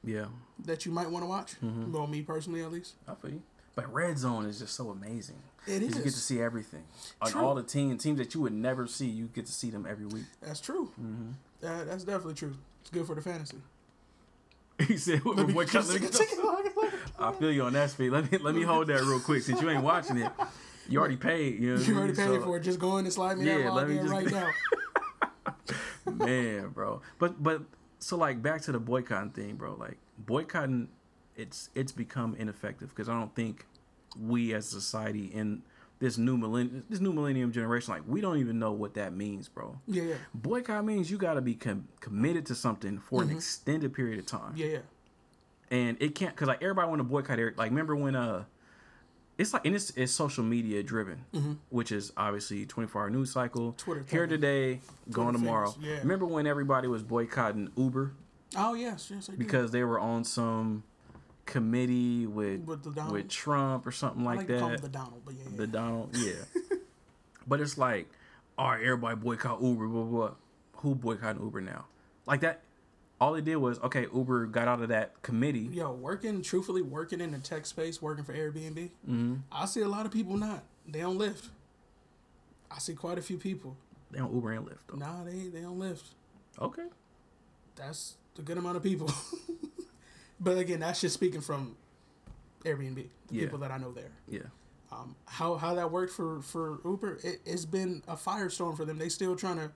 Yeah, 0.01 0.27
that 0.65 0.85
you 0.85 0.93
might 0.93 1.11
want 1.11 1.23
to 1.23 1.27
watch. 1.27 1.55
Mm-hmm. 1.61 1.91
Well, 1.91 2.07
me 2.07 2.21
personally 2.21 2.61
at 2.63 2.71
least. 2.71 2.93
I 3.05 3.15
feel 3.15 3.31
you. 3.31 3.41
But 3.75 3.91
Red 3.93 4.17
Zone 4.17 4.45
is 4.45 4.59
just 4.59 4.75
so 4.75 4.89
amazing. 4.91 5.41
It 5.67 5.79
'Cause 5.81 5.97
You 5.97 6.03
get 6.03 6.13
to 6.13 6.19
see 6.19 6.41
everything. 6.41 6.83
On 7.21 7.29
True. 7.31 7.41
all 7.41 7.55
the 7.55 7.63
team 7.63 7.97
teams 7.97 8.17
that 8.17 8.33
you 8.33 8.41
would 8.41 8.53
never 8.53 8.87
see, 8.87 9.07
you 9.07 9.27
get 9.27 9.45
to 9.45 9.51
see 9.51 9.69
them 9.69 9.85
every 9.87 10.05
week. 10.05 10.23
That's 10.41 10.59
true. 10.59 10.91
Mm-hmm. 10.99 11.31
That, 11.61 11.87
that's 11.87 12.03
definitely 12.03 12.35
true. 12.35 12.55
It's 12.81 12.89
good 12.89 13.05
for 13.05 13.13
the 13.15 13.21
fantasy. 13.21 13.57
he 14.87 14.97
said, 14.97 15.23
me 15.25 15.31
"What 15.53 15.67
color?" 15.67 15.99
take 15.99 16.03
it 16.03 16.43
long 16.43 16.65
as 16.65 16.75
long. 16.75 16.91
I 17.19 17.31
feel 17.33 17.51
you 17.51 17.63
on 17.63 17.73
that 17.73 17.89
speed. 17.91 18.11
Let 18.11 18.31
me 18.31 18.37
let 18.37 18.55
me 18.55 18.63
hold 18.63 18.87
that 18.87 19.01
real 19.01 19.19
quick 19.19 19.43
since 19.43 19.61
you 19.61 19.69
ain't 19.69 19.83
watching 19.83 20.17
it. 20.17 20.31
You 20.87 20.99
already 20.99 21.17
paid. 21.29 21.59
You, 21.59 21.75
know 21.75 21.81
You 21.81 21.97
already 21.97 22.13
paid 22.13 22.27
So- 22.27 22.41
for 22.41 22.57
it. 22.57 22.61
Just 22.61 22.79
go 22.79 22.97
in 22.97 23.05
and 23.05 23.13
slide 23.13 23.37
me 23.37 23.45
that 23.45 23.59
Yeah, 23.59 23.69
let 23.71 23.87
log 23.87 23.91
in 23.91 23.97
just- 23.97 24.11
right 24.11 24.31
now. 24.31 24.49
man, 26.13 26.69
bro. 26.69 27.01
But 27.19 27.41
but 27.43 27.61
so 27.99 28.17
like 28.17 28.41
back 28.41 28.61
to 28.63 28.71
the 28.71 28.79
boycotting 28.79 29.31
thing, 29.31 29.55
bro. 29.55 29.75
Like 29.75 29.97
boycotting, 30.17 30.87
it's 31.35 31.69
it's 31.75 31.91
become 31.91 32.35
ineffective 32.35 32.89
because 32.89 33.09
I 33.09 33.13
don't 33.13 33.33
think 33.35 33.65
we 34.17 34.53
as 34.53 34.67
a 34.67 34.69
society 34.69 35.25
in 35.25 35.61
this 35.99 36.17
new 36.17 36.37
millennium 36.37 36.83
this 36.89 36.99
new 36.99 37.11
millennium 37.11 37.51
generation 37.51 37.93
like 37.93 38.03
we 38.07 38.21
don't 38.21 38.37
even 38.37 38.57
know 38.59 38.71
what 38.71 38.93
that 38.93 39.13
means, 39.13 39.49
bro. 39.49 39.79
Yeah, 39.87 40.03
yeah, 40.03 40.15
Boycott 40.33 40.85
means 40.85 41.11
you 41.11 41.17
got 41.17 41.33
to 41.33 41.41
be 41.41 41.55
com- 41.55 41.87
committed 41.99 42.45
to 42.47 42.55
something 42.55 42.99
for 42.99 43.21
an 43.21 43.31
extended 43.31 43.93
period 43.93 44.19
of 44.19 44.25
time, 44.25 44.53
yeah, 44.55 44.67
yeah. 44.67 44.77
and 45.71 45.97
it 45.99 46.15
can't 46.15 46.33
because 46.33 46.47
like 46.47 46.61
everybody 46.63 46.87
want 46.87 46.99
to 46.99 47.03
boycott. 47.03 47.39
It. 47.39 47.57
Like 47.57 47.69
remember 47.69 47.95
when 47.95 48.15
uh. 48.15 48.45
It's 49.37 49.53
like 49.53 49.65
and 49.65 49.73
it's, 49.73 49.91
it's 49.91 50.11
social 50.11 50.43
media 50.43 50.83
driven, 50.83 51.23
which 51.69 51.93
is 51.93 52.11
obviously 52.17 52.65
twenty 52.65 52.89
four 52.89 53.03
hour 53.03 53.09
news 53.09 53.31
cycle. 53.31 53.71
Twitter 53.77 54.05
here 54.09 54.27
today, 54.27 54.81
gone 55.09 55.31
Twitter 55.31 55.37
tomorrow. 55.37 55.71
famous, 55.71 55.89
yeah. 55.89 55.99
Remember 55.99 56.25
when 56.25 56.45
everybody 56.45 56.89
was 56.89 57.03
boycotting 57.03 57.71
Uber 57.77 58.11
Oh 58.55 58.73
yes, 58.73 59.11
yes, 59.13 59.29
I 59.29 59.33
do. 59.33 59.37
because 59.37 59.71
they 59.71 59.83
were 59.83 59.99
on 59.99 60.23
some 60.23 60.83
committee 61.49 62.27
with 62.27 62.61
With 62.65 62.85
with. 62.85 63.27
Trump 63.27 63.87
or 63.87 63.91
something 63.91 64.23
like, 64.23 64.39
like 64.39 64.47
to 64.47 64.59
call 64.59 64.67
him 64.69 64.75
that. 64.75 64.81
the 64.83 64.89
Donald, 64.89 65.21
but 65.25 65.33
yeah, 65.33 65.43
yeah. 65.49 65.57
The 65.57 65.67
Donald, 65.67 66.09
yeah. 66.17 66.77
but 67.47 67.59
it's 67.59 67.77
like, 67.77 68.07
all 68.57 68.69
right, 68.69 68.83
everybody 68.83 69.15
boycott 69.15 69.61
Uber, 69.61 69.87
blah, 69.87 70.03
blah, 70.03 70.27
blah. 70.27 70.35
Who 70.77 70.95
boycotting 70.95 71.41
Uber 71.41 71.61
now? 71.61 71.85
Like 72.27 72.41
that, 72.41 72.61
all 73.19 73.33
it 73.33 73.45
did 73.45 73.55
was, 73.55 73.79
okay, 73.79 74.05
Uber 74.13 74.45
got 74.45 74.67
out 74.67 74.81
of 74.81 74.89
that 74.89 75.21
committee. 75.23 75.67
Yo, 75.71 75.91
working 75.91 76.43
truthfully, 76.43 76.83
working 76.83 77.19
in 77.19 77.31
the 77.31 77.39
tech 77.39 77.65
space, 77.65 77.99
working 77.99 78.23
for 78.23 78.33
Airbnb. 78.33 78.91
Mm-hmm. 79.09 79.35
I 79.51 79.65
see 79.65 79.81
a 79.81 79.87
lot 79.87 80.05
of 80.05 80.11
people 80.11 80.37
not. 80.37 80.63
They 80.87 80.99
don't 80.99 81.17
Lyft. 81.17 81.49
I 82.69 82.77
see 82.77 82.93
quite 82.93 83.17
a 83.17 83.23
few 83.23 83.37
people. 83.37 83.75
They 84.11 84.19
don't 84.19 84.33
Uber 84.33 84.51
and 84.51 84.67
Lyft, 84.67 84.77
though. 84.87 84.97
Nah, 84.97 85.23
they 85.23 85.49
they 85.49 85.61
don't 85.61 85.79
Lyft. 85.79 86.09
Okay. 86.61 86.85
That's 87.75 88.15
a 88.37 88.43
good 88.43 88.57
amount 88.59 88.77
of 88.77 88.83
people. 88.83 89.11
but 90.39 90.57
again, 90.57 90.79
that's 90.79 91.01
just 91.01 91.13
speaking 91.13 91.41
from 91.41 91.75
Airbnb, 92.63 92.95
the 92.95 93.09
Yeah. 93.31 93.41
people 93.43 93.59
that 93.59 93.71
I 93.71 93.77
know 93.77 93.91
there. 93.91 94.11
Yeah. 94.27 94.41
Um, 94.91 95.15
how 95.25 95.55
how 95.55 95.75
that 95.75 95.91
worked 95.91 96.11
for 96.13 96.41
for 96.41 96.79
Uber, 96.83 97.19
it, 97.23 97.41
it's 97.45 97.65
been 97.65 98.01
a 98.07 98.15
firestorm 98.15 98.75
for 98.75 98.85
them. 98.85 98.97
They 98.97 99.09
still 99.09 99.35
trying 99.35 99.57
to 99.57 99.71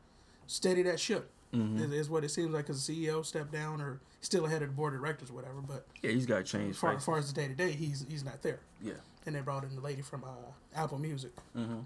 steady 0.47 0.81
that 0.83 0.99
ship. 0.99 1.29
Mm-hmm. 1.53 1.83
Is, 1.83 1.91
is 1.91 2.09
what 2.09 2.23
it 2.23 2.29
seems 2.29 2.51
like. 2.51 2.65
Because 2.65 2.87
the 2.87 3.05
CEO 3.07 3.23
stepped 3.23 3.51
down, 3.51 3.79
or 3.79 3.99
still 4.21 4.45
ahead 4.47 4.63
of 4.63 4.69
the 4.69 4.73
board 4.73 4.95
of 4.95 5.01
directors, 5.01 5.29
or 5.29 5.33
whatever. 5.33 5.61
But 5.61 5.85
Yeah, 6.01 6.09
he's 6.09 6.25
got 6.25 6.37
to 6.37 6.43
change. 6.43 6.71
as 6.71 6.77
far, 6.77 6.95
as 6.95 7.05
far 7.05 7.19
as 7.19 7.31
the 7.31 7.39
day 7.39 7.47
to 7.47 7.53
day, 7.53 7.71
he's 7.73 8.05
he's 8.09 8.23
not 8.25 8.41
there. 8.41 8.59
Yeah. 8.81 8.93
And 9.27 9.35
they 9.35 9.41
brought 9.41 9.63
in 9.63 9.75
the 9.75 9.81
lady 9.81 10.01
from 10.01 10.23
uh, 10.23 10.27
Apple 10.75 10.97
Music. 10.97 11.31
Mm-hmm. 11.55 11.81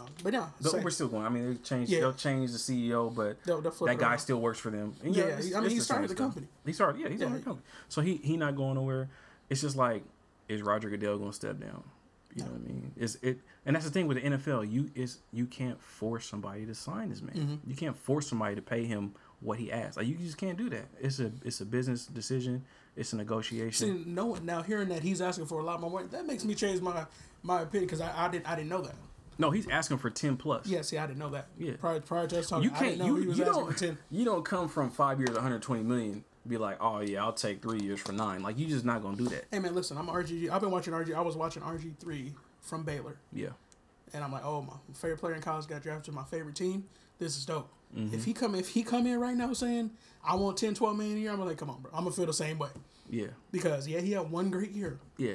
Um, 0.00 0.06
but 0.22 0.32
no, 0.32 0.46
But 0.60 0.70
same. 0.70 0.80
Uber's 0.80 0.94
still 0.94 1.08
going. 1.08 1.24
I 1.26 1.28
mean, 1.28 1.50
they 1.52 1.56
changed. 1.58 1.90
Yeah. 1.90 2.00
They'll 2.00 2.12
change 2.14 2.52
the 2.52 2.58
CEO, 2.58 3.14
but 3.14 3.42
They'll- 3.44 3.60
they'll 3.60 3.72
that 3.72 3.98
guy 3.98 4.16
still 4.16 4.40
works 4.40 4.58
for 4.58 4.70
them. 4.70 4.94
And 5.04 5.14
Yeah, 5.14 5.24
it's- 5.24 5.52
I 5.54 5.56
mean, 5.56 5.64
it's 5.64 5.72
he 5.72 5.78
the 5.78 5.84
started 5.84 6.10
the 6.10 6.14
stuff. 6.14 6.26
company. 6.26 6.46
He 6.66 6.72
started. 6.72 7.00
Yeah, 7.00 7.08
he's 7.08 7.20
Yeah, 7.20 7.26
on 7.26 7.32
the 7.34 7.40
company. 7.40 7.64
So 7.88 8.00
he 8.00 8.16
he 8.16 8.36
not 8.36 8.56
going 8.56 8.74
nowhere. 8.74 9.08
It's 9.50 9.60
just 9.60 9.76
like, 9.76 10.04
is 10.48 10.62
Roger 10.62 10.90
Goodell 10.90 11.18
going 11.18 11.30
to 11.30 11.36
step 11.36 11.58
down? 11.60 11.82
You 12.34 12.44
know 12.44 12.50
what 12.50 12.60
I 12.60 12.64
mean? 12.72 12.92
Is 12.96 13.18
it? 13.22 13.40
And 13.64 13.74
that's 13.74 13.84
the 13.86 13.90
thing 13.90 14.06
with 14.06 14.18
the 14.18 14.24
NFL. 14.24 14.62
You 14.70 14.90
is 14.94 15.18
you 15.32 15.46
can't 15.46 15.80
force 15.80 16.26
somebody 16.26 16.66
to 16.66 16.74
sign 16.74 17.08
this 17.08 17.22
man. 17.22 17.34
Mm-hmm. 17.34 17.70
You 17.70 17.74
can't 17.76 17.96
force 17.96 18.28
somebody 18.28 18.54
to 18.54 18.62
pay 18.62 18.84
him 18.84 19.14
what 19.40 19.58
he 19.58 19.72
asks. 19.72 19.96
Like 19.96 20.06
you 20.06 20.14
just 20.16 20.36
can't 20.36 20.58
do 20.58 20.68
that. 20.70 20.86
It's 21.00 21.18
a 21.20 21.32
it's 21.44 21.60
a 21.60 21.64
business 21.66 22.06
decision. 22.06 22.64
It's 22.96 23.12
a 23.12 23.16
negotiation. 23.16 24.04
See, 24.04 24.10
no 24.10 24.26
one 24.26 24.44
now 24.44 24.62
hearing 24.62 24.88
that 24.88 25.02
he's 25.02 25.20
asking 25.20 25.46
for 25.46 25.60
a 25.60 25.64
lot 25.64 25.80
more 25.80 25.90
money, 25.90 26.08
that 26.08 26.26
makes 26.26 26.44
me 26.44 26.54
change 26.54 26.80
my 26.80 27.06
my 27.42 27.62
opinion 27.62 27.86
because 27.86 28.00
I, 28.00 28.26
I 28.26 28.28
didn't 28.28 28.48
I 28.48 28.56
didn't 28.56 28.68
know 28.68 28.82
that. 28.82 28.96
No, 29.38 29.50
he's 29.50 29.68
asking 29.68 29.98
for 29.98 30.10
ten 30.10 30.36
plus. 30.36 30.66
Yeah, 30.66 30.82
see, 30.82 30.98
I 30.98 31.06
didn't 31.06 31.18
know 31.20 31.30
that. 31.30 31.48
Yeah. 31.58 31.72
Prior 31.78 32.00
prior 32.00 32.26
to 32.26 32.38
us 32.40 32.48
talking, 32.48 32.64
You 32.64 32.70
can't. 32.70 32.96
You, 32.98 33.16
he 33.16 33.26
was 33.28 33.38
you 33.38 33.44
don't. 33.44 33.96
You 34.10 34.24
don't 34.24 34.44
come 34.44 34.68
from 34.68 34.90
five 34.90 35.18
years, 35.20 35.30
120 35.30 35.82
million. 35.82 36.24
Be 36.46 36.56
like, 36.56 36.78
oh 36.80 37.00
yeah, 37.00 37.22
I'll 37.24 37.32
take 37.34 37.60
three 37.60 37.80
years 37.80 38.00
for 38.00 38.12
nine. 38.12 38.42
Like 38.42 38.58
you 38.58 38.66
just 38.66 38.84
not 38.84 39.02
gonna 39.02 39.16
do 39.16 39.28
that. 39.28 39.44
Hey 39.50 39.58
man, 39.58 39.74
listen, 39.74 39.98
I'm 39.98 40.06
RG. 40.06 40.50
I've 40.50 40.60
been 40.62 40.70
watching 40.70 40.92
RG. 40.94 41.14
I 41.14 41.20
was 41.20 41.36
watching 41.36 41.62
RG 41.62 41.98
three 41.98 42.32
from 42.62 42.84
Baylor, 42.84 43.16
Yeah. 43.32 43.48
and 44.14 44.24
I'm 44.24 44.32
like, 44.32 44.44
oh 44.44 44.62
my 44.62 44.72
favorite 44.94 45.18
player 45.18 45.34
in 45.34 45.42
college 45.42 45.66
got 45.66 45.82
drafted 45.82 46.04
to 46.06 46.12
my 46.12 46.24
favorite 46.24 46.54
team. 46.56 46.84
This 47.18 47.36
is 47.36 47.44
dope. 47.44 47.70
Mm-hmm. 47.96 48.14
If 48.14 48.24
he 48.24 48.32
come 48.32 48.54
if 48.54 48.68
he 48.70 48.82
come 48.82 49.06
in 49.06 49.20
right 49.20 49.36
now 49.36 49.52
saying 49.52 49.90
I 50.24 50.36
want 50.36 50.56
10, 50.56 50.74
12 50.74 50.96
million 50.96 51.16
a 51.18 51.20
year, 51.20 51.32
I'm 51.32 51.40
like, 51.44 51.58
come 51.58 51.68
on, 51.70 51.82
bro. 51.82 51.90
I'm 51.94 52.04
gonna 52.04 52.14
feel 52.16 52.26
the 52.26 52.32
same 52.32 52.58
way 52.58 52.68
Yeah. 53.10 53.26
because 53.50 53.86
yeah, 53.86 54.00
he 54.00 54.12
had 54.12 54.30
one 54.30 54.50
great 54.50 54.70
year. 54.72 54.98
Yeah. 55.18 55.34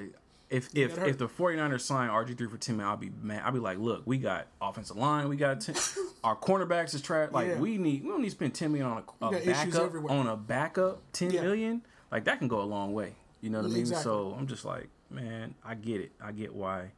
If 0.54 0.70
if 0.76 0.98
if 1.00 1.18
the 1.18 1.28
49ers 1.28 1.82
sign 1.82 2.10
RG3 2.10 2.50
for 2.50 2.58
10 2.58 2.78
man, 2.78 2.86
I'll 2.86 2.96
be 2.96 3.12
mad. 3.22 3.42
I'll 3.44 3.52
be 3.52 3.60
like, 3.60 3.80
look, 3.80 4.04
we 4.06 4.20
got 4.20 4.48
offensive 4.62 4.96
line, 4.96 5.28
we 5.28 5.36
got 5.36 5.62
10, 5.62 5.76
our 6.24 6.36
cornerbacks 6.36 6.94
is 6.94 7.02
trash. 7.02 7.32
Like 7.32 7.48
Yeah. 7.48 7.60
we 7.60 7.78
need 7.80 8.04
we 8.04 8.10
don't 8.10 8.22
need 8.22 8.28
to 8.30 8.36
spend 8.36 8.54
10 8.54 8.72
million 8.72 8.88
on 8.88 9.04
a, 9.22 9.26
a 9.26 9.32
backup 9.46 9.92
on 10.12 10.28
a 10.28 10.38
backup 10.38 11.02
10 11.14 11.32
million. 11.32 11.74
Yeah. 11.84 11.90
Like 12.12 12.26
that 12.26 12.38
can 12.38 12.48
go 12.48 12.62
a 12.62 12.64
long 12.64 12.94
way. 12.94 13.16
You 13.42 13.50
know 13.50 13.58
what 13.62 13.66
I 13.66 13.70
mean? 13.70 13.80
Exactly. 13.80 14.04
So 14.04 14.36
I'm 14.38 14.46
just 14.46 14.64
like, 14.64 14.90
man, 15.10 15.56
I 15.66 15.74
get 15.74 16.00
it. 16.02 16.12
I 16.24 16.32
get 16.32 16.54
why 16.54 16.92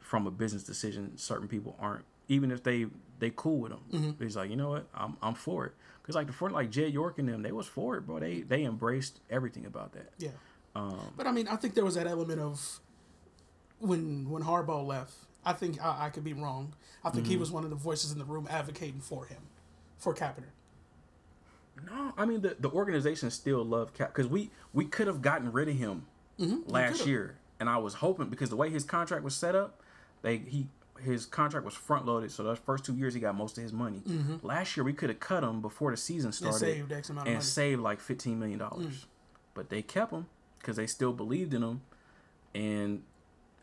from 0.00 0.26
a 0.26 0.30
business 0.32 0.64
decision 0.64 1.16
certain 1.16 1.46
people 1.48 1.76
aren't 1.78 2.04
even 2.28 2.50
if 2.50 2.62
they 2.64 2.86
they 3.20 3.30
cool 3.36 3.58
with 3.60 3.70
them. 3.70 3.80
Mm-hmm. 3.92 4.24
It's 4.24 4.34
like, 4.34 4.50
you 4.50 4.56
know 4.56 4.70
what? 4.70 4.88
I'm 4.94 5.16
I'm 5.22 5.34
for 5.34 5.66
it. 5.66 5.72
Cuz 6.02 6.16
like 6.16 6.26
the 6.26 6.32
for 6.32 6.50
like 6.50 6.70
Jed 6.70 6.92
York 6.92 7.20
and 7.20 7.28
them, 7.28 7.42
they 7.42 7.52
was 7.52 7.68
for 7.68 7.96
it, 7.96 8.00
bro. 8.04 8.18
They 8.18 8.40
they 8.42 8.64
embraced 8.64 9.20
everything 9.30 9.64
about 9.64 9.92
that. 9.92 10.10
Yeah. 10.18 10.30
Um, 10.74 11.12
But 11.16 11.26
I 11.26 11.32
mean, 11.32 11.46
I 11.48 11.56
think 11.56 11.74
there 11.74 11.84
was 11.84 11.94
that 11.94 12.06
element 12.06 12.40
of 12.40 12.80
when 13.78 14.28
when 14.30 14.42
Harbaugh 14.42 14.86
left. 14.86 15.14
I 15.44 15.52
think 15.52 15.82
I, 15.82 16.06
I 16.06 16.10
could 16.10 16.24
be 16.24 16.32
wrong. 16.32 16.74
I 17.04 17.10
think 17.10 17.24
Mm-hmm. 17.24 17.30
he 17.32 17.36
was 17.36 17.50
one 17.50 17.64
of 17.64 17.70
the 17.70 17.76
voices 17.76 18.12
in 18.12 18.18
the 18.18 18.24
room 18.24 18.46
advocating 18.50 19.00
for 19.00 19.26
him, 19.26 19.42
for 19.98 20.14
Kaepernick. 20.14 20.52
No, 21.86 22.12
I 22.16 22.24
mean 22.24 22.40
the, 22.40 22.56
the 22.58 22.70
organization 22.70 23.30
still 23.30 23.64
loved 23.64 23.94
Cap 23.94 24.14
because 24.14 24.26
we 24.30 24.50
we 24.72 24.84
could 24.84 25.06
have 25.06 25.20
gotten 25.22 25.52
rid 25.52 25.68
of 25.68 25.76
him 25.76 26.06
last 26.66 26.92
could've. 26.92 27.06
year, 27.08 27.36
and 27.60 27.68
I 27.68 27.76
was 27.78 27.94
hoping 27.94 28.28
because 28.30 28.48
the 28.48 28.56
way 28.56 28.70
his 28.70 28.84
contract 28.84 29.22
was 29.24 29.34
set 29.36 29.54
up, 29.54 29.80
They 30.22 30.38
he 30.38 30.68
his 31.02 31.26
contract 31.26 31.64
was 31.66 31.74
front 31.74 32.06
loaded, 32.06 32.30
so 32.30 32.42
those 32.44 32.58
first 32.58 32.84
two 32.84 32.94
years 32.94 33.12
he 33.12 33.20
got 33.20 33.34
most 33.34 33.58
of 33.58 33.62
his 33.64 33.72
money. 33.72 34.02
Last 34.42 34.76
year 34.76 34.84
we 34.84 34.92
could 34.92 35.10
have 35.10 35.18
cut 35.20 35.42
him 35.42 35.60
before 35.60 35.90
the 35.90 35.96
season 35.96 36.28
And 36.28 36.34
started 36.34 36.58
saved 36.58 36.92
amount 37.10 37.28
of 37.28 37.34
and 37.34 37.42
saved 37.42 37.82
like 37.82 38.00
fifteen 38.00 38.38
million 38.38 38.58
dollars. 38.60 39.06
But 39.52 39.68
they 39.68 39.82
kept 39.82 40.12
him 40.12 40.26
because 40.64 40.76
they 40.76 40.86
still 40.86 41.12
believed 41.12 41.52
in 41.52 41.62
him, 41.62 41.82
and 42.54 43.02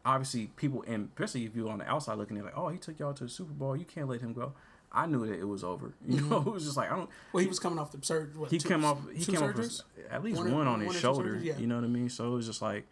obviously 0.06 0.48
people, 0.56 0.84
and 0.88 1.10
especially 1.10 1.46
if 1.46 1.56
you're 1.56 1.70
on 1.70 1.80
the 1.80 1.90
outside 1.90 2.18
looking 2.18 2.38
at 2.38 2.46
like, 2.46 2.58
oh, 2.58 2.70
he 2.70 2.78
took 2.78 3.00
y'all 3.00 3.14
to 3.14 3.24
the 3.24 3.30
Super 3.30 3.54
Bowl, 3.54 3.76
you 3.76 3.86
can't 3.86 4.08
let 4.08 4.22
him 4.22 4.34
go. 4.34 4.54
I 4.92 5.06
knew 5.06 5.26
that 5.26 5.40
it 5.40 5.48
was 5.48 5.64
over. 5.64 5.94
You 6.08 6.22
know, 6.22 6.40
mm-hmm. 6.40 6.50
it 6.50 6.54
was 6.54 6.66
just 6.66 6.78
like 6.78 6.92
I 6.92 6.96
don't. 6.96 7.10
well, 7.32 7.42
he 7.42 7.48
was 7.48 7.60
coming 7.60 7.80
off 7.80 7.92
the 7.92 8.04
surgery. 8.06 8.34
He 8.50 8.58
two, 8.58 8.68
came 8.68 8.84
off. 8.84 9.00
He 9.14 9.26
came 9.26 9.42
off 9.42 9.52
surgeries? 9.52 9.84
with 9.96 10.12
at 10.12 10.24
least 10.24 10.38
One 10.40 10.54
one, 10.54 10.68
on 10.68 10.86
one 10.86 10.94
his 10.94 11.00
shoulder. 11.00 11.36
surgeries? 11.36 11.46
Yeah. 11.46 11.58
You 11.58 11.68
know 11.68 11.76
what 11.76 11.86
I 11.86 11.88
mean? 11.88 12.10
So 12.10 12.28
it 12.28 12.36
was 12.36 12.46
just 12.46 12.62
like, 12.62 12.86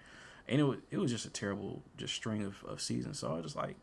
and 0.47 0.61
it 0.61 0.63
was 0.63 0.79
it 0.91 0.97
was 0.97 1.11
just 1.11 1.25
a 1.25 1.29
terrible 1.29 1.83
just 1.97 2.13
string 2.13 2.45
of, 2.45 2.63
of 2.63 2.81
seasons. 2.81 3.19
So 3.19 3.29
I 3.29 3.33
was 3.35 3.43
just 3.43 3.55
like, 3.55 3.75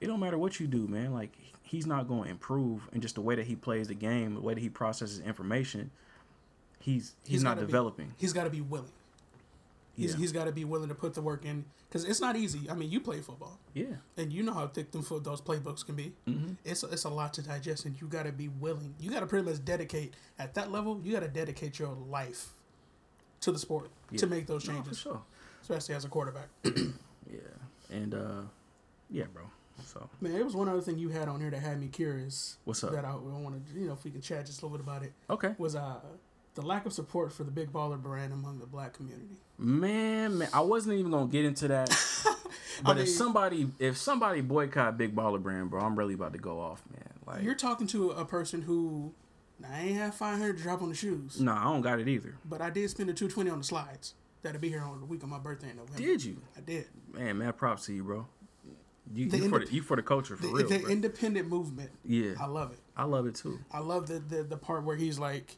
it 0.00 0.06
don't 0.06 0.20
matter 0.20 0.38
what 0.38 0.58
you 0.60 0.66
do, 0.66 0.88
man. 0.88 1.12
Like 1.12 1.32
he's 1.62 1.86
not 1.86 2.08
going 2.08 2.24
to 2.24 2.30
improve, 2.30 2.88
and 2.92 3.02
just 3.02 3.16
the 3.16 3.20
way 3.20 3.34
that 3.34 3.46
he 3.46 3.54
plays 3.56 3.88
the 3.88 3.94
game, 3.94 4.34
the 4.34 4.40
way 4.40 4.54
that 4.54 4.60
he 4.60 4.70
processes 4.70 5.20
information, 5.20 5.90
he's 6.80 7.14
he's, 7.24 7.32
He's 7.32 7.42
not 7.42 7.56
gotta 7.56 7.66
be- 7.66 7.72
developing. 7.72 8.14
He's 8.16 8.32
got 8.32 8.44
to 8.44 8.50
be 8.50 8.62
willing. 8.62 8.92
He's, 9.96 10.12
Yeah. 10.12 10.16
he's 10.18 10.32
got 10.32 10.44
to 10.44 10.52
be 10.52 10.64
willing 10.64 10.88
to 10.90 10.94
put 10.94 11.14
the 11.14 11.22
work 11.22 11.44
in 11.46 11.64
because 11.88 12.04
it's 12.04 12.20
not 12.20 12.36
easy. 12.36 12.68
I 12.70 12.74
mean, 12.74 12.90
you 12.90 13.00
play 13.00 13.20
football 13.22 13.58
Yeah, 13.72 13.86
and 14.18 14.30
you 14.32 14.42
know 14.42 14.52
how 14.52 14.66
thick 14.66 14.90
them 14.92 15.02
fo- 15.02 15.18
those 15.20 15.40
playbooks 15.40 15.84
can 15.86 15.94
be. 15.94 16.12
Mm-hmm. 16.28 16.52
It's 16.64 16.82
a, 16.82 16.88
it's 16.88 17.04
a 17.04 17.08
lot 17.08 17.32
to 17.34 17.42
digest, 17.42 17.86
and 17.86 17.98
you 18.00 18.06
got 18.06 18.24
to 18.26 18.32
be 18.32 18.48
willing. 18.48 18.94
You 19.00 19.10
got 19.10 19.20
to 19.20 19.26
pretty 19.26 19.48
much 19.50 19.64
dedicate 19.64 20.14
at 20.38 20.54
that 20.54 20.70
level. 20.70 21.00
You 21.02 21.12
got 21.12 21.20
to 21.20 21.28
dedicate 21.28 21.78
your 21.78 21.94
life 21.94 22.50
to 23.40 23.52
the 23.52 23.58
sport 23.58 23.90
to 24.16 24.26
make 24.26 24.46
those 24.46 24.66
no, 24.66 24.74
for 24.74 24.78
changes, 24.82 24.98
sure. 24.98 25.22
especially 25.62 25.94
as 25.94 26.04
a 26.04 26.08
quarterback. 26.08 26.48
Yeah, 27.28 27.40
and 27.96 28.14
uh, 28.14 28.42
yeah, 29.10 29.24
bro. 29.32 29.42
So 29.84 30.08
Man, 30.20 30.32
it 30.36 30.44
was 30.44 30.54
one 30.54 30.68
other 30.68 30.80
thing 30.80 30.96
you 30.96 31.08
had 31.08 31.26
on 31.28 31.40
here 31.40 31.50
that 31.50 31.58
had 31.60 31.80
me 31.80 31.88
curious. 31.88 32.56
What's 32.64 32.84
up? 32.84 32.92
That 32.92 33.04
I, 33.04 33.10
I 33.10 33.14
wanted, 33.16 33.62
you 33.74 33.86
know, 33.88 33.94
if 33.94 34.04
we 34.04 34.12
can 34.12 34.20
chat 34.20 34.46
just 34.46 34.62
a 34.62 34.66
little 34.66 34.78
bit 34.78 34.86
about 34.86 35.02
it. 35.02 35.12
okay, 35.28 35.54
Was 35.58 35.74
uh 35.74 35.96
the 36.56 36.62
lack 36.62 36.84
of 36.86 36.92
support 36.92 37.32
for 37.32 37.44
the 37.44 37.50
big 37.52 37.72
baller 37.72 38.00
brand 38.02 38.32
among 38.32 38.58
the 38.58 38.66
black 38.66 38.92
community. 38.94 39.36
man, 39.58 40.38
man, 40.38 40.48
I 40.52 40.60
wasn't 40.60 40.98
even 40.98 41.12
gonna 41.12 41.28
get 41.28 41.44
into 41.44 41.68
that. 41.68 41.88
But 42.84 42.96
mean- 42.96 43.04
if 43.04 43.08
somebody 43.08 43.70
if 43.78 43.96
somebody 43.96 44.42
boycott 44.42 44.98
Big 44.98 45.16
Baller 45.16 45.42
Brand, 45.42 45.70
bro, 45.70 45.80
I'm 45.80 45.96
really 45.98 46.12
about 46.12 46.34
to 46.34 46.38
go 46.38 46.60
off, 46.60 46.82
man. 46.92 47.08
Like, 47.26 47.42
You're 47.42 47.54
talking 47.54 47.86
to 47.86 48.10
a 48.10 48.26
person 48.26 48.60
who 48.60 49.14
now, 49.58 49.68
I 49.72 49.78
ain't 49.80 49.96
have 49.96 50.14
five 50.14 50.36
hundred 50.38 50.58
to 50.58 50.62
drop 50.62 50.82
on 50.82 50.90
the 50.90 50.94
shoes, 50.94 51.40
no, 51.40 51.52
I 51.52 51.64
don't 51.64 51.80
got 51.80 52.00
it 52.00 52.06
either. 52.08 52.36
but 52.44 52.60
I 52.60 52.68
did 52.68 52.90
spend 52.90 53.08
the 53.08 53.14
two 53.14 53.28
twenty 53.28 53.48
on 53.48 53.56
the 53.58 53.64
slides. 53.64 54.12
That'll 54.42 54.60
be 54.60 54.68
here 54.68 54.82
on 54.82 55.00
the 55.00 55.06
week 55.06 55.22
of 55.22 55.30
my 55.30 55.38
birthday 55.38 55.70
in 55.70 55.76
November. 55.76 55.96
Did 56.02 56.22
you? 56.22 56.42
I 56.54 56.60
did. 56.60 56.84
Man, 57.14 57.38
man, 57.38 57.54
props 57.54 57.86
to 57.86 57.94
you, 57.94 58.04
bro. 58.04 58.26
You, 59.14 59.30
The 59.30 59.38
you 59.38 59.48
for 59.48 59.60
indep- 59.60 59.66
the 59.68 59.74
you 59.74 59.80
for 59.82 59.96
the 59.96 60.02
culture 60.02 60.36
for 60.36 60.42
The, 60.46 60.52
real. 60.52 60.68
the 60.68 60.78
bro. 60.80 60.90
independent 60.90 61.48
movement. 61.48 61.90
yeah, 62.04 62.32
I 62.38 62.44
love 62.46 62.72
it. 62.72 62.78
I 62.94 63.04
love 63.04 63.26
it 63.26 63.36
too. 63.36 63.58
I 63.72 63.78
love 63.78 64.06
the, 64.06 64.18
the 64.18 64.42
the 64.42 64.56
part 64.58 64.84
where 64.84 64.96
he's 64.96 65.18
like, 65.18 65.56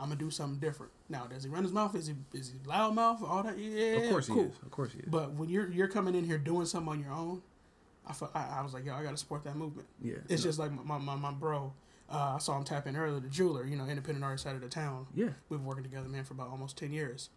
"I'm 0.00 0.08
gonna 0.08 0.18
do 0.20 0.30
something 0.30 0.58
different." 0.58 0.92
Now, 1.08 1.26
does 1.26 1.44
he 1.44 1.48
run 1.50 1.62
his 1.62 1.72
mouth? 1.72 1.94
Is 1.94 2.06
he 2.08 2.14
is 2.32 2.50
he 2.52 2.68
loud 2.68 2.94
mouth? 2.94 3.22
All 3.22 3.42
that? 3.42 3.58
Yeah, 3.58 3.98
Of 4.02 4.10
course 4.10 4.26
cool. 4.28 4.36
he 4.36 4.42
is. 4.48 4.54
Of 4.62 4.70
course 4.70 4.92
he 4.92 4.98
is. 5.00 5.04
But 5.08 5.32
when 5.32 5.48
you're 5.48 5.70
you're 5.70 5.88
coming 5.88 6.14
in 6.14 6.24
here 6.24 6.38
doing 6.38 6.66
something 6.66 6.90
on 6.92 7.00
your 7.00 7.12
own, 7.12 7.42
I 8.06 8.12
felt, 8.12 8.30
I, 8.34 8.58
I 8.58 8.62
was 8.62 8.72
like, 8.74 8.84
yo, 8.84 8.94
I 8.94 9.02
gotta 9.02 9.16
support 9.16 9.44
that 9.44 9.56
movement. 9.56 9.88
yeah, 10.02 10.14
It's 10.28 10.42
no, 10.44 10.48
just 10.48 10.58
like 10.58 10.70
my, 10.84 10.98
my, 10.98 11.16
my 11.16 11.32
bro. 11.32 11.72
Uh, 12.08 12.34
I 12.36 12.38
saw 12.38 12.56
him 12.56 12.62
tap 12.62 12.86
in 12.86 12.96
earlier. 12.96 13.18
The 13.18 13.28
jeweler, 13.28 13.66
you 13.66 13.74
know, 13.76 13.84
independent 13.86 14.24
artist 14.24 14.46
out 14.46 14.54
of 14.54 14.60
the 14.60 14.68
town. 14.68 15.06
yeah, 15.12 15.30
We've 15.48 15.58
been 15.58 15.64
working 15.66 15.82
together, 15.82 16.08
man, 16.08 16.22
for 16.24 16.34
about 16.34 16.50
almost 16.50 16.76
ten 16.78 16.92
years. 16.92 17.30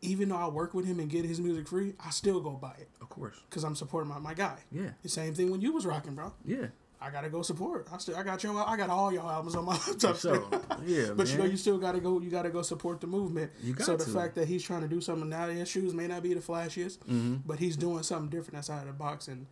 Even 0.00 0.28
though 0.28 0.36
I 0.36 0.46
work 0.48 0.74
with 0.74 0.84
him 0.86 1.00
and 1.00 1.08
get 1.10 1.24
his 1.24 1.40
music 1.40 1.66
free, 1.66 1.94
I 2.04 2.10
still 2.10 2.38
go 2.40 2.50
buy 2.50 2.74
it 2.78 2.88
of 3.00 3.08
course. 3.08 3.34
because 3.48 3.64
I'm 3.64 3.74
supporting 3.74 4.08
my, 4.08 4.18
my 4.18 4.34
guy. 4.34 4.58
Yeah, 4.70 4.90
The 5.02 5.08
same 5.08 5.34
thing 5.34 5.50
when 5.50 5.60
you 5.60 5.72
was 5.72 5.84
rocking, 5.86 6.14
bro. 6.14 6.34
yeah. 6.44 6.66
I 7.00 7.10
gotta 7.10 7.28
go 7.30 7.42
support. 7.42 7.86
I 7.92 7.98
still 7.98 8.16
I 8.16 8.22
got 8.24 8.42
your 8.42 8.56
I 8.66 8.76
got 8.76 8.90
all 8.90 9.12
your 9.12 9.22
albums 9.22 9.54
on 9.54 9.64
my 9.66 9.72
laptop. 9.86 10.16
So 10.16 10.32
yeah, 10.84 11.08
But 11.14 11.18
man. 11.18 11.26
you 11.28 11.38
know, 11.38 11.44
you 11.44 11.56
still 11.56 11.78
gotta 11.78 12.00
go. 12.00 12.20
You 12.20 12.28
gotta 12.30 12.50
go 12.50 12.62
support 12.62 13.00
the 13.00 13.06
movement. 13.06 13.52
You 13.62 13.74
got 13.74 13.86
so 13.86 13.96
the 13.96 14.04
to. 14.04 14.10
fact 14.10 14.34
that 14.34 14.48
he's 14.48 14.62
trying 14.64 14.82
to 14.82 14.88
do 14.88 15.00
something 15.00 15.28
now, 15.28 15.46
his 15.48 15.68
shoes 15.68 15.94
may 15.94 16.06
not 16.08 16.22
be 16.22 16.34
the 16.34 16.40
flashiest, 16.40 16.98
Mm-hmm. 16.98 17.36
but 17.46 17.58
he's 17.60 17.76
doing 17.76 18.02
something 18.02 18.28
different 18.30 18.58
outside 18.58 18.80
of 18.80 18.86
the 18.88 18.92
box. 18.94 19.28
And 19.28 19.46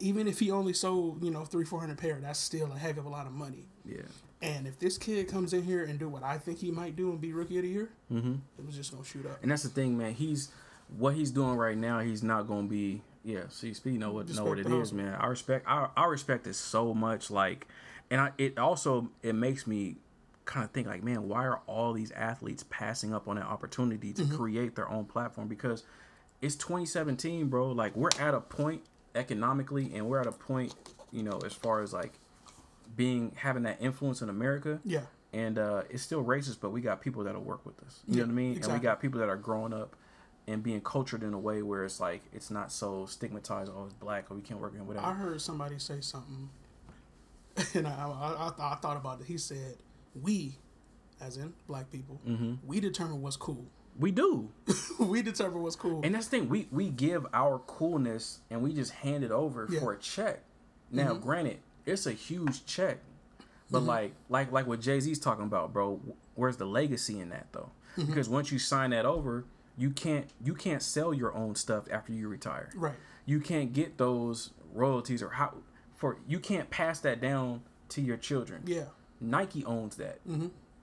even 0.00 0.26
if 0.26 0.38
he 0.40 0.50
only 0.50 0.72
sold, 0.72 1.22
you 1.22 1.30
know, 1.30 1.44
three 1.44 1.64
four 1.64 1.78
hundred 1.80 1.98
pair, 1.98 2.18
that's 2.20 2.38
still 2.40 2.72
a 2.72 2.76
heck 2.78 2.96
of 2.96 3.04
a 3.04 3.08
lot 3.08 3.26
of 3.26 3.32
money. 3.32 3.68
yeah, 3.84 4.02
And 4.42 4.66
if 4.66 4.78
this 4.80 4.98
kid 4.98 5.28
comes 5.28 5.52
in 5.52 5.62
here 5.62 5.84
and 5.84 5.98
do 5.98 6.08
what 6.08 6.22
I 6.24 6.38
think 6.38 6.58
he 6.58 6.70
might 6.72 6.96
do 6.96 7.10
and 7.10 7.20
be 7.20 7.32
rookie 7.32 7.58
of 7.58 7.62
the 7.62 7.68
year, 7.68 7.90
mm-hmm. 8.12 8.34
it 8.58 8.66
was 8.66 8.74
just 8.74 8.90
gonna 8.92 9.04
shoot 9.04 9.26
up. 9.26 9.38
And 9.42 9.50
that's 9.52 9.62
the 9.62 9.68
thing, 9.68 9.96
man. 9.96 10.14
He's 10.14 10.48
what 10.98 11.14
he's 11.14 11.30
doing 11.30 11.54
right 11.56 11.76
now. 11.78 12.00
He's 12.00 12.22
not 12.24 12.48
gonna 12.48 12.66
be. 12.66 13.02
Yeah. 13.24 13.44
See, 13.50 13.74
speed 13.74 14.00
know 14.00 14.12
what 14.12 14.28
know 14.34 14.44
what 14.44 14.58
it 14.58 14.66
is, 14.66 14.92
man. 14.92 15.14
I 15.14 15.26
respect. 15.26 15.66
I, 15.68 15.88
I 15.96 16.06
respect 16.06 16.46
it 16.46 16.54
so 16.54 16.94
much. 16.94 17.30
Like, 17.30 17.66
and 18.10 18.20
I 18.20 18.32
it 18.38 18.58
also 18.58 19.10
it 19.22 19.34
makes 19.34 19.66
me 19.66 19.96
kind 20.46 20.64
of 20.64 20.70
think 20.72 20.86
like, 20.86 21.02
man, 21.04 21.28
why 21.28 21.44
are 21.46 21.60
all 21.66 21.92
these 21.92 22.10
athletes 22.12 22.64
passing 22.70 23.12
up 23.14 23.28
on 23.28 23.36
that 23.36 23.46
opportunity 23.46 24.12
Mm-hmm. 24.12 24.30
to 24.30 24.36
create 24.36 24.74
their 24.76 24.88
own 24.88 25.04
platform? 25.04 25.48
Because 25.48 25.84
it's 26.40 26.54
2017, 26.56 27.48
bro. 27.48 27.72
Like 27.72 27.94
we're 27.94 28.08
at 28.18 28.32
a 28.34 28.40
point 28.40 28.82
economically, 29.14 29.92
and 29.94 30.06
we're 30.08 30.20
at 30.20 30.26
a 30.26 30.32
point, 30.32 30.74
you 31.12 31.22
know, 31.22 31.38
as 31.44 31.52
far 31.52 31.82
as 31.82 31.92
like 31.92 32.14
being 32.96 33.32
having 33.36 33.62
that 33.64 33.76
influence 33.80 34.20
in 34.22 34.28
America 34.28 34.80
Yeah, 34.84 35.02
and 35.32 35.58
uh, 35.58 35.82
it's 35.90 36.02
still 36.02 36.24
racist, 36.24 36.58
but 36.60 36.70
we 36.70 36.80
got 36.80 37.00
people 37.00 37.24
that'll 37.24 37.42
work 37.42 37.64
with 37.64 37.80
us. 37.82 38.00
You 38.08 38.14
Yeah, 38.14 38.20
know 38.22 38.26
what 38.26 38.32
I 38.32 38.34
mean? 38.34 38.50
Exactly. 38.52 38.72
And 38.74 38.82
we 38.82 38.84
got 38.84 39.00
people 39.00 39.20
that 39.20 39.28
are 39.28 39.36
growing 39.36 39.72
up 39.72 39.94
and 40.50 40.62
being 40.62 40.80
cultured 40.80 41.22
in 41.22 41.32
a 41.32 41.38
way 41.38 41.62
where 41.62 41.84
it's 41.84 42.00
like 42.00 42.22
it's 42.32 42.50
not 42.50 42.72
so 42.72 43.06
stigmatized. 43.06 43.70
Oh, 43.74 43.84
it's 43.84 43.94
black, 43.94 44.30
or 44.30 44.34
we 44.34 44.42
can't 44.42 44.60
work 44.60 44.74
in 44.74 44.86
whatever. 44.86 45.06
I 45.06 45.12
heard 45.12 45.40
somebody 45.40 45.78
say 45.78 46.00
something, 46.00 46.48
and 47.74 47.86
I 47.86 47.90
I, 47.90 48.50
I, 48.58 48.72
I 48.72 48.74
thought 48.76 48.96
about 48.96 49.20
it. 49.20 49.26
He 49.26 49.38
said, 49.38 49.76
"We, 50.20 50.56
as 51.20 51.36
in 51.36 51.52
black 51.66 51.90
people, 51.90 52.20
Mm-hmm. 52.26 52.54
we 52.66 52.80
determine 52.80 53.22
what's 53.22 53.36
cool. 53.36 53.64
we 53.98 54.10
do, 54.10 54.50
we 54.98 55.22
determine 55.22 55.62
what's 55.62 55.76
cool." 55.76 56.00
and 56.04 56.14
that's 56.14 56.26
the 56.28 56.38
thing. 56.38 56.48
We 56.48 56.68
we 56.70 56.88
give 56.90 57.26
our 57.32 57.58
coolness 57.60 58.40
and 58.50 58.62
we 58.62 58.72
just 58.72 58.92
hand 58.92 59.24
it 59.24 59.30
over 59.30 59.66
Yeah. 59.70 59.80
for 59.80 59.92
a 59.92 59.98
check. 59.98 60.40
Now, 60.90 61.12
mm-hmm. 61.12 61.22
granted, 61.22 61.58
it's 61.86 62.06
a 62.06 62.12
huge 62.12 62.66
check, 62.66 62.98
but 63.70 63.78
mm-hmm. 63.80 63.88
like 63.88 64.12
like 64.28 64.52
like 64.52 64.66
what 64.66 64.80
Jay 64.80 64.98
Z's 65.00 65.18
talking 65.18 65.44
about, 65.44 65.72
bro. 65.72 66.00
Where's 66.34 66.56
the 66.56 66.64
legacy 66.66 67.20
in 67.20 67.28
that 67.30 67.46
though? 67.52 67.70
Mm-hmm. 67.96 68.06
Because 68.06 68.28
once 68.28 68.50
you 68.50 68.58
sign 68.58 68.90
that 68.90 69.04
over, 69.04 69.44
you 69.80 69.90
can't 69.90 70.26
you 70.44 70.54
can't 70.54 70.82
sell 70.82 71.12
your 71.14 71.34
own 71.34 71.54
stuff 71.54 71.84
after 71.90 72.12
you 72.12 72.28
retire. 72.28 72.68
right. 72.74 72.94
you 73.24 73.40
can't 73.40 73.72
get 73.72 73.96
those 73.98 74.50
royalties 74.74 75.22
or 75.22 75.30
how 75.30 75.54
for 75.94 76.18
you 76.28 76.38
can't 76.38 76.68
pass 76.70 77.00
that 77.00 77.20
down 77.20 77.62
to 77.88 78.00
your 78.00 78.16
children. 78.16 78.62
Yeah. 78.66 78.84
Nike 79.20 79.64
owns 79.64 79.96
that. 79.96 80.18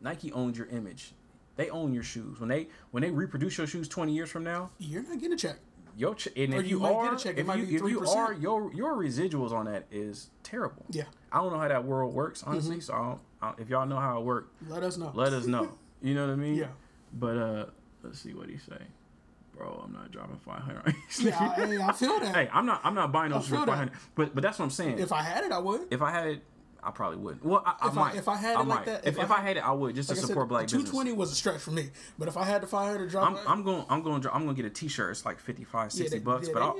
Nike 0.01 0.31
owns 0.31 0.57
your 0.57 0.67
image. 0.67 1.13
They 1.55 1.69
own 1.69 1.93
your 1.93 2.03
shoes. 2.03 2.39
When 2.39 2.49
they 2.49 2.67
when 2.91 3.01
they 3.03 3.09
reproduce 3.11 3.57
your 3.57 3.67
shoes 3.67 3.87
twenty 3.87 4.13
years 4.13 4.29
from 4.29 4.43
now, 4.43 4.71
You're 4.77 5.03
not 5.03 5.13
getting 5.19 5.33
a 5.33 5.37
check. 5.37 5.57
your 5.95 6.13
ch- 6.13 6.27
and 6.35 6.53
Or 6.53 6.57
if 6.59 6.65
you 6.69 6.77
you, 6.77 6.79
might 6.83 6.93
are, 6.93 7.03
get 7.05 7.13
a 7.19 7.23
check, 7.23 7.37
it 7.37 7.41
if 7.41 7.47
might 7.47 7.59
you, 7.59 7.65
be 7.65 7.75
if 7.75 7.81
you 7.81 7.99
3%. 8.01 8.15
are, 8.15 8.33
your 8.33 8.71
your 8.73 8.93
residuals 8.95 9.51
on 9.51 9.65
that 9.65 9.85
is 9.91 10.29
terrible. 10.43 10.85
Yeah. 10.91 11.05
I 11.31 11.37
don't 11.37 11.51
know 11.51 11.59
how 11.59 11.67
that 11.67 11.83
world 11.83 12.13
works 12.13 12.43
honestly. 12.43 12.79
So 12.79 12.93
I 12.93 12.97
don't, 12.97 13.19
I 13.41 13.45
don't- 13.49 13.59
if 13.59 13.69
y'all 13.69 13.87
know 13.87 13.99
how 13.99 14.19
it 14.19 14.23
works, 14.25 14.49
Let 14.67 14.83
us 14.83 14.97
know. 14.97 15.11
let 15.15 15.33
us 15.33 15.45
know. 15.47 15.71
You 16.01 16.13
know 16.13 16.27
what 16.27 16.33
I 16.33 16.35
mean? 16.35 16.53
Yeah. 16.55 16.67
But 17.11 17.37
uh, 17.37 17.65
let's 18.03 18.19
see 18.19 18.33
what 18.33 18.49
he 18.49 18.57
say. 18.57 18.77
Bro, 19.55 19.81
I'm 19.85 19.93
not 19.93 20.11
dropping 20.11 20.37
five 20.37 20.61
hundred. 20.61 20.93
yeah, 21.19 21.37
I, 21.39 21.65
hey, 21.65 21.77
I 21.81 21.91
feel 21.93 22.19
that. 22.19 22.35
Hey, 22.35 22.49
I'm 22.53 22.65
not. 22.65 22.81
I'm 22.83 22.93
not 22.93 23.11
buying 23.11 23.31
those 23.31 23.45
for 23.47 23.55
feel 23.55 23.65
that. 23.65 23.71
500. 23.71 23.93
But 24.15 24.35
but 24.35 24.43
that's 24.43 24.59
what 24.59 24.65
I'm 24.65 24.71
saying. 24.71 24.99
If, 24.99 25.11
I 25.11 25.23
had 25.23 25.43
it, 25.45 25.51
I 25.51 25.57
would. 25.57 25.87
If 25.89 26.01
I 26.03 26.11
had 26.11 26.27
it, 26.27 26.43
I 26.83 26.91
probably 26.91 27.17
wouldn't. 27.17 27.43
Well, 27.43 27.63
I, 27.65 27.73
I 27.81 27.87
If 27.87 27.93
I- 27.93 27.95
might. 27.95 28.15
if 28.15 28.27
I 28.27 28.35
had 28.37 28.51
it 28.51 28.57
I 28.57 28.59
like 28.59 28.67
might. 28.67 28.85
that, 28.85 29.07
if, 29.07 29.17
if 29.17 29.23
if 29.23 29.31
I- 29.31 29.37
I 29.37 29.41
had 29.41 29.57
it, 29.57 29.61
I 29.67 29.71
would 29.71 29.95
just 29.95 30.09
Like 30.09 30.17
to 30.17 30.19
I 30.19 30.21
said, 30.21 30.27
support 30.27 30.47
black 30.49 30.67
Two 30.67 30.77
business. 30.77 30.91
twenty 30.91 31.11
was 31.11 31.31
a 31.31 31.35
stretch 31.35 31.59
for 31.59 31.71
me, 31.71 31.89
but 32.19 32.27
if 32.27 32.37
I 32.37 32.43
had 32.45 32.61
the 32.61 32.67
five 32.67 32.91
hundred 32.91 33.09
drop, 33.09 33.31
I'm, 33.31 33.37
I'm 33.47 33.63
going. 33.63 33.83
I'm 33.89 34.03
going. 34.03 34.21
to 34.21 34.33
I'm 34.33 34.43
going 34.43 34.55
to 34.55 34.61
get 34.61 34.71
a 34.71 34.73
T-shirt. 34.73 35.09
It's 35.09 35.25
like 35.25 35.39
55, 35.39 35.91
60 35.91 36.03
yeah, 36.03 36.09
they- 36.19 36.23
bucks. 36.23 36.47
yeah, 36.47 36.53
but 36.53 36.61
I'll, 36.61 36.79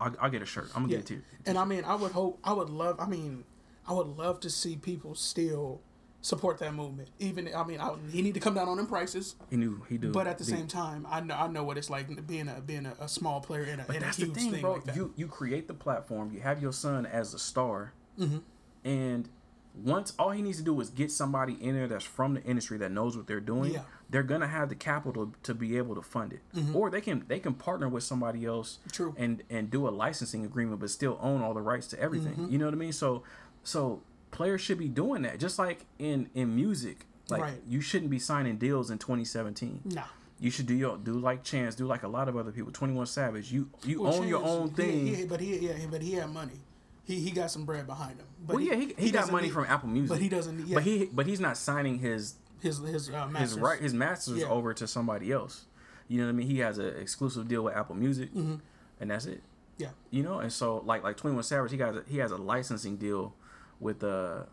I'll, 0.00 0.14
I'll 0.22 0.30
get 0.30 0.40
a 0.40 0.46
shirt. 0.46 0.70
I'm 0.74 0.84
gonna 0.84 0.94
yeah. 0.94 0.98
get 1.00 1.10
a 1.10 1.14
T. 1.16 1.22
And 1.44 1.58
I 1.58 1.64
mean, 1.66 1.84
I 1.84 1.94
would 1.94 2.12
hope, 2.12 2.38
I 2.42 2.54
would 2.54 2.70
love, 2.70 2.98
I 3.00 3.06
mean, 3.06 3.44
I 3.86 3.92
would 3.92 4.16
love 4.16 4.40
to 4.40 4.48
see 4.50 4.76
people 4.76 5.14
still 5.14 5.82
support 6.22 6.58
that 6.60 6.72
movement. 6.72 7.08
Even, 7.18 7.50
I 7.54 7.64
mean, 7.64 7.80
I, 7.80 7.94
he 8.10 8.22
need 8.22 8.32
to 8.34 8.40
come 8.40 8.54
down 8.54 8.68
on 8.68 8.76
them 8.78 8.86
prices, 8.86 9.34
He 9.50 9.56
knew. 9.56 9.82
He 9.88 9.98
do. 9.98 10.10
but 10.12 10.26
at 10.26 10.38
the 10.38 10.44
same 10.44 10.66
time, 10.68 11.06
I 11.10 11.20
know, 11.20 11.34
I 11.34 11.48
know 11.48 11.64
what 11.64 11.76
it's 11.76 11.90
like 11.90 12.26
being 12.26 12.48
a 12.48 12.60
being 12.60 12.86
a, 12.86 12.94
a 13.00 13.08
small 13.08 13.40
player 13.40 13.64
in 13.64 13.80
a, 13.80 13.84
But 13.84 13.96
in 13.96 14.02
a 14.02 14.04
that's 14.06 14.16
the 14.16 14.26
thing, 14.26 14.52
thing 14.52 14.60
bro. 14.62 14.72
like 14.74 14.84
that. 14.84 14.96
You 14.96 15.12
you 15.16 15.26
create 15.26 15.68
the 15.68 15.74
platform. 15.74 16.32
You 16.32 16.40
have 16.40 16.62
your 16.62 16.72
son 16.72 17.04
as 17.04 17.34
a 17.34 17.38
star, 17.38 17.92
Mm-hmm. 18.18 18.38
and 18.84 19.28
once 19.74 20.12
all 20.18 20.30
he 20.30 20.42
needs 20.42 20.58
to 20.58 20.62
do 20.64 20.78
is 20.82 20.90
get 20.90 21.10
somebody 21.10 21.54
in 21.54 21.74
there 21.74 21.88
that's 21.88 22.04
from 22.04 22.34
the 22.34 22.42
industry 22.42 22.76
that 22.76 22.92
knows 22.92 23.16
what 23.16 23.26
they're 23.26 23.40
doing. 23.40 23.72
Yeah. 23.72 23.78
Mm-hmm. 23.80 23.88
They're 24.10 24.22
gonna 24.22 24.46
have 24.46 24.68
the 24.68 24.74
capital 24.74 25.32
to 25.42 25.54
be 25.54 25.78
able 25.78 25.94
to 25.94 26.02
fund 26.02 26.34
it, 26.34 26.40
or 26.74 26.90
they 26.90 27.00
can 27.00 27.24
they 27.28 27.38
can 27.40 27.54
partner 27.54 27.88
with 27.88 28.02
somebody 28.04 28.44
else. 28.44 28.78
True. 28.92 29.14
And 29.18 29.42
and 29.48 29.70
do 29.70 29.88
a 29.88 29.90
licensing 29.90 30.44
agreement, 30.44 30.80
but 30.80 30.90
still 30.90 31.18
own 31.22 31.40
all 31.40 31.54
the 31.54 31.62
rights 31.62 31.86
to 31.88 31.98
everything. 31.98 32.32
Mm-hmm. 32.34 32.50
You 32.52 32.58
know 32.58 32.66
what 32.66 32.74
I 32.74 32.76
mean? 32.76 32.92
So 32.92 33.22
so 33.64 34.02
players 34.32 34.60
should 34.60 34.78
be 34.78 34.88
doing 34.88 35.22
that, 35.22 35.38
just 35.38 35.58
like 35.58 35.86
in 36.00 36.28
in 36.34 36.56
music. 36.56 37.06
Like 37.28 37.40
Right. 37.40 37.62
you 37.68 37.80
shouldn't 37.80 38.10
be 38.10 38.18
signing 38.18 38.56
deals 38.58 38.90
in 38.90 38.98
2017 38.98 39.80
Nah. 39.84 40.02
You 40.40 40.50
should 40.50 40.66
do 40.66 40.74
your 40.74 40.98
do 40.98 41.12
like 41.14 41.44
Chance, 41.44 41.76
do 41.76 41.86
like 41.86 42.02
a 42.02 42.08
lot 42.08 42.28
of 42.28 42.36
other 42.36 42.50
people. 42.50 42.72
Twenty 42.72 42.94
One 42.94 43.06
Savage, 43.06 43.52
you 43.52 43.70
you 43.84 44.02
Well, 44.02 44.14
own 44.14 44.26
your 44.28 44.42
own 44.42 44.70
thing. 44.70 45.06
he- 45.06 45.24
but 45.24 45.40
he 45.40 45.58
yeah, 45.58 45.74
but 45.88 46.02
he 46.02 46.14
had 46.14 46.30
money. 46.32 46.58
He 47.04 47.20
he 47.20 47.30
got 47.30 47.50
some 47.52 47.64
bread 47.64 47.86
behind 47.86 48.18
him. 48.18 48.26
But 48.46 48.56
well, 48.56 48.64
yeah, 48.64 48.74
he, 48.74 48.94
he, 48.98 49.10
got 49.12 49.30
money 49.30 49.46
need- 49.46 49.52
from 49.54 49.64
Apple 49.66 49.88
Music, 49.88 50.10
But 50.10 50.20
he 50.20 50.28
doesn't. 50.28 50.66
Yeah, 50.66 50.74
But 50.74 50.82
he 50.84 51.06
but 51.06 51.26
he's 51.26 51.38
not 51.40 51.56
signing 51.56 51.98
his 52.00 52.34
his 52.60 52.78
his 52.78 53.08
uh, 53.10 53.24
his 53.26 53.32
masters. 53.32 53.58
right 53.60 53.80
his 53.80 53.94
masters 53.94 54.38
Yeah. 54.40 54.48
over 54.48 54.74
to 54.74 54.86
somebody 54.86 55.30
else. 55.30 55.64
You 56.08 56.18
know 56.18 56.26
what 56.26 56.30
I 56.30 56.32
mean? 56.32 56.46
He 56.48 56.58
has 56.58 56.78
an 56.78 56.94
exclusive 57.00 57.46
deal 57.48 57.62
with 57.62 57.74
Apple 57.74 57.94
Music, 57.94 58.32
Mm-hmm. 58.34 58.56
and 59.00 59.10
that's 59.10 59.26
it. 59.26 59.42
Yeah. 59.78 59.90
You 60.10 60.22
know, 60.24 60.40
and 60.40 60.52
so 60.52 60.82
like 60.84 61.02
like 61.04 61.16
Twenty 61.16 61.34
One 61.34 61.44
Savage, 61.44 61.70
he 61.70 61.76
got 61.76 61.96
a, 61.96 62.02
he 62.08 62.18
has 62.18 62.30
a 62.32 62.36
licensing 62.36 62.96
deal 62.96 63.34
with 63.82 64.02
uh, 64.04 64.44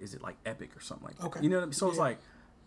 is 0.00 0.14
it 0.14 0.22
like 0.22 0.36
Epic 0.46 0.76
or 0.76 0.80
something 0.80 1.06
like 1.06 1.18
that? 1.18 1.26
Okay. 1.26 1.40
You 1.42 1.50
know 1.50 1.56
what 1.56 1.62
I 1.62 1.66
mean? 1.66 1.72
So 1.74 1.88
it's 1.88 1.98
like 1.98 2.18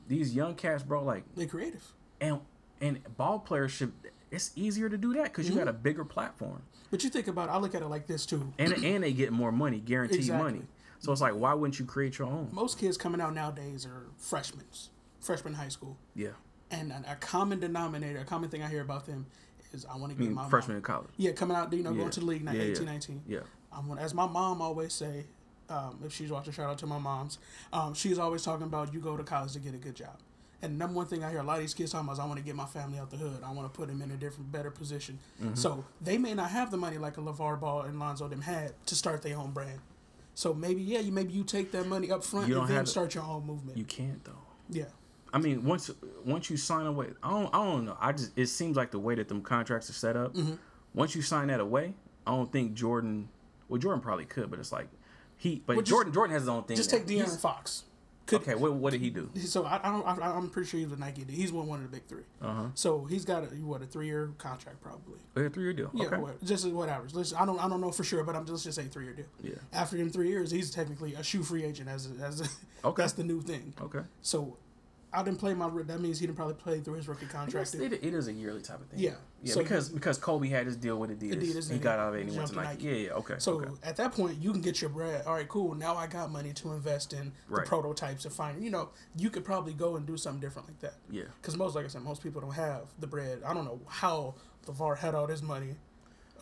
these 0.07 0.33
young 0.33 0.55
cats, 0.55 0.83
bro. 0.83 1.03
Like 1.03 1.23
they're 1.35 1.47
creative. 1.47 1.83
and 2.21 2.39
and 2.79 2.99
ball 3.17 3.39
players 3.39 3.71
should. 3.71 3.91
It's 4.29 4.51
easier 4.55 4.87
to 4.87 4.97
do 4.97 5.13
that 5.15 5.25
because 5.25 5.49
you 5.49 5.55
got 5.55 5.61
Mm-hmm. 5.61 5.69
a 5.69 5.73
bigger 5.73 6.05
platform, 6.05 6.61
But 6.89 7.03
you 7.03 7.09
think 7.09 7.27
about, 7.27 7.49
it, 7.49 7.51
I 7.51 7.57
look 7.57 7.75
at 7.75 7.81
it 7.81 7.87
like 7.89 8.07
this 8.07 8.25
too. 8.25 8.53
and 8.57 8.71
and 8.71 9.03
they 9.03 9.11
get 9.11 9.33
more 9.33 9.51
money, 9.51 9.79
guaranteed 9.81 10.19
Exactly. 10.19 10.51
money. 10.53 10.61
So 10.99 11.11
it's 11.11 11.19
like, 11.19 11.33
why 11.33 11.53
wouldn't 11.53 11.79
you 11.79 11.85
create 11.85 12.17
your 12.17 12.29
own? 12.29 12.47
Most 12.53 12.77
kids 12.79 12.95
coming 12.95 13.19
out 13.19 13.33
nowadays 13.33 13.85
are 13.85 14.05
freshmen, 14.17 14.63
freshman 15.19 15.53
high 15.55 15.67
school, 15.67 15.97
Yeah, 16.15 16.29
and 16.69 16.93
a, 16.93 17.15
common 17.15 17.59
denominator, 17.59 18.19
a 18.19 18.23
common 18.23 18.49
thing 18.49 18.61
I 18.63 18.69
hear 18.69 18.81
about 18.81 19.05
them 19.07 19.25
is 19.73 19.83
I 19.85 19.97
want 19.97 20.15
to 20.15 20.23
I 20.23 20.27
get 20.27 20.33
my 20.33 20.47
freshman 20.47 20.75
mom. 20.75 20.77
in 20.77 20.83
college. 20.83 21.09
Yeah, 21.17 21.31
coming 21.31 21.57
out, 21.57 21.73
you 21.73 21.81
know, 21.83 21.91
Yeah. 21.91 21.97
going 21.97 22.11
to 22.11 22.19
the 22.21 22.25
league, 22.25 22.43
now 22.45 22.51
Yeah, 22.53 22.63
yeah. 22.63 22.71
18, 22.71 22.85
19. 22.85 23.23
Yeah, 23.27 23.39
when- 23.85 23.97
as 23.97 24.13
my 24.13 24.27
mom 24.27 24.61
always 24.61 24.93
say, 24.93 25.25
um, 25.71 25.99
if 26.05 26.13
she's 26.13 26.31
watching, 26.31 26.53
shout 26.53 26.69
out 26.69 26.77
to 26.79 26.87
my 26.87 26.99
moms. 26.99 27.39
Um, 27.71 27.93
she's 27.93 28.19
always 28.19 28.43
talking 28.43 28.65
about 28.65 28.93
you 28.93 28.99
go 28.99 29.17
to 29.17 29.23
college 29.23 29.53
to 29.53 29.59
get 29.59 29.73
a 29.73 29.77
good 29.77 29.95
job. 29.95 30.17
And 30.61 30.77
number 30.77 30.95
one 30.95 31.07
thing 31.07 31.23
I 31.23 31.31
hear 31.31 31.39
a 31.39 31.43
lot 31.43 31.55
of 31.55 31.61
these 31.61 31.73
kids 31.73 31.91
talking 31.91 32.05
about 32.05 32.13
is 32.13 32.19
I 32.19 32.25
want 32.25 32.37
to 32.37 32.45
get 32.45 32.55
my 32.55 32.65
family 32.65 32.99
out 32.99 33.09
the 33.09 33.17
hood. 33.17 33.41
I 33.43 33.51
want 33.51 33.71
to 33.71 33.75
put 33.75 33.87
them 33.87 34.01
in 34.01 34.11
a 34.11 34.15
different, 34.15 34.51
better 34.51 34.69
position. 34.69 35.17
Mm-hmm. 35.41 35.55
So 35.55 35.83
they 36.01 36.19
may 36.19 36.35
not 36.35 36.51
have 36.51 36.69
the 36.69 36.77
money 36.77 36.99
like 36.99 37.17
a 37.17 37.21
LeVar 37.21 37.59
Ball 37.59 37.81
and 37.81 37.99
Lonzo 37.99 38.27
them 38.27 38.41
had 38.41 38.73
to 38.85 38.95
start 38.95 39.23
their 39.23 39.37
own 39.37 39.51
brand. 39.51 39.79
So 40.35 40.53
maybe 40.53 40.81
yeah, 40.81 40.99
you 40.99 41.11
maybe 41.11 41.33
you 41.33 41.43
take 41.43 41.71
that 41.71 41.87
money 41.87 42.11
up 42.11 42.23
front 42.23 42.47
You 42.47 42.59
and 42.61 42.69
then 42.69 42.85
start 42.85 43.15
your 43.15 43.23
own 43.23 43.45
movement. 43.45 43.77
you 43.77 43.83
can't 43.83 44.23
though. 44.23 44.31
yeah, 44.69 44.85
I 45.33 45.39
mean, 45.39 45.65
once 45.65 45.91
once 46.25 46.49
you 46.49 46.57
sign 46.57 46.85
away, 46.85 47.07
I 47.21 47.31
don't 47.31 47.53
I 47.53 47.65
don't 47.65 47.85
know. 47.85 47.97
I 47.99 48.11
just 48.11 48.31
it 48.37 48.47
seems 48.47 48.77
like 48.77 48.91
the 48.91 48.99
way 48.99 49.15
that 49.15 49.27
them 49.27 49.41
contracts 49.41 49.89
are 49.89 49.93
set 49.93 50.15
up. 50.15 50.33
Mm-hmm. 50.33 50.53
Once 50.93 51.15
you 51.15 51.21
sign 51.21 51.47
that 51.47 51.59
away, 51.59 51.95
I 52.25 52.31
don't 52.31 52.51
think 52.51 52.73
Jordan. 52.73 53.29
Well, 53.67 53.79
Jordan 53.79 54.01
probably 54.01 54.25
could, 54.25 54.49
but 54.49 54.59
it's 54.59 54.71
like 54.71 54.87
he. 55.41 55.61
But 55.65 55.75
Well, 55.75 55.81
just- 55.83 55.89
Jordan 55.89 56.13
Jordan 56.13 56.33
has 56.33 56.43
his 56.43 56.49
own 56.49 56.63
thing. 56.63 56.77
just 56.77 56.91
now. 56.91 56.97
take 56.99 57.07
De'Aaron 57.07 57.25
He's- 57.25 57.41
Fox. 57.41 57.83
Could, 58.27 58.43
Okay, 58.43 58.55
what 58.55 58.73
what 58.75 58.91
did 58.93 59.01
he 59.01 59.09
do? 59.09 59.29
So 59.39 59.65
I, 59.65 59.79
I 59.83 59.91
don't. 59.91 60.05
I, 60.07 60.31
I'm 60.37 60.47
pretty 60.49 60.69
sure 60.69 60.79
he's 60.79 60.87
with 60.87 60.99
Nike. 60.99 61.25
He's 61.27 61.51
one 61.51 61.67
one 61.67 61.79
of 61.83 61.89
the 61.91 61.97
big 61.97 62.05
three. 62.07 62.21
Uh 62.41 62.53
huh. 62.53 62.65
So 62.75 63.03
he's 63.05 63.25
got 63.25 63.43
a 63.43 63.47
what 63.47 63.81
a 63.81 63.85
three 63.85 64.05
year 64.05 64.29
contract 64.37 64.79
probably. 64.79 65.17
A 65.35 65.49
three 65.49 65.63
year 65.63 65.73
deal. 65.73 65.89
Yeah, 65.93 66.05
okay. 66.05 66.17
what, 66.17 66.41
just 66.43 66.65
whatever. 66.69 67.07
Let's, 67.11 67.33
I 67.33 67.45
don't 67.45 67.59
I 67.59 67.67
don't 67.67 67.81
know 67.81 67.91
for 67.91 68.03
sure, 68.05 68.23
but 68.23 68.35
I'm 68.35 68.45
just 68.45 68.63
just 68.63 68.77
say 68.77 68.85
three 68.85 69.05
year 69.05 69.13
deal. 69.15 69.25
Yeah. 69.41 69.55
After 69.73 69.97
them 69.97 70.11
three 70.11 70.29
years, 70.29 70.51
he's 70.51 70.69
technically 70.71 71.15
a 71.15 71.23
shoe 71.23 71.43
free 71.43 71.65
agent 71.65 71.89
as 71.89 72.09
a, 72.09 72.23
as 72.23 72.41
a, 72.41 72.45
Okay. 72.87 73.01
that's 73.01 73.13
the 73.13 73.23
new 73.23 73.41
thing. 73.41 73.73
Okay. 73.81 74.01
So 74.21 74.55
I 75.13 75.23
didn't 75.23 75.39
play 75.39 75.53
my 75.53 75.69
that 75.83 75.99
means 75.99 76.19
he 76.19 76.25
didn't 76.25 76.37
probably 76.37 76.53
play 76.53 76.79
through 76.79 76.93
his 76.93 77.07
rookie 77.07 77.25
contract. 77.25 77.75
it, 77.75 77.93
it 77.93 78.13
is 78.13 78.27
a 78.27 78.33
yearly 78.33 78.61
type 78.61 78.79
of 78.79 78.87
thing. 78.87 78.99
Yeah. 78.99 79.15
Yeah, 79.43 79.53
So- 79.53 79.61
because 79.61 79.89
because 79.89 80.17
Kobe 80.17 80.47
had 80.47 80.65
his 80.65 80.77
deal 80.77 80.97
with 80.97 81.09
Adidas. 81.09 81.35
Adidas 81.35 81.71
he 81.71 81.79
got 81.79 81.99
out 81.99 82.09
of 82.09 82.15
it 82.15 82.21
and 82.21 82.31
he 82.31 82.37
went 82.37 82.49
to 82.49 82.55
jumped 82.55 82.69
Nike. 82.69 82.83
Yeah, 82.85 82.93
yeah. 82.93 83.09
Okay. 83.13 83.35
So 83.39 83.61
okay. 83.61 83.71
at 83.83 83.97
that 83.97 84.13
point, 84.13 84.37
you 84.41 84.51
can 84.51 84.61
get 84.61 84.79
your 84.79 84.89
bread. 84.89 85.25
All 85.25 85.33
right, 85.33 85.47
cool. 85.49 85.75
Now 85.75 85.95
I 85.97 86.07
got 86.07 86.31
money 86.31 86.53
to 86.53 86.71
invest 86.71 87.11
in 87.13 87.33
the 87.49 87.61
prototypes 87.61 88.23
and 88.25 88.33
find. 88.33 88.63
You 88.63 88.69
know, 88.71 88.89
you 89.17 89.29
could 89.29 89.43
probably 89.43 89.73
go 89.73 89.95
and 89.97 90.05
do 90.05 90.15
something 90.15 90.39
different 90.39 90.67
like 90.69 90.79
that. 90.79 90.93
Yeah. 91.09 91.23
Because 91.41 91.57
most, 91.57 91.75
like 91.75 91.85
I 91.85 91.89
said, 91.89 92.03
most 92.03 92.23
people 92.23 92.39
don't 92.41 92.53
have 92.53 92.83
the 92.99 93.07
bread. 93.07 93.41
I 93.45 93.53
don't 93.53 93.65
know 93.65 93.81
how 93.87 94.35
LeVar 94.67 94.97
had 94.97 95.15
all 95.15 95.27
this 95.27 95.41
money 95.41 95.75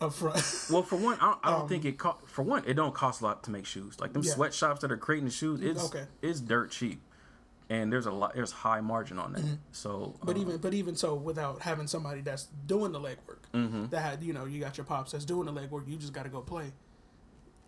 up 0.00 0.12
front. 0.12 0.36
Well, 0.70 0.82
for 0.82 0.96
one, 0.96 1.16
I 1.20 1.26
don't, 1.26 1.38
I 1.42 1.50
don't 1.50 1.68
think 1.68 1.84
it 1.84 1.98
cost. 1.98 2.18
For 2.26 2.42
one, 2.42 2.62
it 2.66 2.74
don't 2.74 2.94
cost 2.94 3.20
a 3.20 3.24
lot 3.24 3.42
to 3.44 3.50
make 3.50 3.66
shoes. 3.66 3.98
Like 3.98 4.12
them 4.12 4.20
Um, 4.20 4.26
Yeah. 4.26 4.34
sweatshops 4.34 4.80
that 4.82 4.92
are 4.92 4.96
creating 4.96 5.24
the 5.26 5.32
shoes, 5.32 5.60
it's 5.60 5.84
Okay. 5.86 6.04
it's 6.22 6.40
dirt 6.40 6.70
cheap, 6.70 7.02
and 7.70 7.90
there's 7.90 8.06
a 8.06 8.10
lot. 8.10 8.34
There's 8.34 8.52
high 8.52 8.80
margin 8.82 9.18
on 9.18 9.32
that. 9.32 9.44
So, 9.72 9.90
Mm-hmm. 10.18 10.26
But 10.26 10.36
uh, 10.36 10.40
even 10.40 10.56
but 10.58 10.74
even 10.74 10.96
so, 10.96 11.14
without 11.14 11.62
having 11.62 11.86
somebody 11.86 12.20
that's 12.20 12.48
doing 12.66 12.92
the 12.92 13.00
legwork, 13.00 13.38
Mm-hmm. 13.54 13.86
that 13.86 14.00
had 14.00 14.22
you 14.22 14.32
know 14.34 14.44
you 14.44 14.60
got 14.60 14.76
your 14.76 14.84
pops 14.84 15.12
that's 15.12 15.24
doing 15.24 15.46
the 15.46 15.52
legwork, 15.52 15.88
you 15.88 15.96
just 15.96 16.12
got 16.12 16.24
to 16.24 16.28
go 16.28 16.40
play. 16.42 16.72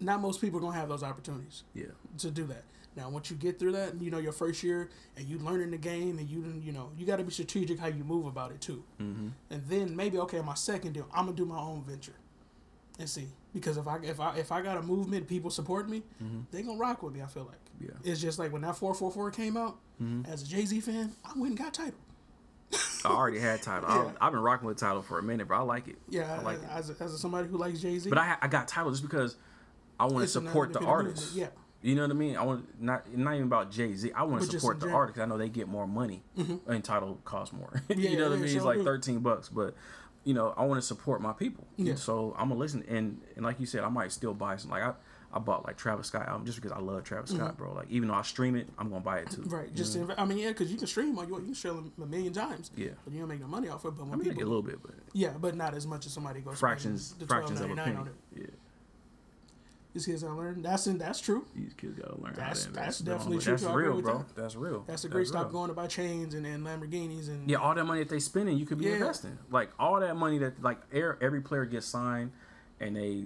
Not 0.01 0.21
most 0.21 0.41
people 0.41 0.59
are 0.59 0.63
gonna 0.63 0.77
have 0.77 0.89
those 0.89 1.03
opportunities 1.05 1.63
yeah, 1.75 1.87
to 2.19 2.31
do 2.31 2.45
that. 2.47 2.65
Now, 2.95 3.09
once 3.09 3.31
you 3.31 3.37
get 3.37 3.59
through 3.59 3.73
that, 3.73 4.01
you 4.03 4.11
know 4.11 4.19
your 4.19 4.33
first 4.33 4.63
year, 4.63 4.91
and 5.17 5.27
you 5.27 5.39
learning 5.39 5.71
the 5.71 5.79
game, 5.79 6.19
and 6.19 6.29
you 6.29 6.45
you 6.63 6.73
know 6.73 6.91
you 6.99 7.07
got 7.07 7.17
to 7.17 7.25
be 7.25 7.31
strategic 7.33 7.79
how 7.79 7.87
you 7.87 8.03
move 8.05 8.27
about 8.27 8.51
it 8.51 8.61
too. 8.61 8.83
Mm-hmm. 9.01 9.29
And 9.51 9.63
then 9.69 9.95
maybe 9.97 10.19
okay, 10.19 10.41
my 10.43 10.55
second 10.55 10.93
deal, 10.95 11.07
I'm 11.15 11.27
gonna 11.27 11.37
do 11.37 11.45
my 11.47 11.57
own 11.59 11.85
venture, 11.85 12.17
and 12.99 13.09
see 13.09 13.29
because 13.55 13.77
if 13.77 13.87
I 13.87 13.99
if 14.03 14.19
I 14.21 14.37
if 14.37 14.51
I 14.53 14.61
got 14.61 14.77
a 14.77 14.83
movement, 14.83 15.27
people 15.29 15.51
support 15.51 15.89
me, 15.89 16.03
they 16.51 16.63
gonna 16.63 16.79
rock 16.79 17.03
with 17.03 17.15
me. 17.15 17.23
I 17.23 17.27
feel 17.27 17.45
like 17.45 17.61
Yeah. 17.81 17.91
it's 18.05 18.21
just 18.21 18.39
like 18.39 18.53
when 18.53 18.63
that 18.63 18.77
four 18.77 18.93
four 18.95 19.11
four 19.13 19.31
came 19.31 19.57
out. 19.57 19.79
As 20.29 20.43
a 20.43 20.47
Jay 20.47 20.65
Z 20.65 20.81
fan, 20.81 21.13
I 21.25 21.33
went 21.37 21.51
and 21.51 21.59
got 21.59 21.75
Tidal. 21.75 21.95
I 23.05 23.09
already 23.09 23.39
had 23.39 23.61
Tidal. 23.63 23.89
Yeah. 23.89 24.13
I, 24.21 24.27
I've 24.27 24.33
been 24.33 24.41
rocking 24.41 24.67
with 24.67 24.79
Tidal 24.79 25.03
for 25.03 25.19
a 25.19 25.23
minute, 25.23 25.49
but 25.49 25.57
I 25.57 25.61
like 25.61 25.89
it. 25.89 25.97
Yeah, 26.09 26.39
I 26.39 26.43
like 26.43 26.59
it. 26.59 26.69
as, 26.71 26.91
as 26.91 27.21
somebody 27.21 27.49
who 27.49 27.59
likes 27.59 27.81
Jay 27.81 27.99
Z, 27.99 28.09
But 28.09 28.19
I 28.19 28.37
I 28.41 28.49
got 28.49 28.69
Tidal 28.69 28.91
just 28.91 29.03
because 29.03 29.37
I 29.99 30.07
want 30.07 30.21
to 30.25 30.29
support 30.29 30.73
the 30.73 30.81
artist. 30.81 31.35
movement, 31.35 31.53
You 31.83 31.95
know 31.95 32.03
what 32.03 32.11
I 32.11 32.15
mean? 32.15 32.37
I 32.37 32.43
want 32.43 32.81
not 32.81 33.13
not 33.17 33.35
even 33.35 33.47
about 33.47 33.71
Jay 33.71 33.95
Z. 33.95 34.13
I 34.15 34.23
want 34.23 34.43
to 34.43 34.51
support 34.51 34.81
the 34.81 34.91
artist. 34.91 35.19
I 35.19 35.27
know 35.27 35.37
they 35.37 35.49
get 35.49 35.69
more 35.69 35.87
money, 35.87 36.23
mm-hmm. 36.39 36.71
and 36.71 36.83
Tidal 36.83 37.19
costs 37.25 37.53
more. 37.53 37.83
Yeah, 37.89 38.11
you 38.11 38.17
know 38.17 38.31
what 38.31 38.39
I 38.39 38.41
mean? 38.41 38.49
sure 38.49 38.57
it's 38.57 38.65
like 38.65 38.79
do. 38.79 38.85
thirteen 38.85 39.21
bucks, 39.21 39.49
but 39.49 39.75
you 40.25 40.35
know 40.35 40.55
I 40.57 40.65
want 40.65 40.81
to 40.81 40.87
support 40.87 41.21
my 41.21 41.33
people. 41.33 41.67
Yeah. 41.77 41.97
So 41.97 42.35
I'm 42.39 42.49
gonna 42.49 42.61
listen, 42.61 42.85
and 42.89 43.21
and 43.37 43.45
like 43.45 43.61
you 43.61 43.67
said, 43.67 43.85
I 43.85 43.89
might 43.89 44.13
still 44.13 44.35
buy 44.35 44.57
some. 44.57 44.71
Like 44.71 44.83
I 44.83 44.95
I 45.35 45.39
bought 45.39 45.65
like 45.67 45.77
Travis 45.79 46.09
Scott 46.09 46.29
album 46.29 46.45
just 46.45 46.61
because 46.61 46.73
I 46.73 46.79
love 46.81 47.05
Travis 47.05 47.31
Scott, 47.31 47.57
bro. 47.57 47.73
Like 47.73 47.89
even 47.91 48.09
though 48.09 48.15
I 48.15 48.23
stream 48.23 48.55
it, 48.55 48.69
I'm 48.79 48.89
gonna 48.91 49.01
buy 49.01 49.19
it 49.21 49.31
too. 49.31 49.41
Mm-hmm. 49.43 49.55
right? 49.55 49.75
Just 49.75 49.97
inv- 49.99 50.15
I 50.19 50.25
mean, 50.27 50.39
yeah, 50.39 50.49
because 50.49 50.71
you 50.71 50.77
can 50.77 50.87
stream 50.87 51.19
on 51.19 51.27
you, 51.29 51.37
you 51.39 51.45
can 51.47 51.55
stream 51.55 51.93
a 52.03 52.07
million 52.07 52.33
times. 52.33 52.71
Yeah. 52.77 52.91
but 53.05 53.13
you 53.15 53.21
don't 53.21 53.29
make 53.29 53.41
no 53.41 53.47
money 53.47 53.69
off 53.69 53.85
it. 53.85 53.91
But 53.97 54.05
when 54.07 54.13
I 54.13 54.17
mean, 54.17 54.25
people, 54.29 54.43
a 54.43 54.45
little 54.45 54.63
bit, 54.63 54.83
but 54.83 54.93
yeah, 55.15 55.31
but 55.41 55.55
not 55.57 55.75
as 55.75 55.87
much 55.87 56.05
as 56.07 56.13
somebody 56.13 56.41
goes 56.41 56.59
fractions 56.59 57.15
the 57.15 57.27
fractions 57.27 57.61
of 57.61 57.71
a 57.71 57.75
penny. 57.75 57.97
on 57.97 58.09
it. 58.09 58.15
Yeah, 58.37 58.47
These 59.95 60.07
kids 60.07 60.23
gotta 60.23 60.35
learn. 60.35 60.63
That's 60.63 60.87
in, 60.87 60.99
that's 60.99 61.21
true. 61.21 61.45
these 61.55 61.75
kids 61.75 61.99
gotta 61.99 62.21
learn. 62.21 62.35
That's- 62.35 62.67
that's 62.73 62.99
definitely 63.01 63.39
true, 63.39 63.53
That's 63.53 63.63
too. 63.63 63.69
I 63.69 63.73
agree 63.73 63.85
real, 63.85 64.03
bro. 64.03 64.19
that. 64.19 64.35
That's 64.37 64.57
real. 64.57 64.85
That's 64.87 65.05
a 65.05 65.09
great 65.09 65.27
stop 65.29 65.45
real. 65.45 65.53
going 65.53 65.69
to 65.69 65.75
buy 65.75 65.87
chains 65.87 66.35
and, 66.35 66.47
and 66.47 66.65
Lamborghinis 66.67 67.29
and 67.29 67.49
Yeah, 67.51 67.59
all 67.59 67.75
that 67.75 67.85
money 67.85 68.01
that 68.01 68.09
they 68.09 68.19
spending, 68.21 68.57
you 68.59 68.65
could 68.67 68.79
be 68.79 68.87
Yeah. 68.87 68.93
investing. 68.95 69.39
Like 69.51 69.71
all 69.79 70.01
that 70.01 70.17
money 70.17 70.39
that 70.39 70.63
like 70.63 70.79
er- 70.95 71.19
every 71.21 71.41
player 71.43 71.65
gets 71.67 71.87
signed, 71.87 72.33
and 72.81 72.97
they 72.97 73.25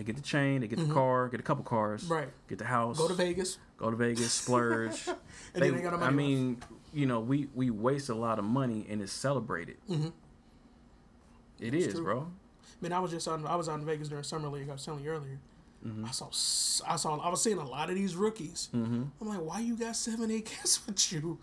they 0.00 0.04
get 0.04 0.16
the 0.16 0.22
chain, 0.22 0.62
they 0.62 0.66
get 0.66 0.78
the 0.78 0.92
car, 0.92 1.28
get 1.28 1.40
a 1.40 1.42
couple 1.42 1.62
cars, 1.62 2.04
Mm-hmm. 2.04 2.12
Right. 2.14 2.28
Get 2.48 2.56
the 2.58 2.64
house, 2.64 2.96
go 2.96 3.06
to 3.06 3.12
Vegas. 3.14 3.58
go 3.76 3.90
to 3.90 3.96
Vegas, 3.96 4.32
splurge. 4.32 5.06
And 5.54 5.62
then 5.64 5.74
they 5.76 5.82
got 5.82 5.92
money 5.92 6.02
I 6.02 6.06
left. 6.06 6.14
mean, 6.16 6.62
you 6.94 7.04
know, 7.06 7.20
we 7.20 7.48
we 7.54 7.68
waste 7.70 8.08
a 8.08 8.14
lot 8.14 8.38
of 8.38 8.44
money 8.46 8.86
and 8.88 9.02
it's 9.02 9.12
celebrated. 9.12 9.76
Mm-hmm. 9.90 10.08
It 11.60 11.74
is, 11.74 11.92
true. 11.94 12.02
bro. 12.04 12.26
Man, 12.80 12.92
I 12.92 13.00
was 13.00 13.10
just 13.10 13.28
on. 13.28 13.46
I 13.46 13.56
was 13.56 13.68
on 13.68 13.84
Vegas 13.84 14.08
during 14.08 14.24
summer 14.24 14.48
league. 14.48 14.68
I 14.70 14.72
was 14.72 14.84
telling 14.84 15.04
you 15.04 15.10
earlier. 15.10 15.38
Mm-hmm. 15.86 16.04
I 16.06 16.10
saw. 16.12 16.26
I 16.90 16.96
saw. 16.96 17.18
I 17.18 17.28
was 17.28 17.42
seeing 17.42 17.58
a 17.58 17.66
lot 17.68 17.90
of 17.90 17.96
these 17.96 18.14
rookies. 18.16 18.68
Mm-hmm. 18.74 19.02
I'm 19.20 19.28
like, 19.28 19.40
why 19.40 19.60
you 19.60 19.76
got 19.76 19.96
seven, 19.96 20.30
eight 20.30 20.46
cats 20.46 20.80
with 20.86 21.12
you? 21.12 21.38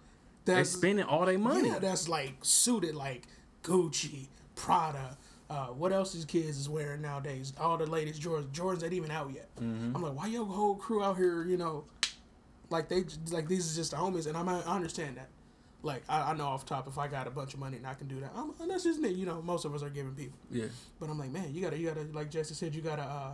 They 0.46 0.56
That's 0.56 0.72
spending 0.72 1.06
all 1.06 1.26
their 1.26 1.38
money. 1.38 1.68
yeah. 1.70 1.80
That's 1.80 2.08
like 2.10 2.34
suited 2.42 2.96
like 2.96 3.24
Gucci, 3.64 4.28
Prada. 4.56 5.18
Uh, 5.50 5.68
what 5.68 5.94
else 5.94 6.12
these 6.14 6.26
kids 6.26 6.58
is 6.58 6.68
wearing 6.70 7.02
nowadays? 7.02 7.54
All 7.60 7.78
the 7.78 7.86
latest 7.86 8.22
Jordans. 8.22 8.50
Jordans 8.52 8.84
ain't 8.84 8.94
even 8.94 9.12
out 9.12 9.32
yet. 9.34 9.48
Mm-hmm. 9.62 9.96
I'm 9.96 10.02
like, 10.02 10.14
why 10.14 10.28
your 10.28 10.46
whole 10.46 10.76
crew 10.76 11.04
out 11.04 11.16
here? 11.18 11.44
You 11.46 11.58
know, 11.58 11.86
like 12.70 12.90
they 12.90 13.06
like 13.32 13.48
these 13.48 13.66
is 13.66 13.76
just 13.76 13.92
the 13.92 13.98
homies, 13.98 14.28
and 14.28 14.36
I'm, 14.36 14.50
I 14.50 14.60
understand 14.62 15.18
that. 15.18 15.30
Like 15.84 16.04
I, 16.10 16.32
I 16.32 16.34
know 16.36 16.48
off 16.48 16.66
top, 16.66 16.88
if 16.88 16.98
I 16.98 17.08
got 17.08 17.28
a 17.28 17.30
bunch 17.30 17.54
of 17.54 17.60
money 17.62 17.78
and 17.78 17.88
I 17.88 17.94
can 17.94 18.08
do 18.08 18.20
that, 18.20 18.32
I'm, 18.36 18.54
and 18.60 18.70
that's 18.70 18.84
just 18.84 19.00
me. 19.00 19.10
You 19.10 19.26
know, 19.26 19.42
most 19.42 19.64
of 19.64 19.74
us 19.74 19.84
are 19.84 19.90
giving 19.90 20.14
people. 20.16 20.38
yeah, 20.52 20.66
But 21.00 21.10
I'm 21.10 21.18
like, 21.18 21.32
man, 21.32 21.54
you 21.54 21.62
gotta, 21.62 21.78
you 21.78 21.88
gotta, 21.88 22.08
like 22.12 22.30
Jesse 22.30 22.54
said, 22.56 22.76
you 22.76 22.82
gotta, 22.82 23.04
uh, 23.04 23.32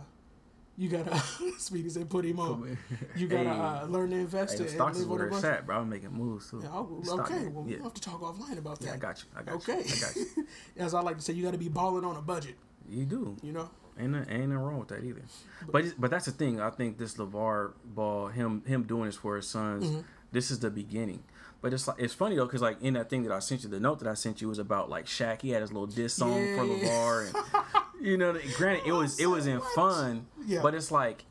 you 0.76 0.88
gotta, 0.88 1.16
Speedy 1.58 1.88
said, 1.88 2.08
put 2.10 2.24
him 2.24 2.40
on. 2.40 2.76
You 3.16 3.26
gotta 3.28 3.44
Hey. 3.50 3.60
uh, 3.60 3.86
learn 3.86 4.10
to 4.10 4.16
invest 4.16 4.54
Hey, 4.54 4.58
in 4.60 4.64
and 4.66 4.74
stocks 4.74 4.96
is 4.98 5.06
live 5.06 5.12
on 5.12 5.18
where 5.30 5.38
it's 5.38 5.44
at, 5.44 5.66
bro. 5.66 5.78
I'm 5.80 5.88
making 5.88 6.12
moves 6.12 6.50
too. 6.50 6.60
Yeah, 6.62 6.68
oh, 6.72 7.00
Stock 7.04 7.30
okay, 7.30 7.46
well, 7.48 7.64
yeah. 7.68 7.76
we'll 7.76 7.84
have 7.84 7.94
to 7.94 8.00
talk 8.00 8.20
offline 8.20 8.58
about 8.58 8.80
that. 8.80 8.86
yeah, 8.86 8.94
I 8.94 8.96
got 8.96 9.22
you. 9.22 9.28
I 9.38 9.42
got 9.42 9.54
okay. 9.56 9.78
you. 9.78 9.94
I 9.94 10.00
got 10.00 10.16
you. 10.16 10.46
As 10.78 10.94
I 10.94 11.00
like 11.00 11.16
to 11.16 11.22
say, 11.22 11.32
you 11.32 11.44
gotta 11.44 11.58
be 11.58 11.68
balling 11.68 12.04
on 12.04 12.16
a 12.16 12.22
budget. 12.22 12.56
You 12.88 13.04
do. 13.04 13.36
You 13.42 13.52
know. 13.52 13.70
Ain't 13.98 14.14
ain't 14.16 14.26
nothing 14.28 14.52
wrong 14.54 14.78
with 14.80 14.88
that 14.88 15.04
either. 15.04 15.22
But 15.70 15.82
it's- 15.82 15.94
but 15.96 16.10
that's 16.10 16.24
the 16.26 16.32
thing. 16.32 16.60
I 16.60 16.70
think 16.70 16.98
this 16.98 17.14
LeVar 17.14 17.72
Ball, 17.84 18.26
him 18.28 18.62
him 18.66 18.82
doing 18.82 19.06
this 19.06 19.16
for 19.16 19.36
his 19.36 19.46
sons, 19.46 19.84
Mm-hmm. 19.86 20.00
this 20.32 20.50
is 20.50 20.58
the 20.58 20.70
beginning. 20.70 21.22
But 21.62 21.72
it's 21.72 21.86
like 21.88 21.98
it's 22.00 22.12
funny 22.12 22.34
though, 22.36 22.46
cause 22.48 22.60
like 22.60 22.82
in 22.82 22.94
that 22.94 23.08
thing 23.08 23.22
that 23.22 23.32
I 23.32 23.38
sent 23.38 23.62
you, 23.62 23.70
the 23.70 23.78
note 23.80 24.00
that 24.00 24.08
I 24.08 24.14
sent 24.14 24.42
you 24.42 24.48
was 24.48 24.58
about 24.58 24.90
like 24.90 25.06
Shaq. 25.06 25.40
He 25.42 25.50
had 25.50 25.62
his 25.62 25.72
little 25.72 25.86
diss 25.86 26.12
song 26.14 26.44
Yeah, 26.44 26.56
for. 26.56 26.64
LeVar, 26.64 27.26
and 27.26 27.83
you 28.04 28.16
know, 28.18 28.36
granted 28.56 28.86
it 28.86 28.92
was 28.92 29.18
it 29.18 29.26
was 29.26 29.46
in 29.46 29.60
fun, 29.74 30.26
Yeah. 30.46 30.60
but 30.62 30.74
it's 30.74 30.90
like 30.90 31.24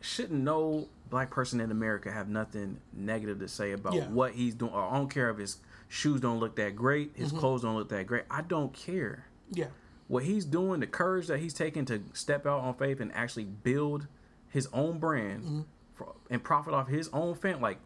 shouldn't 0.00 0.42
no 0.44 0.88
black 1.10 1.30
person 1.30 1.60
in 1.60 1.70
America 1.70 2.10
have 2.10 2.28
nothing 2.28 2.78
negative 2.92 3.38
to 3.40 3.48
say 3.48 3.72
about 3.72 3.94
Yeah. 3.94 4.08
what 4.08 4.32
he's 4.32 4.54
doing. 4.54 4.72
I 4.74 4.92
don't 4.94 5.08
care 5.10 5.30
if 5.30 5.38
his 5.38 5.58
shoes 5.88 6.20
don't 6.20 6.38
look 6.40 6.56
that 6.56 6.76
great, 6.76 7.12
his 7.14 7.28
Mm-hmm. 7.30 7.38
clothes 7.38 7.62
don't 7.62 7.76
look 7.76 7.88
that 7.90 8.06
great. 8.06 8.24
I 8.30 8.42
don't 8.42 8.72
care. 8.72 9.26
Yeah. 9.50 9.66
What 10.08 10.24
he's 10.24 10.44
doing, 10.44 10.80
the 10.80 10.86
courage 10.86 11.26
that 11.28 11.38
he's 11.40 11.54
taking 11.54 11.84
to 11.86 12.02
step 12.12 12.46
out 12.46 12.60
on 12.60 12.74
faith 12.74 13.00
and 13.00 13.12
actually 13.12 13.44
build 13.44 14.06
his 14.48 14.68
own 14.72 14.98
brand 14.98 15.42
Mm-hmm. 15.44 15.60
for, 15.94 16.14
and 16.30 16.42
profit 16.42 16.74
off 16.74 16.88
his 16.88 17.08
own 17.12 17.34
fan, 17.34 17.60
like 17.60 17.78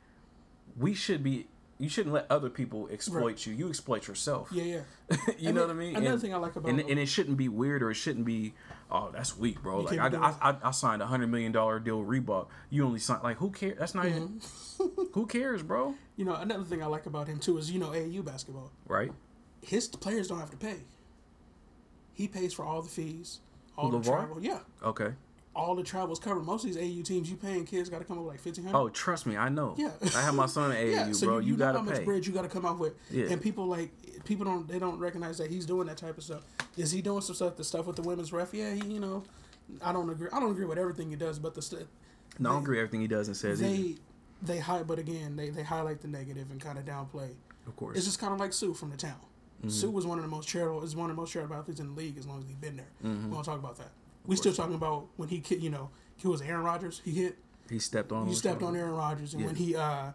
we 0.76 0.94
should 0.94 1.22
be. 1.22 1.46
You 1.80 1.88
shouldn't 1.88 2.12
let 2.14 2.26
other 2.30 2.50
people 2.50 2.88
exploit 2.92 3.24
Right. 3.24 3.46
you. 3.46 3.54
You 3.54 3.68
exploit 3.70 4.06
yourself. 4.06 4.50
Yeah, 4.52 4.62
yeah. 4.64 4.80
you 5.38 5.48
And 5.48 5.54
know 5.56 5.66
then 5.66 5.76
what 5.76 5.82
I 5.82 5.86
mean? 5.86 5.96
another 5.96 6.12
and, 6.12 6.20
thing 6.20 6.34
I 6.34 6.36
like 6.36 6.54
about 6.54 6.68
and, 6.68 6.80
him- 6.80 6.86
and 6.90 6.98
it 6.98 7.06
shouldn't 7.06 7.38
be 7.38 7.48
weird 7.48 7.82
or 7.82 7.90
it 7.90 7.94
shouldn't 7.94 8.26
be, 8.26 8.52
oh, 8.90 9.10
that's 9.12 9.36
weak, 9.36 9.62
bro. 9.62 9.80
Like 9.80 9.94
I, 9.94 10.10
can't 10.10 10.12
be 10.12 10.18
doing 10.18 10.34
I, 10.42 10.50
I, 10.50 10.56
I 10.64 10.70
signed 10.72 11.00
a 11.00 11.06
hundred 11.06 11.28
million 11.28 11.52
dollar 11.52 11.80
deal 11.80 12.02
with 12.02 12.08
Reebok. 12.08 12.48
You 12.68 12.84
only 12.84 12.98
signed 13.00 13.22
like 13.22 13.38
who 13.38 13.50
cares? 13.50 13.78
That's 13.78 13.94
not. 13.94 14.04
Mm-hmm. 14.06 15.04
who 15.12 15.26
cares, 15.26 15.62
bro? 15.62 15.94
You 16.16 16.26
know, 16.26 16.34
another 16.34 16.64
thing 16.64 16.82
I 16.82 16.86
like 16.86 17.06
about 17.06 17.28
him 17.28 17.38
too 17.38 17.56
is 17.56 17.70
you 17.70 17.78
know 17.80 17.88
AAU 17.92 18.22
basketball. 18.22 18.70
Right? 18.86 19.10
His 19.62 19.88
players 19.88 20.28
don't 20.28 20.38
have 20.38 20.50
to 20.50 20.56
pay. 20.58 20.76
He 22.12 22.28
pays 22.28 22.52
for 22.52 22.62
all 22.66 22.82
the 22.82 22.90
fees, 22.90 23.40
all 23.78 23.90
Who, 23.90 24.02
the 24.02 24.10
travel. 24.10 24.36
Yeah, 24.38 24.58
Okay. 24.82 25.12
All 25.54 25.74
the 25.74 25.82
travels 25.82 26.20
covered. 26.20 26.44
Most 26.44 26.64
of 26.64 26.72
these 26.72 26.76
AAU 26.80 27.04
teams, 27.04 27.28
you 27.28 27.36
paying 27.36 27.64
kids 27.64 27.88
got 27.88 27.98
to 27.98 28.04
come 28.04 28.18
up 28.18 28.24
with 28.24 28.34
like 28.34 28.40
fifteen 28.40 28.64
hundred. 28.64 28.78
Oh, 28.78 28.88
trust 28.88 29.26
me, 29.26 29.36
I 29.36 29.48
know. 29.48 29.74
Yeah. 29.76 29.90
I 30.14 30.20
have 30.22 30.34
my 30.34 30.46
son 30.46 30.70
at 30.70 30.78
AAU, 30.78 30.90
yeah, 30.92 31.12
so 31.12 31.26
bro. 31.26 31.38
you, 31.38 31.46
You, 31.46 31.52
you 31.52 31.56
know 31.58 31.64
gotta 31.66 31.78
how 31.78 31.84
much 31.84 31.94
pay. 31.98 32.04
bread 32.04 32.24
you 32.26 32.32
got 32.32 32.42
to 32.42 32.48
come 32.48 32.64
out 32.64 32.78
with, 32.78 32.94
Yeah. 33.10 33.26
and 33.30 33.42
people 33.42 33.66
like 33.66 33.90
people 34.24 34.44
don't 34.44 34.68
they 34.68 34.78
don't 34.78 34.98
recognize 35.00 35.38
that 35.38 35.50
he's 35.50 35.66
doing 35.66 35.88
that 35.88 35.96
type 35.96 36.16
of 36.18 36.22
stuff. 36.24 36.42
Is 36.76 36.92
he 36.92 37.02
doing 37.02 37.20
some 37.20 37.34
stuff? 37.34 37.56
The 37.56 37.64
stuff 37.64 37.86
with 37.86 37.96
the 37.96 38.02
women's 38.02 38.32
ref? 38.32 38.54
Yeah, 38.54 38.72
he, 38.74 38.86
you 38.94 39.00
know, 39.00 39.24
I 39.82 39.92
don't 39.92 40.08
agree. 40.08 40.28
I 40.32 40.38
don't 40.38 40.52
agree 40.52 40.66
with 40.66 40.78
everything 40.78 41.10
he 41.10 41.16
does, 41.16 41.38
but 41.40 41.54
the 41.54 41.62
stuff. 41.62 41.82
No, 42.38 42.50
I 42.50 42.52
don't 42.52 42.62
agree 42.62 42.78
everything 42.78 43.00
he 43.00 43.08
does 43.08 43.26
and 43.26 43.36
says. 43.36 43.60
either. 43.60 43.72
they 43.76 43.94
they 44.42 44.58
high, 44.60 44.84
but 44.84 45.00
again, 45.00 45.34
they 45.34 45.50
they 45.50 45.64
highlight 45.64 46.00
the 46.00 46.08
negative 46.08 46.50
and 46.52 46.60
kind 46.60 46.78
of 46.78 46.84
downplay. 46.84 47.30
of 47.66 47.74
course. 47.74 47.96
It's 47.96 48.06
just 48.06 48.20
kind 48.20 48.32
of 48.32 48.38
like 48.38 48.52
Suh 48.52 48.72
from 48.72 48.90
the 48.90 48.96
town. 48.96 49.16
Mm-hmm. 49.60 49.68
Suh 49.70 49.90
was 49.90 50.06
one 50.06 50.16
of 50.18 50.22
the 50.24 50.30
most 50.30 50.48
charitable. 50.48 50.84
Is 50.84 50.94
one 50.94 51.10
of 51.10 51.16
the 51.16 51.20
most 51.20 51.32
charitable 51.32 51.56
athletes 51.56 51.80
in 51.80 51.88
the 51.88 51.92
league 52.00 52.16
as 52.18 52.26
long 52.26 52.38
as 52.40 52.46
he's 52.46 52.54
been 52.56 52.76
there. 52.76 52.86
Mm-hmm. 53.04 53.28
We 53.30 53.34
don't 53.34 53.44
talk 53.44 53.58
about 53.58 53.76
that. 53.78 53.90
We 54.26 54.36
still 54.36 54.52
talking 54.52 54.74
about 54.74 55.06
when 55.16 55.28
he 55.28 55.40
ki- 55.40 55.56
you 55.56 55.70
know 55.70 55.90
he 56.16 56.28
was 56.28 56.40
Aaron 56.42 56.62
Rodgers. 56.64 57.00
He 57.04 57.12
hit. 57.12 57.38
he 57.68 57.78
stepped 57.78 58.12
on. 58.12 58.28
You 58.28 58.34
stepped 58.34 58.62
on 58.62 58.76
Aaron 58.76 58.92
Rodgers, 58.94 59.34
and 59.34 59.44
when 59.44 59.54
he 59.54 59.74
uh 59.76 60.12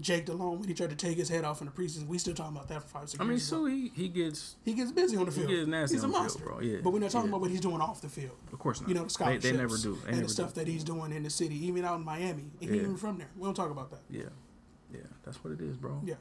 Jake 0.00 0.24
Delhomme 0.24 0.60
when 0.60 0.68
he 0.68 0.72
tried 0.74 0.90
to 0.90 0.96
take 0.96 1.18
his 1.18 1.28
head 1.28 1.44
off 1.44 1.60
in 1.60 1.66
the 1.66 1.72
preseason, 1.72 2.06
we 2.06 2.16
still 2.16 2.32
talking 2.34 2.56
about 2.56 2.68
that 2.68 2.82
for 2.82 2.88
five 2.88 3.08
six 3.08 3.20
I 3.20 3.24
mean, 3.24 3.38
so 3.38 3.66
he 3.66 3.92
he 3.94 4.08
gets. 4.08 4.56
He 4.64 4.72
gets 4.72 4.90
busy 4.92 5.16
on 5.16 5.26
the 5.26 5.30
field. 5.32 5.48
gets 5.48 5.66
nasty 5.68 5.96
he's 5.96 6.02
a 6.02 6.06
on 6.06 6.12
the 6.12 6.16
field, 6.16 6.22
monster, 6.24 6.44
bro. 6.44 6.60
Yeah, 6.60 6.78
But 6.82 6.90
we're 6.94 7.00
not 7.00 7.10
talking 7.10 7.26
yeah. 7.26 7.30
about 7.32 7.40
what 7.42 7.50
he's 7.50 7.60
doing 7.60 7.80
off 7.82 8.00
the 8.00 8.08
field. 8.08 8.36
Of 8.52 8.58
course 8.58 8.80
not. 8.80 8.88
You 8.88 8.94
know 8.94 9.00
the 9.02 9.06
they, 9.08 9.12
scholarships. 9.12 9.44
they 9.44 9.52
never 9.52 9.76
do. 9.76 9.94
They 10.02 10.08
and 10.08 10.16
never 10.16 10.22
the 10.22 10.28
stuff 10.32 10.54
do. 10.54 10.60
that 10.60 10.68
he's 10.68 10.84
doing 10.84 11.12
in 11.12 11.22
the 11.22 11.30
city, 11.30 11.54
even 11.66 11.84
out 11.84 11.96
in 11.96 12.04
Miami. 12.04 12.44
And 12.60 12.70
he 12.70 12.76
Yeah. 12.76 12.82
even 12.82 12.96
from 12.96 13.18
there. 13.18 13.28
We 13.36 13.44
don't 13.44 13.54
talk 13.54 13.70
about 13.70 13.90
that. 13.90 14.00
Yeah, 14.08 14.22
yeah. 14.92 15.00
That's 15.24 15.44
what 15.44 15.52
it 15.52 15.60
is, 15.60 15.76
bro. 15.76 16.00
Yeah. 16.04 16.14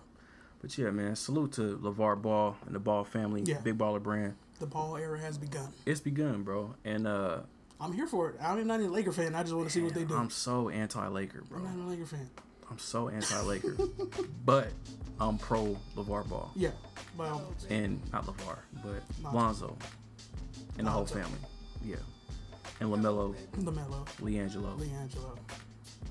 But 0.61 0.77
yeah, 0.77 0.90
man. 0.91 1.15
Salute 1.15 1.53
to 1.53 1.77
LeVar 1.77 2.22
Ball 2.22 2.57
and 2.65 2.76
the 2.76 2.80
Ball 2.80 3.03
family, 3.06 3.44
Yeah. 3.45 3.60
Big 3.61 3.77
Baller 3.77 4.03
brand. 4.03 4.35
The 4.64 4.69
ball 4.69 4.95
era 4.95 5.19
has 5.19 5.38
begun. 5.38 5.73
It's 5.85 5.99
begun, 5.99 6.44
bro. 6.44 6.73
And 6.85 7.06
uh 7.06 7.40
I'm 7.81 7.91
here 7.91 8.07
for 8.07 8.30
it. 8.30 8.38
I'm 8.41 8.65
not 8.65 8.80
even 8.80 8.91
a 8.91 8.94
Laker 8.94 9.11
fan. 9.11 9.35
I 9.35 9.41
just 9.44 9.53
want 9.53 9.68
to 9.68 9.73
see 9.73 9.81
what 9.81 9.94
they 9.94 10.06
do. 10.06 10.15
I'm 10.15 10.30
so 10.30 10.69
anti-Laker, 10.69 11.44
bro. 11.49 11.57
I'm 11.60 11.65
not 11.80 11.85
a 11.85 11.90
Laker 11.90 12.06
fan. 12.06 12.30
I'm 12.72 12.80
so 12.80 13.10
anti-Laker, 13.10 13.76
but 14.45 14.69
I'm 15.19 15.38
pro 15.38 15.76
LeVar 15.98 16.30
Ball 16.30 16.49
Yeah, 16.56 16.69
by 17.18 17.27
all 17.27 17.40
means. 17.40 17.65
and 17.69 17.99
not 18.14 18.26
LeVar, 18.26 18.60
but 18.81 19.03
Lonzo. 19.34 19.68
Lonzo 19.68 19.77
and 20.77 20.88
the 20.88 20.91
whole 20.91 21.06
family. 21.06 21.38
Yeah, 21.84 21.98
and 22.80 22.90
LaMelo, 22.90 23.35
LaMelo, 23.57 24.06
LiAngelo, 24.22 24.80
LiAngelo, 24.80 25.38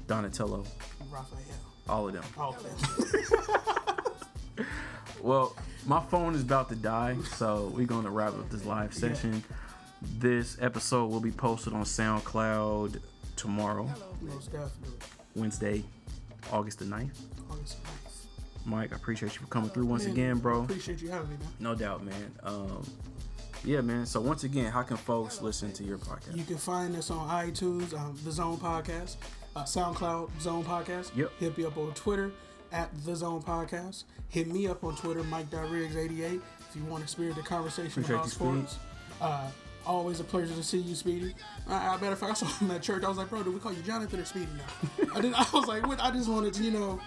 Donatello, 0.06 0.62
Raphael, 1.10 1.40
all 1.88 2.06
of 2.08 2.12
them. 2.12 2.24
all 2.36 2.54
of 2.54 2.62
them. 2.62 4.66
Well, 5.22 5.54
my 5.86 6.00
phone 6.00 6.34
is 6.34 6.42
about 6.42 6.68
to 6.68 6.74
die, 6.76 7.16
so 7.36 7.72
we're 7.74 7.86
gonna 7.86 8.10
wrap 8.10 8.34
up 8.34 8.48
this 8.50 8.64
live 8.64 8.94
session. 8.94 9.42
This 10.18 10.56
episode 10.60 11.06
will 11.10 11.20
be 11.20 11.30
posted 11.30 11.72
on 11.72 11.84
SoundCloud 11.84 13.00
tomorrow, 13.36 13.88
Most 14.20 14.52
definitely. 14.52 14.98
Wednesday, 15.36 15.84
August 16.52 16.80
the 16.80 16.84
9th. 16.84 17.16
August 17.50 17.82
9th. 17.82 18.66
Mike, 18.66 18.92
I 18.92 18.96
appreciate 18.96 19.34
you 19.34 19.40
for 19.40 19.46
coming 19.46 19.70
through 19.70 19.86
once 19.86 20.04
Man, 20.04 20.12
again, 20.12 20.38
bro. 20.38 20.62
Appreciate 20.62 21.02
you 21.02 21.08
having 21.08 21.30
me, 21.30 21.36
man. 21.36 21.48
No 21.58 21.74
doubt, 21.74 22.04
man. 22.04 22.32
Um, 22.42 22.84
yeah, 23.64 23.80
man. 23.80 24.06
So 24.06 24.20
once 24.20 24.44
again, 24.44 24.70
how 24.70 24.82
can 24.82 24.96
folks 24.96 25.40
listen 25.40 25.72
to 25.72 25.84
your 25.84 25.98
podcast? 25.98 26.36
You 26.36 26.44
can 26.44 26.58
find 26.58 26.94
us 26.96 27.10
on 27.10 27.28
iTunes, 27.28 27.94
um, 27.94 28.16
The 28.24 28.30
Zone 28.30 28.58
Podcast, 28.58 29.16
uh, 29.56 29.64
SoundCloud, 29.64 30.30
Zone 30.40 30.64
Podcast. 30.64 31.16
Yep. 31.16 31.30
Hit 31.38 31.58
me 31.58 31.64
up 31.64 31.76
on 31.76 31.92
Twitter 31.94 32.32
at 32.72 32.90
The 33.04 33.14
Zone 33.14 33.42
Podcast. 33.42 34.04
Hit 34.28 34.48
me 34.48 34.66
up 34.66 34.82
on 34.84 34.96
Twitter, 34.96 35.22
Mike.Riggs88, 35.24 36.40
if 36.68 36.76
you 36.76 36.84
want 36.84 37.02
to 37.02 37.08
spirit 37.08 37.36
the 37.36 37.42
conversation 37.42 38.02
Appreciate 38.02 38.14
about 38.14 38.28
sports. 38.30 38.78
Uh, 39.20 39.48
always 39.86 40.20
a 40.20 40.24
pleasure 40.24 40.54
to 40.54 40.62
see 40.62 40.78
you, 40.78 40.94
Speedy. 40.94 41.34
I, 41.68 41.88
I 41.88 41.94
matter 41.96 42.12
of 42.12 42.18
fact, 42.18 42.30
I 42.32 42.34
saw 42.34 42.46
him 42.46 42.70
at 42.70 42.82
church. 42.82 43.04
I 43.04 43.08
was 43.08 43.18
like, 43.18 43.28
bro, 43.30 43.42
do 43.42 43.52
we 43.52 43.60
call 43.60 43.72
you 43.72 43.82
Jonathan 43.82 44.20
or 44.20 44.24
Speedy 44.24 44.48
now? 44.56 45.06
I, 45.14 45.20
did, 45.20 45.34
I 45.34 45.46
was 45.52 45.66
like, 45.66 45.86
what? 45.86 46.00
I 46.00 46.10
just 46.10 46.28
wanted 46.28 46.54
to, 46.54 46.62
you 46.62 46.70
know. 46.70 47.00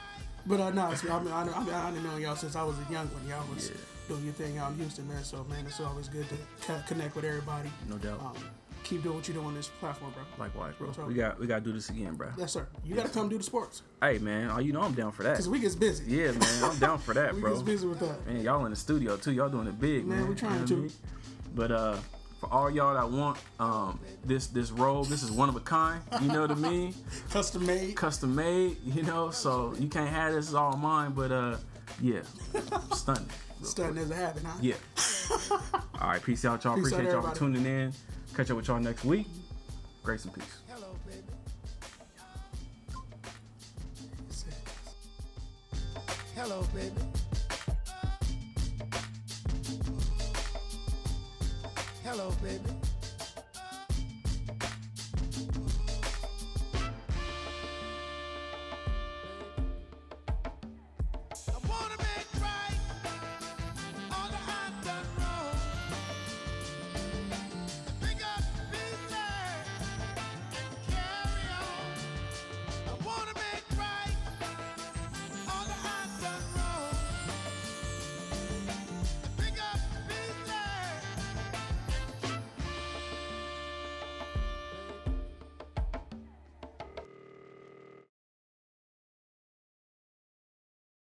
But 0.46 0.60
uh, 0.60 0.68
it's- 0.68 1.04
I 1.10 1.20
mean, 1.24 1.34
I, 1.34 1.42
I, 1.42 1.90
mean, 1.92 2.06
I 2.06 2.20
y'all 2.20 2.36
since 2.36 2.56
I 2.56 2.64
was 2.64 2.76
a 2.78 2.92
young 2.92 3.08
one. 3.08 3.28
Y'all 3.28 3.44
was 3.54 3.70
Yeah. 3.70 3.76
doing 4.08 4.24
your 4.26 4.34
thing 4.34 4.58
out 4.60 4.72
in 4.74 4.78
Houston, 4.78 5.08
man. 5.08 5.24
So, 5.24 5.44
man, 5.46 5.66
it's 5.66 5.80
always 5.80 6.08
good 6.08 6.28
to 6.30 6.36
co- 6.68 6.82
connect 6.88 7.16
with 7.16 7.26
everybody. 7.26 7.72
No 7.90 7.98
doubt. 7.98 8.20
Um, 8.22 8.34
keep 8.86 9.04
doing 9.04 9.16
what 9.16 9.28
you're 9.28 9.36
doing 9.36 9.48
on 9.48 9.56
this 9.56 9.68
platform, 9.68 10.14
bro. 10.14 10.24
Likewise, 10.38 10.74
bro. 10.78 11.06
We 11.08 11.14
got 11.16 11.40
we 11.40 11.48
got 11.48 11.56
to 11.56 11.62
do 11.62 11.74
this 11.74 11.90
again, 11.90 12.14
bro. 12.14 12.30
Yes, 12.38 12.54
sir. 12.54 12.68
You 12.86 12.96
got 12.96 13.08
to 13.08 13.12
come 13.12 13.28
do 13.28 13.38
the 13.38 13.44
sports 13.44 13.82
Hey, 14.02 14.20
man. 14.20 14.50
Oh, 14.52 14.60
you 14.60 14.72
know 14.72 14.82
I'm 14.82 14.94
down 14.94 15.12
for 15.12 15.24
that. 15.24 15.32
because 15.32 15.50
we 15.50 15.60
get 15.60 15.78
busy. 15.80 16.04
Yeah, 16.06 16.32
man. 16.32 16.64
I'm 16.64 16.78
down 16.80 17.00
for 17.00 17.14
that, 17.14 17.34
we 17.34 17.42
bro. 17.42 17.56
get 17.56 17.66
busy 17.66 17.88
with 17.88 18.00
that. 18.00 18.26
Man, 18.28 18.42
y'all 18.42 18.64
in 18.66 18.70
the 18.72 18.76
studio 18.78 19.18
too. 19.18 19.32
Y'all 19.34 19.50
doing 19.50 19.68
it 19.68 19.80
big, 19.80 20.06
man. 20.06 20.20
Man, 20.20 20.30
we 20.30 20.36
trying 20.36 20.54
You 20.54 20.60
know 20.62 20.66
to. 20.68 20.74
I 20.74 20.78
mean? 20.78 20.92
But 21.56 21.72
uh, 21.72 21.98
for 22.40 22.52
all 22.54 22.70
y'all 22.70 22.94
that 22.94 23.10
want 23.10 23.38
um 23.60 24.00
this 24.24 24.48
this 24.48 24.72
robe, 24.72 25.08
this 25.08 25.24
is 25.24 25.32
one 25.32 25.50
of 25.50 25.56
a 25.56 25.62
kind. 25.62 26.02
You 26.22 26.28
know 26.28 26.42
what 26.42 26.52
I 26.52 26.56
mean? 26.56 26.94
Custom 27.32 27.66
made. 27.66 27.96
Custom 27.96 28.36
made. 28.36 28.78
You 28.84 29.04
know, 29.04 29.32
so 29.32 29.74
you 29.80 29.88
can't 29.88 30.10
have 30.10 30.34
this. 30.34 30.46
It's 30.46 30.54
all 30.54 30.78
mine. 30.78 31.12
But 31.14 31.32
uh, 31.32 31.58
yeah, 32.02 32.22
stunning. 32.94 33.30
Stunning 33.64 33.98
as 33.98 34.12
a 34.12 34.16
habit, 34.16 34.44
huh? 34.44 34.58
Yeah. 34.62 34.76
all 36.00 36.10
right. 36.10 36.22
Peace 36.22 36.46
out, 36.46 36.64
y'all. 36.64 36.76
Peace 36.76 36.88
out, 36.88 37.00
Appreciate 37.00 37.12
y'all 37.14 37.22
for 37.24 37.36
tuning 37.36 37.66
in. 37.66 37.94
Catch 38.36 38.52
up 38.52 38.58
with 38.58 38.68
y'all 38.68 38.80
next 38.82 39.06
week. 39.06 39.28
Grace 40.04 40.26
and 40.26 40.34
peace. 40.34 40.44
Hello, 40.68 40.88
baby. 41.08 41.24
Hello, 46.36 46.62
baby. 46.74 46.92
Hello, 52.04 52.32
baby. 52.44 52.95